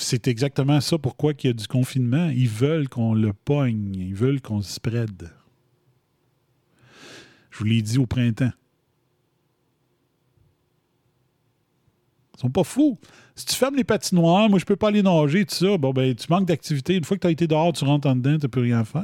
C'est 0.00 0.26
exactement 0.26 0.80
ça 0.80 0.96
pourquoi 0.96 1.34
il 1.38 1.46
y 1.48 1.50
a 1.50 1.52
du 1.52 1.66
confinement. 1.68 2.30
Ils 2.30 2.48
veulent 2.48 2.88
qu'on 2.88 3.12
le 3.12 3.34
pogne. 3.34 3.94
Ils 3.94 4.14
veulent 4.14 4.40
qu'on 4.40 4.62
se 4.62 4.72
spread. 4.72 5.30
Je 7.50 7.58
vous 7.58 7.64
l'ai 7.64 7.82
dit 7.82 7.98
au 7.98 8.06
printemps. 8.06 8.52
Sont 12.44 12.50
pas 12.50 12.64
fous. 12.64 12.98
Si 13.34 13.46
tu 13.46 13.54
fermes 13.54 13.76
les 13.76 13.84
patinoires, 13.84 14.48
moi 14.48 14.58
je 14.58 14.64
peux 14.64 14.76
pas 14.76 14.88
aller 14.88 15.02
nager, 15.02 15.44
tout 15.44 15.54
ça, 15.54 15.78
bon 15.78 15.92
ben 15.92 16.14
tu 16.14 16.26
manques 16.30 16.46
d'activité. 16.46 16.94
Une 16.94 17.04
fois 17.04 17.16
que 17.16 17.22
tu 17.22 17.26
as 17.26 17.30
été 17.30 17.46
dehors, 17.46 17.72
tu 17.72 17.84
rentres 17.84 18.06
en 18.06 18.16
dedans, 18.16 18.38
tu 18.38 18.48
peux 18.48 18.60
rien 18.60 18.84
faire. 18.84 19.02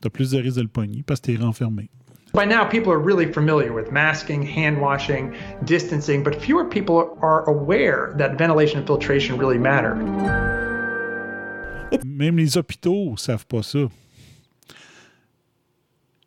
Tu 0.00 0.06
as 0.06 0.10
plus 0.10 0.30
de 0.30 0.38
risque 0.38 0.56
de 0.56 0.62
le 0.62 0.68
pogner 0.68 1.02
parce 1.06 1.20
que 1.20 1.26
tu 1.26 1.34
es 1.34 1.36
renfermé. 1.36 1.90
By 2.34 2.44
now, 2.44 2.64
people 2.64 2.92
are 2.92 3.00
really 3.00 3.26
familiar 3.32 3.72
with 3.72 3.90
masking, 3.90 4.42
hand 4.42 4.80
washing, 4.80 5.32
distancing, 5.64 6.22
but 6.22 6.34
fewer 6.34 6.64
people 6.68 7.16
are 7.22 7.48
aware 7.48 8.14
that 8.18 8.36
ventilation 8.38 8.78
and 8.80 8.86
filtration 8.86 9.38
really 9.38 9.58
matter. 9.58 9.94
Même 12.04 12.36
les 12.36 12.56
hôpitaux 12.58 13.12
ne 13.12 13.16
savent 13.16 13.46
pas 13.46 13.62
ça. 13.62 13.88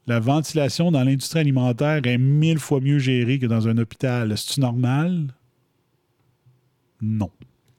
La 0.07 0.19
ventilation 0.19 0.91
dans 0.91 1.03
l'industrie 1.03 1.41
alimentaire 1.41 2.01
est 2.05 2.17
mille 2.17 2.57
fois 2.57 2.79
mieux 2.81 2.97
gérée 2.97 3.37
que 3.37 3.45
dans 3.45 3.67
un 3.67 3.77
hôpital. 3.77 4.35
C'est 4.35 4.59
normal? 4.59 5.35
Non. 7.01 7.29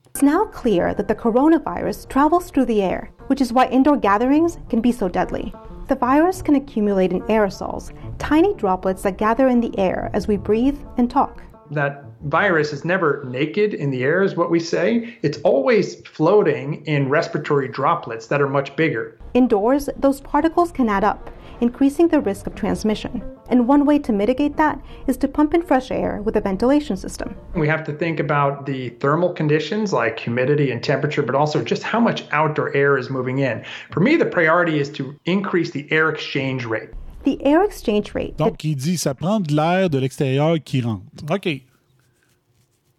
It's 0.07 0.21
now 0.21 0.45
clear 0.45 0.93
that 0.93 1.09
the 1.09 1.15
coronavirus 1.15 2.07
travels 2.07 2.49
through 2.49 2.65
the 2.65 2.81
air, 2.81 3.11
which 3.27 3.41
is 3.41 3.51
why 3.51 3.67
indoor 3.71 3.97
gatherings 3.97 4.57
can 4.69 4.79
be 4.79 4.93
so 4.93 5.09
deadly. 5.09 5.53
The 5.89 5.95
virus 5.95 6.41
can 6.41 6.55
accumulate 6.55 7.11
in 7.11 7.21
aerosols, 7.23 7.91
tiny 8.19 8.53
droplets 8.53 9.01
that 9.01 9.17
gather 9.17 9.49
in 9.49 9.59
the 9.59 9.77
air 9.77 10.09
as 10.13 10.25
we 10.25 10.37
breathe 10.37 10.79
and 10.97 11.09
talk. 11.09 11.41
That 11.71 12.05
virus 12.23 12.71
is 12.71 12.85
never 12.85 13.25
naked 13.27 13.73
in 13.73 13.91
the 13.91 14.03
air, 14.03 14.23
is 14.23 14.35
what 14.35 14.49
we 14.49 14.59
say. 14.61 15.17
It's 15.23 15.39
always 15.43 15.99
floating 16.07 16.85
in 16.85 17.09
respiratory 17.09 17.67
droplets 17.67 18.27
that 18.27 18.41
are 18.41 18.47
much 18.47 18.75
bigger. 18.77 19.17
Indoors, 19.33 19.89
those 19.97 20.21
particles 20.21 20.71
can 20.71 20.87
add 20.87 21.03
up, 21.03 21.29
increasing 21.63 22.09
the 22.09 22.19
risk 22.19 22.45
of 22.45 22.53
transmission. 22.55 23.23
And 23.49 23.67
one 23.69 23.85
way 23.85 23.97
to 23.99 24.11
mitigate 24.11 24.57
that 24.57 24.77
is 25.07 25.15
to 25.17 25.27
pump 25.29 25.53
in 25.53 25.61
fresh 25.61 25.91
air 25.91 26.21
with 26.21 26.35
a 26.35 26.41
ventilation 26.41 26.97
system. 26.97 27.35
We 27.55 27.69
have 27.69 27.85
to 27.85 27.93
think 27.93 28.19
about 28.19 28.65
the 28.65 28.89
thermal 29.01 29.33
conditions 29.33 29.93
like 29.93 30.19
humidity 30.19 30.71
and 30.71 30.83
temperature, 30.83 31.23
but 31.23 31.35
also 31.35 31.63
just 31.63 31.83
how 31.83 32.01
much 32.01 32.25
outdoor 32.31 32.75
air 32.75 32.97
is 32.97 33.09
moving 33.09 33.39
in. 33.39 33.63
For 33.91 34.01
me, 34.01 34.17
the 34.17 34.25
priority 34.25 34.79
is 34.79 34.89
to 34.97 35.15
increase 35.25 35.71
the 35.71 35.87
air 35.89 36.09
exchange 36.09 36.65
rate. 36.65 36.89
The 37.23 37.37
air 37.45 37.63
exchange 37.63 38.13
rate. 38.13 38.37
Donc, 38.37 38.65
il 38.65 38.75
dit 38.75 38.97
ça 38.97 39.13
prend 39.15 39.39
de 39.39 39.53
l'air 39.53 39.89
de 39.89 39.99
l'extérieur 39.99 40.57
qui 40.61 40.81
rentre. 40.81 41.05
OK. 41.31 41.47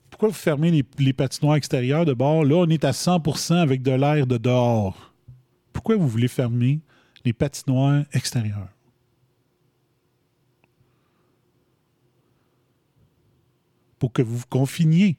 Pourquoi 0.08 0.28
vous 0.28 0.34
fermez 0.34 0.70
les, 0.70 0.84
les 0.98 1.12
patinoires 1.12 1.56
extérieures 1.56 2.06
de 2.06 2.14
bord? 2.14 2.44
Là, 2.44 2.56
on 2.56 2.68
est 2.70 2.84
à 2.84 2.94
100 2.94 3.20
avec 3.60 3.82
de 3.82 3.92
l'air 3.92 4.26
de 4.26 4.38
dehors. 4.38 5.12
Pourquoi 5.74 5.96
vous 5.96 6.08
voulez 6.08 6.28
fermer 6.28 6.80
les 7.24 7.32
patinoires 7.32 8.04
extérieures? 8.12 8.68
Pour 13.98 14.12
que 14.12 14.22
vous 14.22 14.38
vous 14.38 14.46
confiniez. 14.48 15.16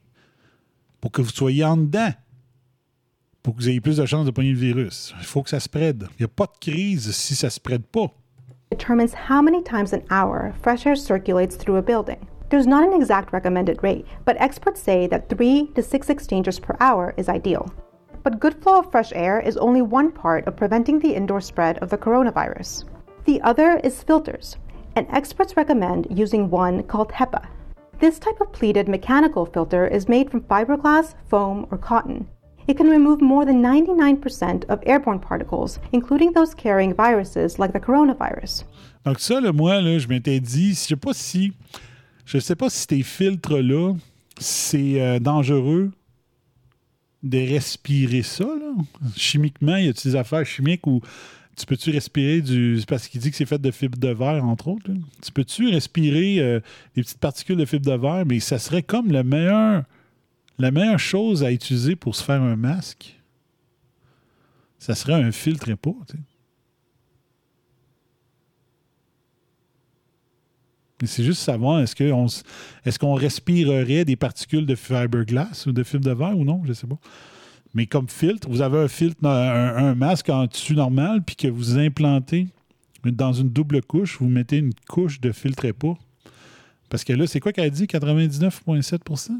Pour 1.00 1.10
que 1.10 1.22
vous 1.22 1.30
soyez 1.30 1.64
en 1.64 1.76
dedans. 1.76 2.12
Pour 3.42 3.54
que 3.54 3.60
vous 3.60 3.68
ayez 3.68 3.80
plus 3.80 3.96
de 3.96 4.06
chances 4.06 4.26
de 4.26 4.30
pogner 4.30 4.52
le 4.52 4.58
virus. 4.58 5.14
Il 5.18 5.24
faut 5.26 5.42
que 5.42 5.50
ça 5.50 5.60
se 5.60 5.64
spread. 5.64 6.06
Il 6.18 6.22
n'y 6.22 6.24
a 6.24 6.28
pas 6.28 6.46
de 6.46 6.58
crise 6.60 7.12
si 7.12 7.34
ça 7.34 7.48
ne 7.48 7.50
se 7.50 7.56
spread 7.56 7.82
pas. 7.82 8.12
determines 8.70 9.14
how 9.14 9.40
many 9.40 9.62
times 9.62 9.92
an 9.92 10.02
hour 10.10 10.52
fresh 10.60 10.86
air 10.86 10.96
circulates 10.96 11.56
through 11.56 11.76
a 11.76 11.82
building. 11.82 12.26
There's 12.50 12.66
not 12.66 12.86
an 12.86 12.92
exact 12.92 13.32
recommended 13.32 13.82
rate, 13.82 14.06
but 14.24 14.36
experts 14.40 14.80
say 14.80 15.06
that 15.08 15.28
3 15.28 15.72
to 15.74 15.82
6 15.82 16.10
exchanges 16.10 16.60
per 16.60 16.76
hour 16.80 17.14
is 17.16 17.28
ideal. 17.28 17.72
But 18.26 18.40
good 18.40 18.60
flow 18.60 18.80
of 18.80 18.90
fresh 18.90 19.12
air 19.14 19.38
is 19.38 19.56
only 19.56 19.82
one 19.82 20.10
part 20.10 20.48
of 20.48 20.56
preventing 20.56 20.98
the 20.98 21.14
indoor 21.14 21.40
spread 21.40 21.78
of 21.78 21.90
the 21.90 21.96
coronavirus. 21.96 22.82
The 23.24 23.40
other 23.42 23.76
is 23.84 24.02
filters, 24.02 24.56
and 24.96 25.06
experts 25.10 25.56
recommend 25.56 26.08
using 26.10 26.50
one 26.50 26.82
called 26.82 27.12
HEPA. 27.12 27.46
This 28.00 28.18
type 28.18 28.40
of 28.40 28.52
pleated 28.52 28.88
mechanical 28.88 29.46
filter 29.46 29.86
is 29.86 30.08
made 30.08 30.28
from 30.28 30.40
fiberglass, 30.40 31.14
foam, 31.28 31.68
or 31.70 31.78
cotton. 31.78 32.26
It 32.66 32.76
can 32.76 32.90
remove 32.90 33.20
more 33.20 33.44
than 33.44 33.62
99% 33.62 34.64
of 34.64 34.82
airborne 34.86 35.20
particles, 35.20 35.78
including 35.92 36.32
those 36.32 36.52
carrying 36.52 36.94
viruses 36.94 37.60
like 37.60 37.72
the 37.72 37.78
coronavirus. 37.78 38.64
Donc 39.04 39.20
ça, 39.20 39.40
là, 39.40 39.52
moi, 39.52 39.80
là, 39.80 40.00
je 40.00 40.08
m'étais 40.08 40.40
dit, 40.40 40.70
je 40.70 40.88
sais 40.88 40.96
pas 40.96 41.14
si, 41.14 41.52
je 42.24 42.40
sais 42.40 42.56
pas 42.56 42.70
si 42.70 42.86
ces 42.90 43.02
filtres-là, 43.04 43.94
c'est 44.40 45.00
euh, 45.00 45.20
dangereux 45.20 45.92
de 47.28 47.38
respirer 47.38 48.22
ça. 48.22 48.44
Là? 48.44 48.72
Chimiquement, 49.16 49.76
y 49.76 49.88
a 49.88 49.92
des 49.92 50.16
affaires 50.16 50.44
chimiques 50.44 50.86
où 50.86 51.00
tu 51.56 51.64
peux-tu 51.64 51.90
respirer 51.90 52.42
du... 52.42 52.80
parce 52.86 53.08
qu'il 53.08 53.20
dit 53.20 53.30
que 53.30 53.36
c'est 53.36 53.46
fait 53.46 53.60
de 53.60 53.70
fibres 53.70 53.98
de 53.98 54.08
verre, 54.08 54.44
entre 54.44 54.68
autres. 54.68 54.90
Tu 55.22 55.32
peux-tu 55.32 55.70
respirer 55.70 56.38
euh, 56.38 56.60
des 56.94 57.02
petites 57.02 57.18
particules 57.18 57.56
de 57.56 57.64
fibres 57.64 57.90
de 57.90 57.96
verre, 57.98 58.24
mais 58.26 58.40
ça 58.40 58.58
serait 58.58 58.82
comme 58.82 59.10
la 59.10 59.22
meilleure 59.22 60.98
chose 60.98 61.42
à 61.42 61.50
utiliser 61.50 61.96
pour 61.96 62.14
se 62.14 62.22
faire 62.22 62.42
un 62.42 62.56
masque. 62.56 63.18
Ça 64.78 64.94
serait 64.94 65.14
un 65.14 65.32
filtre 65.32 65.74
pas, 65.74 65.94
tu. 66.08 66.18
C'est 71.04 71.24
juste 71.24 71.42
savoir, 71.42 71.80
est-ce 71.80 71.94
qu'on 71.94 72.26
est-ce 72.84 72.98
qu'on 72.98 73.14
respirerait 73.14 74.04
des 74.04 74.16
particules 74.16 74.64
de 74.64 74.74
fiberglass 74.74 75.66
ou 75.66 75.72
de 75.72 75.82
fibre 75.82 76.04
de 76.04 76.12
verre 76.12 76.36
ou 76.36 76.44
non? 76.44 76.62
Je 76.64 76.70
ne 76.70 76.74
sais 76.74 76.86
pas. 76.86 76.98
Mais 77.74 77.86
comme 77.86 78.08
filtre, 78.08 78.48
vous 78.48 78.62
avez 78.62 78.78
un 78.78 78.88
filtre, 78.88 79.26
un, 79.26 79.94
masque 79.94 80.30
en 80.30 80.46
tissu 80.46 80.74
normal, 80.74 81.22
puis 81.22 81.36
que 81.36 81.48
vous 81.48 81.78
implantez 81.78 82.48
dans 83.04 83.34
une 83.34 83.50
double 83.50 83.82
couche, 83.82 84.18
vous 84.18 84.28
mettez 84.28 84.58
une 84.58 84.72
couche 84.88 85.20
de 85.20 85.30
filtre 85.30 85.66
épaule. 85.66 85.96
Parce 86.88 87.04
que 87.04 87.12
là, 87.12 87.26
c'est 87.26 87.40
quoi 87.40 87.52
qu'elle 87.52 87.70
dit? 87.70 87.84
99,7 87.84 89.30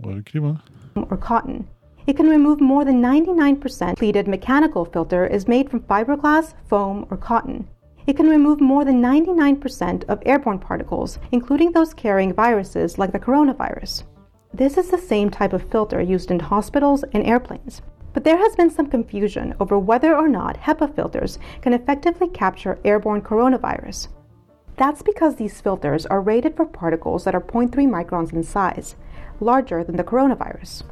On 0.00 0.08
va 0.08 0.14
voilà. 0.34 0.58
or 0.94 1.18
cotton. 1.18 1.64
It 2.06 2.16
can 2.16 2.28
remove 2.28 2.60
more 2.60 2.84
than 2.84 3.00
99% 3.00 3.96
pleated 3.96 4.26
mechanical 4.26 4.84
filter 4.84 5.26
is 5.26 5.46
made 5.46 5.70
from 5.70 5.80
fiberglass, 5.80 6.54
foam, 6.68 7.06
or 7.10 7.16
cotton. 7.16 7.64
It 8.06 8.16
can 8.16 8.28
remove 8.28 8.60
more 8.60 8.84
than 8.84 9.00
99% 9.00 10.04
of 10.08 10.22
airborne 10.26 10.58
particles, 10.58 11.18
including 11.30 11.72
those 11.72 11.94
carrying 11.94 12.32
viruses 12.32 12.98
like 12.98 13.12
the 13.12 13.20
coronavirus. 13.20 14.04
This 14.52 14.76
is 14.76 14.90
the 14.90 14.98
same 14.98 15.30
type 15.30 15.52
of 15.52 15.70
filter 15.70 16.00
used 16.00 16.30
in 16.30 16.38
hospitals 16.38 17.04
and 17.12 17.24
airplanes. 17.24 17.80
But 18.12 18.24
there 18.24 18.36
has 18.36 18.54
been 18.56 18.70
some 18.70 18.88
confusion 18.88 19.54
over 19.60 19.78
whether 19.78 20.16
or 20.16 20.28
not 20.28 20.58
HEPA 20.58 20.94
filters 20.94 21.38
can 21.62 21.72
effectively 21.72 22.28
capture 22.28 22.78
airborne 22.84 23.22
coronavirus. 23.22 24.08
That's 24.76 25.02
because 25.02 25.36
these 25.36 25.60
filters 25.60 26.06
are 26.06 26.20
rated 26.20 26.56
for 26.56 26.66
particles 26.66 27.24
that 27.24 27.34
are 27.34 27.40
0.3 27.40 27.72
microns 27.88 28.32
in 28.32 28.42
size, 28.42 28.96
larger 29.40 29.84
than 29.84 29.96
the 29.96 30.04
coronavirus. 30.04 30.82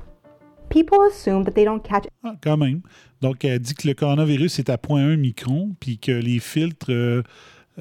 People 0.71 0.99
assume 1.11 1.45
that 1.45 1.53
they 1.53 1.65
don't 1.65 1.83
catch 1.83 2.05
Ah, 2.25 2.37
quand 2.43 2.57
même. 2.57 2.81
Donc, 3.21 3.45
elle 3.45 3.59
dit 3.59 3.75
que 3.75 3.87
le 3.87 3.95
coronavirus 3.95 4.61
est 4.61 4.71
à 4.71 4.77
0.1 4.77 5.17
micron, 5.17 5.75
puis 5.81 5.99
que 5.99 6.13
les 6.13 6.39
filtres 6.39 6.91
euh, 6.91 7.23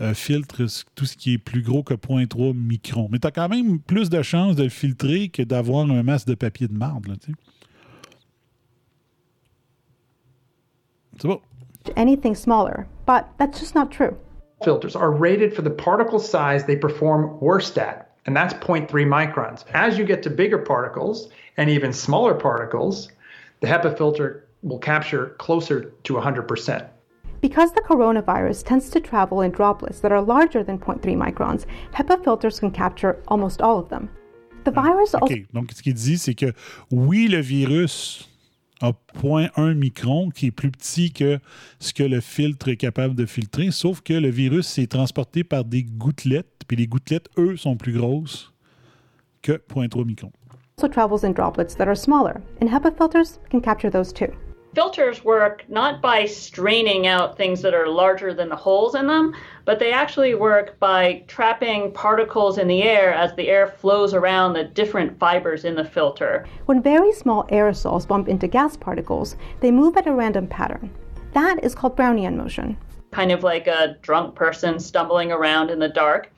euh, 0.02 0.14
filtrent 0.14 0.64
tout 0.95 1.06
ce 1.06 1.16
qui 1.16 1.34
est 1.34 1.38
plus 1.38 1.61
gros 1.61 1.84
que 1.84 1.94
0.3 1.94 2.53
micron. 2.53 3.07
Mais 3.11 3.20
tu 3.20 3.28
as 3.28 3.32
quand 3.32 3.48
même 3.48 3.80
plus 3.80 4.10
de 4.10 4.22
chances 4.22 4.56
de 4.56 4.64
le 4.64 4.70
filtrer 4.70 5.30
que 5.30 5.44
d'avoir 5.44 5.90
un 5.90 6.03
masque 6.03 6.28
de 6.28 6.36
papier 6.36 6.68
de 6.68 6.74
marde. 6.74 7.07
Là, 7.07 7.16
tu 7.16 7.32
sais. 7.32 7.38
C'est 11.22 11.28
bon. 11.28 11.41
anything 11.95 12.36
smaller, 12.36 12.88
but 13.06 13.26
that's 13.38 13.60
just 13.60 13.76
not 13.76 13.91
true. 13.91 14.16
Filters 14.64 14.95
are 14.95 15.11
rated 15.11 15.53
for 15.53 15.61
the 15.61 15.70
particle 15.70 16.20
size 16.20 16.66
they 16.66 16.76
perform 16.76 17.40
worst 17.40 17.78
at, 17.78 18.09
and 18.26 18.36
that's 18.36 18.54
0.3 18.56 18.88
microns. 18.90 19.64
As 19.74 19.98
you 19.98 20.06
get 20.06 20.24
to 20.24 20.30
bigger 20.30 20.58
particles 20.58 21.30
and 21.58 21.70
even 21.70 21.94
smaller 21.94 22.34
particles, 22.34 23.10
the 23.62 23.68
HEPA 23.68 23.98
filter 23.98 24.46
will 24.62 24.80
capture 24.80 25.36
closer 25.38 25.94
to 26.04 26.14
100%. 26.14 26.88
Because 27.41 27.72
the 27.74 27.82
coronavirus 27.82 28.66
tends 28.66 28.90
to 28.90 29.00
travel 29.00 29.41
in 29.41 29.52
droplets 29.52 30.02
that 30.02 30.12
are 30.12 30.22
larger 30.22 30.64
than 30.64 30.78
0.3 30.78 31.02
microns, 31.16 31.66
HEPA 31.94 32.24
filters 32.24 32.60
can 32.60 32.72
capture 32.72 33.22
almost 33.30 33.62
all 33.62 33.80
of 33.80 33.90
them. 33.90 34.10
The 34.66 34.72
ah, 34.76 34.82
virus 34.82 35.14
also 35.14 35.26
OK. 35.26 35.46
Donc, 35.54 35.72
ce 35.72 35.82
qu'il 35.82 35.94
dit, 35.94 36.18
c'est 36.18 36.36
que 36.36 36.54
oui, 36.91 37.28
le 37.30 37.40
virus 37.40 38.30
a 38.82 38.91
0.1 39.22 39.74
micron, 39.74 40.30
qui 40.30 40.48
est 40.48 40.52
plus 40.52 40.72
petit 40.72 41.12
que 41.12 41.40
ce 41.80 41.94
que 41.94 42.04
le 42.04 42.22
filtre 42.22 42.70
est 42.70 42.78
capable 42.78 43.16
de 43.16 43.26
filtrer, 43.26 43.72
sauf 43.72 44.02
que 44.02 44.14
le 44.14 44.30
virus 44.30 44.68
s'est 44.68 44.88
transporté 44.88 45.44
par 45.44 45.66
des 45.66 45.84
gouttelettes, 45.84 46.59
puis 46.70 46.78
les 46.78 46.88
gouttelettes, 46.88 47.28
eux, 47.38 47.58
sont 47.58 47.76
plus 47.76 47.91
grosses 47.91 48.54
que 49.41 49.54
0.3 49.54 50.06
micron. 50.06 50.32
also 50.78 50.88
travels 50.88 51.26
in 51.26 51.34
droplets 51.34 51.76
that 51.76 51.90
are 51.90 51.96
smaller, 51.96 52.41
and 52.62 52.70
HEPA 52.70 52.96
filters 52.96 53.40
can 53.50 53.60
capture 53.60 53.90
those 53.90 54.14
too. 54.14 54.32
Filters 54.76 55.26
work 55.26 55.66
not 55.68 56.00
by 56.02 56.26
straining 56.26 57.08
out 57.08 57.36
things 57.36 57.62
that 57.64 57.74
are 57.74 57.90
larger 57.90 58.34
than 58.36 58.50
the 58.50 58.56
holes 58.56 58.94
in 58.96 59.08
them, 59.08 59.34
but 59.66 59.80
they 59.80 59.91
actually 59.91 60.36
work 60.36 60.80
by 60.80 61.24
trapping 61.28 61.91
particles 61.91 62.60
in 62.60 62.68
the 62.68 62.84
air 62.84 63.12
as 63.14 63.34
the 63.36 63.50
air 63.50 63.68
flows 63.68 64.14
around 64.14 64.54
the 64.54 64.64
different 64.64 65.18
fibers 65.20 65.66
in 65.66 65.76
the 65.76 65.84
filter. 65.84 66.46
When 66.68 66.84
very 66.84 67.12
small 67.12 67.46
aerosols 67.46 68.08
bump 68.08 68.30
into 68.30 68.48
gas 68.48 68.78
particles, 68.78 69.36
they 69.60 69.72
move 69.72 69.98
at 69.98 70.08
a 70.08 70.14
random 70.14 70.48
pattern. 70.48 70.91
That 71.34 71.62
is 71.64 71.74
called 71.76 71.98
Brownian 71.98 72.36
motion. 72.38 72.78
kind 73.12 73.32
of 73.32 73.44
like 73.44 73.66
a 73.68 73.98
drunk 74.04 74.36
person 74.36 74.80
stumbling 74.80 75.32
around 75.32 75.72
in 75.72 75.80
the 75.80 75.90
dark. 75.90 76.32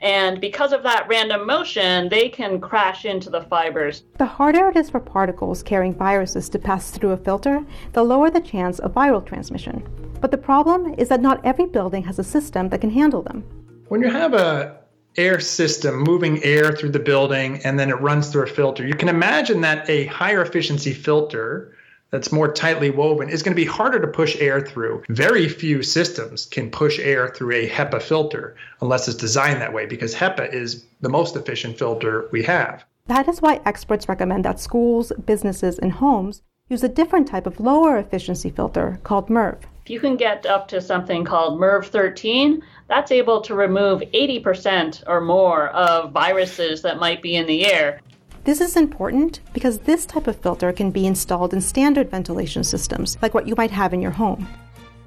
And 0.00 0.40
because 0.40 0.72
of 0.72 0.82
that 0.82 1.06
random 1.08 1.46
motion, 1.46 2.08
they 2.08 2.30
can 2.30 2.58
crash 2.58 3.04
into 3.04 3.28
the 3.28 3.42
fibers. 3.42 4.04
The 4.16 4.24
harder 4.24 4.68
it 4.68 4.76
is 4.76 4.88
for 4.88 5.00
particles 5.00 5.62
carrying 5.62 5.94
viruses 5.94 6.48
to 6.50 6.58
pass 6.58 6.90
through 6.90 7.10
a 7.10 7.16
filter, 7.18 7.64
the 7.92 8.02
lower 8.02 8.30
the 8.30 8.40
chance 8.40 8.78
of 8.78 8.94
viral 8.94 9.24
transmission. 9.24 9.86
But 10.20 10.30
the 10.30 10.38
problem 10.38 10.94
is 10.98 11.08
that 11.08 11.20
not 11.20 11.44
every 11.44 11.66
building 11.66 12.02
has 12.04 12.18
a 12.18 12.24
system 12.24 12.70
that 12.70 12.80
can 12.80 12.90
handle 12.90 13.22
them. 13.22 13.44
When 13.88 14.00
you 14.00 14.10
have 14.10 14.34
a 14.34 14.78
air 15.16 15.40
system 15.40 15.98
moving 15.98 16.42
air 16.44 16.72
through 16.72 16.90
the 16.90 16.98
building 16.98 17.60
and 17.64 17.78
then 17.78 17.90
it 17.90 18.00
runs 18.00 18.30
through 18.30 18.44
a 18.44 18.46
filter, 18.46 18.86
you 18.86 18.94
can 18.94 19.08
imagine 19.08 19.60
that 19.60 19.88
a 19.90 20.06
higher 20.06 20.40
efficiency 20.40 20.94
filter 20.94 21.76
that's 22.10 22.32
more 22.32 22.52
tightly 22.52 22.90
woven 22.90 23.28
is 23.28 23.42
going 23.42 23.54
to 23.54 23.62
be 23.62 23.66
harder 23.66 24.00
to 24.00 24.06
push 24.06 24.36
air 24.40 24.60
through. 24.60 25.02
Very 25.08 25.48
few 25.48 25.82
systems 25.82 26.46
can 26.46 26.70
push 26.70 26.98
air 26.98 27.28
through 27.28 27.54
a 27.54 27.68
HEPA 27.68 28.02
filter 28.02 28.56
unless 28.80 29.08
it's 29.08 29.16
designed 29.16 29.60
that 29.60 29.72
way 29.72 29.86
because 29.86 30.14
HEPA 30.14 30.52
is 30.52 30.84
the 31.00 31.08
most 31.08 31.36
efficient 31.36 31.78
filter 31.78 32.28
we 32.32 32.42
have. 32.42 32.84
That 33.06 33.28
is 33.28 33.40
why 33.42 33.60
experts 33.64 34.08
recommend 34.08 34.44
that 34.44 34.60
schools, 34.60 35.12
businesses, 35.26 35.78
and 35.78 35.92
homes 35.92 36.42
use 36.68 36.84
a 36.84 36.88
different 36.88 37.26
type 37.26 37.46
of 37.46 37.58
lower 37.58 37.98
efficiency 37.98 38.50
filter 38.50 39.00
called 39.02 39.28
MERV. 39.28 39.58
If 39.84 39.90
you 39.90 39.98
can 39.98 40.16
get 40.16 40.46
up 40.46 40.68
to 40.68 40.80
something 40.80 41.24
called 41.24 41.58
MERV 41.58 41.86
13, 41.86 42.62
that's 42.88 43.10
able 43.10 43.40
to 43.40 43.54
remove 43.54 44.02
80% 44.02 45.02
or 45.08 45.20
more 45.20 45.68
of 45.68 46.12
viruses 46.12 46.82
that 46.82 47.00
might 47.00 47.22
be 47.22 47.34
in 47.34 47.46
the 47.46 47.66
air. 47.66 48.00
This 48.42 48.62
is 48.62 48.74
important 48.74 49.40
because 49.52 49.80
this 49.80 50.06
type 50.06 50.26
of 50.26 50.36
filter 50.36 50.72
can 50.72 50.90
be 50.90 51.06
installed 51.06 51.52
in 51.52 51.60
standard 51.60 52.10
ventilation 52.10 52.64
systems, 52.64 53.18
like 53.20 53.34
what 53.34 53.46
you 53.46 53.54
might 53.54 53.70
have 53.70 53.92
in 53.92 54.00
your 54.00 54.12
home. 54.12 54.48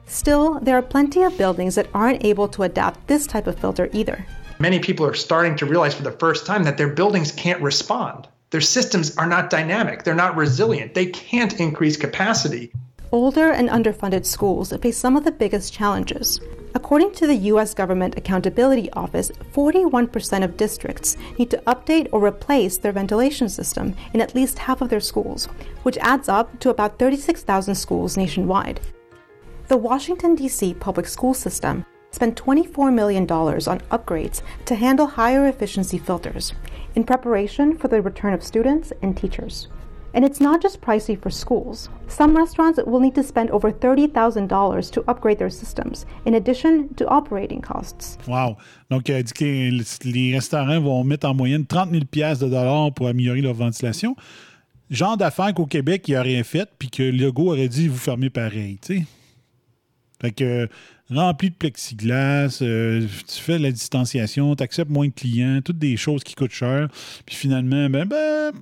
Still, 0.06 0.60
there 0.60 0.78
are 0.78 0.84
plenty 0.84 1.24
of 1.24 1.36
buildings 1.36 1.74
that 1.74 1.90
aren't 1.96 2.24
able 2.24 2.48
to 2.50 2.62
adapt 2.62 3.08
this 3.08 3.26
type 3.26 3.48
of 3.48 3.58
filter 3.58 3.90
either. 3.92 4.24
Many 4.60 4.78
people 4.78 5.04
are 5.08 5.16
starting 5.16 5.56
to 5.56 5.66
realize 5.66 5.96
for 5.96 6.04
the 6.04 6.12
first 6.12 6.46
time 6.46 6.64
that 6.66 6.78
their 6.78 6.90
buildings 6.90 7.32
can't 7.32 7.62
respond. 7.62 8.28
Their 8.52 8.62
systems 8.62 9.18
are 9.18 9.26
not 9.26 9.50
dynamic, 9.50 10.04
they're 10.04 10.14
not 10.14 10.36
resilient, 10.36 10.94
they 10.94 11.08
can't 11.08 11.60
increase 11.60 11.98
capacity. 11.98 12.72
Older 13.14 13.52
and 13.52 13.70
underfunded 13.70 14.26
schools 14.26 14.74
face 14.82 14.98
some 14.98 15.16
of 15.16 15.24
the 15.24 15.32
biggest 15.32 15.72
challenges. 15.72 16.42
According 16.74 17.12
to 17.12 17.28
the 17.28 17.36
U.S. 17.52 17.76
Government 17.76 18.18
Accountability 18.18 18.92
Office, 18.94 19.32
41% 19.54 20.44
of 20.44 20.58
districts 20.58 21.16
need 21.38 21.52
to 21.52 21.62
update 21.68 22.10
or 22.12 22.26
replace 22.26 22.80
their 22.80 22.92
ventilation 22.92 23.50
system 23.50 23.96
in 24.16 24.22
at 24.22 24.34
least 24.34 24.58
half 24.58 24.82
of 24.82 24.90
their 24.90 25.00
schools, 25.00 25.46
which 25.84 26.00
adds 26.00 26.28
up 26.28 26.58
to 26.62 26.72
about 26.72 26.98
36,000 26.98 27.76
schools 27.76 28.18
nationwide. 28.18 28.80
The 29.68 29.78
Washington, 29.78 30.34
D.C. 30.34 30.74
public 30.74 31.08
school 31.08 31.36
system 31.36 31.86
spent 32.10 32.36
$24 32.44 32.92
million 32.92 33.26
on 33.30 33.80
upgrades 33.92 34.42
to 34.66 34.74
handle 34.74 35.06
higher 35.06 35.46
efficiency 35.46 36.00
filters 36.00 36.54
in 36.96 37.04
preparation 37.04 37.78
for 37.78 37.90
the 37.90 38.02
return 38.02 38.34
of 38.34 38.44
students 38.44 38.92
and 39.04 39.16
teachers. 39.16 39.68
And 40.14 40.24
it's 40.24 40.40
not 40.40 40.62
just 40.62 40.80
pricey 40.80 41.20
for 41.20 41.32
schools. 41.32 41.90
Some 42.08 42.38
restaurants 42.38 42.80
will 42.86 43.00
need 43.00 43.16
to 43.16 43.24
spend 43.24 43.50
over 43.50 43.72
$30,000 43.72 44.92
to 44.92 45.04
upgrade 45.08 45.40
their 45.40 45.50
systems, 45.50 46.06
in 46.26 46.36
addition 46.36 46.94
to 46.96 47.08
operating 47.08 47.62
costs. 47.62 48.18
Wow. 48.28 48.58
Donc, 48.92 49.10
elle 49.10 49.24
dit 49.24 49.34
que 49.34 50.08
les, 50.08 50.34
restaurants 50.34 50.80
vont 50.80 51.04
mettre 51.04 51.28
en 51.28 51.34
moyenne 51.34 51.66
30 51.66 51.90
000 51.92 52.04
de 52.04 52.50
dollars 52.50 52.94
pour 52.94 53.08
améliorer 53.08 53.42
leur 53.42 53.56
ventilation. 53.56 54.16
Genre 54.92 55.18
d'affaires 55.18 55.54
qu'au 55.54 55.66
Québec, 55.66 56.08
il 56.08 56.12
n'y 56.12 56.18
rien 56.18 56.44
fait, 56.44 56.70
puis 56.78 56.90
que 56.90 57.02
Legault 57.02 57.52
aurait 57.54 57.68
dit 57.68 57.88
vous 57.88 57.98
fermez 57.98 58.30
pareil, 58.30 58.78
tu 58.80 59.00
sais. 59.00 59.06
Fait 60.22 60.32
que 60.32 60.70
rempli 61.10 61.50
de 61.50 61.56
plexiglas, 61.56 62.60
euh, 62.62 63.06
tu 63.28 63.42
fais 63.42 63.58
de 63.58 63.64
la 63.64 63.72
distanciation, 63.72 64.56
tu 64.56 64.64
acceptes 64.64 64.92
moins 64.92 65.08
de 65.08 65.14
clients, 65.14 65.60
toutes 65.62 65.80
des 65.80 65.98
choses 65.98 66.24
qui 66.24 66.36
coûtent 66.36 66.52
cher. 66.52 66.88
Puis 67.26 67.36
finalement, 67.36 67.90
ben, 67.90 68.06
ben 68.06 68.54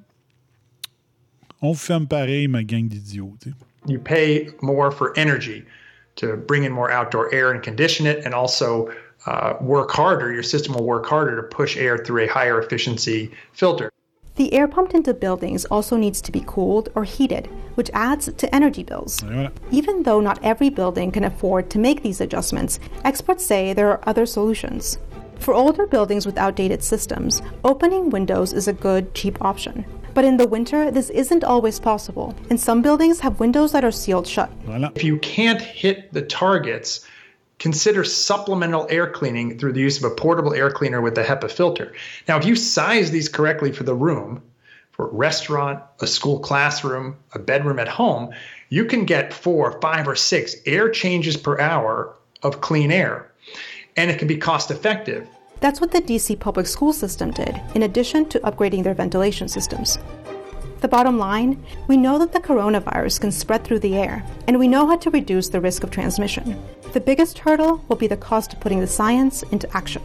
on 1.62 1.74
vous 1.74 1.80
ferme 1.80 2.08
pareil, 2.08 2.48
ma 2.48 2.62
gang 2.62 2.88
d'idiots. 2.88 3.54
You 3.88 4.00
pay 4.00 4.50
more 4.62 4.92
for 4.92 5.18
energy 5.18 5.64
to 6.18 6.38
bring 6.38 6.64
in 6.64 6.72
more 6.72 6.92
outdoor 6.92 7.34
air 7.34 7.52
and 7.52 7.64
condition 7.64 8.06
it, 8.06 8.26
and 8.26 8.34
also 8.34 8.92
uh, 9.26 9.54
work 9.62 9.92
harder. 9.92 10.32
Your 10.34 10.44
system 10.44 10.74
will 10.74 10.86
work 10.86 11.06
harder 11.06 11.36
to 11.36 11.44
push 11.44 11.78
air 11.78 11.98
through 11.98 12.24
a 12.24 12.28
higher 12.28 12.60
efficiency 12.60 13.32
filter. 13.54 13.92
The 14.36 14.54
air 14.54 14.68
pumped 14.68 14.94
into 14.94 15.14
buildings 15.14 15.66
also 15.66 15.98
needs 15.98 16.22
to 16.22 16.32
be 16.32 16.44
cooled 16.48 16.90
or 16.96 17.04
heated, 17.04 17.48
which 17.76 17.92
adds 17.94 18.32
to 18.32 18.56
energy 18.56 18.82
bills. 18.82 19.20
Voilà. 19.20 19.52
Even 19.72 20.04
though 20.04 20.22
not 20.22 20.40
every 20.42 20.70
building 20.70 21.12
can 21.12 21.26
afford 21.26 21.70
to 21.72 21.80
make 21.80 22.02
these 22.02 22.22
adjustments, 22.22 22.80
experts 23.04 23.46
say 23.46 23.74
there 23.74 23.90
are 23.90 24.00
other 24.08 24.26
solutions. 24.26 24.98
For 25.40 25.54
older 25.54 25.86
buildings 25.86 26.26
with 26.26 26.38
outdated 26.38 26.84
systems, 26.84 27.42
opening 27.64 28.10
windows 28.10 28.54
is 28.54 28.68
a 28.68 28.74
good, 28.74 29.14
cheap 29.14 29.42
option. 29.42 29.86
But 30.14 30.26
in 30.26 30.38
the 30.38 30.48
winter, 30.48 30.92
this 30.92 31.10
isn't 31.10 31.44
always 31.44 31.80
possible, 31.80 32.36
and 32.50 32.60
some 32.60 32.82
buildings 32.82 33.22
have 33.22 33.40
windows 33.40 33.72
that 33.72 33.86
are 33.86 33.92
sealed 33.92 34.28
shut. 34.28 34.52
If 34.96 35.04
you 35.04 35.18
can't 35.20 35.62
hit 35.62 36.12
the 36.12 36.22
targets, 36.22 37.08
consider 37.60 38.04
supplemental 38.04 38.88
air 38.90 39.08
cleaning 39.08 39.58
through 39.58 39.74
the 39.74 39.80
use 39.80 40.04
of 40.04 40.12
a 40.12 40.16
portable 40.16 40.54
air 40.54 40.70
cleaner 40.72 41.00
with 41.00 41.18
a 41.18 41.24
HEPA 41.24 41.50
filter. 41.52 41.94
Now, 42.28 42.38
if 42.38 42.46
you 42.46 42.56
size 42.56 43.12
these 43.12 43.30
correctly 43.30 43.72
for 43.72 43.84
the 43.84 43.96
room, 43.96 44.42
for 44.92 45.08
a 45.08 45.14
restaurant, 45.14 45.82
a 46.02 46.08
school 46.08 46.40
classroom, 46.40 47.18
a 47.34 47.40
bedroom 47.40 47.80
at 47.80 47.88
home, 47.88 48.32
you 48.70 48.86
can 48.86 49.06
get 49.06 49.34
four, 49.34 49.80
five, 49.80 50.08
or 50.08 50.16
six 50.16 50.56
air 50.66 50.90
changes 50.90 51.38
per 51.38 51.60
hour 51.60 52.16
of 52.44 52.62
clean 52.62 52.92
air. 52.92 53.32
And 53.96 54.12
it 54.12 54.20
can 54.20 54.28
be 54.28 54.38
cost 54.38 54.72
effective. 54.72 55.28
That's 55.62 55.80
what 55.80 55.92
the 55.92 56.02
DC 56.02 56.40
public 56.40 56.66
school 56.66 56.92
system 56.92 57.30
did, 57.30 57.62
in 57.76 57.84
addition 57.84 58.28
to 58.30 58.40
upgrading 58.40 58.84
their 58.84 58.96
ventilation 58.96 59.48
systems. 59.48 60.00
The 60.82 60.88
bottom 60.88 61.20
line 61.20 61.64
we 61.88 61.98
know 61.98 62.18
that 62.18 62.34
the 62.34 62.40
coronavirus 62.40 63.22
can 63.22 63.32
spread 63.32 63.64
through 63.64 63.80
the 63.80 63.96
air, 63.96 64.24
and 64.48 64.58
we 64.58 64.68
know 64.68 64.88
how 64.88 64.98
to 64.98 65.12
reduce 65.12 65.50
the 65.50 65.62
risk 65.62 65.84
of 65.84 65.92
transmission. 65.92 66.60
The 66.94 67.00
biggest 67.00 67.38
hurdle 67.38 67.86
will 67.88 67.96
be 67.96 68.08
the 68.08 68.18
cost 68.18 68.54
of 68.54 68.60
putting 68.60 68.80
the 68.80 68.88
science 68.88 69.44
into 69.52 69.70
action. 69.78 70.02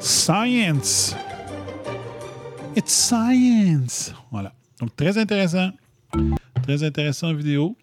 Science. 0.00 1.14
It's 2.76 2.92
science. 2.92 4.12
Voilà. 4.30 4.52
Donc, 4.80 4.94
très 4.96 5.16
intéressant. 5.16 5.70
Très 6.62 6.82
intéressant 6.82 7.32
vidéo, 7.32 7.74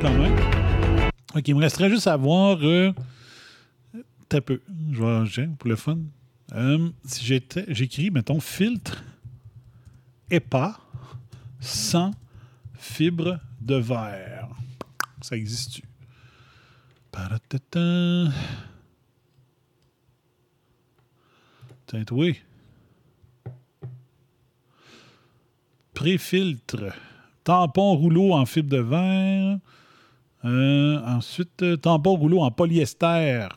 quand 0.00 0.14
même. 0.14 0.34
OK, 1.34 1.48
il 1.48 1.54
me 1.54 1.60
resterait 1.60 1.90
juste 1.90 2.06
à 2.06 2.16
voir. 2.16 2.56
Euh, 2.62 2.92
t'as 4.28 4.40
peu. 4.40 4.60
Je 4.92 5.40
vais 5.40 5.48
pour 5.58 5.68
le 5.68 5.76
fun. 5.76 5.98
Euh, 6.52 6.90
si 7.04 7.40
j'écris, 7.68 8.10
mettons, 8.10 8.40
filtre 8.40 9.04
EPA 10.30 10.78
sans 11.60 12.12
fibre 12.74 13.40
de 13.60 13.76
verre. 13.76 14.48
Ça 15.22 15.36
existe-tu? 15.36 15.82
Tiens, 21.86 22.04
oui. 22.10 22.40
Pré-filtre. 25.94 26.92
Tampon 27.42 27.94
rouleau 27.96 28.34
en 28.34 28.44
fibre 28.44 28.70
de 28.70 28.78
verre. 28.78 29.58
Euh, 30.44 31.00
ensuite, 31.04 31.62
euh, 31.62 31.76
tampon 31.76 32.16
rouleau 32.16 32.40
en 32.40 32.50
polyester. 32.50 33.48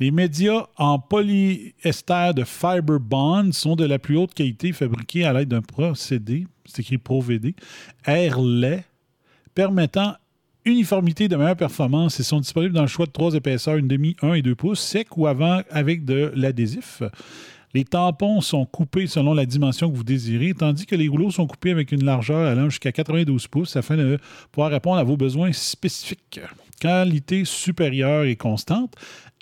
Les 0.00 0.10
médias 0.10 0.64
en 0.78 0.98
polyester 0.98 2.30
de 2.34 2.44
Fiber 2.44 2.98
Bond 2.98 3.52
sont 3.52 3.76
de 3.76 3.84
la 3.84 3.98
plus 3.98 4.16
haute 4.16 4.32
qualité 4.32 4.72
fabriqués 4.72 5.26
à 5.26 5.34
l'aide 5.34 5.48
d'un 5.48 5.60
procédé, 5.60 6.46
c'est 6.64 6.80
écrit 6.80 6.96
ProVD, 6.96 7.54
air 8.06 8.40
lait, 8.40 8.86
permettant 9.54 10.14
uniformité 10.64 11.28
de 11.28 11.36
meilleure 11.36 11.54
performance. 11.54 12.18
Ils 12.18 12.24
sont 12.24 12.40
disponibles 12.40 12.72
dans 12.72 12.80
le 12.80 12.88
choix 12.88 13.04
de 13.04 13.10
trois 13.10 13.34
épaisseurs, 13.34 13.76
une 13.76 13.88
demi, 13.88 14.16
1 14.22 14.32
et 14.34 14.42
2 14.42 14.54
pouces, 14.54 14.80
sec 14.80 15.18
ou 15.18 15.26
avant 15.26 15.60
avec 15.70 16.06
de 16.06 16.32
l'adhésif. 16.34 17.02
Les 17.74 17.84
tampons 17.84 18.40
sont 18.40 18.64
coupés 18.64 19.06
selon 19.06 19.34
la 19.34 19.44
dimension 19.44 19.90
que 19.90 19.96
vous 19.96 20.02
désirez, 20.02 20.54
tandis 20.54 20.86
que 20.86 20.96
les 20.96 21.08
rouleaux 21.08 21.30
sont 21.30 21.46
coupés 21.46 21.70
avec 21.72 21.92
une 21.92 22.04
largeur 22.04 22.48
allant 22.48 22.70
jusqu'à 22.70 22.90
92 22.90 23.48
pouces 23.48 23.76
afin 23.76 23.96
de 23.98 24.18
pouvoir 24.50 24.70
répondre 24.70 24.96
à 24.96 25.04
vos 25.04 25.18
besoins 25.18 25.52
spécifiques. 25.52 26.40
Qualité 26.80 27.44
supérieure 27.44 28.24
et 28.24 28.36
constante. 28.36 28.94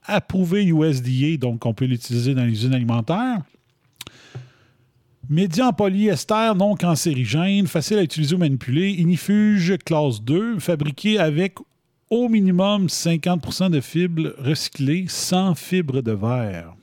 Approuvé 0.08 0.64
USDA, 0.64 1.36
donc 1.36 1.64
on 1.66 1.74
peut 1.74 1.84
l'utiliser 1.84 2.34
dans 2.34 2.44
les 2.44 2.52
usines 2.52 2.74
alimentaires. 2.74 3.42
Média 5.28 5.68
en 5.68 5.72
polyester 5.74 6.52
non 6.56 6.74
cancérigène, 6.74 7.66
facile 7.66 7.98
à 7.98 8.02
utiliser 8.02 8.34
ou 8.34 8.38
manipuler. 8.38 8.92
Inifuge 8.92 9.76
classe 9.84 10.22
2, 10.22 10.58
fabriqué 10.58 11.18
avec 11.18 11.56
au 12.08 12.28
minimum 12.30 12.86
50% 12.86 13.70
de 13.70 13.80
fibres 13.80 14.34
recyclées 14.38 15.04
sans 15.08 15.54
fibre 15.54 16.00
de 16.00 16.12
verre. 16.12 16.74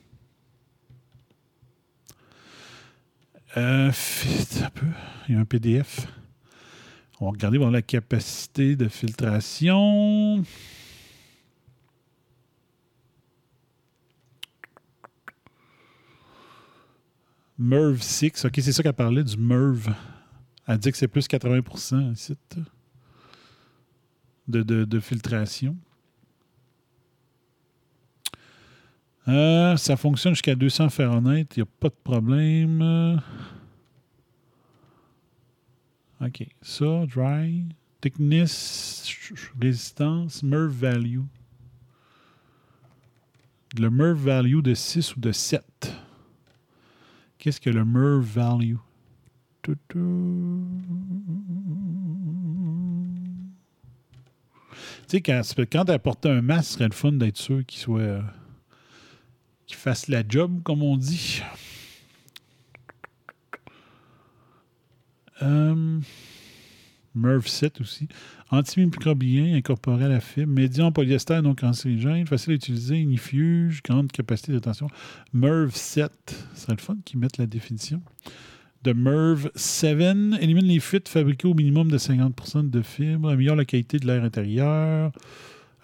Euh. 3.57 3.91
Il 5.27 5.33
y 5.33 5.37
a 5.37 5.41
un 5.41 5.45
PDF. 5.45 6.07
On 7.19 7.25
va 7.25 7.31
regarder 7.31 7.57
la 7.57 7.81
capacité 7.81 8.75
de 8.75 8.87
filtration. 8.87 10.43
MERV 17.57 18.01
6. 18.01 18.45
OK, 18.45 18.53
c'est 18.55 18.71
ça 18.71 18.83
qu'elle 18.83 18.93
parlait 18.93 19.23
du 19.23 19.37
MERV. 19.37 19.89
Elle 20.67 20.77
dit 20.77 20.91
que 20.91 20.97
c'est 20.97 21.07
plus 21.07 21.27
80 21.27 21.61
ici 22.13 22.35
de, 24.47 24.63
de, 24.63 24.85
de 24.85 24.99
filtration. 24.99 25.77
Euh, 29.27 29.75
ça 29.77 29.97
fonctionne 29.97 30.33
jusqu'à 30.33 30.55
200 30.55 30.89
Fahrenheit. 30.89 31.47
Il 31.55 31.59
n'y 31.59 31.63
a 31.63 31.71
pas 31.79 31.89
de 31.89 31.95
problème. 32.03 33.21
OK. 36.21 36.47
Ça, 36.61 37.05
dry. 37.07 37.65
Thickness, 38.01 39.31
résistance, 39.59 40.43
MERV 40.43 40.71
value. 40.71 41.21
Le 43.77 43.89
MERV 43.89 44.17
value 44.17 44.61
de 44.61 44.73
6 44.73 45.15
ou 45.15 45.19
de 45.19 45.31
7. 45.31 45.94
Qu'est-ce 47.45 47.61
que 47.61 47.69
le 47.69 47.85
MERV 47.85 48.23
value? 48.23 48.77
Tu 49.61 49.75
sais, 55.05 55.21
quand, 55.21 55.43
quand 55.71 55.85
tu 55.85 55.91
apportes 55.91 56.25
un 56.25 56.41
masque, 56.41 56.69
ce 56.69 56.73
serait 56.73 56.87
le 56.87 56.95
fun 56.95 57.11
d'être 57.11 57.37
sûr 57.37 57.63
qu'il 57.63 57.79
soit. 57.79 57.99
Euh, 57.99 58.21
qu'il 59.67 59.77
fasse 59.77 60.07
la 60.07 60.23
job, 60.27 60.63
comme 60.63 60.81
on 60.81 60.97
dit. 60.97 61.43
Euh, 65.43 65.99
Merv 67.13 67.45
7 67.45 67.79
aussi. 67.79 68.07
Antimicrobien 68.51 69.55
incorporé 69.55 70.05
à 70.05 70.07
la 70.07 70.19
fibre. 70.19 70.51
Médium 70.51 70.93
polyester 70.93 71.41
non 71.41 71.55
cancérigène. 71.55 72.27
Facile 72.27 72.53
à 72.53 72.55
utiliser. 72.55 72.99
Inifuge. 72.99 73.81
Grande 73.83 74.11
capacité 74.11 74.51
de 74.51 74.59
tension. 74.59 74.87
Merv 75.33 75.71
7. 75.73 76.11
Ce 76.53 76.61
serait 76.61 76.73
le 76.73 76.81
fun 76.81 76.97
qu'ils 77.03 77.19
mettent 77.19 77.37
la 77.37 77.47
définition. 77.47 78.01
De 78.83 78.93
Merv 78.93 79.49
7. 79.55 79.99
Élimine 80.39 80.65
les 80.65 80.79
fuites 80.79 81.09
fabriquées 81.09 81.47
au 81.47 81.55
minimum 81.55 81.89
de 81.89 81.97
50% 81.97 82.69
de 82.69 82.81
fibres. 82.83 83.29
Améliore 83.29 83.55
la 83.55 83.65
qualité 83.65 83.97
de 83.97 84.05
l'air 84.05 84.23
intérieur. 84.23 85.11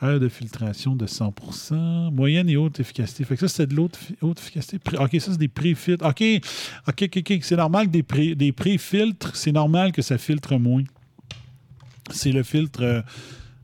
Air 0.03 0.19
de 0.19 0.29
filtration 0.29 0.95
de 0.95 1.07
100% 1.07 2.11
Moyenne 2.11 2.49
et 2.49 2.57
haute 2.57 2.79
efficacité. 2.79 3.23
Fait 3.23 3.35
que 3.35 3.41
ça, 3.41 3.47
c'est 3.47 3.67
de 3.67 3.75
l'haute 3.75 3.99
haute 4.21 4.39
efficacité. 4.39 4.77
OK, 4.99 5.11
ça, 5.19 5.31
c'est 5.31 5.37
des 5.37 5.47
pré-filtres. 5.47 6.05
OK, 6.05 6.23
OK, 6.87 7.03
OK, 7.03 7.17
OK. 7.17 7.39
C'est 7.41 7.55
normal 7.55 7.87
que 7.87 7.91
des, 7.91 8.03
pré, 8.03 8.35
des 8.35 8.51
pré-filtres, 8.51 9.35
c'est 9.35 9.51
normal 9.51 9.91
que 9.91 10.03
ça 10.03 10.19
filtre 10.19 10.57
moins. 10.57 10.83
C'est 12.13 12.31
le 12.31 12.43
filtre. 12.43 12.83
Euh, 12.83 13.01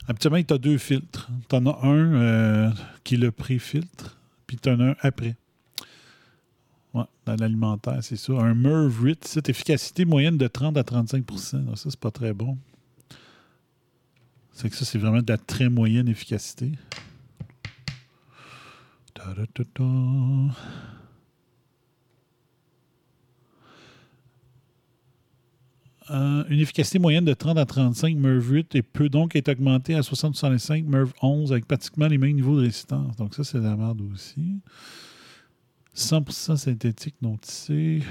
habituellement, 0.08 0.42
tu 0.42 0.54
as 0.54 0.58
deux 0.58 0.78
filtres. 0.78 1.30
Tu 1.50 1.56
en 1.56 1.66
as 1.66 1.86
un 1.86 2.14
euh, 2.14 2.72
qui 3.04 3.18
le 3.18 3.32
pré-filtre, 3.32 4.18
puis 4.46 4.58
tu 4.58 4.70
en 4.70 4.80
as 4.80 4.92
un 4.92 4.96
après. 5.02 5.36
Dans 7.26 7.36
l'alimentaire, 7.36 8.00
c'est 8.02 8.16
ça. 8.16 8.34
Un 8.34 8.56
MERV 8.56 9.16
cette 9.22 9.50
efficacité 9.50 10.06
moyenne 10.06 10.38
de 10.38 10.48
30 10.48 10.78
à 10.78 10.82
35% 10.82 11.76
Ça, 11.76 11.90
c'est 11.90 12.00
pas 12.00 12.10
très 12.10 12.34
bon. 12.34 12.58
C'est 14.54 14.70
que 14.70 14.76
ça, 14.76 14.86
c'est 14.86 14.98
vraiment 14.98 15.22
de 15.22 15.32
la 15.32 15.38
très 15.38 15.70
moyenne 15.70 16.08
efficacité. 16.08 16.72
Euh, 26.10 26.44
une 26.48 26.60
efficacité 26.60 27.00
moyenne 27.00 27.26
de 27.26 27.34
30 27.34 27.58
à 27.58 27.66
35 27.66 28.16
MERV 28.16 28.52
8 28.52 28.76
et 28.76 28.82
peut 28.82 29.10
donc 29.10 29.36
être 29.36 29.50
augmentée 29.50 29.94
à 29.94 30.02
60-65 30.02 30.86
MERV 30.86 31.12
11 31.22 31.52
avec 31.52 31.68
pratiquement 31.68 32.08
les 32.08 32.18
mêmes 32.18 32.36
niveaux 32.36 32.56
de 32.56 32.62
résistance. 32.62 33.16
Donc 33.18 33.36
ça, 33.36 33.44
c'est 33.44 33.60
la 33.60 33.76
merde 33.76 34.02
aussi. 34.14 34.62
100% 35.96 36.56
synthétique 36.56 37.16
non 37.22 37.36
tissé. 37.38 38.04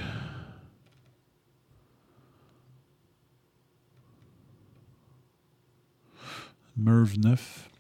Merv 6.77 7.19
9. 7.19 7.71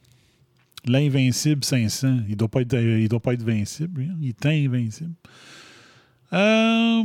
L'invincible 0.86 1.64
500. 1.64 2.20
Il 2.26 2.30
ne 2.30 2.34
doit, 2.36 2.48
pas 2.48 2.62
être, 2.62 2.74
il 2.74 3.08
doit 3.08 3.20
pas 3.20 3.34
être 3.34 3.42
invincible. 3.42 4.08
Hein. 4.08 4.16
Il 4.20 4.28
est 4.28 4.46
invincible. 4.46 5.14
Euh, 6.36 7.02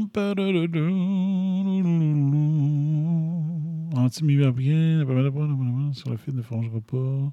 Antimicrobien, 3.95 5.05
sur 5.93 6.09
le 6.09 6.17
fil 6.17 6.35
ne 6.35 6.41
fongera 6.41 6.81
pas. 6.81 7.31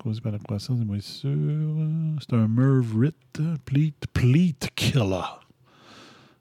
causé 0.00 0.20
par 0.20 0.32
la 0.32 0.38
croissance 0.38 0.80
des 0.80 0.84
moisissures. 0.84 1.88
C'est 2.18 2.34
un 2.34 2.48
Merv 2.48 2.98
Rit, 2.98 3.12
Pleat, 3.64 3.94
Pleat 4.12 4.70
Killer. 4.74 5.38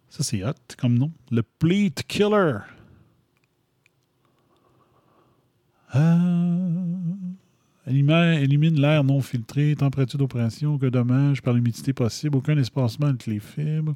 Ça, 0.10 0.24
c'est 0.24 0.44
hot 0.44 0.54
comme 0.80 0.98
nom. 0.98 1.12
Le 1.30 1.44
Pleat 1.44 2.02
Killer. 2.08 2.58
Euh, 5.94 6.98
élimine 7.86 8.82
l'air 8.82 9.04
non 9.04 9.22
filtré, 9.22 9.76
température 9.76 10.18
d'opération, 10.18 10.74
aucun 10.74 10.90
dommage 10.90 11.44
par 11.44 11.54
l'humidité 11.54 11.94
possible, 11.94 12.38
aucun 12.38 12.58
espacement 12.58 13.08
entre 13.08 13.30
les 13.30 13.40
fibres. 13.40 13.96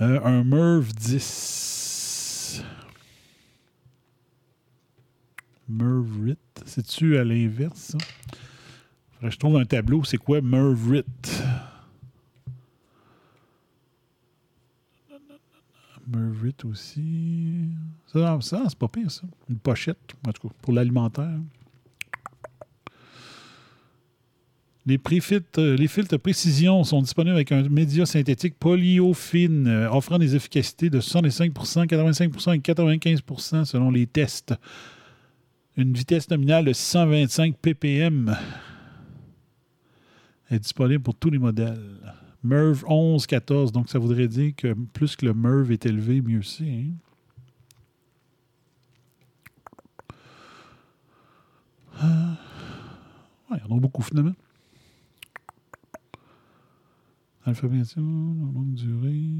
Euh, 0.00 0.20
un 0.24 0.44
MERV 0.44 0.92
10. 0.92 2.62
MERV 5.68 6.24
8. 6.24 6.38
C'est-tu 6.66 7.18
à 7.18 7.24
l'inverse, 7.24 7.96
ça? 7.96 7.98
je 9.22 9.36
trouve 9.36 9.56
un 9.56 9.64
tableau, 9.64 10.04
c'est 10.04 10.18
quoi 10.18 10.40
MERV 10.40 10.90
8? 10.92 11.42
Mervit 16.08 16.54
aussi. 16.64 17.68
Ça, 18.06 18.38
ça 18.40 18.62
c'est 18.68 18.78
pas 18.78 18.88
pire, 18.88 19.10
ça. 19.10 19.26
Une 19.50 19.58
pochette, 19.58 19.98
en 20.26 20.32
tout 20.32 20.48
cas, 20.48 20.54
pour 20.62 20.72
l'alimentaire. 20.72 21.38
Les, 24.88 24.98
euh, 25.58 25.76
les 25.76 25.86
filtres 25.86 26.18
précision 26.18 26.82
sont 26.82 27.02
disponibles 27.02 27.34
avec 27.34 27.52
un 27.52 27.68
média 27.68 28.06
synthétique 28.06 28.58
polyofine 28.58 29.66
euh, 29.66 29.90
offrant 29.90 30.18
des 30.18 30.34
efficacités 30.34 30.88
de 30.88 30.98
65% 30.98 31.86
85% 31.86 32.54
et 32.54 32.58
95% 32.60 33.66
selon 33.66 33.90
les 33.90 34.06
tests. 34.06 34.54
Une 35.76 35.92
vitesse 35.92 36.30
nominale 36.30 36.64
de 36.64 36.72
625 36.72 37.58
ppm 37.58 38.34
est 40.50 40.58
disponible 40.58 41.02
pour 41.02 41.16
tous 41.16 41.28
les 41.28 41.38
modèles. 41.38 41.78
MERV 42.42 42.84
11, 42.88 43.26
14. 43.26 43.72
Donc, 43.72 43.90
ça 43.90 43.98
voudrait 43.98 44.26
dire 44.26 44.54
que 44.56 44.72
plus 44.94 45.16
que 45.16 45.26
le 45.26 45.34
MERV 45.34 45.70
est 45.72 45.84
élevé, 45.84 46.22
mieux 46.22 46.40
c'est. 46.40 46.64
Hein? 46.64 46.94
Ah. 52.00 52.38
il 53.50 53.58
y 53.58 53.70
en 53.70 53.76
a 53.76 53.80
beaucoup 53.80 54.02
finalement. 54.02 54.32
Alphabétisation, 57.48 58.02
longue 58.02 58.74
durée. 58.74 59.30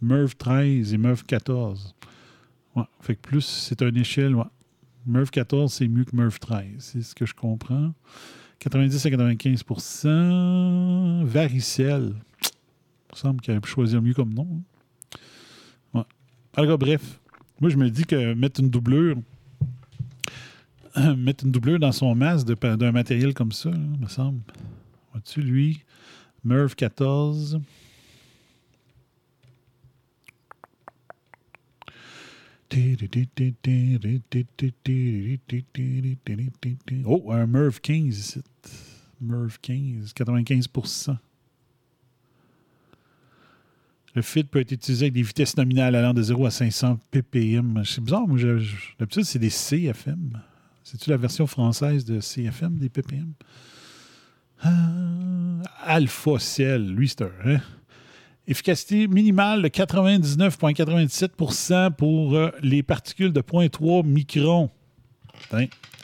MERV 0.00 0.34
13 0.34 0.94
et 0.94 0.98
MERV 0.98 1.22
14. 1.22 1.94
Ouais, 2.74 2.82
fait 3.00 3.14
que 3.14 3.20
plus, 3.20 3.42
c'est 3.42 3.80
une 3.80 3.96
échelle. 3.96 4.34
Ouais. 4.34 4.46
MERV 5.06 5.30
14, 5.30 5.72
c'est 5.72 5.86
mieux 5.86 6.02
que 6.02 6.16
MERV 6.16 6.40
13. 6.40 6.66
C'est 6.78 7.02
ce 7.02 7.14
que 7.14 7.24
je 7.24 7.34
comprends. 7.34 7.94
90 8.58 9.06
à 9.06 9.10
95% 9.10 11.24
Varicelle. 11.24 12.16
Il 12.16 13.12
me 13.12 13.16
semble 13.16 13.40
qu'il 13.40 13.52
aurait 13.52 13.60
pu 13.60 13.70
choisir 13.70 14.02
mieux 14.02 14.14
comme 14.14 14.34
nom. 14.34 14.64
Hein. 15.94 16.04
Alors, 16.56 16.78
bref, 16.78 17.20
moi, 17.60 17.70
je 17.70 17.76
me 17.76 17.90
dis 17.90 18.06
que 18.06 18.34
mettre 18.34 18.60
une 18.60 18.70
doublure, 18.70 19.18
mettre 21.16 21.44
une 21.44 21.52
doublure 21.52 21.78
dans 21.78 21.92
son 21.92 22.12
masque 22.16 22.48
d'un 22.48 22.90
matériel 22.90 23.34
comme 23.34 23.52
ça, 23.52 23.70
là, 23.70 23.78
me 24.00 24.08
semble. 24.08 24.40
Vois-tu, 25.20 25.42
lui, 25.42 25.82
Merv 26.44 26.74
14. 26.74 27.60
Oh, 37.04 37.30
un 37.32 37.46
Merv 37.46 37.80
15 37.80 38.18
ici. 38.18 38.40
Merv 39.20 39.58
15, 39.60 40.14
95% 40.14 41.16
Le 44.14 44.22
feed 44.22 44.48
peut 44.48 44.60
être 44.60 44.72
utilisé 44.72 45.04
avec 45.04 45.12
des 45.12 45.22
vitesses 45.22 45.54
nominales 45.58 45.96
allant 45.96 46.14
de 46.14 46.22
0 46.22 46.46
à 46.46 46.50
500 46.50 46.98
ppm. 47.10 47.82
C'est 47.84 48.00
bizarre, 48.00 48.26
moi, 48.26 48.38
d'habitude, 48.98 49.24
c'est 49.24 49.38
des 49.38 49.50
CFM. 49.50 50.40
C'est-tu 50.82 51.10
la 51.10 51.18
version 51.18 51.46
française 51.46 52.06
de 52.06 52.20
CFM 52.20 52.78
des 52.78 52.88
ppm? 52.88 53.34
Euh, 54.66 55.62
Alpha 55.84 56.38
Cell, 56.38 56.94
lui, 56.94 57.08
c'est 57.08 57.22
un. 57.22 57.30
hein? 57.44 57.60
Efficacité 58.46 59.06
minimale 59.06 59.62
de 59.62 59.68
99,97% 59.68 61.92
pour 61.92 62.34
euh, 62.34 62.50
les 62.62 62.82
particules 62.82 63.32
de 63.32 63.40
0.3 63.40 64.04
microns. 64.04 64.70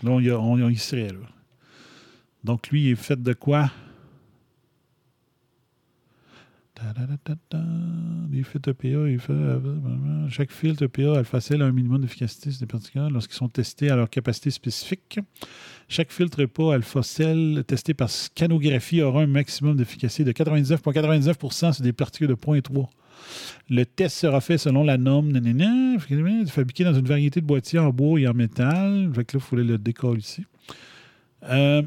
Là, 0.03 0.11
on 0.11 0.21
y, 0.69 0.77
serait. 0.77 1.09
Donc, 2.45 2.69
lui, 2.69 2.85
il 2.87 2.93
est 2.93 2.97
fait 2.97 3.21
de 3.21 3.33
quoi? 3.33 3.71
Chaque 10.29 10.53
filtre 10.53 10.83
EPA 10.85 11.19
alpha 11.19 11.41
cell 11.41 11.63
a 11.63 11.67
un 11.67 11.73
minimum 11.73 12.01
d'efficacité 12.03 12.51
sur 12.51 12.61
des 12.61 12.67
particules 12.67 13.09
lorsqu'ils 13.11 13.37
sont 13.37 13.49
testés 13.49 13.91
à 13.91 13.97
leur 13.97 14.11
capacité 14.11 14.51
spécifique. 14.51 15.19
Chaque 15.89 16.13
filtre 16.13 16.41
EPA 16.41 16.75
alpha 16.75 17.03
cell 17.03 17.65
testé 17.67 17.95
par 17.95 18.11
scanographie 18.11 19.01
aura 19.01 19.23
un 19.23 19.27
maximum 19.27 19.77
d'efficacité 19.77 20.25
de 20.25 20.33
99,99% 20.33 21.73
sur 21.73 21.83
des 21.83 21.93
particules 21.93 22.29
de 22.29 22.35
0.3. 22.35 22.89
Le 23.71 23.85
test 23.85 24.19
sera 24.19 24.41
fait 24.41 24.59
selon 24.59 24.85
la 24.85 24.99
norme 24.99 25.33
nanana, 25.33 25.99
fabriqué 25.99 26.85
dans 26.85 26.95
une 26.95 27.07
variété 27.07 27.41
de 27.41 27.47
boîtiers 27.47 27.79
en 27.79 27.91
bois 27.91 28.21
et 28.21 28.29
en 28.29 28.35
métal. 28.35 29.11
Que 29.15 29.21
là, 29.21 29.25
il 29.35 29.41
faut 29.41 29.57
le 29.57 29.79
décoller 29.79 30.21
ici. 30.21 30.45
Euh, 31.45 31.83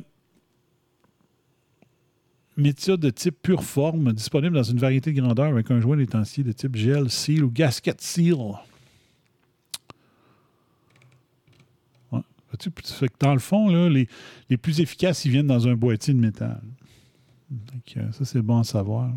méthode 2.59 2.99
de 2.99 3.09
type 3.09 3.41
pure 3.41 3.63
forme, 3.63 4.13
disponible 4.13 4.55
dans 4.55 4.63
une 4.63 4.77
variété 4.77 5.11
de 5.11 5.21
grandeur 5.21 5.47
avec 5.47 5.71
un 5.71 5.79
joint 5.79 5.97
d'étancier 5.97 6.43
de 6.43 6.51
type 6.51 6.75
gel, 6.75 7.09
seal 7.09 7.43
ou 7.43 7.51
gasket 7.51 7.99
seal. 8.01 8.37
Dans 13.19 13.33
le 13.33 13.39
fond, 13.39 13.87
les, 13.87 14.07
les 14.49 14.57
plus 14.57 14.81
efficaces, 14.81 15.23
ils 15.25 15.31
viennent 15.31 15.47
dans 15.47 15.67
un 15.67 15.75
boîtier 15.75 16.13
de 16.13 16.19
métal. 16.19 16.61
Donc, 17.49 17.97
euh, 17.97 18.11
ça, 18.11 18.25
c'est 18.25 18.41
bon 18.41 18.59
à 18.59 18.63
savoir. 18.63 19.11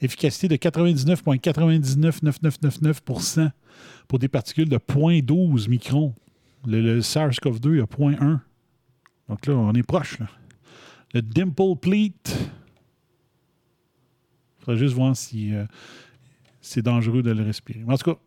Efficacité 0.00 0.48
de 0.48 0.56
99,999999% 0.56 3.50
pour 4.08 4.18
des 4.18 4.28
particules 4.28 4.68
de 4.68 4.78
0.12 4.78 5.68
microns. 5.68 6.14
Le, 6.66 6.80
le 6.80 7.00
SARS-CoV-2 7.00 7.82
a 7.82 7.86
0.1. 7.86 8.40
Donc 9.28 9.46
là, 9.46 9.54
on 9.54 9.72
est 9.72 9.82
proche. 9.82 10.18
Le 11.14 11.22
Dimple 11.22 11.76
Pleat. 11.80 12.36
Il 14.58 14.64
faudrait 14.64 14.78
juste 14.78 14.94
voir 14.94 15.16
si 15.16 15.54
euh, 15.54 15.64
c'est 16.60 16.82
dangereux 16.82 17.22
de 17.22 17.30
le 17.30 17.42
respirer. 17.42 17.82
En 17.86 17.96
tout 17.96 18.12
cas, 18.12 18.18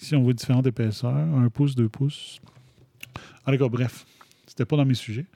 ici, 0.00 0.16
on 0.16 0.22
voit 0.22 0.32
différentes 0.32 0.66
épaisseurs. 0.66 1.14
1 1.14 1.48
pouce, 1.50 1.74
2 1.74 1.88
pouces. 1.88 2.40
En 3.46 3.52
tout 3.52 3.58
cas, 3.58 3.68
bref, 3.68 4.06
c'était 4.46 4.64
pas 4.64 4.76
dans 4.76 4.86
mes 4.86 4.94
sujets. 4.94 5.26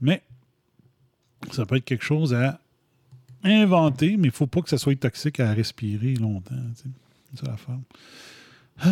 Mais 0.00 0.22
ça 1.50 1.66
peut 1.66 1.76
être 1.76 1.84
quelque 1.84 2.04
chose 2.04 2.34
à 2.34 2.60
inventer, 3.44 4.16
mais 4.16 4.28
il 4.28 4.30
ne 4.30 4.30
faut 4.30 4.46
pas 4.46 4.60
que 4.60 4.68
ça 4.68 4.78
soit 4.78 4.98
toxique 4.98 5.40
à 5.40 5.52
respirer 5.52 6.14
longtemps. 6.14 6.54
C'est 6.74 7.40
ça 7.40 7.50
l'affaire. 7.50 7.78
Ah, 8.82 8.88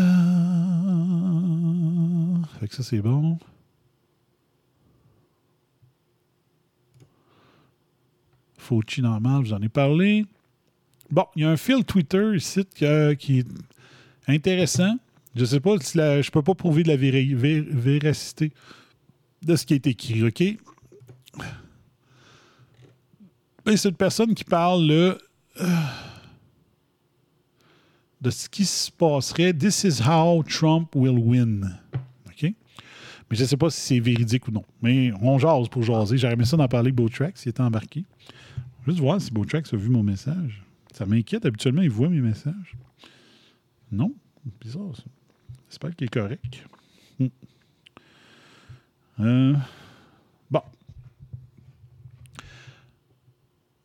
fait 2.60 2.68
que 2.68 2.74
ça, 2.76 2.82
c'est 2.82 3.00
bon. 3.00 3.38
Fauci 8.58 9.00
normal, 9.02 9.44
j'en 9.46 9.60
ai 9.60 9.68
parlé. 9.68 10.24
Bon, 11.10 11.24
il 11.34 11.42
y 11.42 11.44
a 11.44 11.50
un 11.50 11.56
fil 11.56 11.84
Twitter 11.84 12.32
ici 12.36 12.64
qui 12.74 12.84
est 12.84 13.46
intéressant. 14.28 14.96
Je 15.34 15.44
sais 15.44 15.60
pas 15.60 15.76
si 15.80 15.96
la- 15.96 16.22
je 16.22 16.30
peux 16.30 16.42
pas 16.42 16.54
prouver 16.54 16.82
de 16.82 16.88
la 16.88 16.96
véracité 16.96 18.52
de 19.42 19.56
ce 19.56 19.64
qui 19.66 19.74
est 19.74 19.86
écrit, 19.86 20.22
OK? 20.24 20.42
C'est 23.76 23.88
une 23.88 23.94
personne 23.96 24.34
qui 24.34 24.44
parle 24.44 24.90
euh, 24.90 25.14
de 28.20 28.30
ce 28.30 28.48
qui 28.48 28.64
se 28.64 28.90
passerait. 28.90 29.52
This 29.52 29.84
is 29.84 30.02
how 30.02 30.42
Trump 30.42 30.94
will 30.94 31.18
win. 31.18 31.78
OK? 32.26 32.42
Mais 32.42 33.36
je 33.36 33.42
ne 33.42 33.48
sais 33.48 33.56
pas 33.56 33.70
si 33.70 33.80
c'est 33.80 34.00
véridique 34.00 34.48
ou 34.48 34.50
non. 34.50 34.64
Mais 34.82 35.12
on 35.20 35.38
jase 35.38 35.68
pour 35.68 35.82
jaser. 35.82 36.18
J'aurais 36.18 36.34
aimé 36.34 36.44
ça 36.44 36.56
d'en 36.56 36.68
parler 36.68 36.92
Beautrax 36.92 37.40
s'il 37.40 37.50
était 37.50 37.62
embarqué. 37.62 38.04
Juste 38.86 38.98
voir 38.98 39.20
si 39.20 39.30
Beautrax 39.30 39.72
a 39.72 39.76
vu 39.76 39.88
mon 39.88 40.02
message. 40.02 40.62
Ça 40.92 41.06
m'inquiète. 41.06 41.46
Habituellement, 41.46 41.82
il 41.82 41.90
voit 41.90 42.08
mes 42.08 42.20
messages. 42.20 42.76
Non? 43.90 44.12
Bizarre, 44.60 44.96
ça. 44.96 45.04
J'espère 45.68 45.94
qu'il 45.94 46.06
est 46.06 46.10
correct. 46.10 46.64
Hmm. 47.18 47.26
Euh, 49.20 49.54
bon. 50.50 50.62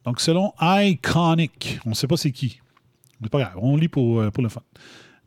Donc, 0.03 0.19
selon 0.19 0.53
Iconic, 0.59 1.79
on 1.85 1.91
ne 1.91 1.95
sait 1.95 2.07
pas 2.07 2.17
c'est 2.17 2.31
qui. 2.31 2.59
C'est 3.21 3.29
pas 3.31 3.39
grave, 3.39 3.57
on 3.61 3.77
lit 3.77 3.87
pour, 3.87 4.19
euh, 4.21 4.29
pour 4.31 4.43
le 4.43 4.49
fun. 4.49 4.61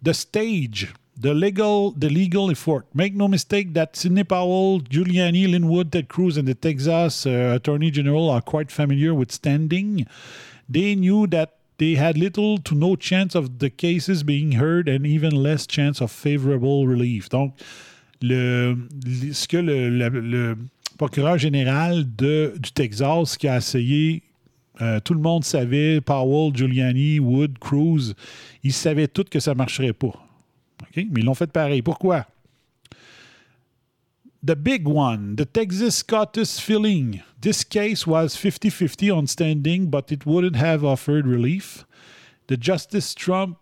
The 0.04 0.12
stage, 0.12 0.92
the 1.20 1.32
legal, 1.34 1.90
the 1.98 2.04
legal 2.10 2.50
effort. 2.50 2.84
Make 2.94 3.14
no 3.16 3.26
mistake 3.28 3.72
that 3.74 3.88
Sidney 3.94 4.22
Powell, 4.24 4.80
Giuliani, 4.88 5.46
Linwood, 5.50 5.90
Ted 5.90 6.06
Cruz, 6.08 6.38
and 6.38 6.44
the 6.46 6.54
Texas 6.54 7.26
uh, 7.26 7.54
Attorney 7.56 7.90
General 7.90 8.30
are 8.30 8.40
quite 8.42 8.70
familiar 8.70 9.12
with 9.14 9.32
standing. 9.32 10.06
They 10.68 10.94
knew 10.94 11.26
that 11.28 11.54
they 11.78 11.94
had 11.96 12.16
little 12.18 12.58
to 12.58 12.74
no 12.74 12.94
chance 12.96 13.34
of 13.34 13.58
the 13.58 13.70
cases 13.70 14.22
being 14.22 14.52
heard 14.52 14.88
and 14.88 15.06
even 15.06 15.30
less 15.34 15.66
chance 15.66 16.00
of 16.00 16.10
favorable 16.12 16.86
relief. 16.86 17.28
Donc, 17.28 17.54
ce 18.20 19.46
que 19.46 19.56
le, 19.58 19.88
le- 19.90 20.20
le 20.20 20.56
procureur 20.98 21.38
général 21.38 22.04
de, 22.16 22.54
du 22.58 22.72
Texas 22.72 23.36
qui 23.36 23.48
a 23.48 23.58
essayé 23.58 24.22
euh, 24.80 25.00
tout 25.00 25.14
le 25.14 25.20
monde 25.20 25.44
savait, 25.44 26.00
Powell, 26.00 26.54
Giuliani, 26.54 27.18
Wood, 27.18 27.58
Cruz, 27.58 28.14
ils 28.62 28.72
savaient 28.72 29.08
tous 29.08 29.24
que 29.24 29.40
ça 29.40 29.52
ne 29.52 29.58
marcherait 29.58 29.92
pas. 29.92 30.08
OK? 30.08 30.96
Mais 30.96 31.20
ils 31.20 31.24
l'ont 31.24 31.34
fait 31.34 31.50
pareil. 31.50 31.82
Pourquoi? 31.82 32.26
The 34.44 34.54
big 34.54 34.86
one, 34.86 35.34
the 35.36 35.44
Texas 35.52 35.96
SCOTUS 35.96 36.60
filling. 36.60 37.20
This 37.40 37.64
case 37.64 38.06
was 38.06 38.36
50 38.36 38.70
50 38.70 39.10
on 39.10 39.26
standing, 39.26 39.86
but 39.90 40.12
it 40.12 40.24
wouldn't 40.24 40.56
have 40.56 40.84
offered 40.84 41.26
relief. 41.26 41.84
The 42.46 42.56
Justice 42.56 43.14
Trump 43.14 43.58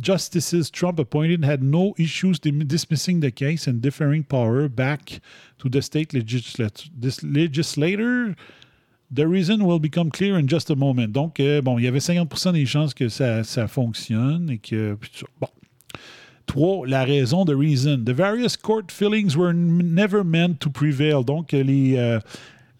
justices 0.00 0.70
Trump 0.70 0.98
appointed 0.98 1.44
had 1.44 1.62
no 1.62 1.94
issues 1.98 2.38
dismissing 2.38 3.20
the 3.20 3.30
case 3.30 3.66
and 3.66 3.80
deferring 3.80 4.24
power 4.24 4.68
back 4.68 5.20
to 5.58 5.68
the 5.68 5.82
state 5.82 6.12
legislator. 6.14 6.76
The 9.14 9.26
reason 9.26 9.62
will 9.62 9.78
become 9.78 10.10
clear 10.10 10.36
in 10.36 10.48
just 10.48 10.70
a 10.70 10.74
moment. 10.74 11.08
Donc, 11.08 11.38
euh, 11.38 11.62
bon, 11.62 11.78
il 11.78 11.84
y 11.84 11.88
avait 11.88 12.00
50% 12.00 12.52
des 12.52 12.66
chances 12.66 12.92
que 12.92 13.08
ça, 13.08 13.44
ça 13.44 13.68
fonctionne 13.68 14.50
et 14.50 14.58
que. 14.58 14.98
Bon. 15.40 15.48
Trois, 16.46 16.86
la 16.86 17.04
raison, 17.04 17.44
the 17.44 17.54
reason. 17.56 18.04
The 18.04 18.12
various 18.12 18.56
court 18.56 18.90
fillings 18.90 19.36
were 19.36 19.52
never 19.52 20.22
meant 20.24 20.60
to 20.60 20.70
prevail. 20.70 21.24
Donc, 21.24 21.54
euh, 21.54 21.62
les, 21.62 21.96
euh, 21.96 22.20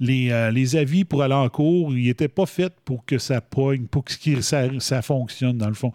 les, 0.00 0.50
les 0.52 0.76
avis 0.76 1.04
pour 1.04 1.22
aller 1.22 1.34
en 1.34 1.48
cours, 1.48 1.92
ils 1.96 2.06
n'étaient 2.06 2.28
pas 2.28 2.46
faits 2.46 2.74
pour 2.84 3.04
que 3.04 3.18
ça 3.18 3.40
pogne, 3.40 3.86
pour 3.86 4.04
que 4.04 4.40
ça, 4.40 4.68
ça 4.78 5.02
fonctionne, 5.02 5.58
dans 5.58 5.68
le 5.68 5.74
fond. 5.74 5.92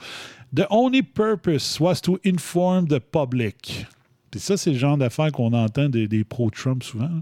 The 0.53 0.65
only 0.69 1.01
purpose 1.01 1.79
was 1.79 2.01
to 2.01 2.19
inform 2.25 2.87
the 2.87 2.99
public. 2.99 3.85
Puis 4.31 4.39
ça, 4.39 4.57
c'est 4.57 4.71
le 4.71 4.77
genre 4.77 4.97
d'affaires 4.97 5.31
qu'on 5.31 5.53
entend 5.53 5.89
des, 5.89 6.07
des 6.07 6.23
pro-Trump 6.23 6.83
souvent. 6.83 7.21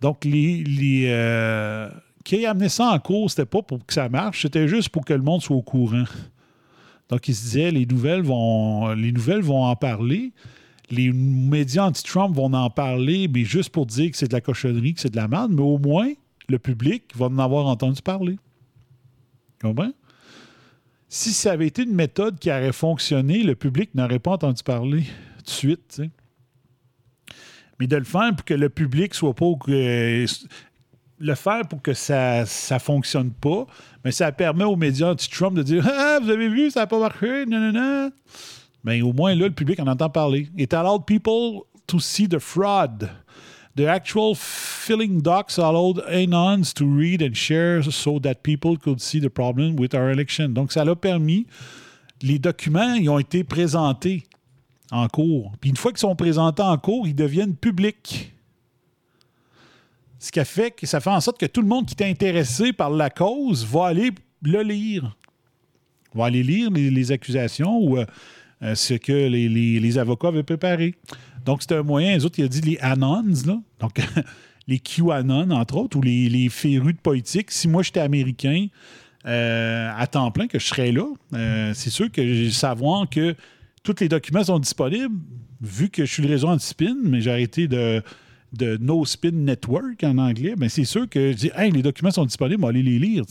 Donc, 0.00 0.24
les, 0.24 0.64
les, 0.64 1.06
qui 2.26 2.44
a 2.44 2.50
amené 2.50 2.68
ça 2.68 2.90
en 2.90 2.98
cours, 2.98 3.30
c'était 3.30 3.46
pas 3.46 3.62
pour 3.62 3.84
que 3.84 3.92
ça 3.92 4.08
marche, 4.08 4.42
c'était 4.42 4.68
juste 4.68 4.88
pour 4.88 5.04
que 5.04 5.14
le 5.14 5.22
monde 5.22 5.42
soit 5.42 5.56
au 5.56 5.62
courant. 5.62 6.04
Donc, 7.08 7.28
il 7.28 7.34
se 7.34 7.42
disait, 7.42 7.70
les 7.70 7.86
nouvelles 7.86 8.22
vont, 8.22 8.92
les 8.94 9.12
nouvelles 9.12 9.42
vont 9.42 9.64
en 9.64 9.76
parler. 9.76 10.32
Les 10.90 11.12
médias 11.12 11.84
anti-Trump 11.84 12.34
vont 12.34 12.52
en 12.52 12.70
parler, 12.70 13.28
mais 13.28 13.44
juste 13.44 13.70
pour 13.70 13.86
dire 13.86 14.10
que 14.10 14.16
c'est 14.16 14.28
de 14.28 14.32
la 14.32 14.40
cochonnerie, 14.40 14.94
que 14.94 15.00
c'est 15.00 15.10
de 15.10 15.16
la 15.16 15.28
merde, 15.28 15.52
mais 15.52 15.62
au 15.62 15.78
moins, 15.78 16.12
le 16.48 16.58
public 16.58 17.04
va 17.14 17.26
en 17.26 17.38
avoir 17.38 17.66
entendu 17.66 18.02
parler. 18.02 18.38
Comprends? 19.60 19.92
si 21.08 21.32
ça 21.32 21.52
avait 21.52 21.68
été 21.68 21.84
une 21.84 21.94
méthode 21.94 22.38
qui 22.38 22.50
aurait 22.50 22.72
fonctionné, 22.72 23.42
le 23.42 23.54
public 23.54 23.94
n'aurait 23.94 24.18
pas 24.18 24.32
entendu 24.32 24.62
parler 24.62 25.04
tout 25.38 25.44
de 25.44 25.50
suite. 25.50 26.02
Mais 27.78 27.86
de 27.86 27.96
le 27.96 28.04
faire 28.04 28.34
pour 28.34 28.44
que 28.44 28.54
le 28.54 28.68
public 28.68 29.14
soit 29.14 29.34
pas. 29.34 29.46
euh, 29.68 30.26
le 31.18 31.34
faire 31.34 31.66
pour 31.68 31.82
que 31.82 31.94
ça 31.94 32.42
ne 32.42 32.78
fonctionne 32.78 33.30
pas, 33.30 33.66
mais 34.04 34.12
ça 34.12 34.30
permet 34.32 34.64
aux 34.64 34.76
médias 34.76 35.12
anti-Trump 35.12 35.56
de 35.56 35.62
dire 35.62 35.86
Ah, 35.88 36.18
vous 36.22 36.30
avez 36.30 36.48
vu, 36.48 36.70
ça 36.70 36.80
n'a 36.80 36.86
pas 36.86 36.98
marché, 36.98 37.46
non, 37.46 37.58
non, 37.58 37.72
non. 37.72 38.10
Mais 38.84 39.02
au 39.02 39.12
moins, 39.12 39.34
là, 39.34 39.46
le 39.46 39.54
public 39.54 39.80
en 39.80 39.86
entend 39.86 40.10
parler. 40.10 40.48
It 40.56 40.72
allowed 40.72 41.06
people 41.06 41.62
to 41.86 41.98
see 41.98 42.28
the 42.28 42.38
fraud. 42.38 43.10
The 43.76 43.86
actual 43.88 44.34
filling 44.34 45.20
docs 45.20 45.58
allowed 45.58 46.02
anons 46.08 46.72
to 46.76 46.86
read 46.86 47.22
and 47.22 47.34
share 47.34 47.82
so 47.82 48.18
that 48.20 48.36
people 48.42 48.78
could 48.78 49.00
see 49.00 49.20
the 49.20 49.28
problem 49.28 49.78
with 49.78 49.94
our 49.94 50.10
election. 50.10 50.48
Donc, 50.50 50.72
ça 50.72 50.84
l'a 50.84 50.94
permis. 50.94 51.46
Les 52.22 52.38
documents, 52.38 52.94
ils 52.94 53.10
ont 53.10 53.18
été 53.18 53.44
présentés 53.44 54.24
en 54.90 55.08
cours. 55.08 55.52
Puis 55.60 55.70
une 55.70 55.76
fois 55.76 55.90
qu'ils 55.90 56.00
sont 56.00 56.16
présentés 56.16 56.62
en 56.62 56.78
cours, 56.78 57.06
ils 57.06 57.14
deviennent 57.14 57.54
publics. 57.54 58.32
Ce 60.18 60.32
qui 60.32 60.44
fait 60.44 60.70
que 60.70 60.86
ça 60.86 61.00
fait 61.00 61.10
en 61.10 61.20
sorte 61.20 61.38
que 61.38 61.46
tout 61.46 61.60
le 61.60 61.68
monde 61.68 61.86
qui 61.86 61.94
est 62.02 62.08
intéressé 62.08 62.72
par 62.72 62.90
la 62.90 63.10
cause 63.10 63.66
va 63.66 63.86
aller 63.86 64.10
le 64.42 64.62
lire. 64.62 65.16
Va 66.14 66.26
aller 66.26 66.42
lire 66.42 66.70
les, 66.70 67.12
accusations 67.12 67.78
ou 67.78 67.98
euh, 67.98 68.74
ce 68.74 68.94
que 68.94 69.12
les, 69.12 69.98
avocats 69.98 70.28
avaient 70.28 70.42
préparé. 70.42 70.94
Donc, 71.44 71.62
c'est 71.62 71.74
un 71.74 71.82
moyen, 71.82 72.16
les 72.16 72.24
autres, 72.24 72.38
il 72.38 72.44
a 72.44 72.48
dit 72.48 72.60
les 72.62 72.78
anons, 72.78 73.22
là. 73.46 73.60
Donc, 73.80 74.00
les 74.66 74.78
QAnon, 74.78 75.50
entre 75.50 75.76
autres, 75.76 75.96
ou 75.96 76.02
les, 76.02 76.28
les 76.28 76.48
férus 76.48 76.94
de 76.94 77.00
politique. 77.00 77.50
Si 77.50 77.68
moi, 77.68 77.82
j'étais 77.82 78.00
américain 78.00 78.66
euh, 79.26 79.90
à 79.96 80.06
temps 80.06 80.30
plein, 80.30 80.46
que 80.46 80.58
je 80.58 80.66
serais 80.66 80.92
là, 80.92 81.06
euh, 81.34 81.72
c'est 81.74 81.90
sûr 81.90 82.10
que 82.10 82.22
j'ai 82.26 82.50
savoir 82.50 83.08
que 83.08 83.34
tous 83.82 83.96
les 84.00 84.08
documents 84.08 84.44
sont 84.44 84.58
disponibles, 84.58 85.14
vu 85.60 85.88
que 85.88 86.04
je 86.04 86.12
suis 86.12 86.22
le 86.22 86.28
réseau 86.28 86.48
anti-spin, 86.48 86.96
mais 87.02 87.20
j'ai 87.20 87.30
arrêté 87.30 87.68
de, 87.68 88.02
de 88.56 88.76
No 88.80 89.04
Spin 89.04 89.32
Network 89.32 90.02
en 90.04 90.18
anglais, 90.18 90.54
ben 90.56 90.68
c'est 90.68 90.84
sûr 90.84 91.08
que 91.08 91.32
je 91.32 91.36
dis, 91.36 91.50
hey, 91.56 91.70
les 91.70 91.82
documents 91.82 92.10
sont 92.10 92.24
disponibles, 92.24 92.62
on 92.62 92.66
va 92.66 92.70
aller 92.70 92.82
les 92.82 92.98
lire. 92.98 93.24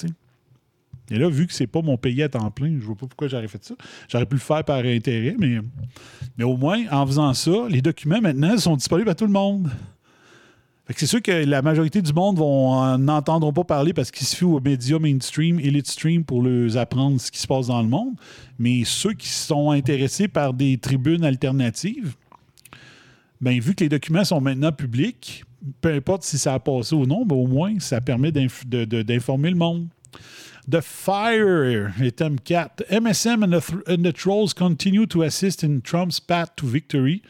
Et 1.12 1.18
là, 1.18 1.30
vu 1.30 1.46
que 1.46 1.54
c'est 1.54 1.68
pas 1.68 1.82
mon 1.82 1.98
pays 1.98 2.24
à 2.24 2.30
temps 2.30 2.50
plein, 2.50 2.78
je 2.80 2.86
vois 2.86 2.96
pas 2.96 3.06
pourquoi 3.08 3.28
j'aurais 3.28 3.48
fait 3.48 3.64
ça. 3.64 3.76
J'aurais 4.08 4.26
pu 4.26 4.36
le 4.36 4.42
faire 4.42 4.64
par 4.64 4.80
intérêt, 4.80 5.36
mais, 5.38 5.60
mais 6.38 6.44
au 6.44 6.58
moins, 6.58 6.84
en 6.92 7.06
faisant 7.06 7.34
ça, 7.34 7.68
les 7.70 7.82
documents 7.82 8.22
maintenant 8.22 8.58
sont 8.58 8.76
disponibles 8.76 9.10
à 9.10 9.16
tout 9.16 9.26
le 9.26 9.32
monde. 9.32 9.70
C'est 10.96 11.08
sûr 11.08 11.22
que 11.22 11.32
la 11.32 11.64
majorité 11.64 12.00
du 12.02 12.14
monde 12.14 12.40
euh, 12.40 12.98
n'entendront 12.98 13.52
pas 13.52 13.64
parler 13.64 13.92
parce 13.92 14.12
qu'ils 14.12 14.28
se 14.28 14.36
fient 14.36 14.46
aux 14.46 14.60
médias 14.60 15.00
mainstream, 15.00 15.60
elite 15.60 15.88
stream 15.88 16.24
pour 16.24 16.44
leur 16.44 16.78
apprendre 16.78 17.20
ce 17.20 17.32
qui 17.32 17.40
se 17.40 17.48
passe 17.48 17.68
dans 17.68 17.82
le 17.82 17.88
monde. 17.88 18.14
Mais 18.60 18.84
ceux 18.86 19.14
qui 19.14 19.28
sont 19.28 19.72
intéressés 19.72 20.28
par 20.28 20.54
des 20.54 20.78
tribunes 20.78 21.26
alternatives, 21.26 22.16
ben, 23.46 23.60
vu 23.60 23.76
que 23.76 23.84
les 23.84 23.90
documents 23.90 24.26
sont 24.26 24.42
maintenant 24.42 24.72
publics, 24.72 25.44
peu 25.80 25.94
importe 25.94 26.24
si 26.24 26.40
ça 26.40 26.56
a 26.56 26.60
passé 26.60 26.96
ou 26.96 27.06
non, 27.06 27.28
ben, 27.28 27.36
au 27.36 27.46
moins, 27.46 27.80
ça 27.80 28.02
permet 28.02 28.32
d'informer 28.32 29.52
le 29.52 29.56
monde. 29.56 29.88
The 30.68 30.82
Fire, 30.82 31.94
item 32.02 32.40
4. 32.40 32.86
MSM 32.90 33.44
and 33.44 33.52
the, 33.52 33.62
th- 33.62 33.84
and 33.88 34.04
the 34.04 34.12
trolls 34.12 34.52
continue 34.52 35.06
to 35.06 35.22
assist 35.22 35.64
in 35.64 35.82
Trump's 35.82 36.20
path 36.20 36.56
to 36.56 36.66
victory. 36.66 37.22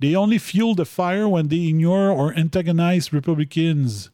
They 0.00 0.16
only 0.16 0.38
fuel 0.40 0.74
the 0.74 0.84
fire 0.84 1.28
when 1.28 1.46
they 1.46 1.68
ignore 1.68 2.10
or 2.10 2.36
antagonize 2.36 3.12
Republicans. 3.12 4.10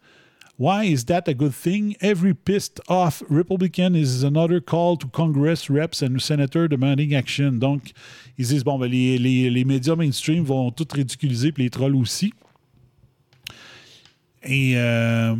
Why 0.60 0.84
is 0.84 1.06
that 1.06 1.26
a 1.26 1.32
good 1.32 1.54
thing? 1.54 1.96
Every 2.02 2.34
pissed 2.34 2.82
off 2.86 3.22
Republican 3.30 3.94
is 3.94 4.22
another 4.22 4.60
call 4.60 4.98
to 4.98 5.08
Congress 5.08 5.70
reps 5.70 6.02
and 6.02 6.20
senators 6.20 6.68
demanding 6.68 7.14
action. 7.14 7.52
Donc, 7.52 7.94
ils 8.36 8.46
disent, 8.46 8.62
bon, 8.62 8.78
ben, 8.78 8.90
les, 8.90 9.64
médias 9.64 9.96
mainstream 9.96 10.44
vont 10.44 10.70
tout 10.70 10.86
ridiculiser, 10.92 11.50
puis 11.50 11.62
les 11.62 11.70
trolls 11.70 11.96
aussi. 11.96 12.34
Et 14.42 14.74
euh, 14.76 15.34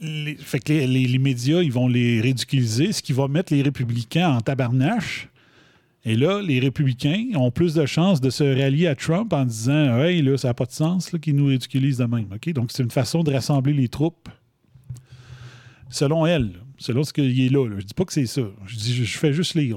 les, 0.00 0.36
fait 0.36 0.60
que 0.60 0.72
les- 0.72 0.86
les 0.86 1.18
médias, 1.18 1.60
ils 1.60 1.70
vont 1.70 1.86
les 1.86 2.22
ridiculiser, 2.22 2.92
ce 2.92 3.02
qui 3.02 3.12
va 3.12 3.28
mettre 3.28 3.52
les 3.52 3.60
républicains 3.60 4.30
en 4.30 4.40
tabarnache. 4.40 5.28
Et 6.04 6.16
là, 6.16 6.40
les 6.40 6.60
républicains 6.60 7.26
ont 7.34 7.50
plus 7.50 7.74
de 7.74 7.84
chances 7.84 8.20
de 8.20 8.30
se 8.30 8.44
rallier 8.44 8.86
à 8.86 8.94
Trump 8.94 9.32
en 9.32 9.44
disant 9.44 9.98
Hey, 9.98 10.22
là, 10.22 10.38
ça 10.38 10.48
n'a 10.48 10.54
pas 10.54 10.64
de 10.64 10.72
sens 10.72 11.10
qu'ils 11.20 11.36
nous 11.36 11.46
ridiculisent 11.46 11.98
de 11.98 12.06
même. 12.06 12.28
Donc, 12.54 12.70
c'est 12.72 12.82
une 12.82 12.90
façon 12.90 13.22
de 13.22 13.32
rassembler 13.32 13.74
les 13.74 13.88
troupes 13.88 14.28
selon 15.90 16.24
elle, 16.24 16.52
selon 16.78 17.04
ce 17.04 17.12
qu'il 17.12 17.38
est 17.40 17.50
là. 17.50 17.68
là. 17.68 17.76
Je 17.78 17.84
dis 17.84 17.94
pas 17.94 18.04
que 18.04 18.12
c'est 18.12 18.26
ça. 18.26 18.42
Je, 18.66 19.04
fais 19.18 19.32
juste 19.34 19.54
lire. 19.54 19.76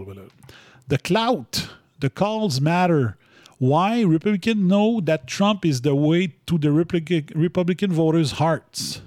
The 0.87 1.01
clout, 1.01 1.67
the 1.99 2.09
calls 2.09 2.61
matter. 2.61 3.15
Why? 3.59 4.03
Republicans 4.03 4.67
know 4.67 5.01
that 5.01 5.27
Trump 5.27 5.65
is 5.65 5.81
the 5.81 5.93
way 5.93 6.29
to 6.45 6.57
the 6.57 6.71
Republic- 6.71 7.31
Republican 7.35 7.89
voters' 7.89 8.39
hearts. 8.39 9.01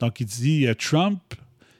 Donc, 0.00 0.20
il 0.20 0.26
dit 0.26 0.66
euh, 0.66 0.74
Trump, 0.74 1.20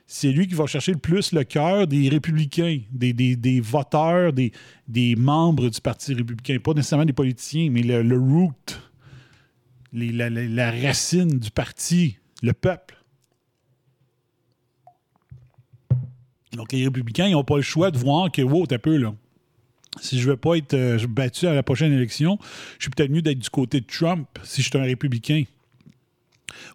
c'est 0.06 0.30
lui 0.30 0.46
qui 0.46 0.54
va 0.54 0.66
chercher 0.66 0.92
le 0.92 0.98
plus 0.98 1.32
le 1.32 1.44
cœur 1.44 1.86
des 1.86 2.08
républicains, 2.08 2.80
des, 2.90 3.12
des- 3.12 3.36
des 3.36 3.60
voteurs, 3.60 4.32
des, 4.32 4.52
des 4.88 5.16
membres 5.16 5.68
du 5.70 5.80
Parti 5.80 6.12
républicain. 6.14 6.58
Pas 6.62 6.74
nécessairement 6.74 7.04
des 7.06 7.12
politiciens, 7.12 7.70
mais 7.70 7.82
le, 7.82 8.02
le 8.02 8.18
root, 8.18 8.52
la, 9.92 10.28
la- 10.28 10.44
la 10.46 10.70
racine 10.70 11.38
du 11.38 11.50
parti, 11.50 12.18
le 12.42 12.52
peuple. 12.52 12.96
Donc, 16.52 16.72
les 16.72 16.84
républicains, 16.84 17.26
ils 17.28 17.32
n'ont 17.32 17.44
pas 17.44 17.56
le 17.56 17.62
choix 17.62 17.90
de 17.90 17.96
voir 17.96 18.30
que, 18.30 18.42
wow, 18.42 18.66
t'as 18.66 18.78
peu, 18.78 18.96
là. 18.96 19.14
Si 20.00 20.18
je 20.20 20.28
veux 20.28 20.36
pas 20.36 20.56
être 20.56 20.74
euh, 20.74 20.98
battu 21.06 21.46
à 21.46 21.54
la 21.54 21.62
prochaine 21.62 21.92
élection, 21.92 22.38
je 22.78 22.84
suis 22.84 22.90
peut-être 22.90 23.10
mieux 23.10 23.22
d'être 23.22 23.38
du 23.38 23.50
côté 23.50 23.80
de 23.80 23.86
Trump 23.86 24.26
si 24.42 24.62
je 24.62 24.68
suis 24.68 24.78
un 24.78 24.82
républicain. 24.82 25.44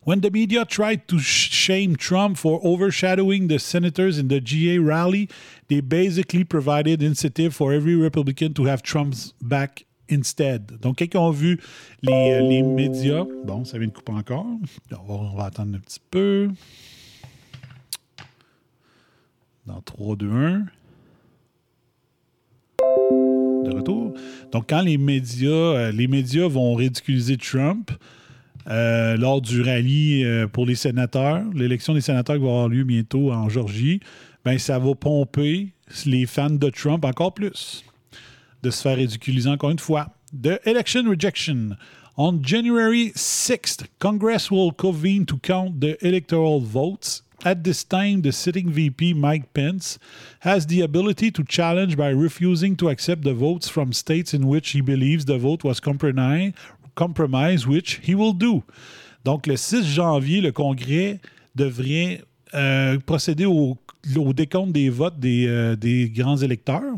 When 0.04 0.22
the 0.22 0.32
media 0.32 0.66
tried 0.66 1.08
to 1.08 1.20
sh- 1.20 1.50
shame 1.52 1.96
Trump 1.96 2.38
for 2.38 2.60
overshadowing 2.64 3.48
the 3.48 3.60
senators 3.60 4.18
in 4.18 4.28
the 4.28 4.40
GA 4.40 4.80
rally, 4.80 5.30
they 5.68 5.82
basically 5.82 6.44
provided 6.44 7.02
incentive 7.02 7.56
for 7.56 7.74
every 7.74 7.96
Republican 7.96 8.54
to 8.54 8.66
have 8.66 8.82
Trump's 8.82 9.34
back 9.42 9.86
instead. 10.10 10.80
Donc, 10.82 11.02
ils 11.02 11.18
ont 11.18 11.32
vu 11.32 11.60
les, 12.02 12.32
euh, 12.32 12.42
les 12.42 12.62
médias, 12.62 13.26
bon, 13.46 13.66
ça 13.66 13.78
vient 13.78 13.88
de 13.88 13.94
couper 13.94 14.14
encore. 14.14 14.46
On 14.92 14.96
va, 14.96 15.14
on 15.14 15.36
va 15.36 15.46
attendre 15.46 15.76
un 15.76 15.80
petit 15.80 16.00
peu. 16.10 16.50
Dans 19.66 19.82
3, 19.82 20.16
2, 20.16 20.32
1 20.32 20.66
de 23.64 23.76
retour. 23.76 24.14
Donc, 24.52 24.70
quand 24.70 24.82
les 24.82 24.98
médias, 24.98 25.50
euh, 25.50 25.92
les 25.92 26.08
médias 26.08 26.48
vont 26.48 26.76
ridiculiser 26.76 27.38
Trump 27.38 27.92
euh, 28.70 29.16
lors 29.18 29.42
du 29.42 29.62
rallye 29.62 30.26
euh, 30.26 30.48
pour 30.48 30.66
les 30.66 30.76
sénateurs, 30.76 31.44
l'élection 31.54 31.94
des 31.94 32.02
sénateurs 32.02 32.36
qui 32.36 32.42
va 32.42 32.50
avoir 32.50 32.70
lieu 32.70 32.84
bientôt 32.84 33.32
en 33.32 33.50
Georgie, 33.50 34.02
ben 34.44 34.58
ça 34.58 34.80
va 34.80 34.96
pomper 34.96 35.70
les 36.06 36.26
fans 36.26 36.50
de 36.50 36.70
Trump 36.70 37.06
encore 37.06 37.34
plus, 37.34 37.84
de 38.64 38.70
se 38.70 38.82
faire 38.82 38.98
ridiculiser 38.98 39.50
encore 39.50 39.72
une 39.72 39.80
fois. 39.80 40.10
The 40.34 40.60
election 40.66 41.10
rejection. 41.10 41.78
On 42.18 42.42
January 42.42 43.12
6th, 43.16 43.86
Congress 44.00 44.50
will 44.50 44.72
convene 44.74 45.26
to 45.26 45.38
count 45.38 45.80
the 45.80 45.98
electoral 46.02 46.60
votes. 46.60 47.22
At 47.46 47.64
this 47.64 47.84
time, 47.84 48.24
the 48.24 48.32
sitting 48.32 48.72
VP, 48.72 49.14
Mike 49.14 49.54
Pence, 49.54 50.00
has 50.40 50.66
the 50.66 50.82
ability 50.82 51.30
to 51.30 51.44
challenge 51.44 51.96
by 51.96 52.10
refusing 52.10 52.76
to 52.78 52.90
accept 52.90 53.22
the 53.22 53.36
votes 53.36 53.70
from 53.70 53.94
states 53.94 54.34
in 54.34 54.48
which 54.48 54.72
he 54.72 54.82
believes 54.82 55.26
the 55.26 55.38
vote 55.38 55.64
was 55.64 55.80
compromised, 55.80 56.56
compromised 56.98 57.68
which 57.68 58.02
he 58.04 58.16
will 58.16 58.34
do. 58.34 58.64
Donc, 59.24 59.46
le 59.46 59.56
6 59.56 59.86
janvier, 59.86 60.42
le 60.42 60.52
Congrès 60.52 61.20
devrait 61.56 62.22
euh, 62.54 62.98
procéder 63.00 63.46
au, 63.46 63.78
décompte 64.34 64.72
des 64.72 64.90
votes 64.90 65.20
des, 65.20 65.48
euh, 65.48 65.76
des 65.76 66.10
grands 66.10 66.38
électeurs. 66.38 66.96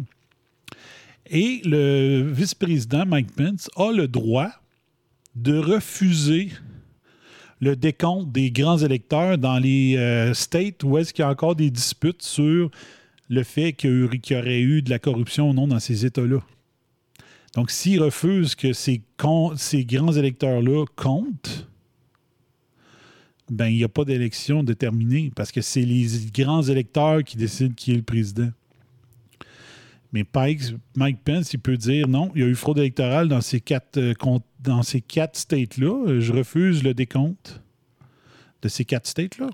Et 1.30 1.62
le 1.66 2.32
vice-président 2.32 3.06
Mike 3.06 3.36
Pence 3.36 3.70
a 3.76 3.92
le 3.92 4.08
droit 4.08 4.50
de 5.36 5.58
refuser 5.58 6.50
le 7.62 7.76
décompte 7.76 8.32
des 8.32 8.52
grands 8.52 8.78
électeurs 8.78 9.38
dans 9.38 9.60
les 9.60 9.98
euh, 9.98 10.34
states 10.34 10.84
où 10.84 10.98
est-ce 10.98 11.14
qu'il 11.14 11.24
y 11.24 11.26
a 11.26 11.30
encore 11.30 11.56
des 11.56 11.70
disputes 11.70 12.24
sur 12.24 12.72
le 13.30 13.44
fait 13.44 13.74
qu'il 13.74 14.10
y 14.30 14.36
aurait 14.36 14.62
eu 14.62 14.82
de 14.82 14.90
la 14.90 14.98
corruption 14.98 15.50
ou 15.50 15.54
non 15.54 15.68
dans 15.68 15.80
ces 15.80 16.06
États-là. 16.06 16.40
Donc, 17.56 17.72
s'il 17.72 18.02
refuse 18.02 18.56
que 18.56 18.74
ces, 18.74 19.02
grands 19.18 19.56
électeurs-là 19.56 20.86
comptent, 20.96 21.68
ben, 23.50 23.68
il 23.68 23.78
n'y 23.78 23.84
a 23.84 23.90
pas 23.90 24.06
d'élection 24.06 24.64
déterminée 24.64 25.32
parce 25.36 25.52
que 25.52 25.62
c'est 25.62 25.82
les 25.82 26.08
grands 26.32 26.62
électeurs 26.62 27.24
qui 27.24 27.38
décident 27.38 27.74
qui 27.76 27.92
est 27.92 27.96
le 27.96 28.04
président. 28.04 28.52
Mais 30.12 30.24
Pike- 30.24 30.76
Mike 30.96 31.24
Pence, 31.24 31.54
il 31.54 31.60
peut 31.60 31.78
dire 31.78 32.08
non, 32.08 32.32
il 32.36 32.42
y 32.42 32.44
a 32.44 32.48
eu 32.48 32.56
fraude 32.56 32.80
électorale 32.80 33.28
dans 33.28 33.42
ces 33.42 33.60
quatre, 33.62 33.98
euh, 33.98 34.14
dans 34.60 34.84
ces 34.84 35.02
quatre 35.02 35.38
states-là. 35.38 36.20
Je 36.20 36.32
refuse 36.34 36.84
le 36.84 36.94
décompte 36.94 37.62
de 38.62 38.68
ces 38.68 38.86
quatre 38.86 39.08
states-là. 39.08 39.50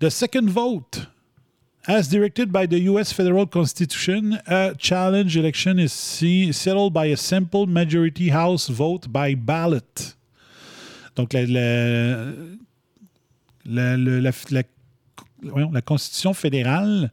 The 0.00 0.08
second 0.08 0.46
vote, 0.46 1.08
as 1.86 2.08
directed 2.08 2.52
by 2.52 2.66
the 2.66 2.78
U.S. 2.90 3.12
federal 3.12 3.46
Constitution, 3.46 4.38
a 4.46 4.74
challenge 4.78 5.36
election 5.36 5.78
is 5.78 5.92
settled 6.52 6.92
by 6.92 7.06
a 7.06 7.16
simple 7.16 7.66
majority 7.66 8.28
House 8.28 8.68
vote 8.68 9.08
by 9.10 9.34
ballot. 9.34 10.14
Donc, 11.16 11.32
la, 11.32 11.44
la, 13.64 13.96
la, 13.96 14.30
la- 14.50 15.80
Constitution 15.80 16.34
fédérale 16.34 17.10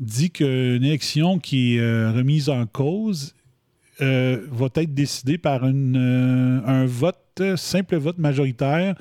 dit 0.00 0.30
qu'une 0.30 0.84
élection 0.84 1.38
qui 1.38 1.76
est 1.76 1.80
euh, 1.80 2.10
remise 2.12 2.48
en 2.48 2.66
cause 2.66 3.34
euh, 4.00 4.44
va 4.50 4.66
être 4.74 4.92
décidée 4.92 5.38
par 5.38 5.64
une, 5.64 5.96
euh, 5.96 6.60
un 6.66 6.84
vote, 6.84 7.16
simple 7.56 7.96
vote 7.96 8.18
majoritaire 8.18 8.96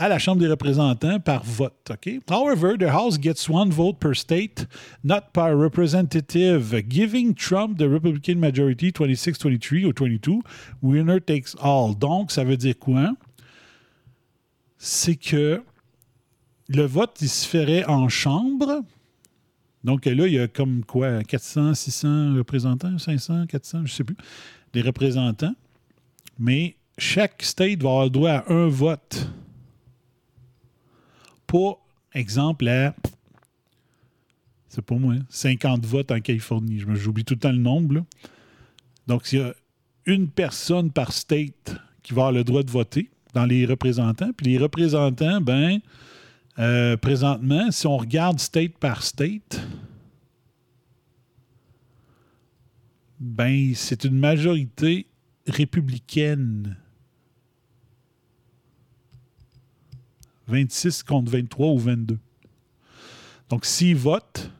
à 0.00 0.08
la 0.08 0.18
Chambre 0.18 0.40
des 0.40 0.48
représentants 0.48 1.20
par 1.20 1.44
vote. 1.44 1.90
OK? 1.90 2.20
However, 2.30 2.78
the 2.78 2.88
House 2.88 3.18
gets 3.20 3.50
one 3.50 3.70
vote 3.70 3.98
per 4.00 4.14
state, 4.14 4.66
not 5.04 5.32
per 5.34 5.54
representative, 5.54 6.74
giving 6.88 7.34
Trump 7.34 7.76
the 7.76 7.86
Republican 7.86 8.36
majority 8.36 8.90
26-23 8.92 9.84
ou 9.84 9.92
22. 9.92 10.40
Winner 10.82 11.20
takes 11.20 11.54
all. 11.60 11.94
Donc, 11.94 12.32
ça 12.32 12.44
veut 12.44 12.56
dire 12.56 12.78
quoi? 12.78 13.12
C'est 14.78 15.16
que 15.16 15.62
le 16.68 16.86
vote, 16.86 17.18
il 17.20 17.28
se 17.28 17.46
ferait 17.46 17.84
en 17.84 18.08
chambre. 18.08 18.82
Donc 19.84 20.06
là, 20.06 20.26
il 20.26 20.32
y 20.32 20.38
a 20.38 20.48
comme 20.48 20.82
quoi, 20.82 21.22
400, 21.22 21.74
600 21.74 22.36
représentants, 22.36 22.96
500, 22.96 23.46
400, 23.48 23.78
je 23.78 23.82
ne 23.82 23.88
sais 23.88 24.04
plus, 24.04 24.16
des 24.72 24.80
représentants. 24.80 25.54
Mais 26.38 26.76
chaque 26.96 27.42
state 27.42 27.82
va 27.82 27.90
avoir 27.90 28.04
le 28.04 28.10
droit 28.10 28.30
à 28.30 28.52
un 28.52 28.68
vote. 28.68 29.28
Pas, 31.50 31.78
exemple, 32.14 32.68
à, 32.68 32.94
c'est 34.68 34.82
pas 34.82 34.94
moi, 34.94 35.14
50 35.28 35.84
votes 35.84 36.12
en 36.12 36.20
Californie. 36.20 36.78
J'oublie 36.94 37.24
tout 37.24 37.34
le 37.34 37.40
temps 37.40 37.50
le 37.50 37.58
nombre. 37.58 37.96
là. 37.96 38.04
Donc, 39.08 39.32
il 39.32 39.40
y 39.40 39.42
a 39.42 39.52
une 40.06 40.28
personne 40.28 40.92
par 40.92 41.12
state 41.12 41.76
qui 42.02 42.14
va 42.14 42.22
avoir 42.22 42.32
le 42.32 42.44
droit 42.44 42.62
de 42.62 42.70
voter 42.70 43.10
dans 43.34 43.44
les 43.44 43.66
représentants. 43.66 44.30
Puis 44.36 44.46
les 44.46 44.58
représentants, 44.58 45.40
ben, 45.40 45.80
euh, 46.58 46.96
présentement, 46.96 47.70
si 47.70 47.86
on 47.86 47.96
regarde 47.96 48.38
state 48.38 48.78
par 48.78 49.02
state, 49.02 49.60
ben, 53.18 53.72
c'est 53.74 54.04
une 54.04 54.18
majorité 54.18 55.06
républicaine. 55.46 56.76
26 60.50 61.02
contre 61.04 61.30
23 61.30 61.68
ou 61.68 61.78
22. 61.78 62.18
Donc, 63.48 63.64
s'ils 63.64 63.96
votent, 63.96 64.50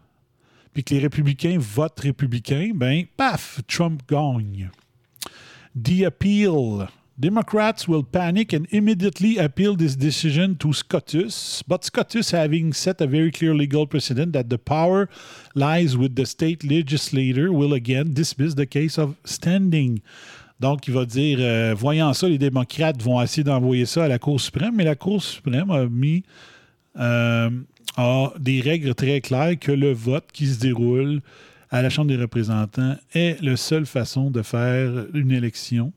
puis 0.72 0.84
que 0.84 0.94
les 0.94 1.00
républicains 1.00 1.58
votent 1.58 2.00
républicains, 2.00 2.72
ben, 2.74 3.04
paf, 3.16 3.60
Trump 3.66 4.02
gagne. 4.08 4.70
The 5.74 6.04
appeal. 6.06 6.88
Democrats 7.18 7.86
will 7.86 8.02
panic 8.02 8.54
and 8.54 8.66
immediately 8.70 9.36
appeal 9.36 9.76
this 9.76 9.94
decision 9.94 10.56
to 10.56 10.72
SCOTUS, 10.72 11.62
but 11.68 11.84
SCOTUS 11.84 12.30
having 12.30 12.72
set 12.72 12.98
a 13.02 13.06
very 13.06 13.30
clear 13.30 13.54
legal 13.54 13.86
precedent 13.86 14.32
that 14.32 14.48
the 14.48 14.56
power 14.56 15.06
lies 15.54 15.98
with 15.98 16.16
the 16.16 16.24
state 16.24 16.64
legislator 16.64 17.52
will 17.52 17.74
again 17.74 18.14
dismiss 18.14 18.54
the 18.54 18.64
case 18.64 18.96
of 18.96 19.16
standing. 19.26 20.00
Donc, 20.60 20.86
il 20.86 20.94
va 20.94 21.06
dire, 21.06 21.38
euh, 21.40 21.74
voyant 21.74 22.12
ça, 22.12 22.28
les 22.28 22.36
démocrates 22.36 23.02
vont 23.02 23.20
essayer 23.22 23.42
d'envoyer 23.42 23.86
ça 23.86 24.04
à 24.04 24.08
la 24.08 24.18
Cour 24.18 24.38
suprême, 24.38 24.74
mais 24.76 24.84
la 24.84 24.94
Cour 24.94 25.22
suprême 25.22 25.70
a 25.70 25.86
mis 25.86 26.22
euh, 26.98 27.50
des 28.38 28.60
règles 28.60 28.94
très 28.94 29.22
claires 29.22 29.58
que 29.58 29.72
le 29.72 29.92
vote 29.92 30.26
qui 30.32 30.46
se 30.46 30.60
déroule 30.60 31.22
à 31.70 31.80
la 31.80 31.88
Chambre 31.88 32.08
des 32.08 32.16
représentants 32.16 32.96
est 33.14 33.40
la 33.42 33.56
seule 33.56 33.86
façon 33.86 34.30
de 34.30 34.42
faire 34.42 35.06
une 35.14 35.32
élection 35.32 35.94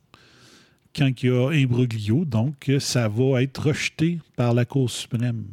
quand 0.95 1.09
il 1.21 1.29
y 1.29 1.31
a 1.31 1.49
imbroglio. 1.49 2.23
Donc, 2.23 2.71
ça 2.79 3.09
va 3.09 3.43
être 3.43 3.67
rejeté 3.67 4.19
par 4.37 4.53
la 4.53 4.63
Cour 4.63 4.89
suprême. 4.89 5.43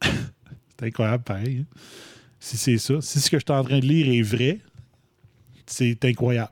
c'est 0.02 0.82
incroyable, 0.82 1.22
pareil. 1.22 1.58
hein. 1.60 1.78
Si 2.40 2.56
c'est 2.56 2.78
ça, 2.78 3.00
si 3.00 3.20
ce 3.20 3.30
que 3.30 3.38
je 3.38 3.44
suis 3.44 3.54
en 3.58 3.62
train 3.64 3.78
de 3.78 3.86
lire 3.86 4.08
est 4.08 4.22
vrai, 4.22 4.58
c'est 5.66 6.04
incroyable. 6.04 6.50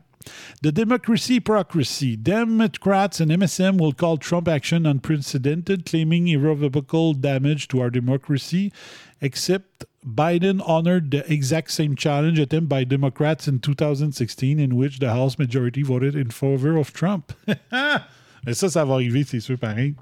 The 0.63 0.73
democracy 0.73 1.35
hypocrisy. 1.35 2.17
Democrats 2.17 3.21
and 3.21 3.31
MSM 3.31 3.79
will 3.79 3.93
call 3.93 4.17
Trump 4.17 4.49
action 4.49 4.87
unprecedented, 4.87 5.85
claiming 5.85 6.29
irrevocable 6.29 7.15
damage 7.15 7.69
to 7.69 7.81
our 7.81 7.91
democracy, 7.91 8.73
except 9.21 9.85
Biden 10.07 10.61
honored 10.67 11.11
the 11.11 11.33
exact 11.33 11.71
same 11.71 11.97
challenge 11.97 12.39
attempt 12.39 12.69
by 12.69 12.85
Democrats 12.85 13.49
in 13.49 13.61
2016, 13.61 14.59
in 14.59 14.77
which 14.77 14.99
the 14.99 15.11
House 15.11 15.39
majority 15.39 15.83
voted 15.83 16.15
in 16.15 16.31
favor 16.31 16.77
of 16.77 16.93
Trump. 16.93 17.33
Mais 18.45 18.55
ça, 18.55 18.69
ça 18.69 18.85
va 18.85 18.95
arriver, 18.95 19.25
c'est 19.25 19.41
sûr, 19.41 19.57
pareil. 19.59 19.95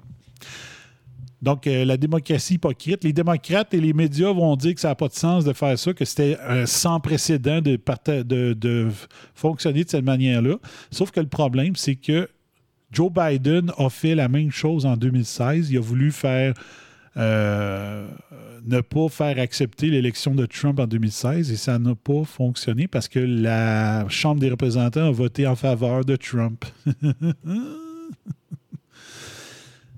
Donc, 1.41 1.65
euh, 1.65 1.85
la 1.85 1.97
démocratie 1.97 2.55
hypocrite. 2.55 3.03
Les 3.03 3.13
démocrates 3.13 3.73
et 3.73 3.81
les 3.81 3.93
médias 3.93 4.31
vont 4.31 4.55
dire 4.55 4.75
que 4.75 4.81
ça 4.81 4.89
n'a 4.89 4.95
pas 4.95 5.07
de 5.07 5.13
sens 5.13 5.43
de 5.43 5.53
faire 5.53 5.77
ça, 5.77 5.93
que 5.93 6.05
c'était 6.05 6.37
euh, 6.41 6.65
sans 6.65 6.99
précédent 6.99 7.61
de, 7.61 8.89
fonctionner 9.33 9.83
de 9.83 9.89
cette 9.89 10.05
manière-là. 10.05 10.57
Sauf 10.91 11.11
que 11.11 11.19
le 11.19 11.27
problème, 11.27 11.75
c'est 11.75 11.95
que 11.95 12.29
Joe 12.91 13.11
Biden 13.11 13.71
a 13.77 13.89
fait 13.89 14.15
la 14.15 14.27
même 14.27 14.51
chose 14.51 14.85
en 14.85 14.97
2016. 14.97 15.71
Il 15.71 15.77
a 15.77 15.81
voulu 15.81 16.11
faire 16.11 16.53
euh, 17.17 18.07
ne 18.65 18.81
pas 18.81 19.09
faire 19.09 19.39
accepter 19.39 19.89
l'élection 19.89 20.35
de 20.35 20.45
Trump 20.45 20.79
en 20.79 20.87
2016 20.87 21.51
et 21.51 21.55
ça 21.57 21.79
n'a 21.79 21.95
pas 21.95 22.23
fonctionné 22.23 22.87
parce 22.87 23.07
que 23.07 23.19
la 23.19 24.07
Chambre 24.07 24.39
des 24.39 24.49
représentants 24.49 25.07
a 25.07 25.11
voté 25.11 25.47
en 25.47 25.55
faveur 25.55 26.05
de 26.05 26.15
Trump. 26.15 26.63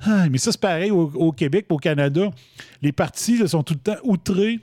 Ah, 0.05 0.27
mais 0.29 0.37
ça, 0.37 0.51
c'est 0.51 0.59
pareil 0.59 0.91
au, 0.91 1.31
Québec, 1.31 1.65
au 1.69 1.77
Canada. 1.77 2.29
Les 2.81 2.91
partis 2.91 3.47
sont 3.47 3.63
tout 3.63 3.73
le 3.73 3.79
temps 3.79 4.01
outrés. 4.03 4.59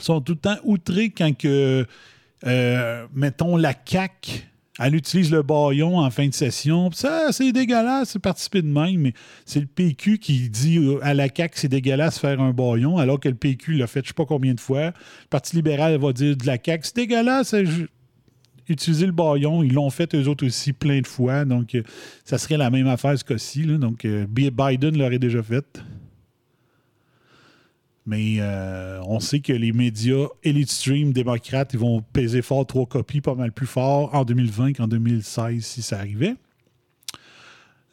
sont 0.00 0.20
tout 0.20 0.32
le 0.32 0.38
temps 0.38 0.56
outrés 0.64 1.10
quand 1.10 1.32
euh, 2.46 3.06
mettons, 3.14 3.56
la 3.56 3.72
CAQ, 3.72 4.42
elle 4.78 4.94
utilise 4.94 5.30
le 5.30 5.42
baillon 5.42 5.98
en 5.98 6.10
fin 6.10 6.28
de 6.28 6.34
session. 6.34 6.90
Ça, 6.92 7.32
c'est 7.32 7.50
dégueulasse 7.52 8.14
de 8.14 8.18
participer 8.18 8.62
de 8.62 8.68
même, 8.68 9.00
mais 9.00 9.12
c'est 9.46 9.60
le 9.60 9.66
PQ 9.66 10.18
qui 10.18 10.50
dit 10.50 10.78
à 11.02 11.14
la 11.14 11.28
que 11.28 11.58
c'est 11.58 11.68
dégueulasse 11.68 12.18
faire 12.18 12.40
un 12.40 12.52
baillon, 12.52 12.98
alors 12.98 13.18
que 13.18 13.28
le 13.28 13.34
PQ 13.34 13.74
l'a 13.74 13.86
fait 13.86 14.02
je 14.02 14.08
sais 14.08 14.14
pas 14.14 14.26
combien 14.26 14.54
de 14.54 14.60
fois. 14.60 14.86
Le 14.86 14.92
Parti 15.30 15.56
libéral 15.56 15.98
va 15.98 16.12
dire 16.12 16.36
de 16.36 16.46
la 16.46 16.58
CAQ, 16.62 16.84
c'est 16.84 16.96
dégueulasse. 16.96 17.54
Utiliser 18.68 19.06
le 19.06 19.12
baillon. 19.12 19.62
Ils 19.62 19.72
l'ont 19.72 19.90
fait 19.90 20.14
eux 20.14 20.28
autres 20.28 20.46
aussi 20.46 20.72
plein 20.72 21.00
de 21.00 21.06
fois. 21.06 21.44
Donc, 21.44 21.74
euh, 21.74 21.82
ça 22.24 22.38
serait 22.38 22.56
la 22.56 22.70
même 22.70 22.86
affaire 22.86 23.18
ce 23.18 23.24
cas-ci. 23.24 23.64
Donc, 23.66 24.04
euh, 24.04 24.26
Biden 24.26 24.98
l'aurait 24.98 25.18
déjà 25.18 25.42
fait. 25.42 25.82
Mais 28.06 28.36
euh, 28.38 29.00
on 29.04 29.18
sait 29.18 29.40
que 29.40 29.52
les 29.52 29.72
médias 29.72 30.28
Elite 30.44 30.70
Stream 30.70 31.12
démocrates, 31.12 31.72
ils 31.72 31.80
vont 31.80 32.02
peser 32.12 32.40
fort 32.40 32.64
trois 32.64 32.86
copies, 32.86 33.20
pas 33.20 33.34
mal 33.34 33.50
plus 33.50 33.66
fort 33.66 34.14
en 34.14 34.24
2020 34.24 34.74
qu'en 34.74 34.86
2016 34.86 35.64
si 35.64 35.82
ça 35.82 35.98
arrivait. 35.98 36.36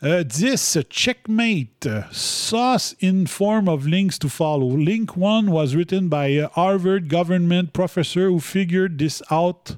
Euh, 0.04 0.24
10. 0.24 0.80
Checkmate. 0.90 1.88
Sauce 2.12 2.96
in 3.02 3.26
form 3.26 3.68
of 3.68 3.88
links 3.88 4.20
to 4.20 4.30
follow. 4.30 4.78
Link 4.78 5.18
1 5.18 5.50
was 5.50 5.74
written 5.76 6.10
by 6.10 6.28
a 6.40 6.50
Harvard 6.56 7.08
government 7.10 7.74
professor 7.74 8.30
who 8.30 8.40
figured 8.40 9.00
this 9.00 9.24
out 9.32 9.78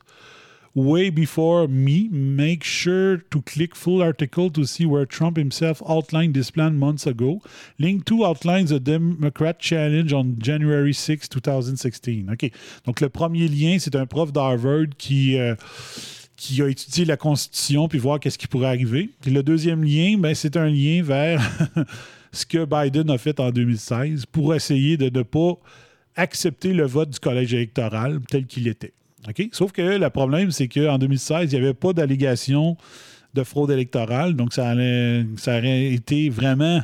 way 0.75 1.09
before 1.09 1.67
me. 1.67 2.09
Make 2.11 2.63
sure 2.63 3.17
to 3.31 3.41
click 3.41 3.75
full 3.75 4.03
article 4.03 4.51
to 4.51 4.65
see 4.65 4.85
where 4.85 5.05
Trump 5.05 5.37
himself 5.37 5.81
outlined 5.87 6.35
this 6.35 6.51
plan 6.51 6.77
months 6.77 7.07
ago. 7.07 7.41
Link 7.79 8.05
2 8.05 8.23
outlines 8.23 8.71
a 8.71 8.79
Democrat 8.79 9.55
challenge 9.59 10.13
on 10.13 10.35
January 10.37 10.93
6, 10.93 11.29
2016. 11.29 12.29
OK. 12.31 12.51
Donc, 12.85 13.01
le 13.01 13.09
premier 13.09 13.47
lien, 13.47 13.77
c'est 13.79 13.95
un 13.95 14.05
prof 14.05 14.31
d'Harvard 14.33 14.87
qui, 14.97 15.37
euh, 15.37 15.55
qui 16.35 16.61
a 16.61 16.67
étudié 16.67 17.05
la 17.05 17.17
Constitution 17.17 17.87
puis 17.87 17.97
voir 17.97 18.19
qu'est-ce 18.19 18.37
qui 18.37 18.47
pourrait 18.47 18.67
arriver. 18.67 19.09
Puis 19.21 19.31
le 19.31 19.41
deuxième 19.41 19.83
lien, 19.83 20.17
ben, 20.17 20.35
c'est 20.35 20.57
un 20.57 20.67
lien 20.67 21.01
vers 21.01 21.41
ce 22.33 22.45
que 22.45 22.65
Biden 22.65 23.09
a 23.09 23.17
fait 23.17 23.39
en 23.39 23.51
2016 23.51 24.25
pour 24.25 24.53
essayer 24.53 24.97
de 24.97 25.09
ne 25.09 25.23
pas 25.23 25.57
accepter 26.17 26.73
le 26.73 26.85
vote 26.85 27.09
du 27.09 27.19
collège 27.19 27.53
électoral 27.53 28.19
tel 28.29 28.45
qu'il 28.45 28.67
était. 28.67 28.93
OK? 29.27 29.49
Sauf 29.51 29.71
que 29.71 29.81
le 29.81 30.09
problème, 30.09 30.51
c'est 30.51 30.67
qu'en 30.67 30.97
2016, 30.97 31.51
il 31.51 31.59
n'y 31.59 31.65
avait 31.65 31.73
pas 31.73 31.93
d'allégation 31.93 32.77
de 33.33 33.43
fraude 33.43 33.71
électorale. 33.71 34.35
Donc, 34.35 34.53
ça, 34.53 34.73
ça 35.37 35.57
aurait 35.57 35.93
été 35.93 36.29
vraiment 36.29 36.81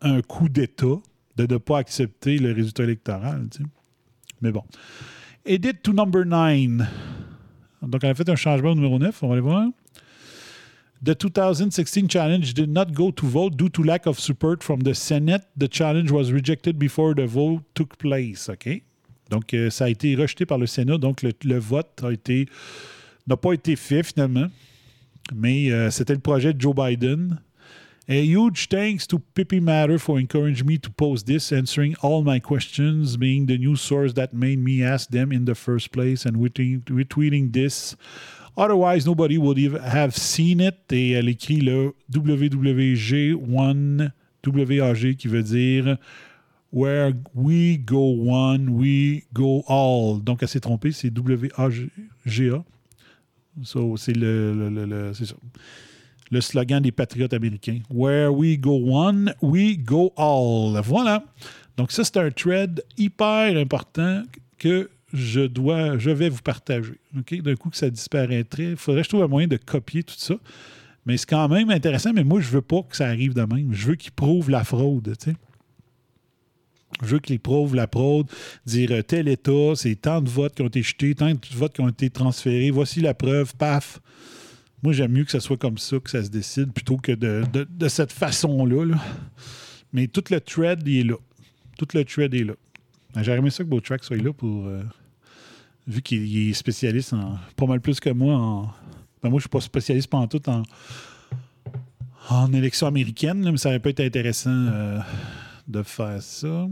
un 0.00 0.22
coup 0.22 0.48
d'État 0.48 1.00
de 1.36 1.46
ne 1.46 1.58
pas 1.58 1.78
accepter 1.78 2.38
le 2.38 2.52
résultat 2.52 2.84
électoral. 2.84 3.48
Mais 4.40 4.52
bon. 4.52 4.62
Edit 5.44 5.74
to 5.82 5.92
number 5.92 6.24
9. 6.24 6.86
Donc, 7.82 8.02
elle 8.02 8.10
a 8.10 8.14
fait 8.14 8.28
un 8.28 8.36
changement 8.36 8.70
au 8.70 8.74
numéro 8.74 8.98
9. 8.98 9.22
On 9.22 9.28
va 9.28 9.32
aller 9.34 9.42
voir. 9.42 9.68
The 11.04 11.14
2016 11.14 12.08
challenge 12.08 12.54
did 12.54 12.70
not 12.70 12.86
go 12.92 13.12
to 13.12 13.26
vote 13.26 13.54
due 13.56 13.68
to 13.68 13.82
lack 13.82 14.06
of 14.06 14.18
support 14.18 14.62
from 14.64 14.82
the 14.82 14.94
Senate. 14.94 15.42
The 15.58 15.68
challenge 15.70 16.10
was 16.10 16.32
rejected 16.32 16.78
before 16.78 17.14
the 17.14 17.26
vote 17.26 17.62
took 17.74 17.98
place. 17.98 18.48
OK? 18.48 18.82
Donc, 19.30 19.54
euh, 19.54 19.70
ça 19.70 19.86
a 19.86 19.88
été 19.88 20.14
rejeté 20.14 20.46
par 20.46 20.58
le 20.58 20.66
Sénat. 20.66 20.98
Donc, 20.98 21.22
le, 21.22 21.58
vote 21.58 22.02
a 22.02 22.12
été 22.12 22.46
n'a 23.26 23.36
pas 23.36 23.52
été 23.52 23.76
fait 23.76 24.02
finalement. 24.02 24.46
Mais 25.34 25.72
euh, 25.72 25.90
c'était 25.90 26.14
le 26.14 26.20
projet 26.20 26.54
de 26.54 26.60
Joe 26.60 26.74
Biden. 26.74 27.40
A 28.08 28.22
huge 28.22 28.68
thanks 28.68 29.08
to 29.08 29.18
Pippi 29.18 29.58
Matter 29.58 29.98
for 29.98 30.16
encouraging 30.16 30.64
me 30.64 30.78
to 30.78 30.88
post 30.90 31.26
this, 31.26 31.50
answering 31.50 31.96
all 32.02 32.22
my 32.22 32.38
questions, 32.38 33.16
being 33.16 33.46
the 33.46 33.58
news 33.58 33.80
source 33.80 34.14
that 34.14 34.32
made 34.32 34.60
me 34.60 34.84
ask 34.84 35.10
them 35.10 35.32
in 35.32 35.44
the 35.44 35.56
first 35.56 35.90
place, 35.90 36.24
and 36.24 36.36
retweeting, 36.36 37.52
this. 37.52 37.96
Otherwise, 38.56 39.06
nobody 39.06 39.38
would 39.38 39.58
have 39.58 40.16
seen 40.16 40.60
it. 40.60 40.76
Et 40.92 41.10
elle 41.10 41.28
écrit 41.28 41.60
le 41.60 41.94
WWG1 42.12 44.12
WAG 44.46 45.16
qui 45.16 45.26
veut 45.26 45.42
dire 45.42 45.98
Where 46.76 47.14
we 47.34 47.78
go 47.78 48.12
one, 48.18 48.68
we 48.68 49.24
go 49.32 49.64
all. 49.66 50.22
Donc, 50.22 50.42
elle 50.42 50.48
s'est 50.48 50.60
trompée, 50.60 50.92
c'est 50.92 51.10
WAGA. 51.10 52.64
So, 53.62 53.96
c'est 53.96 54.12
le, 54.12 54.68
le, 54.68 54.84
le, 54.84 55.14
ça. 55.14 55.36
Le 56.30 56.40
slogan 56.42 56.82
des 56.82 56.92
patriotes 56.92 57.32
américains. 57.32 57.78
Where 57.88 58.30
we 58.30 58.58
go 58.58 58.76
one, 58.76 59.32
we 59.40 59.78
go 59.78 60.12
all. 60.18 60.78
Voilà. 60.84 61.24
Donc, 61.78 61.92
ça, 61.92 62.04
c'est 62.04 62.18
un 62.18 62.30
thread 62.30 62.84
hyper 62.98 63.56
important 63.56 64.24
que 64.58 64.90
je 65.14 65.40
dois, 65.40 65.96
je 65.96 66.10
vais 66.10 66.28
vous 66.28 66.42
partager. 66.42 67.00
D'un 67.14 67.54
coup 67.54 67.70
que 67.70 67.78
ça 67.78 67.88
disparaîtrait, 67.88 68.72
il 68.72 68.76
faudrait 68.76 69.00
que 69.00 69.04
je 69.06 69.08
trouve 69.08 69.22
un 69.22 69.28
moyen 69.28 69.48
de 69.48 69.56
copier 69.56 70.02
tout 70.02 70.14
ça. 70.18 70.34
Mais 71.06 71.16
c'est 71.16 71.30
quand 71.30 71.48
même 71.48 71.70
intéressant, 71.70 72.12
mais 72.12 72.24
moi, 72.24 72.40
je 72.42 72.50
veux 72.50 72.60
pas 72.60 72.82
que 72.82 72.94
ça 72.98 73.06
arrive 73.06 73.32
de 73.32 73.40
même. 73.40 73.72
Je 73.72 73.86
veux 73.86 73.94
qu'ils 73.94 74.12
prouvent 74.12 74.50
la 74.50 74.62
fraude, 74.62 75.16
tu 75.18 75.30
sais. 75.30 75.36
Je 77.02 77.06
veux 77.06 77.18
qu'ils 77.18 77.40
prouvent 77.40 77.74
la 77.74 77.86
fraude, 77.86 78.28
dire 78.64 78.90
euh, 78.92 79.02
tel 79.02 79.28
État, 79.28 79.72
c'est 79.74 79.96
tant 79.96 80.20
de 80.22 80.28
votes 80.30 80.54
qui 80.54 80.62
ont 80.62 80.68
été 80.68 80.82
jetés, 80.82 81.14
tant 81.14 81.30
de 81.30 81.38
votes 81.52 81.74
qui 81.74 81.80
ont 81.82 81.88
été 81.88 82.08
transférés, 82.10 82.70
voici 82.70 83.00
la 83.00 83.12
preuve, 83.12 83.54
paf. 83.56 84.00
Moi, 84.82 84.92
j'aime 84.92 85.12
mieux 85.12 85.24
que 85.24 85.30
ça 85.32 85.40
soit 85.40 85.56
comme 85.56 85.78
ça, 85.78 85.98
que 85.98 86.08
ça 86.10 86.22
se 86.22 86.30
décide, 86.30 86.72
plutôt 86.72 86.96
que 86.96 87.12
de, 87.12 87.44
de- 87.52 87.88
cette 87.88 88.12
façon-là. 88.12 88.84
là. 88.84 88.98
Mais 89.92 90.06
tout 90.06 90.22
le 90.30 90.40
thread, 90.40 90.82
il 90.86 90.98
est 90.98 91.02
là. 91.04 91.16
Tout 91.78 91.86
le 91.94 92.04
thread 92.04 92.32
est 92.34 92.44
là. 92.44 92.54
Ben, 93.14 93.22
J'aurais 93.22 93.38
aimé 93.38 93.50
ça 93.50 93.64
que 93.64 93.68
Beautrack 93.68 94.04
soit 94.04 94.16
là 94.16 94.32
pour. 94.32 94.66
euh, 94.66 94.82
vu 95.86 96.02
qu'il 96.02 96.26
il 96.26 96.50
est 96.50 96.52
spécialiste 96.54 97.12
en. 97.14 97.36
pas 97.56 97.66
mal 97.66 97.80
plus 97.80 97.98
que 98.00 98.10
moi 98.10 98.34
en. 98.36 98.62
Ben, 99.22 99.28
moi, 99.30 99.38
je 99.38 99.42
suis 99.42 99.48
pas 99.48 99.60
spécialiste 99.60 100.08
pendant 100.08 100.28
tout 100.28 100.48
en. 100.48 100.62
en 102.30 102.52
élection 102.52 102.86
américaine, 102.86 103.50
mais 103.50 103.56
ça 103.56 103.68
aurait 103.70 103.80
pas 103.80 103.90
été 103.90 104.04
intéressant 104.04 104.50
euh, 104.50 104.98
de 105.68 105.82
faire 105.82 106.22
ça. 106.22 106.68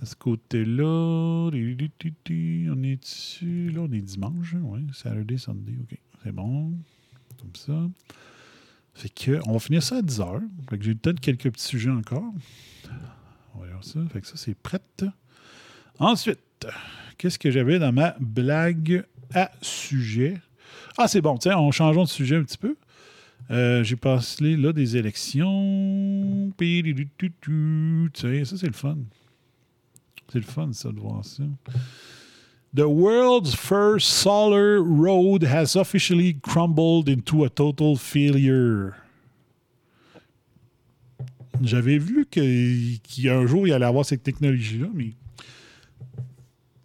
À 0.00 0.06
ce 0.06 0.14
côté-là, 0.14 0.84
on 0.84 1.52
est 1.52 2.96
dessus. 2.96 3.70
Là, 3.70 3.80
on 3.80 3.92
est 3.92 4.00
dimanche. 4.00 4.54
Oui, 4.62 4.86
Saturday, 4.92 5.38
Sunday. 5.38 5.74
OK. 5.82 5.98
C'est 6.22 6.32
bon. 6.32 6.72
Comme 7.38 7.54
ça. 7.54 7.88
Fait 8.94 9.08
que, 9.08 9.40
on 9.46 9.52
va 9.52 9.58
finir 9.58 9.82
ça 9.82 9.96
à 9.96 10.02
10 10.02 10.20
heures. 10.20 10.40
Fait 10.70 10.78
que 10.78 10.84
j'ai 10.84 10.94
peut-être 10.94 11.20
quelques 11.20 11.50
petits 11.50 11.64
sujets 11.64 11.90
encore. 11.90 12.32
On 13.54 13.60
va 13.60 13.66
voir 13.66 13.84
ça. 13.84 14.00
Fait 14.12 14.20
que 14.20 14.26
ça, 14.26 14.36
c'est 14.36 14.54
prête. 14.54 15.04
Ensuite, 15.98 16.66
qu'est-ce 17.16 17.38
que 17.38 17.50
j'avais 17.50 17.78
dans 17.78 17.92
ma 17.92 18.14
blague 18.20 19.04
à 19.34 19.50
sujet? 19.62 20.40
Ah, 20.96 21.08
c'est 21.08 21.20
bon. 21.20 21.38
Tiens, 21.38 21.58
on 21.58 21.72
changeons 21.72 22.04
de 22.04 22.08
sujet 22.08 22.36
un 22.36 22.44
petit 22.44 22.58
peu. 22.58 22.76
Euh, 23.50 23.82
j'ai 23.82 23.96
passé 23.96 24.56
là 24.56 24.72
des 24.72 24.96
élections. 24.96 26.52
Ça, 28.14 28.56
c'est 28.56 28.66
le 28.66 28.72
fun. 28.72 28.98
C'est 30.30 30.38
le 30.38 30.44
fun, 30.44 30.70
ça, 30.72 30.90
de 30.92 30.98
voir 31.00 31.24
ça. 31.24 31.44
The 32.76 32.80
world's 32.84 33.54
first 33.54 34.06
solar 34.08 34.78
road 34.82 35.42
has 35.44 35.74
officially 35.76 36.36
crumbled 36.42 37.08
into 37.08 37.44
a 37.44 37.48
total 37.48 37.96
failure. 37.96 38.92
J'avais 41.62 41.98
vu 41.98 42.26
que- 42.30 42.96
qu'il 42.98 43.24
y 43.24 43.28
a 43.30 43.36
un 43.38 43.46
jour, 43.46 43.66
il 43.66 43.72
allait 43.72 43.86
avoir 43.86 44.04
cette 44.04 44.22
technologie-là, 44.22 44.88
mais 44.94 45.12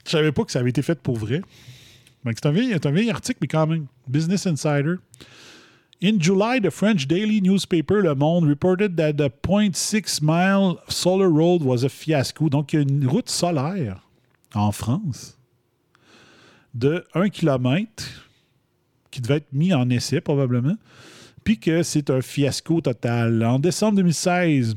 je 0.06 0.10
savais 0.12 0.32
pas 0.32 0.46
que 0.46 0.52
ça 0.52 0.60
avait 0.60 0.70
été 0.70 0.82
fait 0.82 0.98
pour 1.00 1.18
vrai. 1.18 1.42
C'est 2.26 2.46
un, 2.46 2.50
un 2.56 2.92
vieil 2.92 3.10
article, 3.12 3.40
mais 3.42 3.48
quand 3.48 3.68
même. 3.68 3.86
Business 4.08 4.48
Insider. 4.48 4.96
In 6.04 6.20
July, 6.20 6.60
the 6.60 6.70
French 6.70 7.08
daily 7.08 7.40
newspaper 7.40 8.02
Le 8.02 8.14
Monde 8.14 8.46
reported 8.46 8.98
that 8.98 9.16
the 9.16 9.30
0.6 9.30 10.22
mile 10.22 10.82
solar 10.90 11.30
road 11.30 11.64
was 11.64 11.86
a 11.86 11.90
fiasco. 11.90 12.50
Donc, 12.50 12.74
une 12.74 13.08
route 13.08 13.30
solaire 13.30 14.02
en 14.54 14.74
France 14.74 15.38
de 16.74 17.06
1 17.14 17.30
km 17.30 18.04
qui 19.12 19.22
devait 19.22 19.38
être 19.38 19.54
mis 19.54 19.74
en 19.74 19.90
essai 19.90 20.20
probablement, 20.20 20.76
puis 21.46 21.58
que 21.58 21.84
c'est 21.84 22.10
un 22.10 22.22
fiasco 22.22 22.82
total. 22.82 23.42
En 23.42 23.60
décembre 23.60 23.96
2016, 23.96 24.76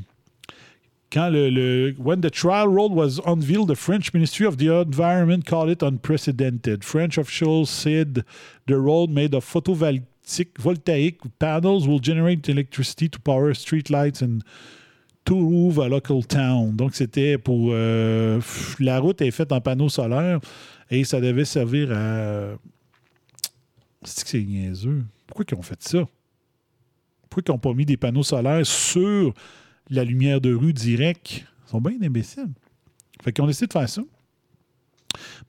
quand 1.11 1.29
le, 1.29 1.49
le- 1.49 1.93
when 1.97 2.21
the 2.21 2.31
trial 2.31 2.69
road 2.69 2.93
was 2.93 3.19
unveiled, 3.25 3.67
the 3.67 3.75
French 3.75 4.13
Ministry 4.13 4.45
of 4.45 4.55
the 4.55 4.69
Environment 4.69 5.43
called 5.45 5.69
it 5.69 5.83
unprecedented. 5.83 6.85
French 6.85 7.17
officials 7.17 7.69
said 7.69 8.23
the 8.67 8.75
road 8.75 9.09
made 9.09 9.33
of 9.35 9.43
photovoltaic 9.43 10.03
voltaic 10.59 11.19
panels 11.39 11.87
will 11.87 12.01
generate 12.01 12.49
electricity 12.49 13.09
to 13.09 13.19
power 13.19 13.53
streetlights 13.53 14.21
and 14.21 14.39
to 15.25 15.35
move 15.35 15.79
a 15.79 15.87
local 15.87 16.25
town. 16.25 16.75
Donc 16.75 16.95
c'était 16.95 17.37
pour 17.37 17.69
euh, 17.71 18.39
la 18.79 18.99
route 18.99 19.21
est 19.21 19.31
faite 19.31 19.51
en 19.51 19.61
panneaux 19.61 19.89
solaires 19.89 20.39
et 20.89 21.03
ça 21.03 21.19
devait 21.19 21.45
servir 21.45 21.91
à 21.91 22.57
c'est 24.03 24.23
que 24.23 24.29
c'est 24.29 24.43
niaiseux? 24.43 25.03
Pourquoi 25.25 25.45
ils 25.49 25.55
ont 25.55 25.61
fait 25.61 25.81
ça? 25.83 26.07
Pourquoi 27.29 27.43
ils 27.45 27.51
n'ont 27.51 27.59
pas 27.59 27.73
mis 27.73 27.85
des 27.85 27.97
panneaux 27.97 28.23
solaires 28.23 28.65
sur 28.65 29.33
la 29.89 30.03
lumière 30.03 30.39
de 30.39 30.53
rue 30.53 30.73
direct? 30.73 31.43
Ils 31.65 31.69
sont 31.69 31.81
bien 31.81 31.97
imbéciles. 32.01 32.53
Fait 33.21 33.33
qu'ils 33.33 33.43
ont 33.43 33.47
décidé 33.47 33.67
de 33.67 33.73
faire 33.73 33.89
ça. 33.89 34.01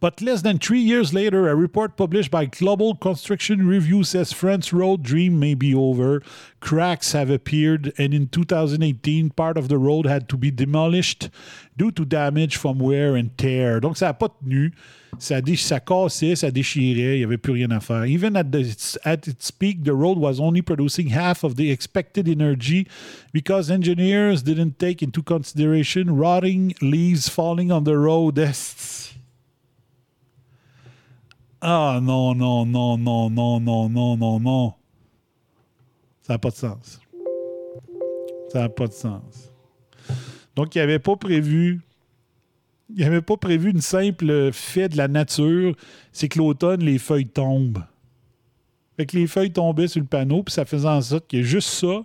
But 0.00 0.22
less 0.22 0.42
than 0.42 0.58
three 0.58 0.80
years 0.80 1.12
later, 1.12 1.48
a 1.48 1.56
report 1.56 1.96
published 1.96 2.30
by 2.30 2.44
Global 2.44 2.94
Construction 2.94 3.66
Review 3.66 4.04
says 4.04 4.32
France's 4.32 4.72
road 4.72 5.02
dream 5.02 5.40
may 5.40 5.54
be 5.54 5.74
over. 5.74 6.22
Cracks 6.60 7.12
have 7.12 7.30
appeared, 7.30 7.92
and 7.98 8.14
in 8.14 8.28
2018, 8.28 9.30
part 9.30 9.58
of 9.58 9.68
the 9.68 9.76
road 9.76 10.06
had 10.06 10.28
to 10.28 10.36
be 10.36 10.52
demolished 10.52 11.30
due 11.76 11.90
to 11.90 12.04
damage 12.04 12.56
from 12.56 12.78
wear 12.78 13.16
and 13.16 13.36
tear. 13.36 13.80
Donc, 13.80 13.96
ça 13.96 14.06
n'a 14.06 14.12
pas 14.12 14.28
tenu. 14.28 14.72
Ça, 15.18 15.40
ça 15.56 15.80
cassait, 15.80 16.36
ça 16.36 16.52
déchirait, 16.52 17.14
il 17.14 17.18
n'y 17.18 17.24
avait 17.24 17.38
plus 17.38 17.54
rien 17.54 17.70
à 17.72 17.80
faire. 17.80 18.04
Even 18.04 18.36
at, 18.36 18.52
the, 18.52 18.98
at 19.04 19.26
its 19.26 19.50
peak, 19.50 19.82
the 19.82 19.94
road 19.94 20.16
was 20.16 20.38
only 20.38 20.62
producing 20.62 21.08
half 21.08 21.42
of 21.42 21.56
the 21.56 21.72
expected 21.72 22.28
energy 22.28 22.86
because 23.32 23.68
engineers 23.68 24.42
didn't 24.42 24.78
take 24.78 25.02
into 25.02 25.22
consideration 25.22 26.14
rotting 26.16 26.72
leaves 26.80 27.28
falling 27.28 27.72
on 27.72 27.82
the 27.82 27.96
road. 27.96 28.38
Ah 31.60 31.98
non, 32.02 32.34
non, 32.34 32.64
non, 32.64 32.96
non, 32.96 33.30
non, 33.30 33.60
non, 33.60 33.88
non, 33.88 34.16
non, 34.16 34.40
non. 34.40 34.74
Ça 36.22 36.34
n'a 36.34 36.38
pas 36.38 36.50
de 36.50 36.54
sens. 36.54 37.00
Ça 38.52 38.60
n'a 38.60 38.68
pas 38.68 38.86
de 38.86 38.92
sens. 38.92 39.52
Donc, 40.54 40.74
il 40.74 40.78
n'avait 40.78 40.98
pas 40.98 41.16
prévu. 41.16 41.80
Il 42.94 43.04
n'avait 43.04 43.22
pas 43.22 43.36
prévu 43.36 43.70
une 43.70 43.80
simple 43.80 44.52
fait 44.52 44.88
de 44.88 44.96
la 44.96 45.08
nature, 45.08 45.74
c'est 46.10 46.28
que 46.28 46.38
l'automne, 46.38 46.80
les 46.80 46.98
feuilles 46.98 47.28
tombent. 47.28 47.84
Fait 48.96 49.04
que 49.04 49.16
les 49.16 49.26
feuilles 49.26 49.52
tombaient 49.52 49.88
sur 49.88 50.00
le 50.00 50.06
panneau, 50.06 50.42
puis 50.42 50.54
ça 50.54 50.64
faisait 50.64 50.88
en 50.88 51.02
sorte 51.02 51.28
que 51.28 51.42
juste 51.42 51.68
ça 51.68 52.04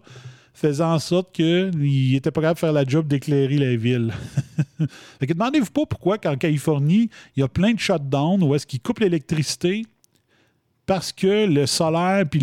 faisait 0.53 0.84
en 0.84 0.99
sorte 0.99 1.34
qu'il 1.34 2.15
était 2.15 2.31
pas 2.31 2.41
capable 2.41 2.55
de 2.55 2.59
faire 2.59 2.73
la 2.73 2.85
job 2.85 3.07
d'éclairer 3.07 3.57
la 3.57 3.75
ville. 3.75 4.13
fait 5.19 5.27
que 5.27 5.34
demandez-vous 5.34 5.71
pas 5.71 5.85
pourquoi 5.85 6.17
qu'en 6.17 6.38
Californie, 6.38 7.09
il 7.35 7.39
y 7.39 7.43
a 7.43 7.47
plein 7.47 7.73
de 7.73 7.80
shutdowns 7.80 8.43
où 8.43 8.53
est-ce 8.53 8.67
qu'ils 8.67 8.81
coupent 8.81 8.99
l'électricité 8.99 9.85
parce 10.85 11.11
que 11.11 11.45
le 11.45 11.65
solaire 11.65 12.25
puis 12.30 12.39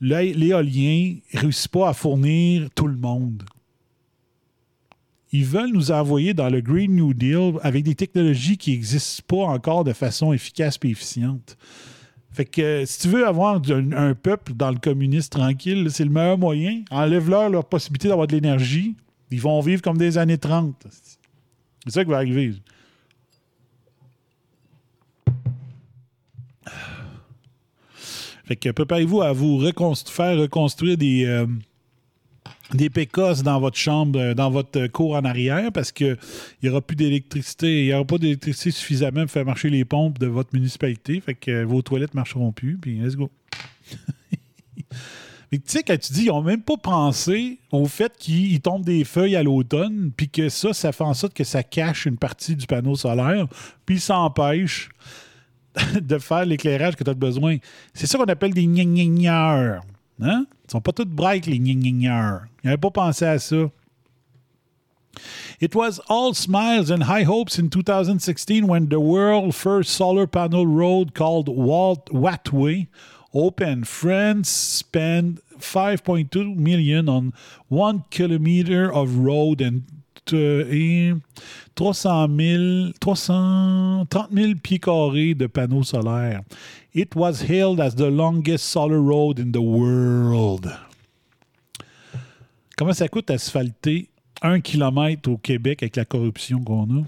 l'éolien 0.00 1.14
ne 1.34 1.38
réussit 1.38 1.70
pas 1.70 1.88
à 1.88 1.92
fournir 1.92 2.68
tout 2.74 2.86
le 2.86 2.96
monde. 2.96 3.42
Ils 5.32 5.44
veulent 5.44 5.72
nous 5.72 5.90
envoyer 5.90 6.32
dans 6.32 6.48
le 6.48 6.60
Green 6.60 6.94
New 6.94 7.12
Deal 7.12 7.54
avec 7.62 7.82
des 7.82 7.96
technologies 7.96 8.56
qui 8.56 8.70
n'existent 8.70 9.24
pas 9.26 9.44
encore 9.44 9.82
de 9.82 9.92
façon 9.92 10.32
efficace 10.32 10.78
et 10.84 10.88
efficiente. 10.88 11.56
Fait 12.34 12.44
que 12.44 12.60
euh, 12.60 12.84
si 12.84 12.98
tu 13.02 13.08
veux 13.08 13.24
avoir 13.24 13.60
un, 13.70 14.14
peuple 14.14 14.54
dans 14.54 14.72
le 14.72 14.78
communisme 14.78 15.28
tranquille, 15.28 15.86
c'est 15.90 16.02
le 16.02 16.10
meilleur 16.10 16.36
moyen. 16.36 16.82
Enlève-leur 16.90 17.48
leur 17.48 17.64
possibilité 17.64 18.08
d'avoir 18.08 18.26
de 18.26 18.32
l'énergie. 18.32 18.96
Ils 19.30 19.40
vont 19.40 19.60
vivre 19.60 19.80
comme 19.80 19.96
des 19.96 20.18
années 20.18 20.36
30. 20.36 20.74
C'est 21.84 21.92
ça 21.92 22.04
qui 22.04 22.10
va 22.10 22.16
arriver. 22.16 22.54
Fait 28.44 28.56
que 28.56 28.70
préparez-vous 28.70 29.22
à 29.22 29.32
vous 29.32 29.60
faire 30.06 30.36
reconstruire 30.36 30.98
des, 30.98 31.24
euh, 31.24 31.46
des 32.72 32.90
pécosses 32.90 33.42
dans 33.42 33.60
votre 33.60 33.76
chambre, 33.76 34.18
euh, 34.18 34.34
dans 34.34 34.50
votre 34.50 34.86
cour 34.86 35.14
en 35.14 35.24
arrière, 35.24 35.70
parce 35.72 35.92
qu'il 35.92 36.16
n'y 36.62 36.68
aura 36.68 36.80
plus 36.80 36.96
d'électricité. 36.96 37.82
Il 37.82 37.86
n'y 37.86 37.94
aura 37.94 38.04
pas 38.04 38.18
d'électricité 38.18 38.70
suffisamment 38.70 39.22
pour 39.22 39.30
faire 39.30 39.44
marcher 39.44 39.70
les 39.70 39.84
pompes 39.84 40.18
de 40.18 40.26
votre 40.26 40.50
municipalité. 40.54 41.20
Fait 41.20 41.34
que 41.34 41.50
euh, 41.50 41.64
vos 41.64 41.82
toilettes 41.82 42.14
ne 42.14 42.20
marcheront 42.20 42.52
plus. 42.52 42.78
Puis 42.78 42.98
let's 42.98 43.16
go. 43.16 43.30
Mais 45.52 45.58
tu 45.58 45.64
sais, 45.66 45.82
quand 45.82 45.98
tu 45.98 46.12
dis, 46.12 46.24
ils 46.24 46.28
n'ont 46.28 46.42
même 46.42 46.62
pas 46.62 46.76
pensé 46.76 47.58
au 47.70 47.86
fait 47.86 48.12
qu'il 48.18 48.60
tombe 48.60 48.84
des 48.84 49.04
feuilles 49.04 49.36
à 49.36 49.42
l'automne, 49.42 50.10
puis 50.16 50.28
que 50.28 50.48
ça, 50.48 50.72
ça 50.72 50.90
fait 50.90 51.04
en 51.04 51.14
sorte 51.14 51.34
que 51.34 51.44
ça 51.44 51.62
cache 51.62 52.06
une 52.06 52.16
partie 52.16 52.56
du 52.56 52.66
panneau 52.66 52.96
solaire, 52.96 53.46
puis 53.86 54.00
ça 54.00 54.18
empêche 54.18 54.88
de 56.00 56.18
faire 56.18 56.44
l'éclairage 56.44 56.96
que 56.96 57.04
tu 57.04 57.10
as 57.10 57.14
besoin. 57.14 57.58
C'est 57.92 58.06
ça 58.06 58.18
qu'on 58.18 58.24
appelle 58.24 58.54
des 58.54 58.66
gnagngneurs. 58.66 59.82
Hein? 60.20 60.46
Ils 60.64 60.70
sont 60.70 60.80
pas 60.80 60.92
tous 60.92 61.04
les. 61.04 61.56
Ils 61.56 62.48
n'avaient 62.64 62.76
pas 62.76 62.90
pensé 62.90 63.24
à 63.24 63.38
ça. 63.38 63.70
It 65.60 65.74
was 65.74 66.00
all 66.08 66.34
smiles 66.34 66.90
and 66.90 67.04
high 67.04 67.22
hopes 67.22 67.58
in 67.58 67.70
2016 67.70 68.66
when 68.66 68.88
the 68.88 68.98
world's 68.98 69.56
first 69.56 69.90
solar 69.90 70.26
panel 70.26 70.66
road 70.66 71.14
called 71.14 71.48
Walt 71.48 72.06
Wattway 72.10 72.88
opened. 73.32 73.86
France 73.86 74.48
spent 74.48 75.40
5.2 75.58 76.56
million 76.56 77.08
on 77.08 77.32
one 77.68 78.04
kilometer 78.10 78.92
of 78.92 79.18
road 79.18 79.60
and 79.60 79.84
et 80.32 81.12
300 81.74 82.28
000, 82.38 82.92
330 83.00 84.28
000 84.32 84.52
pieds 84.62 84.78
carrés 84.78 85.34
de 85.34 85.46
panneaux 85.46 85.82
solaires. 85.82 86.42
It 86.94 87.14
was 87.14 87.42
hailed 87.48 87.80
as 87.80 87.94
the 87.96 88.10
longest 88.10 88.64
solar 88.66 89.00
road 89.00 89.38
in 89.40 89.50
the 89.50 89.62
world. 89.62 90.70
Comment 92.76 92.92
ça 92.92 93.08
coûte 93.08 93.30
asphalter 93.30 94.08
un 94.42 94.60
kilomètre 94.60 95.30
au 95.30 95.36
Québec 95.36 95.82
avec 95.82 95.96
la 95.96 96.04
corruption 96.04 96.62
qu'on 96.62 97.02
a? 97.02 97.04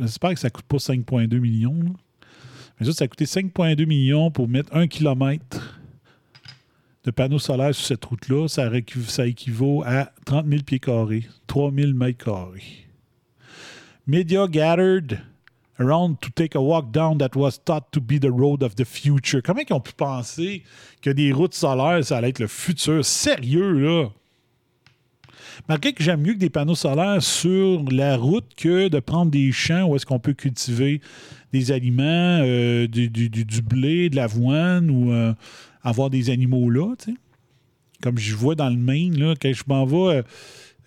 J'espère 0.00 0.34
que 0.34 0.40
ça 0.40 0.48
ne 0.48 0.52
coûte 0.52 0.66
pas 0.66 0.78
5,2 0.78 1.38
millions. 1.38 1.94
Mais 2.78 2.86
ça, 2.86 2.92
ça 2.92 3.04
a 3.04 3.08
coûté 3.08 3.24
5,2 3.24 3.86
millions 3.86 4.30
pour 4.30 4.48
mettre 4.48 4.74
un 4.74 4.86
kilomètre 4.86 5.77
de 7.04 7.10
panneaux 7.10 7.38
solaires 7.38 7.74
sur 7.74 7.86
cette 7.86 8.04
route-là. 8.04 8.48
Ça, 8.48 9.26
équivaut 9.26 9.82
à 9.86 10.10
30 10.24 10.46
000 10.48 10.62
pieds 10.62 10.80
carrés, 10.80 11.24
3 11.46 11.72
000 11.72 11.92
mètres 11.92 12.24
carrés. 12.24 12.86
Media 14.06 14.46
gathered 14.48 15.20
around 15.78 16.16
to 16.20 16.30
take 16.34 16.56
a 16.56 16.60
walk 16.60 16.90
down 16.90 17.18
that 17.18 17.36
was 17.36 17.58
thought 17.64 17.92
to 17.92 18.00
be 18.00 18.18
the 18.18 18.30
road 18.30 18.62
of 18.62 18.74
the 18.76 18.84
future. 18.84 19.42
Comment 19.42 19.62
ils 19.68 19.72
ont 19.72 19.80
pu 19.80 19.92
penser 19.92 20.62
que 21.02 21.10
des 21.10 21.32
routes 21.32 21.54
solaires, 21.54 22.04
ça 22.04 22.16
allait 22.16 22.30
être 22.30 22.40
le 22.40 22.46
futur? 22.46 23.04
Sérieux, 23.04 23.72
là! 23.72 24.08
Malgré 25.68 25.92
que 25.92 26.02
j'aime 26.02 26.20
mieux 26.22 26.34
que 26.34 26.38
des 26.38 26.50
panneaux 26.50 26.74
solaires 26.74 27.22
sur 27.22 27.82
la 27.90 28.16
route 28.16 28.46
que 28.56 28.88
de 28.88 29.00
prendre 29.00 29.30
des 29.30 29.50
champs 29.52 29.86
où 29.86 29.96
est-ce 29.96 30.06
qu'on 30.06 30.20
peut 30.20 30.32
cultiver 30.32 31.00
des 31.52 31.72
aliments, 31.72 32.40
euh, 32.42 32.86
du 32.86 33.62
blé, 33.62 34.08
de 34.08 34.16
l'avoine 34.16 34.90
ou 34.90 35.12
euh, 35.12 35.32
avoir 35.82 36.10
des 36.10 36.30
animaux 36.30 36.70
là, 36.70 36.94
tu 36.98 37.12
sais. 37.12 37.18
Comme 38.00 38.16
je 38.16 38.34
vois 38.36 38.54
dans 38.54 38.68
le 38.68 38.76
Maine, 38.76 39.18
là, 39.18 39.34
quand 39.40 39.52
je 39.52 39.64
m'en 39.66 39.84
vais, 39.84 40.22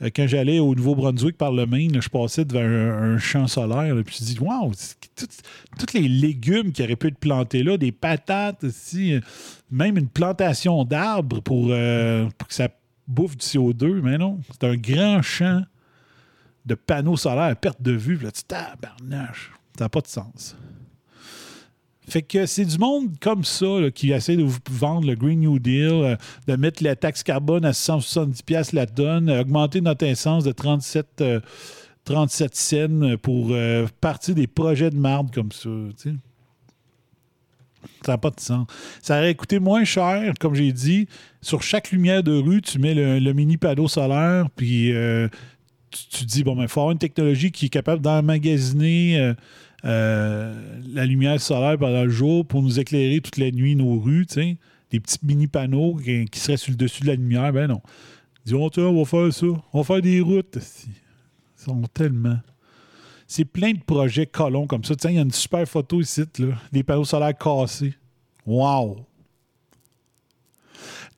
euh, 0.02 0.10
quand 0.16 0.28
j'allais 0.28 0.60
au 0.60 0.74
Nouveau-Brunswick 0.74 1.38
par 1.38 1.52
le 1.52 1.66
Maine, 1.66 2.02
je 2.02 2.08
passais 2.08 2.46
devant 2.46 2.62
un, 2.62 3.16
un 3.16 3.18
champ 3.18 3.48
solaire, 3.48 3.94
là, 3.94 4.02
puis 4.04 4.16
je 4.18 4.24
me 4.24 4.30
dis, 4.30 4.40
waouh, 4.40 4.72
tous 5.78 5.94
les 5.94 6.08
légumes 6.08 6.72
qui 6.72 6.82
auraient 6.84 6.96
pu 6.96 7.08
être 7.08 7.18
plantés 7.18 7.64
là, 7.64 7.78
des 7.78 7.92
patates 7.92 8.64
aussi, 8.64 9.16
euh, 9.16 9.20
même 9.70 9.98
une 9.98 10.08
plantation 10.08 10.86
d'arbres 10.86 11.42
pour, 11.42 11.68
euh, 11.70 12.28
pour 12.38 12.48
que 12.48 12.54
ça 12.54 12.70
bouffe 13.08 13.38
du 13.38 13.46
CO2, 13.46 14.02
mais 14.02 14.18
non, 14.18 14.40
c'est 14.52 14.64
un 14.64 14.76
grand 14.76 15.22
champ 15.22 15.64
de 16.66 16.76
panneaux 16.76 17.18
solaires 17.18 17.44
à 17.44 17.56
perte 17.56 17.82
de 17.82 17.92
vue. 17.92 18.16
Puis 18.16 18.26
Là, 18.26 18.32
tu 18.32 18.44
tabarnache, 18.44 19.52
ça 19.78 19.86
n'a 19.86 19.90
pas 19.90 20.02
de 20.02 20.08
sens. 20.08 20.56
Fait 22.08 22.24
que 22.24 22.46
c'est 22.46 22.66
du 22.66 22.78
monde 22.78 23.12
comme 23.20 23.44
ça 23.44 23.78
qui 23.94 24.12
essaie 24.12 24.36
de 24.36 24.44
vous 24.44 24.58
vendre 24.72 25.08
le 25.08 25.16
Green 25.16 25.40
New 25.40 25.60
Deal, 25.60 25.92
euh, 25.92 26.16
de 26.48 26.56
mettre 26.56 26.84
la 26.84 26.96
taxe 26.96 27.24
carbone 27.24 27.64
à 27.64 27.72
170$ 27.72 28.44
piastres 28.44 28.76
la 28.76 28.88
tonne, 28.88 29.30
euh, 29.30 29.42
augmenter 29.42 29.82
notre 29.82 30.06
essence 30.06 30.44
de 30.44 30.52
37, 30.52 31.22
euh, 31.22 31.40
37 32.06 32.56
cents 32.56 33.18
pour 33.22 33.50
euh, 33.52 33.88
partir 34.02 34.34
des 34.34 34.48
projets 34.48 34.90
de 34.90 34.98
marde 34.98 35.34
comme 35.34 35.52
ça. 35.52 35.70
Ça 38.04 38.14
n'a 38.14 38.18
pas 38.18 38.32
de 38.32 38.40
sens. 38.40 38.66
Ça 39.02 39.20
aurait 39.20 39.36
coûté 39.36 39.60
moins 39.60 39.84
cher, 39.84 40.34
comme 40.40 40.56
j'ai 40.56 40.72
dit. 40.72 41.08
Sur 41.42 41.62
chaque 41.62 41.92
lumière 41.92 42.24
de 42.24 42.34
rue, 42.34 42.62
tu 42.62 42.80
mets 42.80 42.96
le, 42.96 43.34
mini 43.34 43.58
panneau 43.58 43.88
solaire, 43.88 44.48
puis 44.56 44.92
tu, 46.10 46.26
dis, 46.26 46.44
bon, 46.44 46.60
il 46.62 46.68
faut 46.68 46.80
avoir 46.80 46.92
une 46.92 47.00
technologie 47.00 47.52
qui 47.52 47.68
est 47.68 47.70
capable 47.70 48.02
d'emmagasiner 48.02 49.34
la 49.84 51.06
lumière 51.06 51.40
solaire 51.42 51.78
pendant 51.78 52.04
le 52.04 52.10
jour 52.10 52.46
pour 52.46 52.62
nous 52.62 52.80
éclairer 52.80 53.22
toute 53.22 53.38
la 53.38 53.52
nuit 53.52 53.76
nos 53.76 54.00
rues. 54.00 54.26
Des 54.36 55.00
petits 55.00 55.20
mini 55.24 55.48
panneaux 55.48 55.96
qui, 55.96 56.28
seraient 56.34 56.58
sur 56.58 56.72
le 56.72 56.78
dessus 56.78 57.04
de 57.04 57.08
la 57.08 57.16
lumière. 57.16 57.52
Ben 57.54 57.68
non. 57.68 57.82
Disent, 58.46 58.56
oh, 58.56 58.70
on 58.78 59.04
va 59.04 59.06
faire 59.06 59.34
ça. 59.34 59.46
On 59.74 59.82
va 59.82 59.84
faire 59.84 60.02
des 60.02 60.20
routes. 60.20 60.58
Ils 60.58 61.64
sont 61.64 61.82
tellement. 61.94 62.40
C'est 63.28 63.46
plein 63.46 63.72
de 63.72 63.80
projets 63.80 64.26
colons 64.26 64.68
comme 64.68 64.84
ça. 64.84 64.96
Tiens, 64.96 65.12
il 65.12 65.16
y 65.16 65.20
a 65.20 65.22
une 65.22 65.32
super 65.32 65.66
photo 65.66 66.02
ici, 66.02 66.24
là. 66.40 66.56
Des 66.72 66.84
panneaux 66.84 67.06
solaires 67.06 67.38
cassés. 67.38 67.94
Wow! 68.46 69.06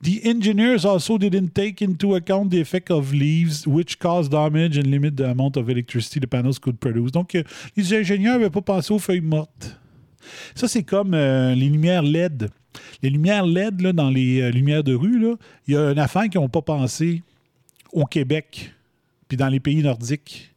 The 0.04 0.20
engineers 0.24 0.84
also 0.84 1.16
didn't 1.16 1.54
take 1.54 1.80
into 1.80 2.14
account 2.14 2.50
the 2.50 2.60
effect 2.60 2.90
of 2.90 3.12
leaves, 3.14 3.66
which 3.66 3.98
cause 3.98 4.28
damage 4.28 4.76
and 4.76 4.86
limit 4.86 5.16
the 5.16 5.30
amount 5.30 5.56
of 5.56 5.70
electricity 5.70 6.20
the 6.20 6.26
panels 6.26 6.58
could 6.58 6.78
produce. 6.78 7.10
Donc, 7.10 7.34
euh, 7.34 7.42
les 7.74 7.94
ingénieurs 7.94 8.34
n'avaient 8.38 8.50
pas 8.50 8.60
pensé 8.60 8.92
aux 8.92 8.98
feuilles 8.98 9.22
mortes. 9.22 9.78
Ça, 10.54 10.68
c'est 10.68 10.82
comme 10.82 11.14
euh, 11.14 11.54
les 11.54 11.70
lumières 11.70 12.02
LED. 12.02 12.50
Les 13.02 13.08
lumières 13.08 13.46
LED, 13.46 13.80
là, 13.80 13.92
dans 13.94 14.10
les 14.10 14.42
euh, 14.42 14.50
lumières 14.50 14.84
de 14.84 14.94
rue, 14.94 15.36
il 15.66 15.74
y 15.74 15.76
a 15.76 15.90
une 15.90 15.98
affaire 15.98 16.24
qu'ils 16.24 16.40
n'ont 16.40 16.50
pas 16.50 16.62
pensé 16.62 17.22
au 17.92 18.04
Québec, 18.04 18.72
puis 19.28 19.36
dans 19.36 19.48
les 19.48 19.60
pays 19.60 19.82
nordiques. 19.82 20.54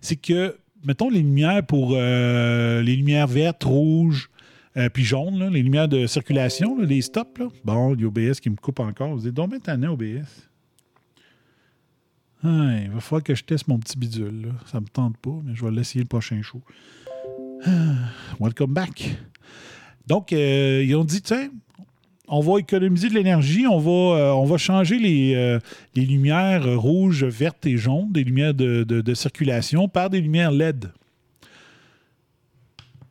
C'est 0.00 0.16
que, 0.16 0.56
mettons, 0.84 1.10
les 1.10 1.20
lumières 1.20 1.64
pour 1.64 1.94
euh, 1.94 2.82
les 2.82 2.94
lumières 2.94 3.26
vertes, 3.26 3.64
rouges, 3.64 4.30
euh, 4.76 4.88
puis 4.88 5.04
jaunes, 5.04 5.38
là, 5.38 5.50
les 5.50 5.62
lumières 5.62 5.88
de 5.88 6.06
circulation, 6.06 6.78
les 6.80 7.00
stops. 7.02 7.38
Là. 7.38 7.48
Bon, 7.64 7.94
l'OBS 7.94 8.40
qui 8.40 8.50
me 8.50 8.56
coupe 8.56 8.80
encore. 8.80 9.14
Vous 9.14 9.26
êtes 9.28 9.34
donc 9.34 9.60
tanné, 9.62 9.86
OBS. 9.86 10.48
Ah, 12.42 12.76
il 12.82 12.90
va 12.90 13.00
falloir 13.00 13.22
que 13.22 13.34
je 13.34 13.42
teste 13.42 13.68
mon 13.68 13.78
petit 13.78 13.96
bidule. 13.98 14.42
Là. 14.46 14.48
Ça 14.66 14.80
me 14.80 14.86
tente 14.86 15.16
pas, 15.18 15.38
mais 15.44 15.54
je 15.54 15.64
vais 15.64 15.70
l'essayer 15.70 16.02
le 16.02 16.08
prochain 16.08 16.42
show. 16.42 16.60
Ah, 17.66 17.70
welcome 18.40 18.72
back. 18.74 19.16
Donc, 20.06 20.32
euh, 20.32 20.84
ils 20.86 20.94
ont 20.96 21.04
dit, 21.04 21.22
tiens, 21.22 21.48
on 22.28 22.40
va 22.40 22.58
économiser 22.58 23.08
de 23.08 23.14
l'énergie, 23.14 23.66
on 23.66 23.78
va, 23.78 23.90
euh, 24.18 24.32
on 24.32 24.44
va 24.44 24.58
changer 24.58 24.98
les, 24.98 25.58
les 25.94 26.04
lumières 26.04 26.78
rouges, 26.78 27.24
vertes 27.24 27.64
et 27.66 27.76
jaunes, 27.78 28.12
des 28.12 28.24
lumières 28.24 28.52
de- 28.54 28.82
de 28.84 29.14
circulation, 29.14 29.88
par 29.88 30.10
des 30.10 30.20
lumières 30.20 30.50
LED. 30.50 30.90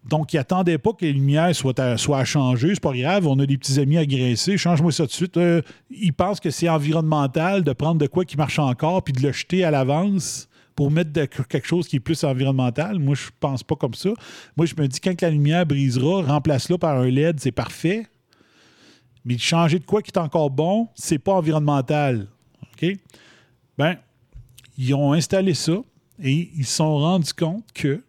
Donc, 0.06 0.34
ils 0.34 0.38
n'attendaient 0.38 0.78
pas 0.78 0.92
que 0.92 1.06
les 1.06 1.14
lumières 1.14 1.56
soient 1.56 1.80
à, 1.80 1.98
soient 1.98 2.20
à 2.20 2.26
changer. 2.26 2.72
C'est 2.74 2.84
pas 2.84 2.94
grave, 2.94 3.26
on 3.26 3.40
a 3.40 3.46
des 3.46 3.58
petits 3.58 3.80
amis 3.80 3.98
agressés, 3.98 4.58
change-moi 4.58 4.92
ça 4.92 5.06
de 5.06 5.12
suite. 5.12 5.38
Euh, 5.38 5.62
ils 5.90 6.14
pensent 6.14 6.40
que 6.40 6.50
c'est 6.50 6.68
environnemental 6.68 7.64
de 7.64 7.72
prendre 7.74 8.00
de 8.00 8.08
quoi 8.08 8.26
qui 8.26 8.36
marche 8.36 8.60
encore 8.60 9.04
puis 9.04 9.14
de 9.14 9.22
le 9.22 9.32
jeter 9.32 9.64
à 9.64 9.72
l'avance 9.72 10.50
pour 10.76 10.92
mettre 10.92 11.12
quelque 11.12 11.68
chose 11.68 11.88
qui 11.88 11.98
est 11.98 12.02
plus 12.02 12.24
environnemental. 12.24 13.00
Moi, 13.00 13.16
je 13.16 13.30
pense 13.40 13.64
pas 13.64 13.76
comme 13.76 13.94
ça. 13.94 14.10
Moi, 14.58 14.66
je 14.66 14.74
me 14.78 14.88
dis, 14.88 15.00
quand 15.00 15.20
la 15.22 15.30
lumière 15.30 15.66
brisera, 15.66 16.24
remplace-la 16.24 16.78
par 16.78 16.98
un 16.98 17.10
LED, 17.10 17.40
c'est 17.40 17.52
parfait. 17.52 18.08
Mais 19.24 19.36
de 19.36 19.40
changer 19.40 19.80
de 19.80 19.86
quoi 19.86 20.02
qui 20.02 20.12
est 20.12 20.18
encore 20.18 20.50
bon, 20.50 20.90
c'est 20.96 21.20
pas 21.20 21.34
environnemental. 21.34 22.28
OK? 22.74 22.98
Ben, 23.78 23.98
ils 24.78 24.94
ont 24.94 25.14
installé 25.14 25.54
ça 25.54 25.78
et 26.22 26.52
ils 26.56 26.66
se 26.66 26.76
sont 26.76 26.98
rendus 26.98 27.34
compte 27.34 27.72
que 27.74 28.04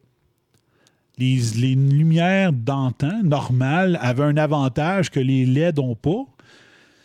les, 1.18 1.74
lumières 1.74 2.52
d'antan, 2.52 3.22
normales, 3.22 3.98
avaient 4.00 4.24
un 4.24 4.36
avantage 4.36 5.10
que 5.10 5.20
les 5.20 5.46
LED 5.46 5.76
n'ont 5.78 5.94
pas. 5.94 6.24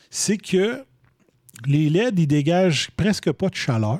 C'est 0.09 0.37
que 0.37 0.83
les 1.65 1.89
LED, 1.89 2.19
ils 2.19 2.27
dégagent 2.27 2.89
presque 2.91 3.31
pas 3.31 3.49
de 3.49 3.55
chaleur. 3.55 3.99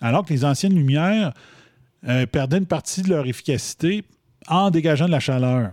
Alors 0.00 0.24
que 0.24 0.32
les 0.32 0.44
anciennes 0.44 0.74
lumières 0.74 1.32
euh, 2.08 2.26
perdaient 2.26 2.58
une 2.58 2.66
partie 2.66 3.02
de 3.02 3.10
leur 3.10 3.26
efficacité 3.26 4.04
en 4.48 4.70
dégageant 4.70 5.06
de 5.06 5.12
la 5.12 5.20
chaleur. 5.20 5.72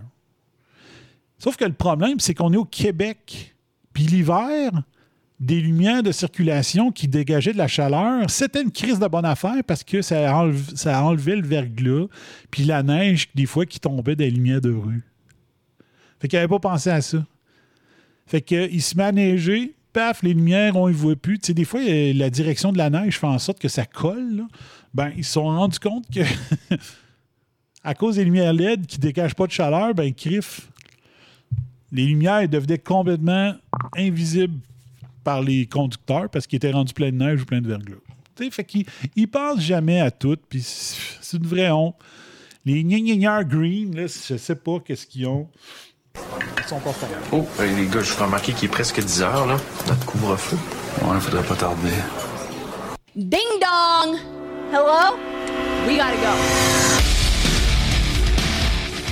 Sauf 1.38 1.56
que 1.56 1.64
le 1.64 1.72
problème, 1.72 2.20
c'est 2.20 2.34
qu'on 2.34 2.52
est 2.52 2.58
au 2.58 2.64
Québec. 2.64 3.54
Puis 3.92 4.04
l'hiver, 4.04 4.70
des 5.40 5.58
lumières 5.58 6.02
de 6.02 6.12
circulation 6.12 6.92
qui 6.92 7.08
dégageaient 7.08 7.54
de 7.54 7.58
la 7.58 7.66
chaleur, 7.66 8.28
c'était 8.28 8.60
une 8.60 8.70
crise 8.70 8.98
de 8.98 9.06
bonne 9.06 9.24
affaire 9.24 9.64
parce 9.66 9.82
que 9.82 10.02
ça, 10.02 10.36
enlevait 10.36 11.36
le 11.36 11.46
verglas, 11.46 12.06
puis 12.50 12.64
la 12.64 12.82
neige, 12.82 13.28
des 13.34 13.46
fois, 13.46 13.64
qui 13.64 13.80
tombait 13.80 14.16
des 14.16 14.30
lumières 14.30 14.60
de 14.60 14.70
rue. 14.70 15.02
Fait 16.20 16.28
qu'ils 16.28 16.36
n'avaient 16.36 16.48
pas 16.48 16.58
pensé 16.58 16.90
à 16.90 17.00
ça. 17.00 17.24
Fait 18.26 18.42
que, 18.42 18.70
il 18.70 18.82
se 18.82 18.94
met 18.98 19.04
à 19.04 19.12
neiger, 19.12 19.74
paf, 19.94 20.22
les 20.22 20.34
lumières, 20.34 20.76
on 20.76 20.88
ne 20.88 20.92
voit 20.92 21.16
plus. 21.16 21.38
Tu 21.38 21.46
sais, 21.46 21.54
des 21.54 21.64
fois, 21.64 21.80
euh, 21.80 22.12
la 22.12 22.28
direction 22.28 22.70
de 22.70 22.78
la 22.78 22.90
neige 22.90 23.18
fait 23.18 23.26
en 23.26 23.38
sorte 23.38 23.58
que 23.58 23.68
ça 23.68 23.86
colle. 23.86 24.36
là. 24.36 24.46
Ben, 24.92 25.10
ils 25.16 25.24
se 25.24 25.32
sont 25.32 25.44
rendus 25.44 25.78
compte 25.78 26.04
que, 26.12 26.20
à 27.84 27.94
cause 27.94 28.16
des 28.16 28.24
lumières 28.24 28.52
LED 28.52 28.86
qui 28.86 28.98
ne 28.98 29.02
dégagent 29.02 29.34
pas 29.34 29.46
de 29.46 29.52
chaleur, 29.52 29.94
ben, 29.94 30.12
crif, 30.12 30.68
les 31.90 32.04
lumières 32.04 32.46
devenaient 32.46 32.78
complètement 32.78 33.54
invisibles 33.96 34.60
par 35.24 35.42
les 35.42 35.66
conducteurs 35.66 36.28
parce 36.30 36.46
qu'ils 36.46 36.56
étaient 36.58 36.70
rendus 36.70 36.94
plein 36.94 37.10
de 37.10 37.16
neige 37.16 37.42
ou 37.42 37.44
plein 37.44 37.60
de 37.60 37.68
verglas. 37.68 37.96
Tu 38.36 38.44
sais, 38.44 38.50
fait 38.50 38.64
qu'ils 38.64 38.86
ils 39.16 39.28
pensent 39.28 39.60
jamais 39.60 40.00
à 40.00 40.10
tout, 40.10 40.36
puis 40.48 40.62
c'est 40.62 41.36
une 41.36 41.46
vraie 41.46 41.70
honte. 41.70 41.96
Les 42.64 42.84
gna 42.84 43.42
green, 43.44 43.94
là, 43.96 44.06
je 44.06 44.36
sais 44.36 44.54
pas 44.54 44.80
qu'est-ce 44.80 45.06
qu'ils 45.06 45.26
ont. 45.26 45.48
Ils 46.14 46.64
sont 46.68 46.80
pas 46.80 46.92
fiers. 46.92 47.08
Oh, 47.32 47.46
euh, 47.58 47.76
les 47.76 47.86
gars, 47.86 48.02
je 48.02 48.12
vous 48.12 48.24
remarquer 48.24 48.52
qu'il 48.52 48.66
est 48.66 48.72
presque 48.72 49.00
10 49.00 49.22
heures, 49.22 49.46
là. 49.46 49.56
Notre 49.88 50.04
couvre-feu. 50.04 50.58
Ouais, 51.02 51.20
faudrait 51.20 51.44
pas 51.44 51.56
tarder. 51.56 51.90
Ding 53.16 53.40
dong! 53.60 54.18
Hello? 54.72 55.16
We 55.86 55.96
gotta 55.96 56.16
go. 56.16 56.34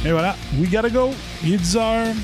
Et 0.07 0.13
voilà, 0.13 0.37
we 0.59 0.71
gotta 0.71 0.91
go. 0.91 1.11
Il 1.43 1.55
est 1.55 1.59
10 1.59 1.77
heures. 1.77 2.15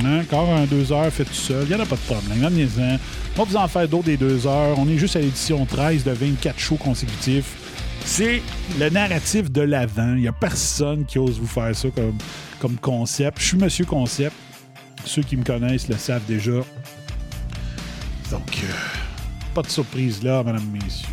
Encore 0.00 0.52
un 0.52 0.64
2 0.64 0.92
heures 0.92 1.12
fait 1.12 1.24
tout 1.24 1.32
seul. 1.32 1.64
Il 1.64 1.68
n'y 1.68 1.74
en 1.74 1.80
a 1.80 1.86
pas 1.86 1.96
de 1.96 2.00
problème. 2.00 2.44
Amenez-en. 2.44 2.98
On 3.36 3.42
va 3.42 3.44
vous 3.44 3.56
en 3.56 3.68
faire 3.68 3.88
d'autres 3.88 4.04
des 4.04 4.16
2 4.16 4.46
heures. 4.46 4.78
On 4.78 4.88
est 4.88 4.98
juste 4.98 5.16
à 5.16 5.20
l'édition 5.20 5.64
13 5.64 6.04
de 6.04 6.10
24 6.10 6.58
shows 6.58 6.76
consécutifs. 6.76 7.56
C'est 8.04 8.42
le 8.78 8.90
narratif 8.90 9.50
de 9.50 9.62
l'avant. 9.62 10.14
Il 10.14 10.22
n'y 10.22 10.28
a 10.28 10.32
personne 10.32 11.04
qui 11.04 11.18
ose 11.18 11.38
vous 11.38 11.46
faire 11.46 11.74
ça 11.74 11.88
comme, 11.90 12.18
comme 12.58 12.76
concept. 12.76 13.38
Je 13.40 13.44
suis 13.44 13.56
Monsieur 13.56 13.84
Concept. 13.84 14.34
Ceux 15.04 15.22
qui 15.22 15.36
me 15.36 15.44
connaissent 15.44 15.88
le 15.88 15.96
savent 15.96 16.24
déjà. 16.26 16.52
Donc, 18.30 18.62
euh, 18.62 18.72
pas 19.54 19.62
de 19.62 19.68
surprise 19.68 20.22
là, 20.22 20.42
mesdames, 20.42 20.66
messieurs. 20.72 21.08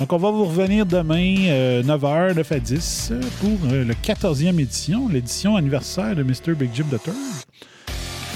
Donc, 0.00 0.12
on 0.12 0.16
va 0.16 0.30
vous 0.30 0.46
revenir 0.46 0.86
demain, 0.86 1.36
euh, 1.46 1.82
9h, 1.82 2.34
9 2.34 2.52
à 2.52 2.58
10, 2.58 3.08
euh, 3.12 3.20
pour 3.40 3.58
euh, 3.70 3.84
le 3.84 3.94
14e 3.94 4.58
édition, 4.58 5.08
l'édition 5.08 5.54
anniversaire 5.54 6.16
de 6.16 6.24
Mr. 6.24 6.54
Big 6.58 6.70
Jim 6.74 6.86
the. 6.90 7.43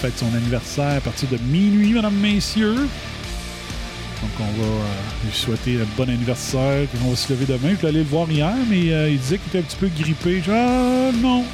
Fête 0.00 0.16
son 0.18 0.32
anniversaire 0.34 0.98
à 0.98 1.00
partir 1.00 1.28
de 1.28 1.38
minuit, 1.38 1.92
mesdames, 1.92 2.14
messieurs. 2.14 2.76
Donc, 2.76 4.30
on 4.40 4.60
va 4.60 4.68
euh, 4.68 4.84
lui 5.24 5.32
souhaiter 5.32 5.80
un 5.80 5.86
bon 5.96 6.08
anniversaire. 6.08 6.86
Puis 6.88 7.00
on 7.04 7.10
va 7.10 7.16
se 7.16 7.32
lever 7.32 7.46
demain. 7.46 7.70
Je 7.70 7.74
voulais 7.74 7.88
aller 7.88 7.98
le 7.98 8.04
voir 8.04 8.30
hier, 8.30 8.54
mais 8.68 8.92
euh, 8.92 9.10
il 9.10 9.18
disait 9.18 9.38
qu'il 9.38 9.48
était 9.48 9.58
un 9.58 9.62
petit 9.62 9.76
peu 9.76 9.88
grippé. 9.88 10.40
Je 10.44 10.52
ah, 10.52 11.10
non. 11.20 11.44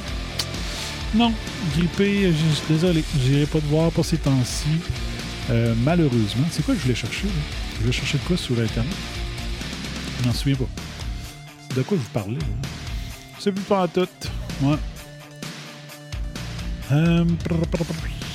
Non, 1.15 1.33
grippé, 1.75 2.31
je 2.31 2.55
suis 2.55 2.65
désolé. 2.69 3.03
Je 3.23 3.31
n'irai 3.31 3.45
pas 3.45 3.59
te 3.59 3.65
voir 3.65 3.89
pour 3.91 4.05
ces 4.05 4.17
temps-ci. 4.17 4.67
Euh, 5.49 5.73
malheureusement. 5.83 6.45
C'est 6.51 6.63
quoi 6.63 6.73
que 6.75 6.79
je 6.79 6.85
voulais 6.85 6.95
chercher? 6.95 7.27
Je 7.75 7.81
voulais 7.81 7.93
chercher 7.93 8.17
de 8.19 8.23
quoi 8.23 8.37
sur 8.37 8.59
Internet? 8.59 8.93
Je 10.21 10.27
m'en 10.27 10.33
souviens 10.33 10.57
pas. 10.57 10.69
C'est 11.69 11.77
de 11.77 11.81
quoi 11.83 11.97
je 11.97 12.19
vous? 12.19 12.37
Je 13.37 13.43
sais 13.43 13.51
plus 13.51 13.63
pas 13.63 13.83
en 13.83 13.87
tout. 13.87 14.07
Ouais. 14.61 14.77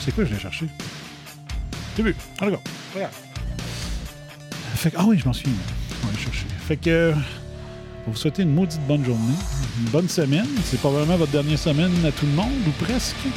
C'est 0.05 0.15
quoi 0.15 0.25
je 0.25 0.35
l'ai 0.35 0.41
cherché? 0.41 0.67
J'ai 1.97 2.03
vu? 2.03 2.15
Ah, 2.41 2.47
d'accord. 2.47 2.63
Regarde. 2.95 3.13
Fait 4.77 4.91
que- 4.91 4.97
ah 4.99 5.05
oui, 5.07 5.19
je 5.19 5.27
m'en 5.27 5.33
souviens. 5.33 5.53
On 6.03 6.07
va 6.07 6.19
chercher. 6.19 6.47
Fait 6.67 6.77
que. 6.77 6.91
euh, 6.91 7.15
vous 8.07 8.17
souhaiter 8.17 8.43
une 8.43 8.55
maudite 8.55 8.81
bonne 8.89 9.05
journée, 9.05 9.35
une 9.85 9.91
bonne 9.91 10.09
semaine. 10.09 10.47
C'est 10.65 10.81
probablement 10.81 11.17
votre 11.17 11.31
dernière 11.33 11.59
semaine 11.59 11.93
à 12.05 12.11
tout 12.11 12.25
le 12.27 12.33
monde, 12.33 12.51
ou 12.67 12.85
presque. 12.85 13.15
Je 13.25 13.29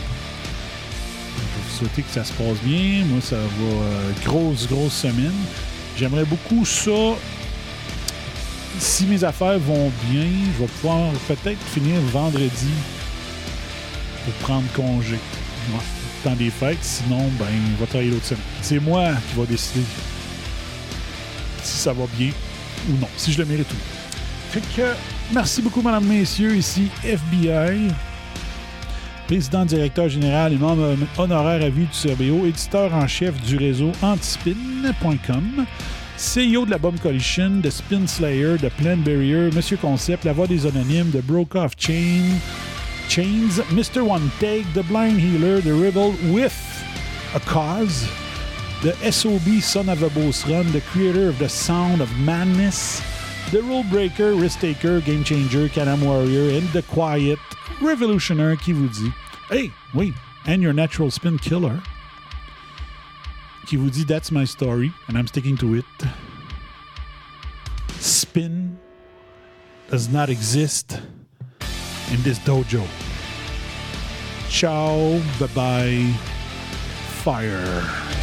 vous 1.71 1.77
souhaiter 1.79 2.01
que 2.01 2.11
ça 2.11 2.23
se 2.23 2.31
passe 2.33 2.57
bien. 2.63 3.03
Moi, 3.05 3.19
ça 3.21 3.35
va. 3.35 3.41
euh, 3.65 4.11
grosse, 4.25 4.67
grosse 4.67 4.93
semaine. 4.93 5.33
J'aimerais 5.97 6.25
beaucoup 6.25 6.65
ça. 6.65 6.91
Si 8.79 9.05
mes 9.05 9.23
affaires 9.23 9.59
vont 9.59 9.91
bien, 10.09 10.25
je 10.55 10.61
vais 10.63 10.67
pouvoir 10.81 11.11
peut-être 11.27 11.61
finir 11.73 11.99
vendredi 12.11 12.71
pour 14.25 14.33
prendre 14.35 14.67
congé. 14.75 15.19
Des 16.31 16.49
fêtes. 16.49 16.77
Sinon, 16.81 17.29
ben, 17.39 17.45
il 17.51 17.75
va 17.79 17.85
travailler 17.85 18.11
l'autre 18.11 18.25
semaine. 18.25 18.43
C'est 18.61 18.79
moi 18.79 19.09
qui 19.29 19.39
va 19.39 19.45
décider 19.45 19.83
si 21.61 21.77
ça 21.77 21.93
va 21.93 22.05
bien 22.17 22.31
ou 22.89 22.99
non, 22.99 23.07
si 23.15 23.31
je 23.31 23.39
le 23.39 23.45
mérite 23.45 23.71
ou 23.71 23.75
non. 23.75 23.79
Fait 24.51 24.61
que, 24.75 24.87
merci 25.33 25.61
beaucoup, 25.61 25.81
mesdames, 25.81 26.05
messieurs. 26.05 26.55
Ici 26.55 26.89
FBI, 27.03 27.89
président, 29.27 29.65
directeur 29.65 30.09
général 30.09 30.53
et 30.53 30.57
membre 30.57 30.95
honoraire 31.17 31.63
à 31.63 31.69
vie 31.69 31.85
du 31.85 32.15
CRBO, 32.15 32.45
éditeur 32.45 32.93
en 32.93 33.07
chef 33.07 33.41
du 33.43 33.57
réseau 33.57 33.91
antispin.com, 34.01 35.65
CEO 36.17 36.65
de 36.65 36.71
la 36.71 36.77
Bomb 36.77 36.99
Coalition, 36.99 37.49
de 37.61 37.69
Spin 37.69 38.05
Slayer, 38.05 38.57
de 38.57 38.69
Plan 38.69 38.97
Barrier, 38.97 39.49
Monsieur 39.55 39.77
Concept, 39.77 40.25
La 40.25 40.33
Voix 40.33 40.47
des 40.47 40.67
Anonymes, 40.67 41.09
de 41.09 41.21
Broke 41.21 41.55
Off 41.55 41.71
Chain, 41.77 42.37
Chains, 43.13 43.59
Mr. 43.69 44.03
One 44.03 44.31
Take, 44.39 44.65
The 44.73 44.81
Blind 44.81 45.19
Healer, 45.19 45.61
The 45.61 45.75
Rebel 45.75 46.15
with 46.33 46.57
a 47.35 47.39
Cause, 47.41 48.09
The 48.81 48.95
SOB 49.11 49.61
Son 49.61 49.87
of 49.87 50.01
a 50.01 50.09
Boss 50.09 50.47
Run, 50.47 50.71
The 50.71 50.81
Creator 50.81 51.29
of 51.29 51.37
the 51.37 51.47
Sound 51.47 52.01
of 52.01 52.09
Madness, 52.17 53.03
The 53.51 53.61
Rule 53.61 53.83
Breaker, 53.83 54.33
Risk 54.33 54.61
Taker, 54.61 54.99
Game 54.99 55.23
Changer, 55.23 55.69
Canam 55.69 56.03
Warrior, 56.03 56.57
and 56.57 56.67
The 56.69 56.81
Quiet 56.81 57.37
Revolutioner 57.81 58.57
qui 58.57 58.73
vous 58.73 58.89
dit 58.89 59.13
Hey, 59.47 59.71
wait, 59.93 60.15
and 60.47 60.63
your 60.63 60.73
natural 60.73 61.11
spin 61.11 61.37
killer 61.37 61.79
qui 63.67 63.75
vous 63.75 63.91
dit 63.91 64.07
That's 64.07 64.31
my 64.31 64.43
story, 64.43 64.91
and 65.07 65.19
I'm 65.19 65.27
sticking 65.27 65.55
to 65.57 65.75
it. 65.75 65.85
Spin 67.99 68.79
does 69.91 70.09
not 70.09 70.31
exist 70.31 70.99
in 72.11 72.23
this 72.23 72.39
dojo. 72.39 73.02
Ciao, 74.53 75.19
bye 75.39 75.47
bye, 75.55 76.13
fire. 77.23 78.22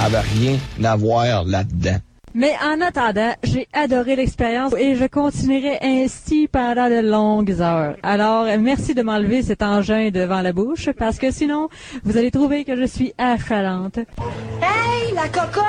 Avait 0.00 0.20
rien 0.20 0.58
à 0.82 0.96
voir 0.96 1.44
là-dedans. 1.44 1.98
Mais 2.32 2.52
en 2.62 2.80
attendant, 2.80 3.34
j'ai 3.42 3.66
adoré 3.72 4.14
l'expérience 4.14 4.72
et 4.78 4.94
je 4.94 5.04
continuerai 5.06 5.78
ainsi 5.82 6.46
pendant 6.46 6.88
de 6.88 7.00
longues 7.00 7.60
heures. 7.60 7.96
Alors, 8.04 8.46
merci 8.60 8.94
de 8.94 9.02
m'enlever 9.02 9.42
cet 9.42 9.62
engin 9.62 10.10
devant 10.10 10.40
la 10.40 10.52
bouche 10.52 10.90
parce 10.96 11.18
que 11.18 11.32
sinon, 11.32 11.68
vous 12.04 12.16
allez 12.16 12.30
trouver 12.30 12.64
que 12.64 12.76
je 12.76 12.84
suis 12.84 13.12
affalante. 13.18 13.98
Hey, 13.98 15.12
la 15.12 15.28
cocotte! 15.28 15.64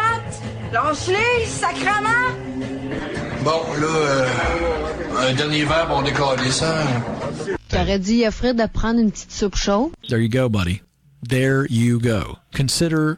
Lâche-les, 0.71 1.45
sacrement! 1.47 2.29
Bon, 3.43 3.59
là, 3.79 3.87
euh, 3.87 4.27
un 5.29 5.33
dernier 5.33 5.63
verre, 5.63 5.89
on 5.91 6.03
décolle 6.03 6.39
ça. 6.51 6.83
T'aurais 7.69 7.97
dit 7.97 8.23
à 8.23 8.29
Fred 8.29 8.55
de 8.55 8.67
prendre 8.67 8.99
une 8.99 9.09
petite 9.11 9.31
soupe 9.31 9.55
chaude? 9.55 9.91
There 10.07 10.21
you 10.21 10.29
go, 10.29 10.47
buddy. 10.47 10.83
There 11.27 11.65
you 11.71 11.99
go. 11.99 12.37
Consider 12.55 13.17